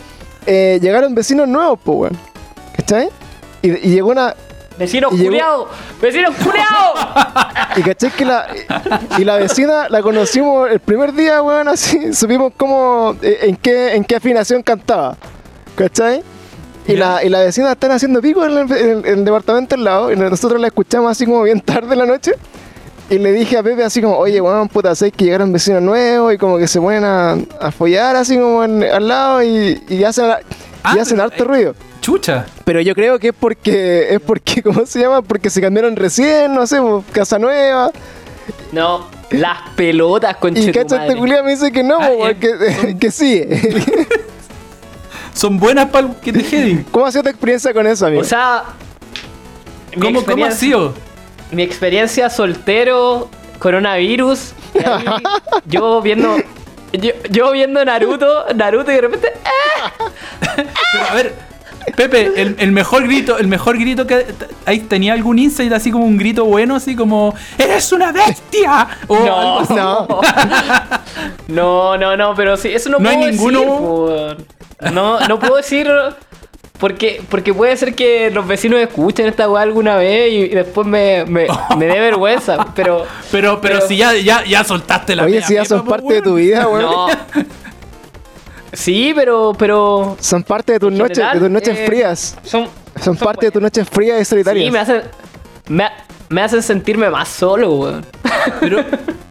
eh, 0.46 0.78
llegaron 0.80 1.14
vecinos 1.14 1.48
nuevos, 1.48 1.78
pues, 1.82 1.98
weón. 2.12 2.18
¿Cachai? 2.76 3.08
Y, 3.62 3.70
y 3.70 3.90
llegó 3.94 4.10
una. 4.10 4.34
Vecino 4.78 5.08
culiao, 5.08 5.68
vecino 6.02 6.28
culiao. 6.44 6.94
Y 7.76 7.82
cachai 7.82 8.10
que 8.10 8.24
la. 8.26 8.46
Y 9.18 9.24
la 9.24 9.36
vecina 9.36 9.88
la 9.88 10.02
conocimos 10.02 10.70
el 10.70 10.78
primer 10.80 11.12
día, 11.14 11.40
weón, 11.42 11.66
así. 11.68 12.12
Supimos 12.12 12.52
cómo. 12.56 13.16
eh, 13.22 13.38
en 13.44 13.56
qué, 13.56 13.94
en 13.96 14.04
qué 14.04 14.16
afinación 14.16 14.62
cantaba. 14.62 15.16
¿Cachai? 15.74 16.22
Y 16.88 16.94
la, 16.96 17.24
y 17.24 17.28
la 17.28 17.40
vecina 17.40 17.72
están 17.72 17.90
haciendo 17.90 18.20
pico 18.22 18.44
en 18.44 18.52
el, 18.52 18.58
en 18.58 18.90
el- 18.90 19.06
en 19.06 19.18
el 19.20 19.24
departamento 19.24 19.74
al 19.74 19.84
lado. 19.84 20.12
Y 20.12 20.16
nosotros 20.16 20.60
la 20.60 20.68
escuchamos 20.68 21.10
así 21.10 21.24
como 21.26 21.42
bien 21.42 21.60
tarde 21.64 21.92
en 21.94 21.98
la 21.98 22.06
noche. 22.06 22.32
Y 23.08 23.18
le 23.18 23.32
dije 23.32 23.56
a 23.56 23.62
Pepe 23.62 23.84
así 23.84 24.02
como, 24.02 24.16
oye, 24.18 24.40
weón, 24.40 24.68
puta, 24.68 24.94
sé 24.96 25.12
que 25.12 25.24
llegaron 25.26 25.52
vecinos 25.52 25.80
nuevos 25.82 26.34
y 26.34 26.38
como 26.38 26.58
que 26.58 26.66
se 26.66 26.80
ponen 26.80 27.04
a, 27.04 27.36
a 27.60 27.70
follar 27.70 28.16
así 28.16 28.36
como 28.36 28.64
en- 28.64 28.82
al 28.82 29.06
lado 29.06 29.42
y, 29.42 29.80
y 29.88 30.02
hacen, 30.04 30.26
Ah, 30.82 30.92
y 30.96 30.98
hacen 30.98 31.16
pero, 31.16 31.22
harto 31.24 31.42
eh, 31.44 31.46
ruido. 31.46 31.74
Chucha. 32.00 32.46
Pero 32.64 32.80
yo 32.80 32.94
creo 32.94 33.18
que 33.18 33.28
es 33.28 33.34
porque, 33.38 34.14
es 34.14 34.20
porque, 34.20 34.62
¿cómo 34.64 34.86
se 34.86 35.00
llama? 35.00 35.22
Porque 35.22 35.50
se 35.50 35.60
cambiaron 35.60 35.94
recién, 35.96 36.52
no 36.54 36.66
sé, 36.66 36.80
pues, 36.80 37.04
casa 37.12 37.38
nueva. 37.38 37.90
No, 38.72 39.06
las 39.30 39.58
pelotas 39.76 40.36
con 40.36 40.56
Y 40.56 40.70
cacha 40.72 41.04
este 41.06 41.16
culiao 41.16 41.42
me 41.44 41.52
dice 41.52 41.70
que 41.72 41.82
no, 41.84 41.98
Ah, 42.00 42.30
eh, 42.30 42.96
que 43.00 43.10
sí. 43.10 43.44
Son 45.36 45.58
buenas 45.58 45.86
para 45.90 46.08
que 46.22 46.32
te. 46.32 46.84
¿Cómo 46.90 47.04
ha 47.06 47.12
sido 47.12 47.24
tu 47.24 47.28
experiencia 47.28 47.72
con 47.74 47.86
eso, 47.86 48.06
amigo? 48.06 48.22
O 48.22 48.24
sea, 48.24 48.64
¿Cómo, 50.00 50.24
¿Cómo 50.24 50.44
ha 50.46 50.50
sido? 50.50 50.94
Mi 51.52 51.62
experiencia 51.62 52.28
soltero, 52.30 53.28
coronavirus, 53.58 54.52
ahí 54.84 55.04
yo 55.66 56.00
viendo. 56.02 56.36
Yo, 56.92 57.10
yo 57.30 57.52
viendo 57.52 57.84
Naruto, 57.84 58.46
Naruto 58.54 58.90
y 58.90 58.94
de 58.94 59.00
repente. 59.02 59.32
Pero 60.56 61.04
a 61.10 61.14
ver, 61.14 61.34
Pepe, 61.96 62.32
el, 62.40 62.56
el 62.58 62.72
mejor 62.72 63.02
grito, 63.04 63.38
el 63.38 63.48
mejor 63.48 63.76
grito 63.78 64.06
que 64.06 64.24
ahí 64.64 64.80
tenía 64.80 65.12
algún 65.12 65.38
insight 65.38 65.72
así 65.72 65.90
como 65.90 66.06
un 66.06 66.16
grito 66.16 66.44
bueno, 66.46 66.76
así 66.76 66.96
como 66.96 67.34
¡Eres 67.58 67.92
una 67.92 68.12
bestia! 68.12 68.88
O 69.08 69.14
algo 69.16 69.26
No, 69.26 69.58
así. 69.60 69.74
No. 69.74 70.08
no, 71.48 71.96
no, 71.98 72.16
no, 72.16 72.34
pero 72.34 72.56
sí, 72.56 72.68
eso 72.68 72.88
no, 72.88 72.98
No 72.98 73.08
hay 73.10 73.16
puedo 73.16 73.30
ninguno- 73.30 73.60
decir. 73.60 73.72
po, 73.78 74.04
weón. 74.06 74.46
No, 74.92 75.20
no 75.28 75.38
puedo 75.38 75.56
decir. 75.56 75.88
Porque, 76.78 77.22
porque 77.30 77.54
puede 77.54 77.74
ser 77.78 77.94
que 77.94 78.30
los 78.30 78.46
vecinos 78.46 78.78
escuchen 78.80 79.26
esta 79.26 79.48
weá 79.48 79.62
alguna 79.62 79.96
vez 79.96 80.30
y, 80.30 80.36
y 80.36 80.48
después 80.50 80.86
me, 80.86 81.24
me, 81.24 81.46
me 81.78 81.86
dé 81.86 81.98
vergüenza. 82.00 82.66
Pero. 82.76 83.06
Pero, 83.32 83.60
pero, 83.62 83.76
Pero- 83.76 83.88
si 83.88 83.96
ya, 83.96 84.14
ya, 84.14 84.44
ya 84.44 84.62
soltaste 84.62 85.16
la 85.16 85.24
Oye, 85.24 85.40
si 85.42 85.54
ya 85.54 85.64
son 85.64 85.84
po, 85.84 85.92
parte 85.92 86.12
de 86.14 86.20
tu 86.22 86.34
vida, 86.34 86.68
weón. 86.68 86.82
No. 86.82 87.06
Sí, 88.72 89.12
pero. 89.14 89.54
pero 89.58 90.16
Son 90.20 90.42
parte 90.42 90.74
de 90.74 90.80
tus 90.80 90.92
noches, 90.92 91.16
de 91.32 91.38
tus 91.40 91.50
noches 91.50 91.78
eh, 91.78 91.86
frías. 91.86 92.36
son. 92.42 92.68
Son 93.02 93.16
parte 93.16 93.46
de 93.46 93.52
tus 93.52 93.62
noches 93.62 93.88
frías 93.88 94.20
y 94.20 94.24
solitarias. 94.26 94.66
Sí, 94.66 94.70
me 94.70 94.78
hacen. 94.78 95.02
Me, 95.68 95.88
me 96.28 96.42
hacen 96.42 96.62
sentirme 96.62 97.08
más 97.08 97.28
solo, 97.28 97.72
weón. 97.74 98.06
Pero, 98.60 98.84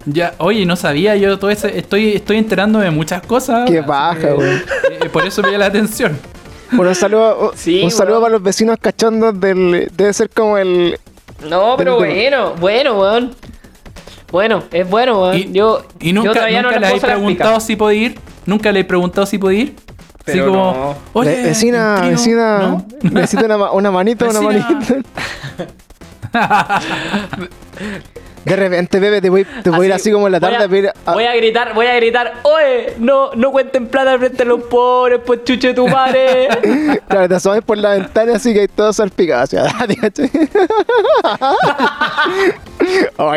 ya, 0.05 0.33
oye, 0.37 0.65
no 0.65 0.75
sabía 0.75 1.15
yo 1.15 1.37
todo 1.39 1.49
eso. 1.51 1.67
Estoy, 1.67 2.13
estoy 2.13 2.37
enterándome 2.37 2.85
de 2.85 2.91
muchas 2.91 3.21
cosas. 3.21 3.69
Qué 3.69 3.79
así 3.79 3.87
baja, 3.87 4.19
que, 4.19 4.33
weón. 4.33 4.61
eh, 4.91 5.09
por 5.11 5.25
eso 5.25 5.41
me 5.41 5.47
llama 5.49 5.59
la 5.59 5.65
atención. 5.67 6.17
Bueno, 6.71 6.89
un 6.89 6.95
saludo, 6.95 7.51
Sí, 7.55 7.81
un 7.83 7.91
saludo 7.91 8.21
para 8.21 8.33
los 8.33 8.43
vecinos 8.43 8.77
cachondos 8.81 9.39
del. 9.39 9.89
Debe 9.95 10.13
ser 10.13 10.29
como 10.29 10.57
el. 10.57 10.99
No, 11.49 11.75
pero 11.77 11.99
Del- 11.99 12.11
bueno, 12.13 12.53
bueno, 12.59 12.99
weón. 12.99 13.35
Bueno, 14.31 14.63
es 14.71 14.89
bueno, 14.89 15.21
weón. 15.21 15.37
Y, 15.37 15.51
yo, 15.51 15.85
y 15.99 16.07
yo 16.09 16.15
nunca, 16.15 16.33
todavía 16.33 16.61
nunca 16.61 16.75
no 16.75 16.81
le 16.81 16.93
les 16.93 17.03
he 17.03 17.05
preguntado 17.05 17.59
si 17.59 17.75
puede 17.75 17.95
ir. 17.95 18.19
Nunca 18.45 18.71
le 18.71 18.79
he 18.81 18.83
preguntado 18.83 19.25
si 19.27 19.37
puede 19.37 19.55
ir. 19.57 19.75
Así 20.27 20.39
Pero 20.39 20.47
como, 20.47 20.57
no. 20.71 20.95
oye, 21.13 21.29
Ve- 21.35 21.43
vecina, 21.43 22.01
vecina. 22.01 22.57
¿no? 22.59 22.85
Necesito 23.11 23.45
una, 23.45 23.71
una 23.71 23.91
manita, 23.91 24.25
una 24.25 24.39
Vecina. 24.39 24.69
manita. 24.71 24.95
De 28.45 28.55
repente, 28.55 28.99
Pepe, 28.99 29.21
te 29.21 29.29
voy, 29.31 29.43
te 29.63 29.71
voy 29.71 29.85
a 29.85 29.89
ir 29.89 29.93
así 29.93 30.11
como 30.11 30.27
en 30.27 30.33
la 30.33 30.39
voy 30.39 30.51
tarde 30.51 30.63
a, 30.63 30.67
a 30.67 30.69
pedir. 30.69 30.89
a- 31.07 31.13
voy 31.13 31.23
a 31.23 31.35
gritar, 31.35 31.73
voy 31.73 31.87
a 31.87 31.95
gritar, 31.95 32.33
oye, 32.43 32.93
no, 32.99 33.31
no 33.33 33.51
cuenten 33.51 33.87
plata 33.87 34.19
frente 34.19 34.43
a 34.43 34.45
los 34.45 34.61
pobres, 34.65 35.21
pues 35.25 35.43
chuche 35.43 35.73
tu 35.73 35.87
madre. 35.87 36.49
Claro, 37.07 37.27
te 37.29 37.35
asomas 37.35 37.61
por 37.63 37.77
la 37.79 37.91
ventana 37.93 38.35
así 38.35 38.53
que 38.53 38.59
hay 38.61 38.67
todo 38.67 38.93
salpicado. 38.93 39.47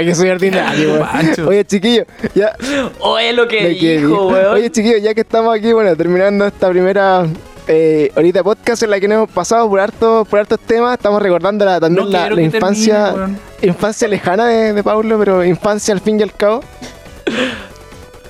que 0.05 0.15
soy 0.15 0.29
ordinario. 0.29 1.07
Oye, 1.47 1.65
chiquillo, 1.65 2.05
ya. 2.35 2.55
Oye, 3.01 3.33
lo 3.33 3.49
que 3.49 3.69
dijo, 3.69 4.29
weón. 4.29 4.53
Oye, 4.55 4.70
chiquillo, 4.70 4.99
ya 4.99 5.15
que 5.15 5.23
estamos 5.23 5.57
aquí, 5.57 5.73
bueno, 5.73 5.97
terminando 5.97 6.47
esta 6.47 6.69
primera 6.69 7.25
eh, 7.69 8.11
horita 8.16 8.40
de 8.40 8.45
podcast 8.45 8.82
en 8.82 8.90
la 8.90 8.99
que 8.99 9.07
nos 9.09 9.16
hemos 9.16 9.31
pasado 9.31 9.69
por 9.69 9.78
hartos, 9.78 10.27
por 10.27 10.40
hartos 10.40 10.59
temas, 10.61 10.95
estamos 10.97 11.23
recordando 11.23 11.65
la- 11.65 11.78
también 11.78 12.07
No 12.07 12.11
la, 12.11 12.40
infancia, 12.43 13.12
termine, 13.15 13.39
infancia 13.62 14.09
lejana 14.09 14.47
de, 14.47 14.73
de 14.73 14.82
Pablo, 14.82 15.19
pero 15.19 15.45
infancia 15.45 15.95
al 15.95 16.01
fin 16.01 16.19
y 16.19 16.23
al 16.23 16.32
cabo. 16.35 16.62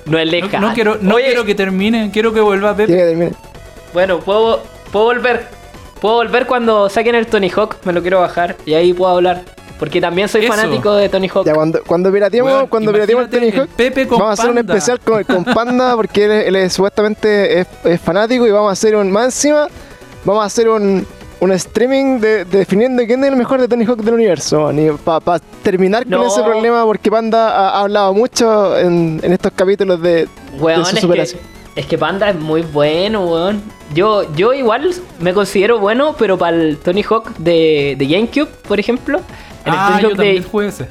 no 0.05 0.17
es 0.19 0.25
No, 0.25 0.31
lejano. 0.31 0.67
no 0.67 0.73
quiero, 0.73 0.97
no 1.01 1.15
Oye, 1.15 1.25
quiero 1.27 1.45
que 1.45 1.55
termine, 1.55 2.09
quiero 2.11 2.33
que 2.33 2.41
vuelva 2.41 2.75
Pepe. 2.75 2.93
Que. 2.93 3.31
Bueno, 3.93 4.19
puedo, 4.19 4.61
puedo 4.91 5.05
volver. 5.05 5.47
Puedo 6.01 6.15
volver 6.15 6.45
cuando 6.45 6.87
saquen 6.89 7.15
el 7.15 7.27
Tony 7.27 7.49
Hawk, 7.49 7.75
me 7.83 7.91
lo 7.93 8.01
quiero 8.01 8.21
bajar 8.21 8.55
y 8.65 8.73
ahí 8.73 8.93
puedo 8.93 9.11
hablar. 9.15 9.43
Porque 9.79 10.01
también 10.01 10.27
soy 10.27 10.43
Eso. 10.45 10.53
fanático 10.53 10.93
de 10.95 11.07
Tony 11.07 11.29
Hawk. 11.33 11.45
Ya 11.45 11.53
cuando, 11.53 11.81
cuando 11.87 12.11
pirateemos, 12.11 12.51
Weón, 12.51 12.67
cuando 12.67 12.91
pirateemos 12.91 13.25
el 13.25 13.29
Tony 13.29 13.51
Hawk, 13.51 13.69
Pepe 13.69 14.07
con 14.07 14.19
vamos 14.19 14.31
a 14.37 14.41
hacer 14.41 14.49
un 14.51 14.57
Panda. 14.57 14.73
especial 14.75 14.99
con, 14.99 15.23
con 15.23 15.45
Panda 15.45 15.95
porque 15.95 16.25
él, 16.25 16.31
él 16.31 16.55
es, 16.57 16.73
supuestamente 16.73 17.61
es, 17.61 17.67
es 17.85 18.01
fanático 18.01 18.45
y 18.45 18.51
vamos 18.51 18.69
a 18.69 18.73
hacer 18.73 18.95
un 18.97 19.09
más 19.09 19.25
encima, 19.25 19.67
vamos 20.25 20.43
a 20.43 20.47
hacer 20.47 20.67
un, 20.67 21.07
un 21.39 21.51
streaming 21.53 22.19
de, 22.19 22.43
de 22.43 22.57
definiendo 22.59 23.01
quién 23.05 23.23
es 23.23 23.29
el 23.29 23.37
mejor 23.37 23.61
de 23.61 23.69
Tony 23.69 23.85
Hawk 23.85 24.01
del 24.01 24.15
universo. 24.15 24.69
Para 25.05 25.39
terminar 25.63 26.03
con 26.03 26.11
No. 26.11 26.27
ese 26.27 26.43
problema, 26.43 26.83
porque 26.83 27.09
Panda 27.09 27.49
ha, 27.49 27.69
ha 27.77 27.81
hablado 27.81 28.13
mucho 28.13 28.77
en, 28.77 29.21
en 29.23 29.31
estos 29.31 29.53
capítulos 29.55 30.01
de, 30.01 30.27
Weón, 30.59 30.79
de 30.79 30.85
su 30.85 30.89
es 30.89 30.95
que, 30.95 31.01
superación. 31.01 31.41
es 31.77 31.85
que 31.85 31.97
Panda 31.97 32.29
es 32.31 32.35
muy 32.35 32.63
bueno, 32.63 33.21
weón. 33.25 33.61
Yo, 33.95 34.23
yo 34.35 34.51
igual 34.53 34.91
me 35.21 35.33
considero 35.33 35.79
bueno, 35.79 36.15
pero 36.19 36.37
para 36.37 36.57
el 36.57 36.77
Tony 36.77 37.01
Hawk 37.09 37.29
de, 37.37 37.95
de 37.97 38.05
GameCube, 38.05 38.49
por 38.67 38.77
ejemplo, 38.79 39.21
en 39.69 39.73
el 39.73 39.79
Ah, 39.79 39.87
Tony 39.89 40.01
yo 40.01 40.07
Hawk 40.09 40.17
también 40.17 40.35
de, 40.43 40.49
jugué 40.49 40.67
ese. 40.67 40.87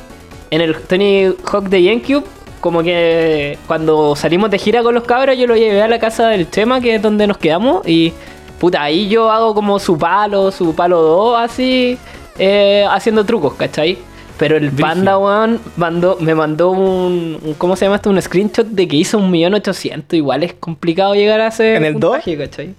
en 0.51 0.61
el 0.61 0.77
Tony 0.77 1.25
Hawk 1.45 1.65
de 1.69 1.83
GameCube, 1.83 2.25
como 2.61 2.83
que 2.83 3.59
cuando 3.67 4.17
salimos 4.17 4.51
de 4.51 4.59
gira 4.59 4.83
con 4.83 4.95
los 4.95 5.05
cabros, 5.05 5.37
yo 5.39 5.47
lo 5.47 5.57
llevé 5.57 5.83
a 5.83 5.89
la 5.89 5.99
casa 5.99 6.29
del 6.29 6.51
Chema, 6.51 6.81
que 6.81 6.97
es 6.97 7.03
donde 7.03 7.27
nos 7.27 7.39
quedamos, 7.39 7.87
y 7.87 8.13
puta, 8.59 8.83
ahí 8.83 9.09
yo 9.09 9.31
hago 9.31 9.55
como 9.55 9.79
su 9.79 9.97
palo, 9.97 10.51
su 10.51 10.75
palo 10.75 11.01
2, 11.03 11.39
así, 11.39 11.97
eh, 12.39 12.85
haciendo 12.91 13.25
trucos, 13.25 13.55
¿cachai? 13.55 13.99
Pero 14.39 14.57
el. 14.57 14.71
Panda, 14.71 15.19
weón, 15.19 15.61
mandó, 15.77 16.17
me 16.21 16.33
mandó 16.35 16.71
un, 16.71 17.39
un- 17.43 17.55
¿cómo 17.55 17.75
se 17.75 17.85
llama 17.87 17.97
esto? 17.97 18.09
Un 18.11 18.23
screenshot 18.23 18.67
de 18.69 18.87
que 18.87 18.95
hizo 18.97 19.19
un 19.19 19.31
millón 19.33 19.55
ochocientos. 19.55 20.17
Igual 20.17 20.45
es 20.45 20.55
complicado 20.55 21.15
llegar 21.17 21.41
a 21.41 21.49
ese 21.49 21.75
¿En 21.75 21.85
el 21.85 21.93
puntaje, 21.95 22.39
¿cachai? 22.39 22.75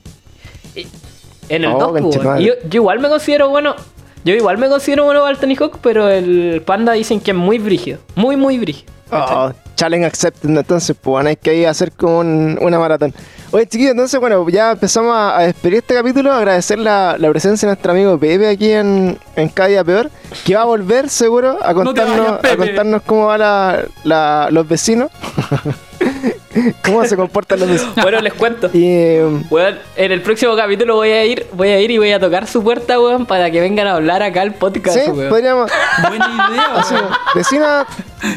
Y- 0.76 0.88
En 1.50 1.64
el 1.66 1.72
Oh, 1.74 1.80
2, 1.92 2.02
pues, 2.02 2.16
yo, 2.46 2.54
yo 2.70 2.76
igual 2.82 3.00
me 3.00 3.10
considero 3.10 3.50
bueno. 3.50 3.76
Yo 4.26 4.34
igual 4.36 4.58
me 4.58 4.68
considero 4.70 5.06
bueno 5.06 5.26
al 5.26 5.38
Tony 5.38 5.56
Hawk, 5.56 5.80
pero 5.82 6.08
el 6.10 6.62
Panda 6.66 6.94
dicen 6.94 7.20
que 7.22 7.32
es 7.32 7.38
muy 7.38 7.58
brígido. 7.58 8.00
Muy, 8.16 8.36
muy 8.36 8.60
brígido. 8.60 8.91
Oh, 9.12 9.52
challenge 9.76 10.06
accepted, 10.06 10.50
entonces, 10.50 10.96
pues 11.02 11.12
bueno, 11.12 11.30
hay 11.30 11.36
que 11.36 11.56
ir 11.56 11.66
a 11.66 11.72
hacer 11.72 11.91
como 11.91 12.20
un- 12.20 12.60
una 12.62 12.78
maratón. 12.78 13.12
Oye, 13.50 13.66
chiquillos, 13.66 13.91
entonces, 13.94 14.20
bueno, 14.20 14.48
ya 14.50 14.74
empezamos 14.74 15.16
a, 15.16 15.36
a 15.40 15.41
despedir 15.44 15.78
este 15.80 15.96
capítulo, 15.96 16.32
agradecer 16.32 16.78
la, 16.78 17.16
la 17.18 17.30
presencia 17.32 17.68
de 17.68 17.74
nuestro 17.74 17.91
amigo 17.94 18.20
Pepe 18.20 18.48
aquí 18.50 18.72
en, 18.72 19.18
en 19.36 19.50
Cada 19.50 19.70
Día 19.70 19.84
Peor, 19.84 20.12
que 20.46 20.54
va 20.54 20.62
a 20.62 20.66
volver 20.66 21.10
seguro 21.10 21.58
a 21.64 21.70
No 21.70 21.86
contarnos, 21.86 22.40
vayas, 22.40 22.54
a 22.54 22.58
contarnos 22.58 23.02
cómo 23.02 23.26
van 23.26 23.40
la, 23.40 23.84
la- 24.04 24.50
los 24.52 24.68
vecinos, 24.68 25.10
cómo 26.84 27.06
se 27.06 27.16
comportan 27.16 27.60
los 27.60 27.70
vecinos. 27.70 27.96
Bueno, 27.96 28.20
les 28.22 28.34
cuento. 28.34 28.70
Y, 28.74 28.84
eh, 28.86 29.26
Weón, 29.50 29.78
en 29.96 30.12
el 30.12 30.22
próximo 30.22 30.56
capítulo 30.56 30.96
voy 30.96 31.12
a 31.12 31.26
ir, 31.26 31.46
voy 31.54 31.70
a 31.70 31.80
ir 31.80 31.92
y 31.92 31.98
voy 31.98 32.12
a 32.12 32.20
tocar 32.20 32.48
su 32.48 32.64
puerta, 32.64 33.00
weón, 33.00 33.26
para 33.26 33.52
que 33.52 33.62
vengan 33.62 33.88
a 33.88 33.94
hablar 33.96 34.24
acá 34.24 34.42
al 34.42 34.54
podcast, 34.54 34.98
sí, 34.98 35.12
weón. 35.12 35.30
podríamos, 35.30 35.72
Buena 36.08 36.50
idea, 36.52 36.66
así, 36.76 36.94
weón. 36.96 37.08
vecina, 37.36 37.86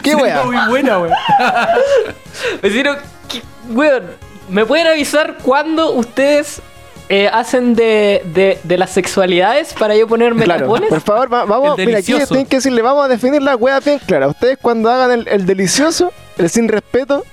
qué 0.02 0.14
wea. 0.14 0.42
muy 0.44 0.56
buena, 0.68 0.98
weón. 0.98 1.14
Vecino, 2.62 2.96
¿qué- 3.28 3.42
weón, 3.70 4.02
¿me 4.48 4.64
pueden 4.66 4.86
avisar 4.86 5.38
cuándo 5.42 5.92
ustedes 5.92 6.60
eh, 7.08 7.28
hacen 7.32 7.74
de, 7.74 8.22
de, 8.26 8.58
de 8.62 8.78
las 8.78 8.90
sexualidades 8.90 9.74
para 9.74 9.94
yo 9.96 10.06
ponerme 10.06 10.44
Claro, 10.44 10.62
tapones? 10.62 10.88
por 10.88 11.00
favor, 11.00 11.32
va- 11.32 11.44
vamos, 11.44 11.78
El 11.78 11.86
mira, 11.86 11.98
aquí 11.98 12.12
delicioso. 12.12 12.34
tienen 12.34 12.46
que 12.46 12.56
decirle, 12.56 12.82
vamos 12.82 13.04
a 13.04 13.08
definir 13.08 13.42
la 13.42 13.56
wea 13.56 13.80
bien 13.80 13.98
clara. 14.06 14.28
Ustedes 14.28 14.58
cuando 14.60 14.90
hagan 14.90 15.10
el, 15.12 15.28
el 15.28 15.44
delicioso, 15.46 16.12
el 16.38 16.48
sin 16.48 16.68
respeto, 16.68 17.24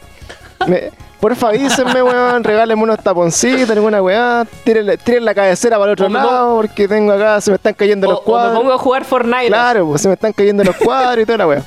me, 0.68 0.92
porfa 1.20 1.50
avísenme, 1.50 2.02
weón, 2.04 2.44
regálenme 2.44 2.84
unos 2.84 3.00
taponcitos, 3.00 3.70
alguna 3.70 4.02
weá, 4.02 4.46
tiren, 4.64 4.98
tiren 5.04 5.26
la 5.26 5.34
cabecera 5.34 5.78
para 5.78 5.92
el 5.92 5.94
otro 5.94 6.06
O 6.08 6.10
lado, 6.10 6.56
porque 6.58 6.88
tengo 6.88 7.12
acá, 7.14 7.42
se 7.42 7.52
me 7.52 7.56
están 7.56 7.74
cayendo 7.74 8.08
o, 8.08 8.12
los 8.12 8.20
o 8.20 8.22
me 8.22 8.26
cuadros. 8.26 8.58
pongo 8.60 8.74
a 8.74 8.78
jugar 8.78 9.06
Fortnite. 9.06 9.48
Claro, 9.48 9.88
pues 9.88 10.02
se 10.02 10.08
me 10.08 10.14
están 10.16 10.34
cayendo 10.34 10.64
los 10.64 10.76
cuadros 10.76 11.24
y 11.24 11.26
toda 11.26 11.38
la 11.40 11.48
weá. 11.48 11.64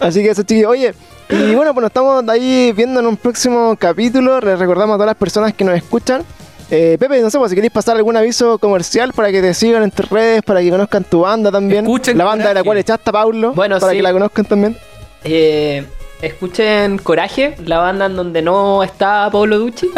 Así 0.00 0.22
que 0.22 0.30
eso, 0.30 0.42
chiquillos. 0.42 0.70
Oye, 0.70 0.94
y 1.28 1.54
bueno, 1.54 1.74
pues 1.74 1.82
nos 1.82 1.90
estamos 1.90 2.26
ahí 2.28 2.72
viendo 2.74 3.00
en 3.00 3.06
un 3.06 3.16
próximo 3.16 3.76
capítulo. 3.78 4.40
Les 4.40 4.58
recordamos 4.58 4.94
a 4.94 4.96
todas 4.96 5.08
las 5.08 5.16
personas 5.16 5.52
que 5.52 5.64
nos 5.64 5.76
escuchan. 5.76 6.24
Eh, 6.70 6.96
Pepe, 7.00 7.20
no 7.20 7.30
sé, 7.30 7.38
pues, 7.38 7.50
si 7.50 7.54
queréis 7.54 7.72
pasar 7.72 7.96
algún 7.96 8.16
aviso 8.16 8.58
comercial 8.58 9.12
para 9.14 9.30
que 9.30 9.40
te 9.40 9.54
sigan 9.54 9.82
en 9.82 9.90
tus 9.90 10.08
redes, 10.10 10.42
para 10.42 10.60
que 10.60 10.70
conozcan 10.70 11.04
tu 11.04 11.20
banda 11.22 11.50
también. 11.50 11.84
Escuchen 11.84 12.16
la 12.18 12.24
banda 12.24 12.48
de 12.48 12.54
la 12.54 12.62
cual 12.62 12.78
echaste 12.78 13.08
a 13.08 13.12
Paulo, 13.12 13.52
Bueno, 13.54 13.78
para 13.78 13.92
sí. 13.92 13.96
que 13.98 14.02
la 14.02 14.12
conozcan 14.12 14.44
también. 14.44 14.76
Eh, 15.24 15.86
escuchen 16.22 16.98
Coraje, 16.98 17.54
la 17.64 17.78
banda 17.78 18.06
en 18.06 18.16
donde 18.16 18.42
no 18.42 18.82
está 18.82 19.28
Pablo 19.30 19.58
Ducci. 19.58 19.88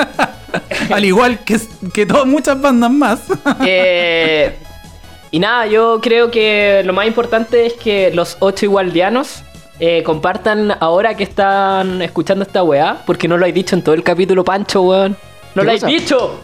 Al 0.93 1.05
igual 1.05 1.41
que, 1.45 1.59
que 1.93 2.07
todas 2.07 2.27
muchas 2.27 2.61
bandas 2.61 2.91
más. 2.91 3.21
Eh, 3.67 4.57
y 5.31 5.39
nada, 5.39 5.67
yo 5.67 6.01
creo 6.03 6.31
que 6.31 6.83
lo 6.85 6.93
más 6.93 7.07
importante 7.07 7.67
es 7.67 7.75
que 7.75 8.11
los 8.13 8.37
ocho 8.41 8.65
igualdianos 8.67 9.43
eh, 9.79 10.03
compartan 10.03 10.77
ahora 10.81 11.17
que 11.17 11.23
están 11.23 12.03
escuchando 12.03 12.43
esta 12.45 12.63
weá, 12.63 13.03
porque 13.07 13.29
no 13.29 13.39
lo 13.39 13.47
hay 13.47 13.53
dicho 13.53 13.77
en 13.77 13.83
todo 13.83 13.95
el 13.95 14.03
capítulo, 14.03 14.45
Pancho, 14.45 14.83
weón. 14.83 15.17
No 15.55 15.63
¿Qué 15.63 15.67
lo 15.67 15.73
cosa? 15.75 15.87
dicho. 15.87 16.41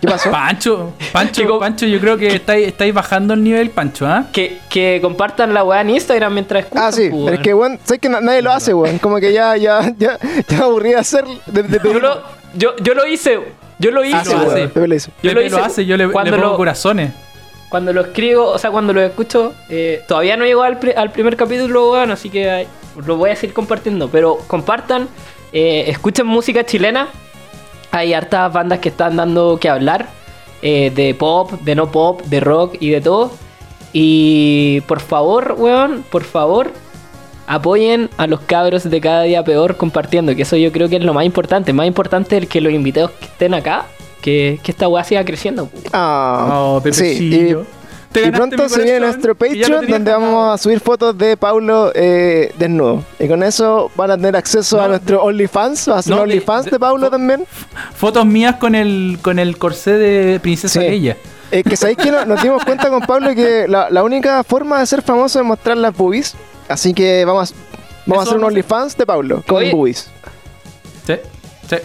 ¿Qué 0.00 0.08
pasó? 0.08 0.30
Pancho, 0.30 0.94
Pancho. 1.12 1.58
Pancho, 1.58 1.86
yo 1.86 2.00
creo 2.00 2.16
que 2.16 2.28
estáis, 2.28 2.66
estáis 2.68 2.94
bajando 2.94 3.34
el 3.34 3.44
nivel, 3.44 3.68
Pancho, 3.70 4.06
¿ah? 4.06 4.26
Que, 4.32 4.58
que 4.70 4.98
compartan 5.02 5.52
la 5.52 5.62
weá 5.62 5.82
en 5.82 5.90
Instagram 5.90 6.32
mientras 6.32 6.64
escuchan. 6.64 6.84
Ah, 6.86 6.92
sí, 6.92 7.08
pues, 7.10 7.22
pero 7.24 7.36
es 7.36 7.42
que, 7.42 7.52
weón. 7.54 7.78
sé 7.84 7.98
que 7.98 8.08
na- 8.08 8.20
nadie 8.22 8.40
lo 8.40 8.50
hace, 8.50 8.72
weón. 8.72 8.98
Como 8.98 9.16
que 9.18 9.32
ya, 9.32 9.56
ya, 9.58 9.92
ya, 9.98 10.18
ya 10.48 10.58
aburrí 10.64 10.90
de 10.90 10.96
hacer. 10.96 11.24
De, 11.46 11.62
de 11.64 11.80
yo, 11.84 12.00
lo, 12.00 12.22
yo, 12.54 12.76
yo 12.82 12.94
lo 12.94 13.06
hice, 13.06 13.40
yo 13.78 13.90
lo 13.90 14.02
hice, 14.04 14.16
Ah, 14.16 14.24
lo 14.24 14.38
weón. 14.38 14.50
hace. 14.50 14.68
Pepe 14.68 14.88
lo 14.88 14.94
hizo. 14.94 15.10
Yo 15.22 15.32
lo 15.34 15.42
hice 15.42 15.56
lo 15.56 15.64
hace, 15.64 15.84
yo 15.84 15.96
le, 15.98 16.06
le 16.06 16.12
cuando 16.12 16.30
pongo 16.36 16.44
lo- 16.52 16.56
corazones. 16.56 17.12
Cuando 17.68 17.92
lo 17.92 18.00
escribo, 18.00 18.46
o 18.46 18.58
sea, 18.58 18.70
cuando 18.70 18.92
lo 18.94 19.00
escucho, 19.02 19.52
eh, 19.68 20.02
todavía 20.08 20.36
no 20.36 20.44
llegó 20.46 20.62
al, 20.62 20.78
pri- 20.78 20.94
al 20.96 21.12
primer 21.12 21.36
capítulo, 21.36 21.92
weón, 21.92 22.10
así 22.10 22.30
que 22.30 22.50
ay, 22.50 22.66
lo 23.06 23.16
voy 23.16 23.30
a 23.30 23.36
seguir 23.36 23.54
compartiendo. 23.54 24.08
Pero 24.08 24.38
compartan, 24.46 25.08
eh, 25.52 25.84
escuchen 25.88 26.26
música 26.26 26.64
chilena. 26.64 27.08
Hay 27.92 28.14
hartas 28.14 28.52
bandas 28.52 28.78
que 28.80 28.88
están 28.90 29.16
dando 29.16 29.58
que 29.58 29.68
hablar. 29.68 30.08
eh, 30.62 30.92
de 30.94 31.14
pop, 31.14 31.52
de 31.62 31.74
no 31.74 31.90
pop, 31.90 32.20
de 32.26 32.38
rock 32.40 32.76
y 32.80 32.90
de 32.90 33.00
todo. 33.00 33.30
Y 33.94 34.82
por 34.82 35.00
favor, 35.00 35.54
weón, 35.58 36.04
por 36.10 36.22
favor, 36.22 36.70
apoyen 37.46 38.10
a 38.18 38.26
los 38.26 38.40
cabros 38.40 38.88
de 38.88 39.00
cada 39.00 39.22
día 39.22 39.42
peor 39.42 39.76
compartiendo. 39.76 40.34
Que 40.36 40.42
eso 40.42 40.56
yo 40.56 40.70
creo 40.70 40.88
que 40.88 40.96
es 40.96 41.02
lo 41.04 41.14
más 41.14 41.24
importante. 41.24 41.72
Más 41.72 41.86
importante 41.86 42.36
es 42.36 42.46
que 42.46 42.60
los 42.60 42.72
invitados 42.72 43.10
que 43.12 43.24
estén 43.24 43.54
acá, 43.54 43.86
que, 44.20 44.60
que 44.62 44.70
esta 44.70 44.86
weá 44.88 45.02
siga 45.02 45.24
creciendo. 45.24 45.68
Ah, 45.92 46.48
Oh, 46.52 46.82
sí, 46.92 47.04
y- 47.20 47.56
Y 48.12 48.30
pronto 48.32 48.68
se 48.68 48.82
viene 48.82 49.00
nuestro 49.00 49.34
Patreon 49.36 49.70
donde 49.70 49.86
ganado. 49.86 50.20
vamos 50.20 50.54
a 50.54 50.58
subir 50.62 50.80
fotos 50.80 51.16
de 51.16 51.36
Paulo 51.36 51.92
eh, 51.94 52.52
desnudo. 52.58 53.04
Y 53.20 53.28
con 53.28 53.42
eso 53.44 53.90
van 53.94 54.10
a 54.10 54.16
tener 54.16 54.34
acceso 54.36 54.80
a 54.80 54.88
nuestro 54.88 55.22
OnlyFans. 55.22 55.88
Va 55.90 55.98
a 55.98 56.02
ser 56.02 56.16
no, 56.16 56.22
OnlyFans 56.22 56.64
de, 56.64 56.70
de- 56.72 56.78
Paulo 56.80 57.06
fo- 57.06 57.10
también. 57.10 57.44
Fotos 57.94 58.26
mías 58.26 58.56
con 58.56 58.74
el, 58.74 59.18
con 59.22 59.38
el 59.38 59.56
corsé 59.58 59.92
de 59.92 60.40
Princesa 60.40 60.80
Sí. 60.80 60.88
Leia. 60.88 61.16
Eh, 61.52 61.62
que 61.62 61.76
sabéis 61.76 61.98
que 61.98 62.10
no- 62.10 62.24
nos 62.26 62.42
dimos 62.42 62.64
cuenta 62.64 62.90
con 62.90 63.00
Pablo 63.02 63.32
que 63.34 63.66
la, 63.68 63.88
la 63.90 64.02
única 64.02 64.42
forma 64.42 64.80
de 64.80 64.86
ser 64.86 65.02
famoso 65.02 65.38
es 65.38 65.44
mostrar 65.44 65.76
las 65.76 65.96
boobies. 65.96 66.34
Así 66.68 66.92
que 66.92 67.24
vamos, 67.24 67.54
vamos 68.06 68.24
a 68.24 68.28
hacer 68.28 68.38
un. 68.38 68.44
OnlyFans 68.44 68.96
de 68.96 69.06
Paulo 69.06 69.42
con 69.46 69.58
Oye. 69.58 69.70
boobies. 69.72 70.08
Sí, 71.06 71.14
sí. 71.68 71.76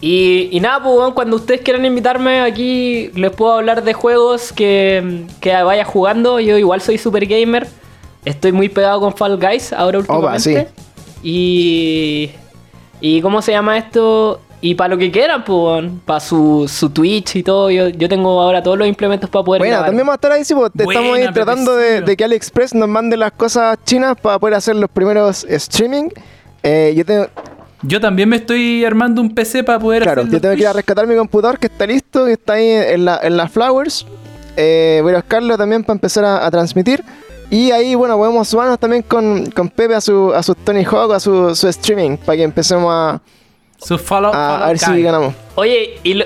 Y, 0.00 0.48
y 0.52 0.60
nada, 0.60 0.82
pues 0.82 1.12
cuando 1.14 1.36
ustedes 1.36 1.60
quieran 1.60 1.84
invitarme 1.84 2.40
aquí, 2.40 3.10
les 3.14 3.32
puedo 3.32 3.54
hablar 3.54 3.82
de 3.82 3.92
juegos 3.94 4.52
que, 4.52 5.24
que 5.40 5.52
vaya 5.62 5.84
jugando. 5.84 6.38
Yo 6.40 6.56
igual 6.56 6.80
soy 6.80 6.98
super 6.98 7.26
gamer. 7.26 7.66
Estoy 8.24 8.52
muy 8.52 8.68
pegado 8.68 9.00
con 9.00 9.14
Fall 9.14 9.38
Guys 9.38 9.72
ahora 9.72 9.98
últimamente. 9.98 10.60
Opa, 10.60 10.66
sí. 10.66 11.20
Y. 11.22 12.30
¿Y 13.00 13.20
cómo 13.20 13.42
se 13.42 13.52
llama 13.52 13.78
esto? 13.78 14.40
y 14.60 14.74
para 14.74 14.88
lo 14.88 14.98
que 14.98 15.10
quieran, 15.10 15.44
pues, 15.44 15.88
para 16.04 16.20
su, 16.20 16.66
su 16.68 16.90
Twitch 16.90 17.36
y 17.36 17.42
todo. 17.42 17.70
Yo, 17.70 17.88
yo 17.88 18.08
tengo 18.08 18.40
ahora 18.40 18.62
todos 18.62 18.76
los 18.76 18.88
implementos 18.88 19.30
para 19.30 19.44
poder 19.44 19.60
Bueno, 19.60 19.72
grabar. 19.72 19.88
también 19.88 20.06
vamos 20.06 20.14
a 20.14 20.16
estar 20.16 20.32
ahí, 20.32 20.44
sí, 20.44 20.54
pues, 20.54 20.72
estamos 20.74 20.96
ahí 20.96 21.08
Buena, 21.10 21.32
tratando 21.32 21.76
de 21.76 22.16
que 22.16 22.24
AliExpress 22.24 22.74
nos 22.74 22.88
mande 22.88 23.16
las 23.16 23.32
cosas 23.32 23.78
chinas 23.84 24.16
para 24.20 24.38
poder 24.38 24.54
hacer 24.54 24.74
los 24.76 24.90
primeros 24.90 25.44
streaming. 25.44 26.08
Eh, 26.62 26.92
yo 26.96 27.04
tengo, 27.04 27.28
Yo 27.82 28.00
también 28.00 28.28
me 28.28 28.36
estoy 28.36 28.84
armando 28.84 29.20
un 29.22 29.34
PC 29.34 29.62
para 29.64 29.78
poder 29.78 30.02
claro, 30.02 30.22
hacer 30.22 30.32
yo 30.34 30.40
tengo 30.40 30.54
que 30.56 30.60
ir 30.62 30.66
a 30.66 30.72
rescatar 30.72 31.06
mi 31.06 31.16
computador 31.16 31.58
que 31.58 31.66
está 31.68 31.86
listo, 31.86 32.24
que 32.26 32.32
está 32.32 32.54
ahí 32.54 32.68
en 32.70 33.04
la, 33.04 33.20
en 33.22 33.36
las 33.36 33.50
Flowers. 33.52 34.04
Eh, 34.56 34.98
voy 35.02 35.12
a 35.12 35.16
buscarlo 35.16 35.56
también 35.56 35.82
para 35.84 35.92
empezar 35.94 36.24
a, 36.24 36.44
a 36.44 36.50
transmitir. 36.50 37.04
Y 37.50 37.70
ahí, 37.70 37.94
bueno, 37.94 38.16
podemos 38.18 38.48
sumarnos 38.48 38.78
también 38.78 39.02
con, 39.02 39.46
con 39.52 39.68
Pepe 39.68 39.94
a 39.94 40.00
su, 40.00 40.32
a 40.34 40.42
su 40.42 40.54
Tony 40.54 40.84
Hawk, 40.84 41.12
a 41.12 41.20
su, 41.20 41.54
su 41.54 41.68
streaming, 41.68 42.16
para 42.18 42.36
que 42.36 42.42
empecemos 42.42 42.92
a, 42.92 43.20
Su 43.78 43.96
follow, 43.96 44.32
a- 44.34 44.48
follow 44.50 44.64
a 44.64 44.68
ver 44.68 44.78
si 44.78 45.02
ganamos. 45.02 45.34
Oye, 45.54 45.98
y 46.02 46.14
lo, 46.14 46.24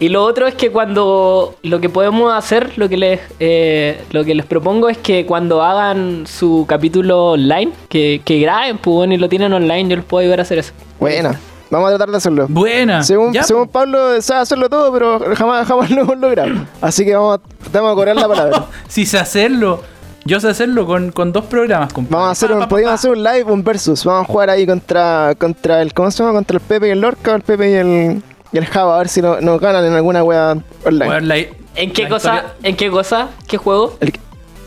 y 0.00 0.08
lo 0.10 0.22
otro 0.24 0.46
es 0.46 0.54
que 0.54 0.70
cuando 0.70 1.56
lo 1.62 1.80
que 1.80 1.88
podemos 1.88 2.32
hacer, 2.32 2.72
lo 2.78 2.88
que 2.88 2.96
les 2.96 3.20
eh, 3.40 4.00
lo 4.12 4.24
que 4.24 4.34
les 4.34 4.46
propongo 4.46 4.88
es 4.88 4.98
que 4.98 5.26
cuando 5.26 5.62
hagan 5.62 6.26
su 6.26 6.64
capítulo 6.68 7.32
online, 7.32 7.72
que, 7.88 8.20
que 8.24 8.38
graben, 8.40 8.78
pues 8.78 8.94
bueno, 8.94 9.14
y 9.14 9.16
lo 9.16 9.28
tienen 9.28 9.52
online, 9.52 9.88
yo 9.88 9.96
les 9.96 10.04
puedo 10.04 10.22
ayudar 10.22 10.38
a 10.40 10.42
hacer 10.42 10.58
eso. 10.58 10.72
Buena, 11.00 11.38
vamos 11.70 11.88
a 11.88 11.90
tratar 11.96 12.10
de 12.10 12.16
hacerlo. 12.16 12.46
Buena. 12.48 13.02
Según, 13.02 13.32
Ya, 13.32 13.42
según 13.42 13.68
Pablo 13.68 14.20
sabe 14.22 14.40
hacerlo 14.42 14.68
todo, 14.68 14.92
pero 14.92 15.20
jamás, 15.36 15.66
jamás 15.66 15.90
lo 15.90 16.02
hemos 16.02 16.18
logrado. 16.18 16.50
Así 16.80 17.04
que 17.04 17.14
vamos, 17.14 17.38
a- 17.38 17.68
vamos 17.72 17.92
a 17.92 17.94
cobrar 17.94 18.16
la 18.16 18.28
palabra. 18.28 18.66
Si 18.88 19.04
sé 19.04 19.18
hacerlo, 19.18 19.82
yo 20.24 20.38
sé 20.40 20.48
hacerlo 20.48 20.86
con, 20.86 21.10
con 21.12 21.32
dos 21.32 21.44
programas, 21.46 21.92
compadre. 21.92 22.14
Vamos 22.16 22.28
a 22.28 22.32
hacer 22.32 22.48
Pa, 22.50 22.54
un, 22.54 22.60
pa, 22.60 22.64
pa, 22.66 22.68
podríamos 22.70 22.90
pa. 22.92 22.94
hacer 22.94 23.10
un 23.10 23.22
live, 23.24 23.44
un 23.44 23.64
versus. 23.64 24.04
Vamos 24.04 24.28
a 24.28 24.32
jugar 24.32 24.50
ahí 24.50 24.66
contra, 24.66 25.34
contra 25.38 25.82
el, 25.82 25.92
¿cómo 25.94 26.10
se 26.10 26.22
llama? 26.22 26.34
Contra 26.34 26.56
el 26.56 26.60
Pepe 26.62 26.88
y 26.88 26.90
el 26.90 27.00
Lorca, 27.00 27.32
o 27.32 27.36
el 27.36 27.42
Pepe 27.42 27.70
y 27.70 27.74
el, 27.74 28.22
y 28.52 28.58
el 28.58 28.66
Java, 28.66 28.94
a 28.96 28.98
ver 28.98 29.08
si 29.08 29.20
no- 29.22 29.40
nos 29.40 29.60
ganan 29.60 29.84
en 29.84 29.92
alguna 29.94 30.22
wea 30.24 30.56
online. 30.84 31.08
Weón, 31.08 31.28
la- 31.28 31.36
¿En 31.38 31.92
qué 31.92 32.02
la 32.04 32.08
cosa? 32.08 32.34
historia- 32.36 32.54
¿En 32.62 32.76
qué 32.76 32.90
cosa? 32.90 33.28
¿Qué 33.46 33.56
juego? 33.56 33.96
el 34.00 34.12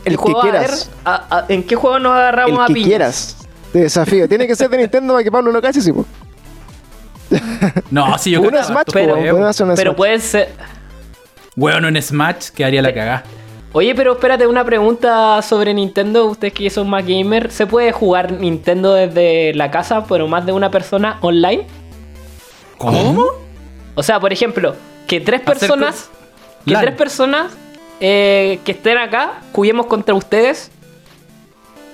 el 0.05 0.13
que 0.13 0.17
juego? 0.17 0.41
A 0.41 0.45
ver, 0.45 0.51
quieras. 0.61 0.89
a- 1.05 1.37
a- 1.37 1.45
¿En 1.49 1.63
qué 1.63 1.75
juego 1.75 1.99
nos 1.99 2.13
agarramos 2.13 2.57
El 2.57 2.63
a 2.63 2.67
que 2.67 2.73
piñas? 2.73 2.87
quieras. 2.87 3.37
Desafío. 3.73 4.27
Tiene 4.27 4.47
que 4.47 4.55
ser 4.55 4.69
de 4.69 4.77
Nintendo 4.77 5.13
para 5.13 5.23
que 5.23 5.31
Pablo 5.31 5.51
lo 5.51 5.61
cache, 5.61 5.81
sí, 5.81 5.91
po. 5.93 6.05
No, 7.91 8.17
si 8.17 8.31
yo 8.31 8.41
Uno 8.41 8.49
cachaba 8.51 8.65
Smash, 8.65 8.85
pero- 8.93 9.13
juegos. 9.13 9.29
podemos 9.31 9.49
hacer 9.49 9.65
un 9.67 9.75
Pero 9.75 9.91
Smash. 9.91 9.97
puede 9.97 10.19
ser. 10.19 10.49
Weón, 11.55 11.85
en 11.85 12.01
Smash 12.01 12.49
quedaría 12.49 12.81
la 12.81 12.93
cagada. 12.93 13.23
Oye, 13.73 13.95
pero 13.95 14.13
espérate, 14.13 14.47
una 14.47 14.65
pregunta 14.65 15.41
sobre 15.41 15.73
Nintendo. 15.73 16.25
Ustedes 16.25 16.53
que 16.53 16.69
son 16.69 16.89
más 16.89 17.05
gamer, 17.07 17.51
¿se 17.51 17.65
puede 17.67 17.91
jugar 17.93 18.33
Nintendo 18.33 18.93
desde 18.93 19.53
la 19.53 19.71
casa, 19.71 20.05
pero 20.07 20.27
más 20.27 20.45
de 20.45 20.51
una 20.51 20.69
persona 20.71 21.17
online? 21.21 21.67
¿Cómo? 22.77 23.25
O 23.95 24.03
sea, 24.03 24.19
por 24.19 24.31
ejemplo, 24.33 24.75
que 25.07 25.19
tres 25.21 25.41
personas, 25.41 26.09
que 26.65 26.71
LAN. 26.71 26.81
tres 26.83 26.95
personas 26.95 27.51
eh, 27.99 28.59
que 28.65 28.71
estén 28.71 28.97
acá 28.97 29.41
juguemos 29.51 29.85
contra 29.87 30.13
ustedes 30.15 30.71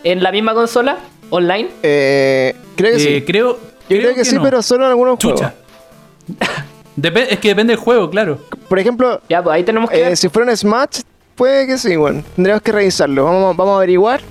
en 0.03 0.22
la 0.24 0.32
misma 0.32 0.53
consola 0.53 0.98
online. 1.30 1.69
Eh, 1.84 2.56
creo 2.76 2.91
que 2.91 2.98
Eh, 2.98 3.19
sí. 3.19 3.24
creo, 3.26 3.60
Yo 3.90 3.98
creo, 3.98 4.15
que, 4.15 4.24
sí, 4.26 4.36
no. 4.36 4.44
pero 4.44 4.61
solo 4.61 4.86
en 4.86 4.91
algunos 4.91 5.18
Chucha. 5.19 5.53
juegos. 6.28 6.53
Depe- 6.98 7.28
es 7.30 7.40
que 7.40 7.49
depende 7.49 7.74
del 7.74 7.80
juego, 7.80 8.10
claro. 8.10 8.40
Por 8.69 8.80
ejemplo, 8.80 9.22
Ya, 9.30 9.44
pues 9.44 9.56
ahí 9.56 9.64
tenemos 9.64 9.90
que. 9.90 10.07
eh, 10.11 10.15
si 10.15 10.30
fuera 10.30 10.49
un 10.52 10.57
Smash, 10.57 11.02
puede 11.36 11.68
que 11.68 11.78
sí, 11.78 11.95
bueno. 11.95 12.24
Tendríamos 12.36 12.61
que 12.64 12.72
revisarlo. 12.72 13.26
Vamos, 13.26 13.56
vamos 13.56 13.74
a 13.74 13.78
averiguar. 13.78 14.22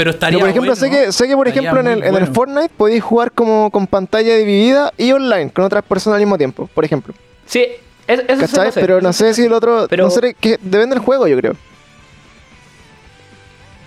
Pero 0.00 0.12
estaría 0.12 0.38
Pero 0.38 0.40
por 0.46 0.48
ejemplo, 0.48 0.74
bueno. 0.74 0.96
sé 0.96 1.04
que, 1.06 1.12
sé 1.12 1.28
que 1.28 1.36
por 1.36 1.46
ejemplo 1.46 1.78
en 1.80 1.86
el, 1.88 1.98
muy 1.98 2.08
en 2.08 2.14
el 2.14 2.20
bueno. 2.22 2.34
Fortnite 2.34 2.70
podéis 2.74 3.02
jugar 3.02 3.32
como 3.32 3.70
con 3.70 3.86
pantalla 3.86 4.34
dividida 4.34 4.94
y 4.96 5.12
online 5.12 5.50
con 5.50 5.62
otras 5.66 5.84
personas 5.84 6.14
al 6.16 6.22
mismo 6.22 6.38
tiempo, 6.38 6.70
por 6.72 6.86
ejemplo. 6.86 7.12
Sí, 7.44 7.66
es- 8.06 8.20
eso 8.26 8.46
sí 8.46 8.56
lo 8.56 8.72
sé. 8.72 8.80
Pero 8.80 9.02
no 9.02 9.12
sé 9.12 9.34
si 9.34 9.44
el 9.44 9.52
otro. 9.52 9.86
Pero- 9.90 10.04
No 10.04 10.10
sé, 10.10 10.32
que 10.40 10.52
depende 10.62 10.94
del 10.94 11.00
juego, 11.00 11.28
yo 11.28 11.36
creo. 11.36 11.52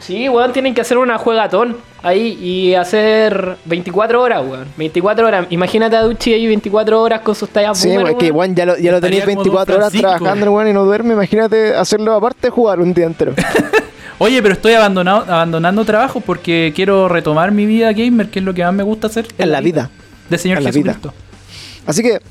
Sí, 0.02 0.30
weón, 0.30 0.54
tienen 0.54 0.76
que 0.76 0.82
hacer 0.82 1.00
una 1.00 1.18
juegatón 1.18 1.78
ahí 2.04 2.38
y 2.40 2.76
hacer 2.76 3.56
24 3.66 4.22
horas, 4.22 4.44
weón. 4.46 4.68
24 4.78 5.26
horas. 5.26 5.48
Imagínate 5.50 5.96
a 5.96 6.02
Duchi 6.04 6.32
ahí 6.32 6.46
24 6.46 7.02
horas 7.02 7.22
con 7.22 7.34
sus 7.34 7.50
tallas 7.50 7.80
Sí, 7.80 7.88
boomer, 7.88 8.10
es 8.12 8.16
que 8.18 8.26
weón. 8.26 8.36
Juan 8.36 8.56
ya 8.56 8.66
lo, 8.68 8.78
ya 8.78 8.92
lo 8.92 9.02
tenéis 9.02 9.24
como 9.24 9.36
Don 9.38 9.44
24 9.46 9.76
horas 9.78 9.92
trabajando, 9.94 10.52
weón, 10.52 10.68
y 10.68 10.74
no 10.74 10.86
duerme. 10.86 11.14
Imagínate 11.16 11.74
hacerlo 11.74 12.14
aparte 12.14 12.48
de 12.48 12.50
jugar 12.52 12.80
un 12.82 12.94
día 12.94 13.06
entero. 13.08 13.34
Oye, 14.20 14.42
pero 14.42 14.54
estoy 14.54 14.74
abandonado, 14.74 15.22
abandonando 15.22 15.86
trabajo 15.86 16.22
porque 16.22 16.72
quiero 16.76 17.10
retomar 17.10 17.52
mi 17.52 17.66
vida 17.66 17.92
gamer, 17.94 18.30
que 18.30 18.40
es 18.40 18.46
lo 18.46 18.54
que 18.54 18.64
más 18.64 18.74
me 18.74 18.84
gusta 18.84 19.08
hacer. 19.08 19.28
En 19.38 19.52
la 19.52 19.62
vida. 19.62 19.90
De 20.30 20.38
Señor 20.38 20.60
En 20.60 20.64
la 20.66 20.72
vida. 20.72 20.94
Jesucristo. 20.94 21.14
Así 21.86 22.02
que. 22.02 22.22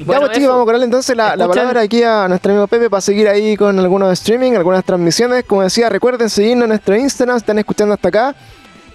Bueno, 0.00 0.22
ya, 0.22 0.26
pues, 0.26 0.38
chicos, 0.38 0.48
vamos 0.48 0.62
a 0.62 0.64
correrle 0.64 0.84
entonces 0.86 1.16
la, 1.16 1.36
la 1.36 1.46
palabra 1.46 1.82
aquí 1.82 2.02
a 2.02 2.26
nuestro 2.26 2.50
amigo 2.50 2.66
Pepe 2.66 2.90
para 2.90 3.00
seguir 3.00 3.28
ahí 3.28 3.56
con 3.56 3.78
algunos 3.78 4.12
streaming, 4.14 4.52
algunas 4.52 4.84
transmisiones. 4.84 5.44
Como 5.44 5.62
decía, 5.62 5.88
recuerden 5.88 6.28
seguirnos 6.28 6.64
en 6.64 6.70
nuestro 6.70 6.96
Instagram, 6.96 7.36
están 7.36 7.58
escuchando 7.58 7.94
hasta 7.94 8.08
acá. 8.08 8.34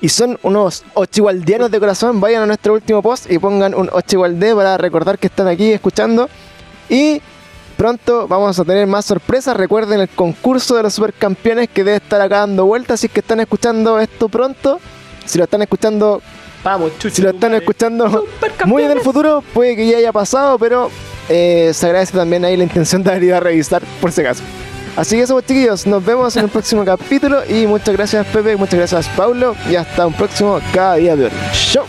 Y 0.01 0.09
son 0.09 0.37
unos 0.43 0.83
ochiwaldianos 0.93 1.71
de 1.71 1.79
corazón. 1.79 2.19
Vayan 2.19 2.43
a 2.43 2.45
nuestro 2.45 2.73
último 2.73 3.01
post 3.01 3.31
y 3.31 3.39
pongan 3.39 3.73
un 3.73 3.89
ochiwaldé 3.91 4.53
para 4.53 4.77
recordar 4.77 5.17
que 5.17 5.27
están 5.27 5.47
aquí 5.47 5.71
escuchando. 5.71 6.29
Y 6.89 7.21
pronto 7.77 8.27
vamos 8.27 8.59
a 8.59 8.65
tener 8.65 8.87
más 8.87 9.05
sorpresas. 9.05 9.55
Recuerden 9.55 10.01
el 10.01 10.09
concurso 10.09 10.75
de 10.75 10.83
los 10.83 10.93
supercampeones 10.93 11.69
que 11.69 11.83
debe 11.83 11.97
estar 11.97 12.19
acá 12.19 12.39
dando 12.39 12.65
vueltas. 12.65 12.95
Así 12.95 13.07
que 13.07 13.21
están 13.21 13.39
escuchando 13.39 13.99
esto 13.99 14.27
pronto. 14.27 14.79
Si 15.25 15.37
lo 15.37 15.43
están 15.45 15.61
escuchando 15.61 16.21
Vamos, 16.63 16.91
chucho. 16.99 17.15
si 17.15 17.21
lo 17.21 17.29
están 17.29 17.51
madre. 17.51 17.63
escuchando 17.63 18.25
muy 18.65 18.83
en 18.83 18.91
el 18.91 18.99
futuro, 19.01 19.43
puede 19.53 19.75
que 19.75 19.87
ya 19.87 19.97
haya 19.97 20.11
pasado, 20.11 20.57
pero 20.57 20.89
eh, 21.29 21.71
se 21.73 21.85
agradece 21.85 22.17
también 22.17 22.43
ahí 22.43 22.57
la 22.57 22.63
intención 22.63 23.03
de 23.03 23.11
haber 23.11 23.23
ido 23.23 23.37
a 23.37 23.39
revisar 23.39 23.81
por 24.01 24.11
si 24.11 24.21
acaso. 24.21 24.43
Así 24.95 25.15
que 25.15 25.21
eso, 25.21 25.35
pues, 25.35 25.45
chiquillos, 25.45 25.85
nos 25.85 26.03
vemos 26.03 26.35
en 26.35 26.45
el 26.45 26.49
próximo 26.49 26.83
capítulo 26.93 27.43
y 27.47 27.67
muchas 27.67 27.95
gracias 27.95 28.25
Pepe, 28.27 28.55
muchas 28.55 28.79
gracias 28.79 29.07
Paulo 29.09 29.55
y 29.69 29.75
hasta 29.75 30.07
un 30.07 30.13
próximo 30.13 30.59
cada 30.73 30.95
día 30.95 31.15
de 31.15 31.25
hoy. 31.25 31.31
Chau. 31.71 31.85